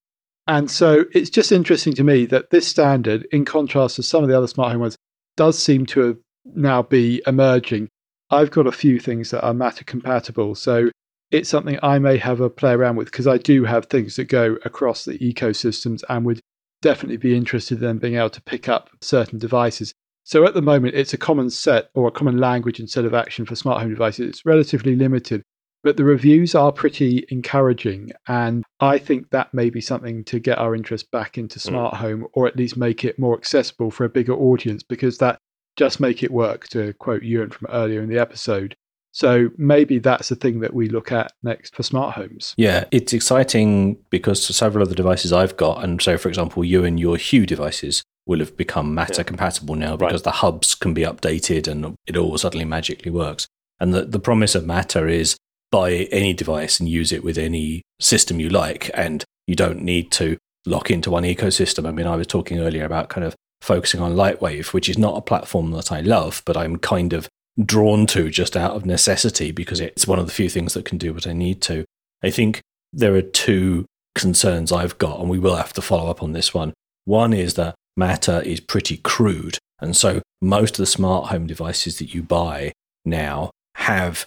And 0.46 0.70
so 0.70 1.04
it's 1.12 1.30
just 1.30 1.50
interesting 1.50 1.92
to 1.94 2.04
me 2.04 2.26
that 2.26 2.50
this 2.50 2.68
standard, 2.68 3.26
in 3.32 3.44
contrast 3.44 3.96
to 3.96 4.02
some 4.02 4.22
of 4.22 4.28
the 4.28 4.36
other 4.36 4.46
smart 4.46 4.72
home 4.72 4.80
ones, 4.80 4.96
does 5.36 5.58
seem 5.58 5.86
to 5.86 6.18
now 6.44 6.82
be 6.82 7.22
emerging. 7.26 7.88
I've 8.30 8.50
got 8.50 8.66
a 8.66 8.72
few 8.72 8.98
things 8.98 9.30
that 9.30 9.42
are 9.42 9.54
Matter 9.54 9.84
compatible. 9.84 10.54
So 10.54 10.90
it's 11.30 11.48
something 11.48 11.78
I 11.82 11.98
may 11.98 12.18
have 12.18 12.40
a 12.40 12.48
play 12.48 12.72
around 12.72 12.96
with 12.96 13.06
because 13.06 13.26
I 13.26 13.38
do 13.38 13.64
have 13.64 13.86
things 13.86 14.16
that 14.16 14.26
go 14.26 14.56
across 14.64 15.04
the 15.04 15.18
ecosystems 15.18 16.02
and 16.08 16.24
would 16.24 16.40
definitely 16.82 17.16
be 17.16 17.36
interested 17.36 17.82
in 17.82 17.98
being 17.98 18.16
able 18.16 18.30
to 18.30 18.42
pick 18.42 18.68
up 18.68 18.90
certain 19.00 19.38
devices. 19.38 19.92
So 20.24 20.44
at 20.44 20.54
the 20.54 20.62
moment, 20.62 20.94
it's 20.94 21.14
a 21.14 21.18
common 21.18 21.50
set 21.50 21.88
or 21.94 22.08
a 22.08 22.12
common 22.12 22.38
language 22.38 22.78
and 22.78 22.90
set 22.90 23.04
of 23.04 23.14
action 23.14 23.46
for 23.46 23.56
smart 23.56 23.80
home 23.80 23.90
devices. 23.90 24.28
It's 24.28 24.46
relatively 24.46 24.94
limited, 24.96 25.42
but 25.86 25.96
the 25.96 26.02
reviews 26.02 26.56
are 26.56 26.72
pretty 26.72 27.24
encouraging. 27.28 28.10
And 28.26 28.64
I 28.80 28.98
think 28.98 29.30
that 29.30 29.54
may 29.54 29.70
be 29.70 29.80
something 29.80 30.24
to 30.24 30.40
get 30.40 30.58
our 30.58 30.74
interest 30.74 31.12
back 31.12 31.38
into 31.38 31.60
hmm. 31.60 31.68
smart 31.68 31.94
home 31.94 32.26
or 32.32 32.48
at 32.48 32.56
least 32.56 32.76
make 32.76 33.04
it 33.04 33.20
more 33.20 33.38
accessible 33.38 33.92
for 33.92 34.02
a 34.02 34.08
bigger 34.08 34.34
audience 34.34 34.82
because 34.82 35.18
that 35.18 35.38
just 35.76 36.00
make 36.00 36.24
it 36.24 36.32
work, 36.32 36.66
to 36.70 36.92
quote 36.94 37.22
Ewan 37.22 37.50
from 37.50 37.68
earlier 37.70 38.02
in 38.02 38.08
the 38.08 38.18
episode. 38.18 38.74
So 39.12 39.50
maybe 39.58 40.00
that's 40.00 40.28
the 40.28 40.34
thing 40.34 40.58
that 40.58 40.74
we 40.74 40.88
look 40.88 41.12
at 41.12 41.30
next 41.44 41.76
for 41.76 41.84
smart 41.84 42.16
homes. 42.16 42.52
Yeah, 42.56 42.86
it's 42.90 43.12
exciting 43.12 43.96
because 44.10 44.44
several 44.44 44.82
of 44.82 44.88
the 44.88 44.96
devices 44.96 45.32
I've 45.32 45.56
got, 45.56 45.84
and 45.84 46.02
so 46.02 46.18
for 46.18 46.28
example, 46.28 46.64
you 46.64 46.84
and 46.84 46.98
your 46.98 47.16
Hue 47.16 47.46
devices 47.46 48.02
will 48.26 48.40
have 48.40 48.56
become 48.56 48.92
Matter 48.92 49.20
Yeah. 49.20 49.22
compatible 49.22 49.76
now 49.76 49.90
Right. 49.90 50.08
because 50.08 50.22
the 50.22 50.32
hubs 50.32 50.74
can 50.74 50.94
be 50.94 51.02
updated 51.02 51.68
and 51.68 51.94
it 52.08 52.16
all 52.16 52.36
suddenly 52.38 52.64
magically 52.64 53.12
works. 53.12 53.46
And 53.78 53.94
the, 53.94 54.02
the 54.02 54.18
promise 54.18 54.56
of 54.56 54.66
Matter 54.66 55.06
is 55.06 55.36
buy 55.76 55.92
any 56.10 56.32
device 56.32 56.80
and 56.80 56.88
use 56.88 57.12
it 57.12 57.22
with 57.22 57.36
any 57.36 57.82
system 58.00 58.40
you 58.40 58.48
like, 58.48 58.90
and 58.94 59.24
you 59.46 59.54
don't 59.54 59.82
need 59.82 60.10
to 60.10 60.38
lock 60.64 60.90
into 60.90 61.10
one 61.10 61.24
ecosystem. 61.24 61.86
I 61.86 61.90
mean, 61.90 62.06
I 62.06 62.16
was 62.16 62.26
talking 62.26 62.58
earlier 62.60 62.86
about 62.86 63.10
kind 63.10 63.26
of 63.26 63.34
focusing 63.60 64.00
on 64.00 64.14
Lightwave, 64.14 64.72
which 64.72 64.88
is 64.88 64.96
not 64.96 65.18
a 65.18 65.20
platform 65.20 65.72
that 65.72 65.92
I 65.92 66.00
love, 66.00 66.42
but 66.46 66.56
I'm 66.56 66.76
kind 66.78 67.12
of 67.12 67.28
drawn 67.62 68.06
to 68.06 68.30
just 68.30 68.56
out 68.56 68.74
of 68.74 68.86
necessity 68.86 69.50
because 69.50 69.80
it's 69.80 70.06
one 70.06 70.18
of 70.18 70.26
the 70.26 70.32
few 70.32 70.48
things 70.48 70.72
that 70.74 70.86
can 70.86 70.98
do 70.98 71.12
what 71.12 71.26
I 71.26 71.32
need 71.32 71.60
to. 71.62 71.84
I 72.22 72.30
think 72.30 72.62
there 72.92 73.14
are 73.14 73.22
two 73.22 73.84
concerns 74.14 74.72
I've 74.72 74.98
got, 74.98 75.20
and 75.20 75.28
we 75.28 75.38
will 75.38 75.56
have 75.56 75.74
to 75.74 75.82
follow 75.82 76.10
up 76.10 76.22
on 76.22 76.32
this 76.32 76.54
one. 76.54 76.72
One 77.04 77.34
is 77.34 77.54
that 77.54 77.74
Matter 77.98 78.40
is 78.42 78.60
pretty 78.60 78.96
crude, 78.98 79.58
and 79.80 79.96
so 79.96 80.22
most 80.40 80.72
of 80.72 80.78
the 80.78 80.86
smart 80.86 81.28
home 81.28 81.46
devices 81.46 81.98
that 81.98 82.14
you 82.14 82.22
buy 82.22 82.72
now 83.04 83.50
have 83.74 84.26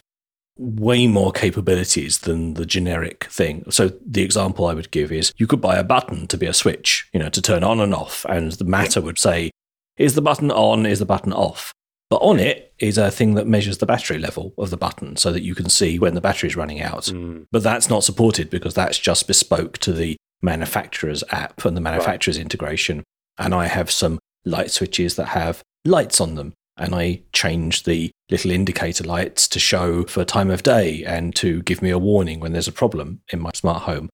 way 0.60 1.07
more 1.07 1.32
capabilities 1.32 2.20
than 2.20 2.55
the 2.55 2.66
generic 2.66 3.24
thing. 3.26 3.64
So 3.72 3.91
the 4.05 4.24
example 4.24 4.66
I 4.66 4.74
would 4.74 4.91
give 4.91 5.12
is 5.12 5.32
you 5.38 5.47
could 5.47 5.62
buy 5.62 5.78
a 5.78 5.84
button 5.84 6.28
to 6.28 6.38
be 6.38 6.45
a 6.45 6.53
switch, 6.53 7.07
you 7.14 7.20
know, 7.20 7.30
to 7.30 7.41
turn 7.41 7.64
on 7.64 7.80
and 7.80 7.93
off, 7.95 8.26
and 8.28 8.51
the 8.51 8.66
Matter 8.66 9.01
would 9.01 9.18
say, 9.18 9.51
is 9.97 10.16
the 10.16 10.22
button 10.22 10.51
on, 10.51 10.86
is 10.86 10.99
the 10.99 11.05
button 11.05 11.34
off? 11.34 11.74
But 12.10 12.18
on 12.18 12.39
it 12.39 12.74
is 12.80 12.97
a 12.97 13.12
thing 13.12 13.36
that 13.36 13.47
measures 13.47 13.78
the 13.78 13.86
battery 13.86 14.18
level 14.18 14.53
of 14.57 14.70
the 14.70 14.78
button 14.78 15.16
so 15.16 15.32
that 15.32 15.43
you 15.43 15.55
can 15.55 15.70
see 15.70 15.99
when 15.99 16.16
the 16.16 16.22
battery 16.22 16.49
is 16.49 16.55
running 16.55 16.82
out. 16.82 17.03
Mm. 17.03 17.45
But 17.51 17.64
that's 17.64 17.89
not 17.89 18.03
supported 18.03 18.49
because 18.49 18.74
that's 18.74 18.97
just 18.97 19.28
bespoke 19.28 19.78
to 19.80 19.93
the 19.93 20.18
manufacturer's 20.41 21.24
app 21.30 21.66
and 21.66 21.78
the 21.78 21.82
manufacturer's 21.82 22.38
integration. 22.38 23.03
And 23.38 23.53
I 23.53 23.68
have 23.68 23.91
some 23.91 24.20
light 24.43 24.72
switches 24.72 25.16
that 25.16 25.28
have 25.28 25.62
lights 25.86 26.20
on 26.20 26.36
them. 26.36 26.53
And 26.80 26.96
I 26.96 27.22
change 27.34 27.84
the 27.84 28.10
little 28.32 28.52
indicator 28.52 29.04
lights 29.04 29.48
to 29.50 29.60
show 29.60 30.06
for 30.06 30.24
time 30.24 30.50
of 30.50 30.64
day 30.64 31.04
and 31.06 31.36
to 31.36 31.62
give 31.64 31.82
me 31.82 31.90
a 31.90 32.00
warning 32.00 32.40
when 32.40 32.54
there's 32.54 32.68
a 32.68 32.72
problem 32.72 33.22
in 33.32 33.42
my 33.42 33.52
smart 33.54 33.84
home. 33.84 34.10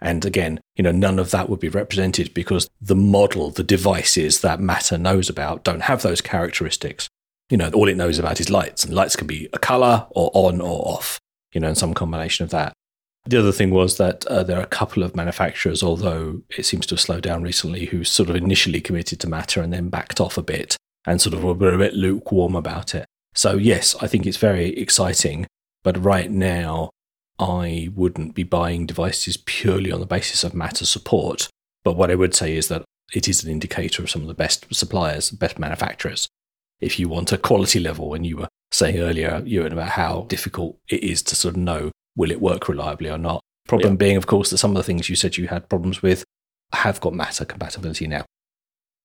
And 0.00 0.24
again, 0.24 0.60
you 0.76 0.82
know, 0.82 0.92
none 0.92 1.18
of 1.18 1.30
that 1.32 1.48
would 1.48 1.60
be 1.60 1.68
represented 1.68 2.32
because 2.32 2.68
the 2.80 2.96
model, 2.96 3.50
the 3.50 3.64
devices 3.64 4.40
that 4.40 4.60
Matter 4.60 4.96
knows 4.96 5.28
about 5.28 5.64
don't 5.64 5.82
have 5.82 6.02
those 6.02 6.20
characteristics. 6.20 7.08
You 7.50 7.56
know, 7.56 7.70
all 7.70 7.88
it 7.88 7.96
knows 7.96 8.18
about 8.18 8.40
is 8.40 8.50
lights, 8.50 8.84
and 8.84 8.94
lights 8.94 9.16
can 9.16 9.26
be 9.26 9.48
a 9.52 9.58
color 9.58 10.06
or 10.10 10.30
on 10.34 10.60
or 10.60 10.86
off, 10.86 11.18
you 11.52 11.60
know, 11.60 11.68
and 11.68 11.78
some 11.78 11.94
combination 11.94 12.44
of 12.44 12.50
that. 12.50 12.72
The 13.26 13.38
other 13.38 13.52
thing 13.52 13.70
was 13.70 13.96
that 13.96 14.24
uh, 14.26 14.42
there 14.44 14.58
are 14.58 14.62
a 14.62 14.66
couple 14.66 15.02
of 15.02 15.16
manufacturers, 15.16 15.82
although 15.82 16.42
it 16.56 16.64
seems 16.64 16.86
to 16.86 16.94
have 16.94 17.00
slowed 17.00 17.24
down 17.24 17.42
recently, 17.42 17.86
who 17.86 18.04
sort 18.04 18.30
of 18.30 18.36
initially 18.36 18.80
committed 18.80 19.18
to 19.20 19.28
Matter 19.28 19.60
and 19.60 19.72
then 19.72 19.88
backed 19.88 20.20
off 20.20 20.38
a 20.38 20.42
bit 20.42 20.76
and 21.06 21.20
sort 21.20 21.34
of 21.34 21.42
were 21.42 21.52
a 21.52 21.78
bit 21.78 21.94
lukewarm 21.94 22.54
about 22.54 22.94
it. 22.94 23.06
So, 23.34 23.56
yes, 23.56 23.94
I 24.00 24.06
think 24.06 24.26
it's 24.26 24.36
very 24.36 24.76
exciting, 24.76 25.46
but 25.82 26.02
right 26.02 26.30
now, 26.30 26.90
I 27.38 27.90
wouldn't 27.94 28.34
be 28.34 28.42
buying 28.42 28.86
devices 28.86 29.36
purely 29.36 29.92
on 29.92 30.00
the 30.00 30.06
basis 30.06 30.42
of 30.42 30.54
Matter 30.54 30.84
support. 30.84 31.48
But 31.84 31.96
what 31.96 32.10
I 32.10 32.16
would 32.16 32.34
say 32.34 32.56
is 32.56 32.68
that 32.68 32.84
it 33.14 33.28
is 33.28 33.44
an 33.44 33.50
indicator 33.50 34.02
of 34.02 34.10
some 34.10 34.22
of 34.22 34.28
the 34.28 34.34
best 34.34 34.66
suppliers, 34.74 35.30
best 35.30 35.58
manufacturers. 35.58 36.28
If 36.80 36.98
you 36.98 37.08
want 37.08 37.32
a 37.32 37.38
quality 37.38 37.80
level, 37.80 38.14
and 38.14 38.26
you 38.26 38.38
were 38.38 38.48
saying 38.70 38.98
earlier, 38.98 39.42
Ewan, 39.46 39.72
about 39.72 39.90
how 39.90 40.22
difficult 40.28 40.78
it 40.88 41.02
is 41.02 41.22
to 41.24 41.36
sort 41.36 41.54
of 41.54 41.60
know 41.60 41.90
will 42.16 42.30
it 42.30 42.40
work 42.40 42.68
reliably 42.68 43.08
or 43.08 43.18
not. 43.18 43.40
Problem 43.66 43.92
Yeah. 43.94 43.98
being, 43.98 44.16
of 44.16 44.26
course, 44.26 44.50
that 44.50 44.58
some 44.58 44.72
of 44.72 44.76
the 44.76 44.82
things 44.82 45.08
you 45.08 45.16
said 45.16 45.36
you 45.36 45.48
had 45.48 45.68
problems 45.68 46.02
with 46.02 46.24
have 46.72 47.00
got 47.00 47.14
Matter 47.14 47.44
compatibility 47.44 48.06
now. 48.06 48.24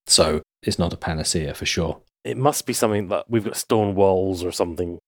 So 0.08 0.42
it's 0.64 0.80
not 0.80 0.94
a 0.94 0.98
panacea 0.98 1.54
for 1.54 1.66
sure. 1.66 2.02
It 2.24 2.38
must 2.38 2.66
be 2.66 2.74
something 2.74 3.10
that 3.10 3.30
we've 3.30 3.44
got 3.44 3.58
stone 3.58 3.96
walls 3.96 4.44
or 4.44 4.52
something, 4.52 5.00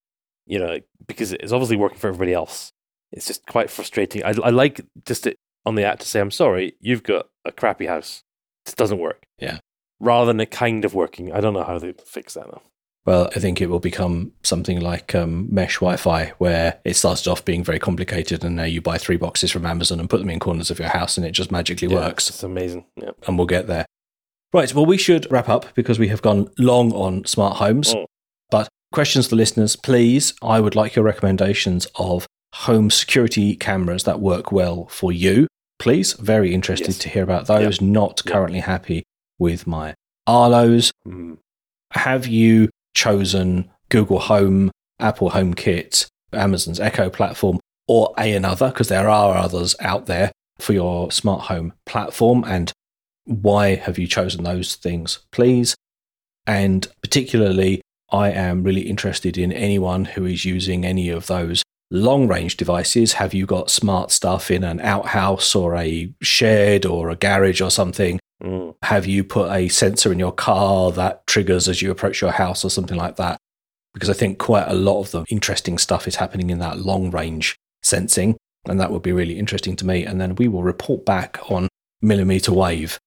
you 0.46 0.60
know, 0.60 0.80
because 1.08 1.32
it's 1.32 1.52
obviously 1.52 1.78
working 1.78 1.98
for 1.98 2.08
everybody 2.08 2.34
else. 2.34 2.72
It's 3.12 3.28
just 3.28 3.46
quite 3.46 3.70
frustrating. 3.70 4.24
I, 4.24 4.34
I 4.44 4.50
like 4.50 4.82
just 5.06 5.28
on 5.66 5.76
the 5.76 5.84
app 5.84 6.00
to 6.00 6.08
say, 6.08 6.20
I'm 6.20 6.32
sorry, 6.32 6.76
you've 6.80 7.04
got 7.04 7.28
a 7.46 7.52
crappy 7.52 7.86
house. 7.86 8.24
This 8.66 8.76
doesn't 8.76 9.00
work. 9.00 9.24
Yeah. 9.40 9.60
Rather 10.00 10.28
than 10.28 10.42
it 10.42 10.52
kind 10.52 10.84
of 10.84 10.94
working. 10.94 11.32
I 11.32 11.40
don't 11.40 11.54
know 11.54 11.64
how 11.64 11.80
they 11.80 11.94
fix 11.94 12.34
that 12.34 12.48
now. 12.48 12.62
Well, 13.06 13.30
I 13.36 13.40
think 13.40 13.62
it 13.62 13.70
will 13.70 13.80
become 13.80 14.32
something 14.42 14.82
like 14.82 15.14
um, 15.14 15.48
mesh 15.54 15.76
Wi 15.76 15.96
Fi, 15.96 16.34
where 16.40 16.80
it 16.84 16.96
started 16.96 17.28
off 17.28 17.46
being 17.46 17.64
very 17.64 17.78
complicated, 17.78 18.44
and 18.44 18.56
now 18.56 18.64
you 18.64 18.82
buy 18.82 18.98
three 18.98 19.18
boxes 19.18 19.52
from 19.52 19.66
Amazon 19.66 20.00
and 20.00 20.10
put 20.10 20.20
them 20.20 20.30
in 20.32 20.40
corners 20.40 20.72
of 20.72 20.80
your 20.80 20.90
house, 20.90 21.16
and 21.16 21.26
it 21.26 21.32
just 21.32 21.52
magically 21.52 21.88
Yeah, 21.88 21.98
works. 21.98 22.30
It's 22.30 22.42
amazing. 22.42 22.86
Yeah. 22.98 23.12
And 23.28 23.38
we'll 23.38 23.46
get 23.46 23.68
there. 23.68 23.86
Right. 24.54 24.74
Well, 24.74 24.86
we 24.86 24.98
should 24.98 25.30
wrap 25.32 25.50
up 25.50 25.74
because 25.76 26.00
we 26.00 26.08
have 26.08 26.22
gone 26.22 26.50
long 26.58 26.92
on 26.94 27.26
smart 27.26 27.58
homes. 27.58 27.94
Mm. 27.94 28.06
But 28.50 28.70
questions 28.94 29.28
to 29.30 29.36
listeners, 29.36 29.76
please. 29.76 30.34
I 30.42 30.60
would 30.60 30.76
like 30.76 30.96
your 30.96 31.04
recommendations 31.06 31.88
of 31.96 32.26
home 32.54 32.90
security 32.90 33.56
cameras 33.56 34.04
that 34.06 34.22
work 34.22 34.52
well 34.52 34.86
for 34.88 35.12
you. 35.12 35.48
Please. 35.78 36.14
Very 36.14 36.54
interested 36.54 36.88
Yes. 36.90 36.98
to 37.00 37.10
hear 37.10 37.24
about 37.24 37.48
those. 37.48 37.82
Not 37.82 38.22
Yeah. 38.26 38.32
currently 38.32 38.60
happy 38.62 39.04
with 39.40 39.68
my 39.68 39.94
Arlos. 40.28 40.92
Mm. 41.08 41.38
have 41.92 42.26
you 42.28 42.70
chosen 42.96 43.70
Google 43.90 44.20
Home, 44.20 44.72
Apple 45.00 45.32
HomeKit, 45.32 46.08
Amazon's 46.34 46.80
Echo 46.80 47.10
platform, 47.10 47.60
or 47.88 48.14
a 48.18 48.34
another? 48.34 48.70
Because 48.70 48.88
there 48.88 49.08
are 49.10 49.36
others 49.38 49.76
out 49.80 50.06
there 50.08 50.32
for 50.58 50.74
your 50.74 51.12
smart 51.12 51.44
home 51.44 51.74
platform. 51.86 52.44
And 52.48 52.72
why 53.26 53.76
have 53.76 54.00
you 54.00 54.08
chosen 54.08 54.44
those 54.44 54.76
things, 54.76 55.20
please? 55.32 55.76
And 56.48 56.88
particularly, 57.02 57.82
I 58.12 58.32
am 58.32 58.64
really 58.64 58.82
interested 58.82 59.38
in 59.38 59.52
anyone 59.52 60.06
who 60.06 60.26
is 60.26 60.46
using 60.46 60.86
any 60.86 61.10
of 61.10 61.28
those 61.28 61.64
long 61.92 62.28
range 62.28 62.58
devices. 62.58 63.14
Have 63.14 63.34
you 63.34 63.46
got 63.46 63.70
smart 63.70 64.12
stuff 64.12 64.52
in 64.52 64.64
an 64.64 64.80
outhouse 64.80 65.56
or 65.56 65.76
a 65.76 66.14
shed 66.22 66.86
or 66.86 67.10
a 67.10 67.16
garage 67.16 67.62
or 67.62 67.72
something? 67.72 68.20
Mm. 68.44 68.76
have 68.84 69.06
you 69.06 69.24
put 69.24 69.50
a 69.50 69.70
sensor 69.70 70.12
in 70.12 70.20
your 70.20 70.34
car 70.34 70.92
that 70.92 71.26
triggers 71.26 71.70
as 71.70 71.82
you 71.82 71.90
approach 71.90 72.20
your 72.20 72.34
house 72.34 72.66
or 72.66 72.70
something 72.70 72.98
like 72.98 73.16
that? 73.16 73.38
Because 73.94 74.10
I 74.10 74.14
think 74.14 74.40
quite 74.40 74.68
a 74.68 74.74
lot 74.74 75.00
of 75.00 75.12
the 75.12 75.24
interesting 75.30 75.78
stuff 75.78 76.06
is 76.06 76.18
happening 76.18 76.50
in 76.50 76.60
that 76.60 76.80
long 76.80 77.12
range 77.12 77.56
sensing, 77.82 78.36
and 78.68 78.78
that 78.78 78.92
would 78.92 79.04
be 79.04 79.14
really 79.14 79.40
interesting 79.40 79.78
to 79.78 79.86
me. 79.86 80.04
And 80.04 80.20
then 80.20 80.36
we 80.36 80.50
will 80.50 80.64
report 80.64 81.06
back 81.06 81.40
on 81.50 81.70
millimeter 82.02 82.52
wave. 82.52 83.00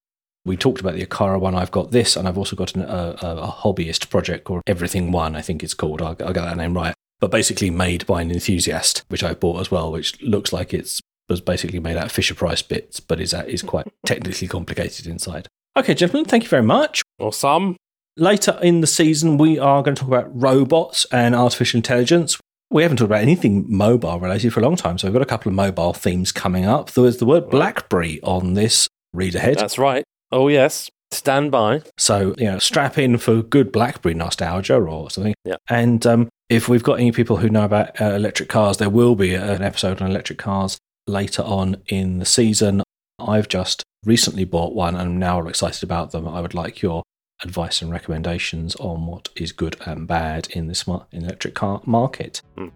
We 0.49 0.57
talked 0.57 0.81
about 0.81 0.95
the 0.95 1.05
Aqara 1.05 1.39
one. 1.39 1.55
I've 1.55 1.71
got 1.71 1.91
this, 1.91 2.17
and 2.17 2.27
I've 2.27 2.39
also 2.39 2.57
got 2.57 2.75
an, 2.75 2.83
a, 2.83 3.17
a, 3.23 3.37
a 3.37 3.49
hobbyist 3.49 4.09
project 4.09 4.45
called 4.45 4.63
Everything 4.67 5.13
One, 5.13 5.37
I 5.37 5.43
think 5.43 5.63
it's 5.63 5.75
called. 5.75 6.01
I'll, 6.01 6.17
I'll 6.21 6.33
get 6.33 6.47
that 6.47 6.57
name 6.57 6.75
right. 6.75 6.95
But 7.21 7.31
basically 7.31 7.71
made 7.71 8.07
by 8.07 8.23
an 8.23 8.31
enthusiast, 8.31 9.05
which 9.09 9.23
I 9.23 9.35
bought 9.35 9.61
as 9.61 9.71
well, 9.71 9.93
which 9.93 10.21
looks 10.23 10.53
like 10.53 10.73
it's 10.73 11.01
was 11.29 11.41
basically 11.43 11.79
made 11.79 11.99
out 11.99 12.07
of 12.07 12.13
Fisher 12.13 12.35
Price 12.35 12.63
bits, 12.63 13.01
but 13.01 13.21
is 13.21 13.35
is 13.35 13.63
quite 13.63 13.87
technically 14.07 14.49
complicated 14.49 15.07
inside. 15.07 15.47
Okay, 15.77 15.95
gentlemen, 15.95 16.25
thank 16.25 16.45
you 16.45 16.49
very 16.49 16.63
much. 16.63 17.03
Or 17.19 17.33
some. 17.33 17.77
Later 18.17 18.59
in 18.63 18.81
the 18.81 18.87
season, 18.87 19.37
we 19.37 19.59
are 19.59 19.83
going 19.83 19.95
to 19.95 20.01
talk 20.01 20.09
about 20.09 20.31
robots 20.35 21.07
and 21.13 21.35
artificial 21.35 21.79
intelligence. 21.79 22.39
We 22.71 22.83
haven't 22.83 22.99
talked 22.99 23.11
about 23.11 23.23
anything 23.23 23.65
mobile 23.69 24.19
related 24.19 24.53
for 24.53 24.61
a 24.61 24.63
long 24.63 24.77
time, 24.77 24.99
so 24.99 25.07
we've 25.07 25.13
got 25.13 25.23
a 25.23 25.27
couple 25.27 25.51
of 25.51 25.55
mobile 25.55 25.93
themes 25.93 26.33
coming 26.33 26.65
up. 26.65 26.91
There 26.91 27.05
was 27.05 27.19
the 27.19 27.27
word 27.27 27.49
BlackBerry 27.49 28.21
on 28.23 28.55
this 28.55 28.89
read 29.13 29.35
ahead. 29.35 29.57
That's 29.57 29.79
right. 29.79 30.05
Oh, 30.31 30.49
yes. 30.49 30.91
Stand 31.11 31.51
by. 31.51 31.83
So, 31.97 32.35
you 32.37 32.45
know, 32.45 32.59
strap 32.59 32.99
in 32.99 33.17
for 33.17 33.43
good 33.43 33.73
BlackBerry 33.73 34.15
nostalgia 34.15 34.77
or 34.77 35.11
something. 35.11 35.35
Yeah. 35.45 35.57
And 35.69 36.07
um, 36.07 36.29
if 36.49 36.69
we've 36.69 36.83
got 36.83 37.01
any 37.01 37.13
people 37.13 37.39
who 37.39 37.49
know 37.49 37.65
about 37.65 38.01
uh, 38.01 38.13
electric 38.15 38.49
cars, 38.49 38.77
there 38.77 38.91
will 38.91 39.15
be 39.15 39.35
an 39.35 39.63
episode 39.63 40.03
on 40.03 40.11
electric 40.11 40.39
cars 40.39 40.79
later 41.07 41.43
on 41.43 41.77
in 41.87 42.19
the 42.19 42.27
season. 42.27 42.83
I've 43.19 43.49
just 43.49 43.83
recently 44.05 44.45
bought 44.45 44.75
one 44.75 44.95
and 44.95 45.09
I'm 45.11 45.19
now 45.19 45.47
excited 45.47 45.83
about 45.83 46.13
them. 46.13 46.29
I 46.29 46.41
would 46.41 46.55
like 46.55 46.83
your 46.83 47.03
advice 47.43 47.81
and 47.81 47.91
recommendations 47.91 48.77
on 48.77 49.07
what 49.07 49.29
is 49.37 49.53
good 49.53 49.77
and 49.87 50.07
bad 50.07 50.49
in 50.51 50.67
the 50.67 50.75
smart 50.75 51.07
in 51.13 51.25
electric 51.25 51.55
car 51.55 51.81
market. 51.85 52.43
Mm. 52.57 52.73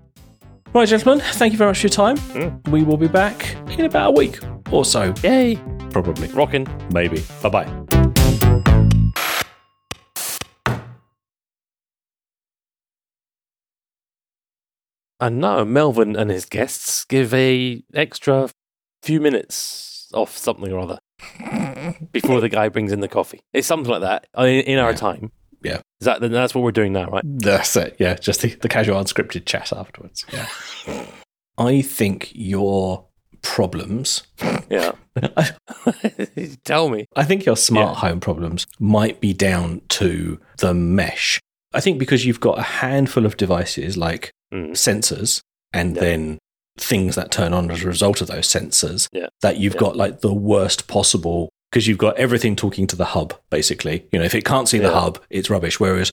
Right, 0.75 0.89
gentlemen, 0.89 1.20
thank 1.35 1.53
you 1.53 1.59
very 1.59 1.68
much 1.70 1.79
for 1.81 1.87
your 1.87 1.91
time. 1.91 2.16
Mm. 2.16 2.68
We 2.70 2.83
will 2.83 2.97
be 2.97 3.09
back 3.09 3.55
in 3.79 3.85
about 3.85 4.09
a 4.09 4.12
week 4.12 4.39
or 4.70 4.85
so, 4.87 5.12
Yay. 5.23 5.57
probably. 5.91 6.29
Rocking. 6.29 6.66
Maybe. 6.93 7.23
Bye 7.43 7.49
bye. 7.51 8.83
And 15.20 15.41
now 15.41 15.64
Melvyn 15.64 16.16
and 16.18 16.31
his 16.31 16.45
guests 16.45 17.05
give 17.05 17.33
a 17.33 17.83
extra 17.95 18.51
few 19.03 19.20
minutes 19.20 20.09
off 20.14 20.37
something 20.37 20.73
or 20.73 20.81
other 20.81 20.99
before 22.12 22.41
the 22.41 22.49
guy 22.49 22.68
brings 22.68 22.93
in 22.93 23.01
the 23.01 23.09
coffee. 23.09 23.41
It's 23.53 23.66
something 23.66 23.91
like 23.91 24.01
that 24.01 24.27
uh, 24.37 24.43
in, 24.45 24.61
in 24.64 24.79
our 24.79 24.91
Yeah. 24.91 24.97
time. 24.97 25.33
Yeah. 25.65 25.77
Is 26.01 26.05
that 26.07 26.21
that's 26.21 26.55
what 26.55 26.65
we're 26.65 26.73
doing 26.73 26.93
now, 26.93 27.07
right? 27.11 27.23
That's 27.25 27.77
it. 27.77 27.97
Yeah, 27.99 28.15
just 28.15 28.43
the, 28.43 28.49
the 28.55 28.69
casual 28.69 29.01
unscripted 29.03 29.47
chat 29.47 29.73
afterwards. 29.73 30.25
Yeah. 30.33 30.49
I 31.59 31.83
think 31.83 32.31
your 32.35 33.07
problems, 33.43 34.23
Yeah. 34.71 34.93
Tell 36.65 36.89
me. 36.89 37.07
I 37.17 37.25
think 37.25 37.45
your 37.45 37.57
smart 37.57 37.95
Yeah. 37.97 38.09
home 38.09 38.21
problems 38.21 38.67
might 38.79 39.21
be 39.21 39.33
down 39.33 39.83
to 39.91 40.41
the 40.59 40.75
mesh. 40.75 41.41
I 41.75 41.81
think 41.81 41.99
because 41.99 42.25
you've 42.27 42.41
got 42.41 42.59
a 42.59 42.63
handful 42.63 43.27
of 43.27 43.37
devices 43.37 43.97
like 43.97 44.31
Mm. 44.53 44.73
sensors 44.73 45.41
and 45.73 45.95
Yeah. 45.97 46.01
then 46.03 46.39
things 46.79 47.15
that 47.15 47.31
turn 47.31 47.53
on 47.55 47.71
as 47.71 47.83
a 47.83 47.87
result 47.87 48.21
of 48.21 48.27
those 48.29 48.47
sensors, 48.47 49.09
Yeah. 49.13 49.29
that 49.41 49.57
you've 49.59 49.75
Yeah. 49.75 49.81
got 49.81 49.97
like 49.97 50.21
the 50.21 50.33
worst 50.35 50.87
possible 50.89 51.49
because 51.73 51.87
you've 51.89 51.97
got 51.99 52.18
everything 52.18 52.55
talking 52.55 52.87
to 52.87 52.97
the 52.97 53.07
hub 53.07 53.35
basically. 53.51 54.07
You 54.12 54.18
know, 54.18 54.25
if 54.27 54.35
it 54.35 54.45
can't 54.45 54.68
see 54.68 54.79
the 54.79 54.93
hub, 54.93 55.18
it's 55.31 55.49
rubbish. 55.49 55.81
Whereas 55.81 56.11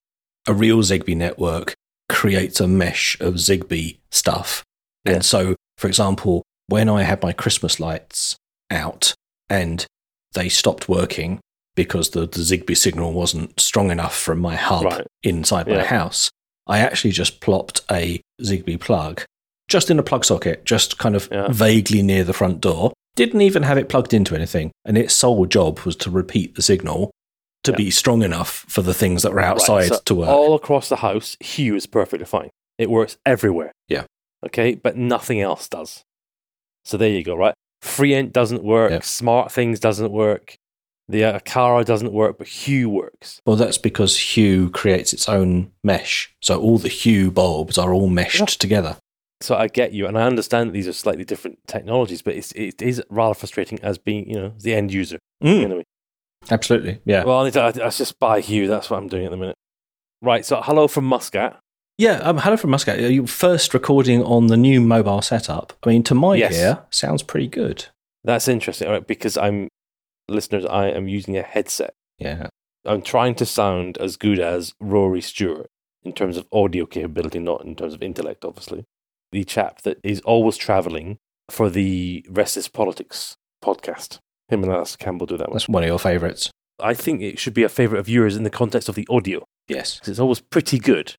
a 0.47 0.53
real 0.53 0.78
Zigbee 0.80 1.18
network 1.18 1.74
creates 2.07 2.62
a 2.62 2.68
mesh 2.68 3.20
of 3.20 3.36
Zigbee 3.36 3.97
stuff. 4.10 4.64
Yeah. 5.05 5.16
And 5.16 5.26
so, 5.26 5.55
for 5.78 5.88
example, 5.88 6.43
when 6.68 6.88
I 6.88 7.03
had 7.03 7.22
my 7.22 7.34
Christmas 7.34 7.80
lights 7.80 8.38
out 8.72 9.14
and 9.49 9.86
they 10.34 10.47
stopped 10.47 10.88
working 10.88 11.39
because 11.76 12.12
the, 12.12 12.22
the 12.22 12.39
Zigbee 12.39 12.78
signal 12.78 13.12
wasn't 13.14 13.60
strong 13.60 13.91
enough 13.91 14.16
from 14.18 14.39
my 14.39 14.55
hub 14.55 14.86
Right. 14.86 15.07
inside 15.24 15.68
my 15.68 15.84
house, 15.84 16.30
I 16.68 16.80
actually 16.80 17.12
just 17.12 17.41
plopped 17.41 17.82
a 17.91 18.22
Zigbee 18.41 18.80
plug 18.80 19.24
just 19.68 19.91
in 19.91 19.99
a 19.99 20.03
plug 20.03 20.24
socket, 20.26 20.66
just 20.66 20.97
kind 20.97 21.16
of 21.16 21.28
Yeah. 21.32 21.47
vaguely 21.51 22.01
near 22.01 22.24
the 22.24 22.34
front 22.34 22.62
door. 22.62 22.93
Didn't 23.20 23.41
even 23.41 23.63
have 23.63 23.78
it 23.78 23.89
plugged 23.89 24.13
into 24.13 24.34
anything. 24.34 24.72
And 24.86 24.97
its 24.97 25.13
sole 25.13 25.45
job 25.45 25.80
was 25.82 25.95
to 25.97 26.09
repeat 26.09 26.55
the 26.55 26.61
signal 26.61 27.11
to 27.63 27.72
Yeah. 27.72 27.78
be 27.78 27.91
strong 27.91 28.24
enough 28.24 28.65
for 28.70 28.82
the 28.82 28.93
things 28.93 29.24
that 29.24 29.32
were 29.32 29.38
Right, 29.39 29.47
outside 29.47 29.88
so 29.89 29.99
to 30.05 30.15
work. 30.15 30.30
All 30.30 30.55
across 30.55 30.88
the 30.88 30.95
house, 30.97 31.36
Hue 31.41 31.76
is 31.76 31.86
perfectly 31.86 32.26
fine. 32.26 32.49
It 32.78 32.89
works 32.89 33.17
everywhere. 33.26 33.74
Yeah. 33.89 34.05
Okay, 34.45 34.76
but 34.76 34.95
nothing 34.95 35.41
else 35.41 35.67
does. 35.67 36.03
So 36.86 36.95
there 36.95 37.09
you 37.09 37.24
go, 37.24 37.36
right? 37.36 37.53
Frient 37.82 38.32
doesn't 38.32 38.63
work. 38.63 38.91
Yeah. 38.91 38.99
Smart 39.01 39.51
Things 39.51 39.80
doesn't 39.82 40.11
work. 40.11 40.55
The 41.09 41.26
uh, 41.26 41.39
Aqara 41.39 41.84
doesn't 41.84 42.13
work, 42.13 42.38
but 42.38 42.47
Hue 42.47 42.89
works. 42.89 43.41
Well, 43.45 43.55
that's 43.57 43.78
because 43.80 44.17
Hue 44.17 44.70
creates 44.70 45.11
its 45.11 45.28
own 45.28 45.72
mesh. 45.84 46.34
So 46.41 46.61
all 46.61 46.78
the 46.78 46.88
Hue 46.88 47.32
bulbs 47.32 47.78
are 47.78 47.93
all 47.93 48.07
meshed 48.07 48.39
Yeah. 48.39 48.45
together. 48.45 48.97
So 49.41 49.55
I 49.55 49.67
get 49.67 49.93
you, 49.93 50.05
and 50.05 50.17
I 50.17 50.23
understand 50.23 50.69
that 50.69 50.73
these 50.73 50.87
are 50.87 50.93
slightly 50.93 51.23
different 51.23 51.59
technologies, 51.67 52.21
but 52.21 52.35
it's, 52.35 52.51
it 52.53 52.81
is 52.81 53.01
rather 53.09 53.33
frustrating 53.33 53.79
as 53.81 53.97
being, 53.97 54.29
you 54.29 54.35
know, 54.35 54.53
the 54.59 54.73
end 54.73 54.91
user. 54.93 55.17
You 55.39 55.53
know 55.53 55.61
what 55.61 55.71
I 55.71 55.75
mean? 55.75 55.83
Absolutely. 56.51 56.99
Yeah. 57.05 57.23
Well, 57.23 57.39
I 57.39 57.43
need 57.45 57.53
to, 57.53 57.61
I, 57.61 57.67
I 57.67 57.89
just 57.89 58.19
buy 58.19 58.41
Hue. 58.41 58.67
That's 58.67 58.89
what 58.89 58.97
I'm 58.97 59.07
doing 59.07 59.25
at 59.25 59.31
the 59.31 59.37
minute. 59.37 59.55
Right. 60.21 60.45
So 60.45 60.61
hello 60.61 60.87
from 60.89 61.05
Muscat. 61.05 61.57
Yeah, 61.97 62.15
um, 62.19 62.37
hello 62.39 62.55
from 62.57 62.69
Muscat. 62.71 62.99
Are 62.99 63.11
you 63.11 63.27
first 63.27 63.73
recording 63.73 64.23
on 64.23 64.47
the 64.47 64.55
new 64.57 64.79
mobile 64.81 65.21
setup? 65.21 65.73
I 65.83 65.89
mean, 65.89 66.03
to 66.03 66.15
my 66.15 66.35
Yes. 66.35 66.55
ear, 66.57 66.83
sounds 66.89 67.23
pretty 67.23 67.47
good. 67.47 67.85
That's 68.23 68.47
interesting, 68.47 68.87
all 68.87 68.93
right? 68.93 69.07
Because 69.07 69.37
I'm, 69.37 69.67
listeners, 70.29 70.65
I 70.65 70.87
am 70.89 71.07
using 71.09 71.37
a 71.37 71.41
headset. 71.41 71.93
Yeah. 72.17 72.47
I'm 72.85 73.01
trying 73.01 73.35
to 73.35 73.45
sound 73.45 73.97
as 73.97 74.15
good 74.17 74.39
as 74.39 74.73
Rory 74.79 75.21
Stewart 75.21 75.67
in 76.03 76.13
terms 76.13 76.37
of 76.37 76.47
audio 76.53 76.85
capability, 76.85 77.39
not 77.39 77.65
in 77.65 77.75
terms 77.75 77.93
of 77.93 78.01
intellect, 78.01 78.45
obviously. 78.45 78.85
The 79.32 79.43
chap 79.43 79.82
that 79.84 79.99
is 80.03 80.21
always 80.21 80.57
traveling 80.57 81.17
for 81.49 81.69
the 81.69 82.25
Restless 82.30 82.67
Politics 82.67 83.36
podcast. 83.63 84.19
Him 84.47 84.63
and 84.63 84.71
Alastair 84.71 85.03
Campbell 85.03 85.27
do 85.27 85.38
that 85.38 85.49
one. 85.49 85.55
That's 85.55 85.69
one 85.69 85.84
of 85.84 85.88
your 85.88 85.99
favourites. 85.99 86.49
I 86.80 86.93
think 86.93 87.21
it 87.21 87.38
should 87.39 87.53
be 87.53 87.63
a 87.63 87.69
favorite 87.69 87.99
of 87.99 88.09
yours 88.09 88.36
in 88.36 88.43
the 88.43 88.49
context 88.49 88.88
of 88.89 88.95
the 88.95 89.05
audio 89.09 89.43
Yes. 89.67 89.95
because 89.95 90.09
it's 90.09 90.19
always 90.19 90.39
pretty 90.39 90.80
good. 90.80 91.13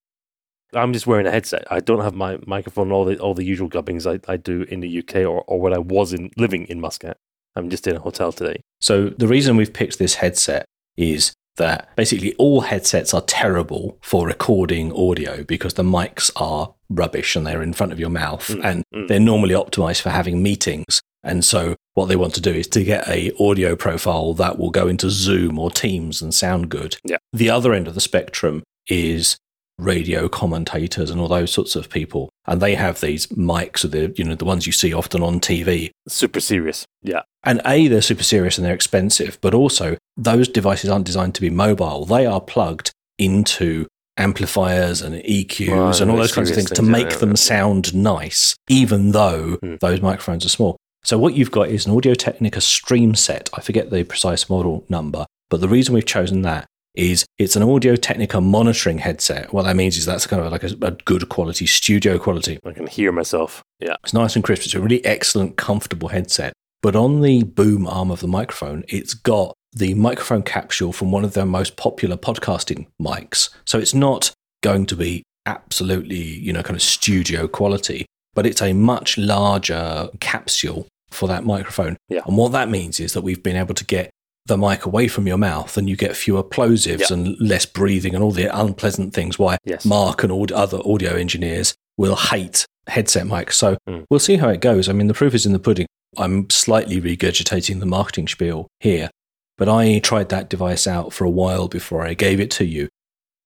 I'm 0.73 0.93
just 0.93 1.05
wearing 1.07 1.27
a 1.27 1.31
headset. 1.31 1.65
I 1.69 1.79
don't 1.81 2.01
have 2.01 2.15
my 2.15 2.39
microphone, 2.47 2.91
all 2.91 3.03
the 3.05 3.19
all 3.19 3.33
the 3.33 3.43
usual 3.43 3.67
gubbings 3.67 4.07
I, 4.07 4.19
I 4.27 4.37
do 4.37 4.63
in 4.63 4.79
the 4.79 4.99
UK 4.99 5.17
or, 5.17 5.43
or 5.45 5.59
when 5.59 5.73
I 5.73 5.77
was 5.79 6.13
in 6.13 6.31
living 6.37 6.65
in 6.65 6.79
Muscat. 6.79 7.17
I'm 7.55 7.69
just 7.69 7.85
in 7.87 7.95
a 7.97 7.99
hotel 7.99 8.31
today. 8.31 8.61
So 8.79 9.09
the 9.09 9.27
reason 9.27 9.57
we've 9.57 9.73
picked 9.73 9.99
this 9.99 10.15
headset 10.15 10.65
is 10.95 11.33
that 11.61 11.95
basically 11.95 12.33
all 12.35 12.61
headsets 12.61 13.13
are 13.13 13.21
terrible 13.21 13.97
for 14.01 14.25
recording 14.25 14.91
audio 14.93 15.43
because 15.43 15.75
the 15.75 15.83
mics 15.83 16.31
are 16.35 16.73
rubbish 16.89 17.35
and 17.35 17.45
they're 17.45 17.61
in 17.61 17.71
front 17.71 17.91
of 17.91 17.99
your 17.99 18.09
mouth 18.09 18.41
Mm, 18.41 18.65
and 18.65 18.83
mm. 18.93 19.07
they're 19.07 19.19
normally 19.19 19.53
optimized 19.53 20.01
for 20.01 20.09
having 20.09 20.41
meetings. 20.41 21.01
And 21.23 21.45
so 21.45 21.75
what 21.93 22.07
they 22.07 22.15
want 22.15 22.33
to 22.35 22.41
do 22.41 22.51
is 22.51 22.67
to 22.69 22.83
get 22.83 23.07
a 23.07 23.31
audio 23.39 23.75
profile 23.75 24.33
that 24.33 24.57
will 24.57 24.71
go 24.71 24.87
into 24.87 25.09
Zoom 25.09 25.59
or 25.59 25.69
Teams 25.69 26.21
and 26.21 26.33
sound 26.33 26.69
good. 26.69 26.97
Yeah. 27.03 27.17
The 27.31 27.49
other 27.51 27.73
end 27.73 27.87
of 27.87 27.93
the 27.93 28.01
spectrum 28.01 28.63
is 28.87 29.37
radio 29.81 30.29
commentators 30.29 31.09
and 31.09 31.19
all 31.19 31.27
those 31.27 31.51
sorts 31.51 31.75
of 31.75 31.89
people. 31.89 32.29
And 32.45 32.61
they 32.61 32.75
have 32.75 33.01
these 33.01 33.27
mics, 33.27 33.89
the 33.89 34.13
you 34.15 34.23
know, 34.23 34.35
the 34.35 34.45
ones 34.45 34.65
you 34.65 34.71
see 34.71 34.93
often 34.93 35.21
on 35.23 35.39
TV. 35.39 35.91
Super 36.07 36.39
serious. 36.39 36.85
Yeah. 37.01 37.21
And 37.43 37.61
A, 37.65 37.87
they're 37.87 38.01
super 38.01 38.23
serious 38.23 38.57
and 38.57 38.65
they're 38.65 38.73
expensive, 38.73 39.37
but 39.41 39.53
also 39.53 39.97
those 40.15 40.47
devices 40.47 40.89
aren't 40.89 41.05
designed 41.05 41.35
to 41.35 41.41
be 41.41 41.49
mobile. 41.49 42.05
They 42.05 42.25
are 42.25 42.41
plugged 42.41 42.91
into 43.17 43.87
amplifiers 44.17 45.01
and 45.01 45.15
EQs 45.23 45.69
Right, 45.69 46.01
and 46.01 46.11
all 46.11 46.17
those 46.17 46.33
kinds 46.33 46.49
of 46.49 46.55
things 46.55 46.69
to 46.69 46.75
things, 46.75 46.87
yeah, 46.87 46.91
make 46.91 47.11
yeah, 47.11 47.17
them 47.17 47.29
yeah. 47.31 47.35
sound 47.35 47.95
nice, 47.95 48.55
even 48.69 49.11
though 49.11 49.57
Hmm. 49.63 49.75
those 49.81 50.01
microphones 50.01 50.45
are 50.45 50.49
small. 50.49 50.77
So 51.03 51.17
what 51.17 51.33
you've 51.33 51.51
got 51.51 51.69
is 51.69 51.85
an 51.87 51.95
Audio 51.95 52.13
Technica 52.13 52.61
Stream 52.61 53.15
Set. 53.15 53.49
I 53.55 53.61
forget 53.61 53.89
the 53.89 54.03
precise 54.03 54.49
model 54.49 54.85
number, 54.89 55.25
but 55.49 55.59
the 55.61 55.67
reason 55.67 55.95
we've 55.95 56.05
chosen 56.05 56.43
that 56.43 56.67
is 56.95 57.25
it's 57.37 57.55
an 57.55 57.63
Audio 57.63 57.95
Technica 57.95 58.41
monitoring 58.41 58.99
headset. 58.99 59.53
What 59.53 59.63
that 59.63 59.75
means 59.75 59.97
is 59.97 60.05
that's 60.05 60.27
kind 60.27 60.43
of 60.43 60.51
like 60.51 60.63
a, 60.63 60.75
a 60.81 60.91
good 60.91 61.29
quality 61.29 61.65
studio 61.65 62.19
quality. 62.19 62.59
I 62.65 62.71
can 62.71 62.87
hear 62.87 63.11
myself. 63.11 63.63
Yeah. 63.79 63.95
It's 64.03 64.13
nice 64.13 64.35
and 64.35 64.43
crisp. 64.43 64.65
It's 64.65 64.75
a 64.75 64.81
really 64.81 65.03
excellent, 65.05 65.57
comfortable 65.57 66.09
headset. 66.09 66.53
But 66.81 66.95
on 66.95 67.21
the 67.21 67.43
boom 67.43 67.87
arm 67.87 68.11
of 68.11 68.19
the 68.19 68.27
microphone, 68.27 68.83
it's 68.87 69.13
got 69.13 69.53
the 69.73 69.93
microphone 69.93 70.43
capsule 70.43 70.91
from 70.91 71.11
one 71.11 71.23
of 71.23 71.33
their 71.33 71.45
most 71.45 71.77
popular 71.77 72.17
podcasting 72.17 72.87
mics. 73.01 73.49
So 73.65 73.79
it's 73.79 73.93
not 73.93 74.31
going 74.63 74.85
to 74.87 74.95
be 74.95 75.23
absolutely, 75.45 76.17
you 76.17 76.51
know, 76.51 76.63
kind 76.63 76.75
of 76.75 76.81
studio 76.81 77.47
quality, 77.47 78.05
but 78.33 78.45
it's 78.45 78.61
a 78.61 78.73
much 78.73 79.17
larger 79.17 80.09
capsule 80.19 80.87
for 81.09 81.27
that 81.27 81.45
microphone. 81.45 81.97
Yeah. 82.09 82.21
And 82.25 82.37
what 82.37 82.51
that 82.53 82.69
means 82.69 82.99
is 82.99 83.13
that 83.13 83.21
we've 83.21 83.43
been 83.43 83.55
able 83.55 83.75
to 83.75 83.85
get 83.85 84.09
the 84.47 84.57
mic 84.57 84.85
away 84.85 85.07
from 85.07 85.27
your 85.27 85.37
mouth 85.37 85.77
and 85.77 85.89
you 85.89 85.95
get 85.95 86.15
fewer 86.15 86.43
plosives 86.43 87.09
Yeah. 87.09 87.13
and 87.17 87.39
less 87.39 87.65
breathing 87.65 88.15
and 88.15 88.23
all 88.23 88.31
the 88.31 88.45
unpleasant 88.55 89.13
things 89.13 89.37
why 89.37 89.57
Yes. 89.65 89.85
Mark 89.85 90.23
and 90.23 90.31
all 90.31 90.47
other 90.53 90.79
audio 90.85 91.13
engineers 91.15 91.75
will 91.97 92.15
hate 92.15 92.65
headset 92.87 93.25
mics. 93.27 93.53
So 93.53 93.77
Mm. 93.87 94.05
we'll 94.09 94.19
see 94.19 94.37
how 94.37 94.49
it 94.49 94.59
goes. 94.59 94.89
I 94.89 94.93
mean, 94.93 95.07
the 95.07 95.13
proof 95.13 95.33
is 95.35 95.45
in 95.45 95.53
the 95.53 95.59
pudding. 95.59 95.85
I'm 96.17 96.49
slightly 96.49 96.99
regurgitating 96.99 97.79
the 97.79 97.85
marketing 97.85 98.27
spiel 98.27 98.67
here, 98.79 99.09
but 99.57 99.69
I 99.69 99.99
tried 99.99 100.29
that 100.29 100.49
device 100.49 100.87
out 100.87 101.13
for 101.13 101.23
a 101.23 101.29
while 101.29 101.67
before 101.67 102.05
I 102.05 102.13
gave 102.15 102.39
it 102.39 102.51
to 102.51 102.65
you. 102.65 102.89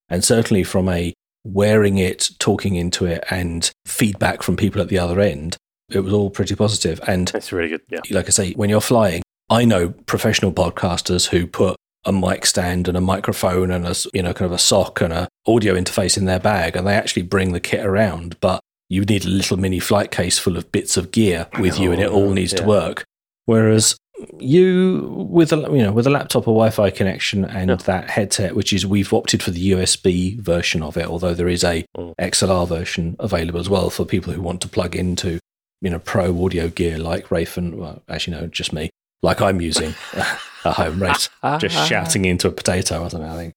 And 0.09 0.23
certainly 0.23 0.63
from 0.63 0.87
a 0.87 1.13
wearing 1.43 1.97
it, 1.97 2.29
talking 2.39 2.75
into 2.75 3.05
it, 3.05 3.23
and 3.29 3.69
feedback 3.85 4.41
from 4.43 4.55
people 4.55 4.81
at 4.81 4.87
the 4.89 4.97
other 4.97 5.19
end, 5.19 5.57
it 5.91 5.99
was 5.99 6.13
all 6.13 6.29
pretty 6.31 6.55
positive. 6.55 6.99
And 7.07 7.31
it's 7.35 7.51
really 7.51 7.69
good. 7.69 7.81
Yeah. 7.91 7.99
like 8.11 8.25
I 8.27 8.29
say, 8.31 8.53
when 8.53 8.69
you're 8.69 8.81
flying, 8.81 9.21
I 9.49 9.65
know 9.65 9.89
professional 9.89 10.51
podcasters 10.51 11.27
who 11.29 11.45
put 11.45 11.75
a 12.05 12.11
mic 12.11 12.45
stand 12.45 12.87
and 12.87 12.97
a 12.97 13.01
microphone 13.01 13.71
and 13.71 13.85
a 13.87 13.95
you 14.13 14.21
know 14.23 14.33
kind 14.33 14.45
of 14.47 14.51
a 14.51 14.57
sock 14.59 15.01
and 15.01 15.11
a 15.13 15.27
audio 15.47 15.75
interface 15.75 16.17
in 16.17 16.25
their 16.25 16.39
bag, 16.39 16.75
and 16.75 16.85
they 16.87 16.93
actually 16.95 17.23
bring 17.23 17.53
the 17.53 17.59
kit 17.59 17.85
around. 17.85 18.39
But 18.39 18.59
you 18.89 19.03
need 19.03 19.25
a 19.25 19.29
little 19.29 19.57
mini 19.57 19.79
flight 19.79 20.11
case 20.11 20.37
full 20.37 20.57
of 20.57 20.71
bits 20.71 20.97
of 20.97 21.11
gear 21.11 21.47
with 21.59 21.79
you, 21.79 21.91
and 21.91 22.01
it 22.01 22.09
all 22.09 22.31
needs 22.31 22.53
to 22.53 22.63
work. 22.63 23.03
Whereas 23.45 23.95
you 24.39 25.27
with 25.29 25.51
a 25.51 25.57
you 25.57 25.83
know 25.83 25.91
with 25.91 26.07
a 26.07 26.11
laptop, 26.11 26.43
a 26.43 26.45
Wi-Fi 26.45 26.89
connection, 26.91 27.45
and 27.45 27.69
Yeah. 27.69 27.75
that 27.75 28.09
headset, 28.11 28.55
which 28.55 28.71
is 28.73 28.85
we've 28.85 29.13
opted 29.13 29.43
for 29.43 29.51
the 29.51 29.71
USB 29.71 30.39
version 30.39 30.81
of 30.81 30.97
it, 30.97 31.05
although 31.07 31.33
there 31.33 31.49
is 31.49 31.63
a 31.63 31.85
Mm. 31.97 32.13
XLR 32.19 32.65
version 32.67 33.15
available 33.19 33.59
as 33.59 33.69
well 33.69 33.89
for 33.89 34.05
people 34.05 34.33
who 34.33 34.41
want 34.41 34.61
to 34.61 34.67
plug 34.67 34.95
into 34.95 35.39
you 35.81 35.89
know 35.89 35.99
pro 35.99 36.43
audio 36.45 36.67
gear 36.69 36.97
like 36.97 37.29
Rafe 37.29 37.57
and 37.57 37.75
well, 37.75 38.01
actually 38.09 38.37
no, 38.37 38.47
just 38.47 38.71
me, 38.73 38.89
like 39.25 39.41
I'm 39.41 39.59
using 39.59 39.93
at 40.13 40.73
home. 40.75 41.01
Rafe 41.01 41.29
just 41.59 41.75
ah. 41.77 41.85
shouting 41.85 42.23
into 42.25 42.47
a 42.47 42.51
potato 42.51 43.01
or 43.03 43.09
something. 43.09 43.29
I 43.29 43.35
think. 43.35 43.53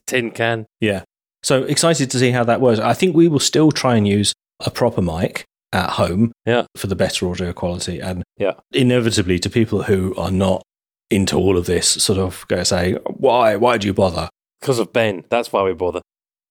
Tin 0.06 0.30
can. 0.30 0.66
Yeah. 0.80 1.02
So 1.42 1.64
excited 1.64 2.10
to 2.12 2.18
see 2.18 2.30
how 2.30 2.44
that 2.44 2.60
works. 2.60 2.80
I 2.80 2.94
think 2.94 3.14
we 3.14 3.28
will 3.28 3.40
still 3.40 3.70
try 3.70 3.96
and 3.96 4.08
use 4.08 4.32
a 4.60 4.70
proper 4.70 5.02
mic 5.02 5.44
at 5.72 5.90
home 5.90 6.32
Yeah. 6.46 6.64
for 6.76 6.86
the 6.86 6.96
better 6.96 7.28
audio 7.28 7.52
quality. 7.52 8.00
And 8.00 8.22
Yeah. 8.38 8.54
inevitably, 8.72 9.38
to 9.40 9.50
people 9.50 9.82
who 9.82 10.14
are 10.16 10.30
not 10.30 10.62
into 11.10 11.36
all 11.36 11.58
of 11.58 11.66
this, 11.66 11.86
sort 11.88 12.18
of 12.18 12.46
go 12.48 12.62
say, 12.64 12.94
why? 13.08 13.56
Why 13.56 13.76
do 13.78 13.86
you 13.86 13.92
bother? 13.94 14.28
Because 14.60 14.78
of 14.78 14.92
Ben. 14.92 15.24
That's 15.28 15.52
why 15.52 15.62
we 15.62 15.74
bother. 15.74 16.00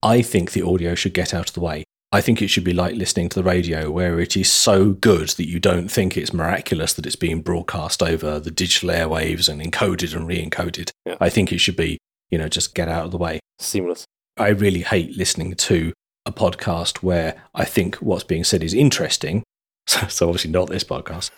I 0.04 0.22
think 0.22 0.52
the 0.52 0.62
audio 0.62 0.94
should 0.96 1.14
get 1.14 1.34
out 1.34 1.50
of 1.50 1.54
the 1.56 1.62
way. 1.62 1.86
I 2.14 2.22
think 2.22 2.44
it 2.44 2.50
should 2.50 2.64
be 2.64 2.74
like 2.74 2.96
listening 2.96 3.28
to 3.30 3.40
the 3.40 3.44
radio, 3.44 3.90
where 3.90 4.20
it 4.20 4.38
is 4.38 4.52
so 4.52 4.92
good 4.92 5.30
that 5.30 5.48
you 5.48 5.60
don't 5.60 5.90
think 5.90 6.16
it's 6.16 6.32
miraculous 6.32 6.94
that 6.94 7.08
it's 7.08 7.16
being 7.16 7.42
broadcast 7.42 8.04
over 8.04 8.40
the 8.40 8.52
digital 8.52 8.92
airwaves 8.92 9.50
and 9.50 9.60
encoded 9.60 10.16
and 10.16 10.28
re 10.28 10.46
encoded. 10.46 10.92
Yeah. 11.08 11.18
I 11.20 11.30
think 11.30 11.52
it 11.52 11.58
should 11.58 11.76
be, 11.76 11.98
you 12.30 12.38
know, 12.38 12.48
just 12.48 12.76
get 12.76 12.88
out 12.88 13.06
of 13.06 13.10
the 13.10 13.18
way. 13.18 13.40
Seamless. 13.58 14.06
I 14.38 14.50
really 14.50 14.82
hate 14.82 15.18
listening 15.18 15.56
to 15.56 15.92
a 16.28 16.32
podcast 16.32 16.98
where 16.98 17.42
I 17.56 17.66
think 17.66 17.96
what's 17.96 18.24
being 18.24 18.44
said 18.44 18.64
is 18.64 18.76
interesting. 18.76 19.44
So, 19.86 20.08
so 20.08 20.28
obviously 20.30 20.50
not 20.50 20.70
this 20.70 20.86
podcast. 20.86 21.30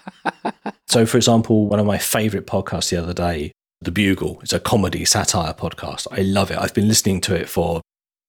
so, 0.88 1.04
for 1.04 1.18
example, 1.18 1.66
one 1.66 1.78
of 1.78 1.84
my 1.84 1.98
favorite 1.98 2.46
podcasts 2.46 2.88
the 2.88 2.96
other 2.96 3.12
day, 3.12 3.52
The 3.82 3.90
Bugle, 3.90 4.40
it's 4.40 4.54
a 4.54 4.60
comedy 4.60 5.04
satire 5.04 5.52
podcast. 5.52 6.06
I 6.10 6.22
love 6.22 6.50
it. 6.50 6.56
I've 6.56 6.72
been 6.72 6.88
listening 6.88 7.20
to 7.20 7.34
it 7.34 7.50
for 7.50 7.82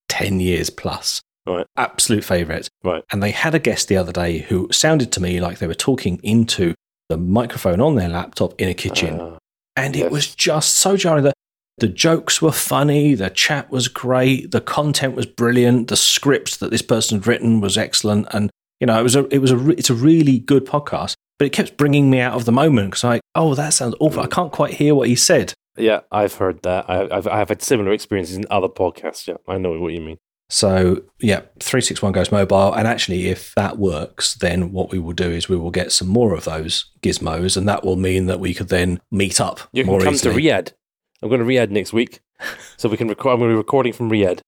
10 0.10 0.42
years 0.42 0.70
plus. 0.70 1.22
Right. 1.46 1.66
Absolute 1.76 2.24
favorite. 2.24 2.70
Right. 2.84 3.04
And 3.12 3.22
they 3.24 3.32
had 3.32 3.56
a 3.56 3.60
guest 3.60 3.88
the 3.88 3.98
other 3.98 4.12
day 4.12 4.40
who 4.40 4.68
sounded 4.72 5.12
to 5.14 5.22
me 5.22 5.40
like 5.42 5.60
they 5.60 5.68
were 5.68 5.74
talking 5.74 6.20
into 6.24 6.76
the 7.10 7.18
microphone 7.18 7.82
on 7.82 7.96
their 7.96 8.10
laptop 8.10 8.60
in 8.62 8.70
a 8.70 8.74
kitchen 8.74 9.20
Uh, 9.20 9.38
and 9.76 9.96
it 9.96 10.12
was 10.12 10.36
just 10.36 10.76
so 10.76 10.96
jarring 10.98 11.24
that 11.24 11.34
the 11.78 11.88
jokes 11.88 12.42
were 12.42 12.52
funny, 12.52 13.16
the 13.16 13.30
chat 13.30 13.72
was 13.72 13.88
great, 13.88 14.52
the 14.52 14.62
content 14.62 15.16
was 15.16 15.26
brilliant, 15.26 15.88
the 15.88 15.96
script 15.96 16.60
that 16.60 16.70
this 16.70 16.82
person 16.84 17.18
had 17.18 17.26
written 17.28 17.60
was 17.60 17.78
excellent, 17.78 18.28
and 18.32 18.52
you 18.80 18.86
know 18.88 19.00
it 19.00 19.04
was 19.04 19.16
a 19.16 19.26
it 19.34 19.40
was 19.40 19.50
a 19.52 19.58
re- 19.58 19.76
it's 19.78 19.90
a 19.90 19.96
really 19.96 20.38
good 20.40 20.66
podcast. 20.66 21.16
But 21.40 21.46
it 21.48 21.54
kept 21.54 21.76
bringing 21.78 22.12
me 22.12 22.20
out 22.20 22.36
of 22.36 22.46
the 22.46 22.52
moment 22.52 22.92
because 22.92 23.04
like, 23.04 23.22
oh, 23.34 23.56
that 23.56 23.74
sounds 23.74 23.96
awful. 24.00 24.22
I 24.22 24.28
can't 24.28 24.52
quite 24.52 24.76
hear 24.76 24.94
what 24.94 25.08
he 25.08 25.16
said. 25.16 25.54
yeah, 25.76 26.02
I've 26.12 26.36
heard 26.36 26.62
that. 26.64 26.88
I, 26.88 27.08
I've, 27.10 27.28
I've 27.28 27.50
had 27.50 27.64
similar 27.64 27.92
experiences 27.94 28.38
in 28.38 28.46
other 28.52 28.68
podcasts. 28.68 29.26
Yeah, 29.28 29.38
I 29.48 29.58
know 29.58 29.80
what 29.80 29.94
you 29.94 30.02
mean. 30.02 30.18
So 30.52 31.02
yeah, 31.20 31.42
three 31.62 31.80
six 31.80 32.02
one 32.02 32.12
goes 32.12 32.30
mobile, 32.32 32.74
and 32.74 32.86
actually, 32.86 33.28
if 33.28 33.56
that 33.56 33.78
works, 33.78 34.36
then 34.36 34.74
what 34.74 34.92
we 34.92 35.00
will 35.00 35.14
do 35.14 35.32
is 35.32 35.48
we 35.48 35.56
will 35.56 35.72
get 35.72 35.94
some 35.94 36.10
more 36.10 36.34
of 36.34 36.44
those 36.44 36.86
gizmos, 37.02 37.56
and 37.56 37.68
that 37.70 37.86
will 37.86 37.96
mean 37.96 38.26
that 38.26 38.42
we 38.42 38.54
could 38.54 38.68
then 38.68 39.00
meet 39.12 39.40
up 39.40 39.62
You 39.72 39.84
can 39.84 39.92
more 39.92 40.02
come 40.02 40.14
easily. 40.14 40.36
to 40.36 40.40
Riyadh. 40.42 40.74
I'm 41.24 41.30
going 41.30 41.40
to 41.40 41.48
Riyadh 41.48 41.70
next 41.70 41.94
week, 41.94 42.20
so 42.76 42.90
we 42.90 42.98
can 42.98 43.08
record. 43.08 43.32
I'm 43.34 43.40
going 43.40 43.52
to 43.52 43.54
be 43.54 43.58
recording 43.58 43.94
from 43.94 44.10
Riyadh. 44.12 44.42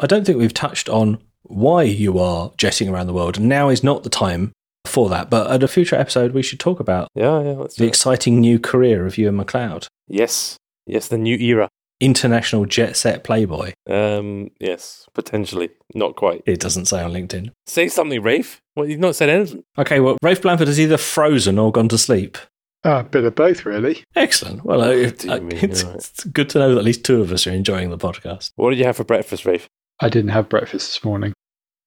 I 0.00 0.06
don't 0.06 0.24
think 0.24 0.38
we've 0.38 0.54
touched 0.54 0.88
on 0.88 1.18
why 1.42 1.82
you 1.82 2.18
are 2.18 2.50
jetting 2.56 2.88
around 2.88 3.06
the 3.06 3.12
world. 3.12 3.36
And 3.36 3.46
now 3.46 3.68
is 3.68 3.84
not 3.84 4.02
the 4.02 4.08
time 4.08 4.52
for 4.86 5.10
that. 5.10 5.28
But 5.28 5.50
at 5.50 5.62
a 5.62 5.68
future 5.68 5.96
episode, 5.96 6.32
we 6.32 6.42
should 6.42 6.58
talk 6.58 6.80
about 6.80 7.08
Yeah, 7.14 7.42
yeah. 7.42 7.66
The 7.76 7.86
exciting 7.86 8.40
new 8.40 8.58
career 8.58 9.04
of 9.04 9.18
Ewan 9.18 9.36
MacLeod, 9.36 9.88
Yes, 10.08 10.56
yes. 10.86 11.08
The 11.08 11.18
new 11.18 11.36
era. 11.36 11.68
International 12.00 12.66
jet 12.66 12.96
set 12.96 13.24
playboy. 13.24 13.72
Um, 13.88 14.50
yes, 14.60 15.06
potentially. 15.14 15.70
Not 15.94 16.16
quite. 16.16 16.42
It 16.46 16.60
doesn't 16.60 16.86
say 16.86 17.02
on 17.02 17.12
LinkedIn. 17.12 17.50
Say 17.66 17.88
something, 17.88 18.22
Rafe. 18.22 18.60
Well, 18.76 18.88
you've 18.88 19.00
not 19.00 19.16
said 19.16 19.28
anything. 19.30 19.62
Okay, 19.78 20.00
well, 20.00 20.18
Rafe 20.22 20.42
Blanford 20.42 20.68
has 20.68 20.80
either 20.80 20.96
frozen 20.98 21.58
or 21.58 21.70
gone 21.72 21.88
to 21.88 21.98
sleep. 21.98 22.36
Ah, 22.84 23.00
a 23.00 23.04
bit 23.04 23.24
of 23.24 23.34
both, 23.34 23.64
really. 23.64 24.04
Excellent. 24.14 24.64
Well, 24.64 24.82
uh, 24.82 24.86
Oh, 24.88 24.90
it- 24.90 25.18
dear 25.20 25.32
uh, 25.32 25.40
me, 25.40 25.56
it's, 25.56 25.82
right. 25.84 25.94
it's 25.94 26.24
good 26.24 26.50
to 26.50 26.58
know 26.58 26.70
that 26.74 26.78
at 26.78 26.84
least 26.84 27.04
two 27.04 27.22
of 27.22 27.32
us 27.32 27.46
are 27.46 27.50
enjoying 27.52 27.88
the 27.90 27.96
podcast. 27.96 28.50
What 28.56 28.70
did 28.70 28.78
you 28.78 28.84
have 28.84 28.96
for 28.96 29.04
breakfast, 29.04 29.46
Rafe? 29.46 29.66
I 30.00 30.08
didn't 30.10 30.30
have 30.32 30.48
breakfast 30.50 30.88
this 30.92 31.04
morning. 31.04 31.32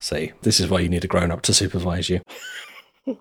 See, 0.01 0.31
this 0.41 0.59
is 0.59 0.69
why 0.69 0.79
you 0.79 0.89
need 0.89 1.03
a 1.03 1.07
grown 1.07 1.29
up 1.31 1.41
to 1.43 1.53
supervise 1.53 2.09
you. 2.09 2.21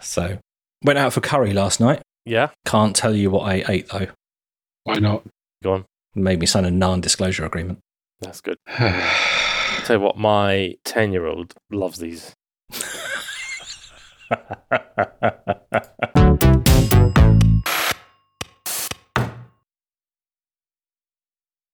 so, 0.00 0.38
went 0.82 0.98
out 0.98 1.12
for 1.12 1.20
curry 1.20 1.52
last 1.52 1.80
night. 1.80 2.02
Yeah, 2.26 2.50
Can't 2.64 2.96
tell 2.96 3.14
you 3.14 3.30
what 3.30 3.42
I 3.46 3.64
ate 3.68 3.88
though. 3.90 4.08
Why 4.84 4.98
not? 4.98 5.24
Go 5.62 5.72
on. 5.72 5.84
Made 6.14 6.38
me 6.38 6.46
sign 6.46 6.64
a 6.64 6.70
non 6.70 7.00
disclosure 7.00 7.44
agreement. 7.44 7.80
That's 8.20 8.40
good. 8.40 8.56
tell 8.68 9.96
you 9.96 10.00
what, 10.00 10.16
my 10.16 10.76
10 10.84 11.12
year 11.12 11.26
old 11.26 11.54
loves 11.70 11.98
these. 11.98 12.34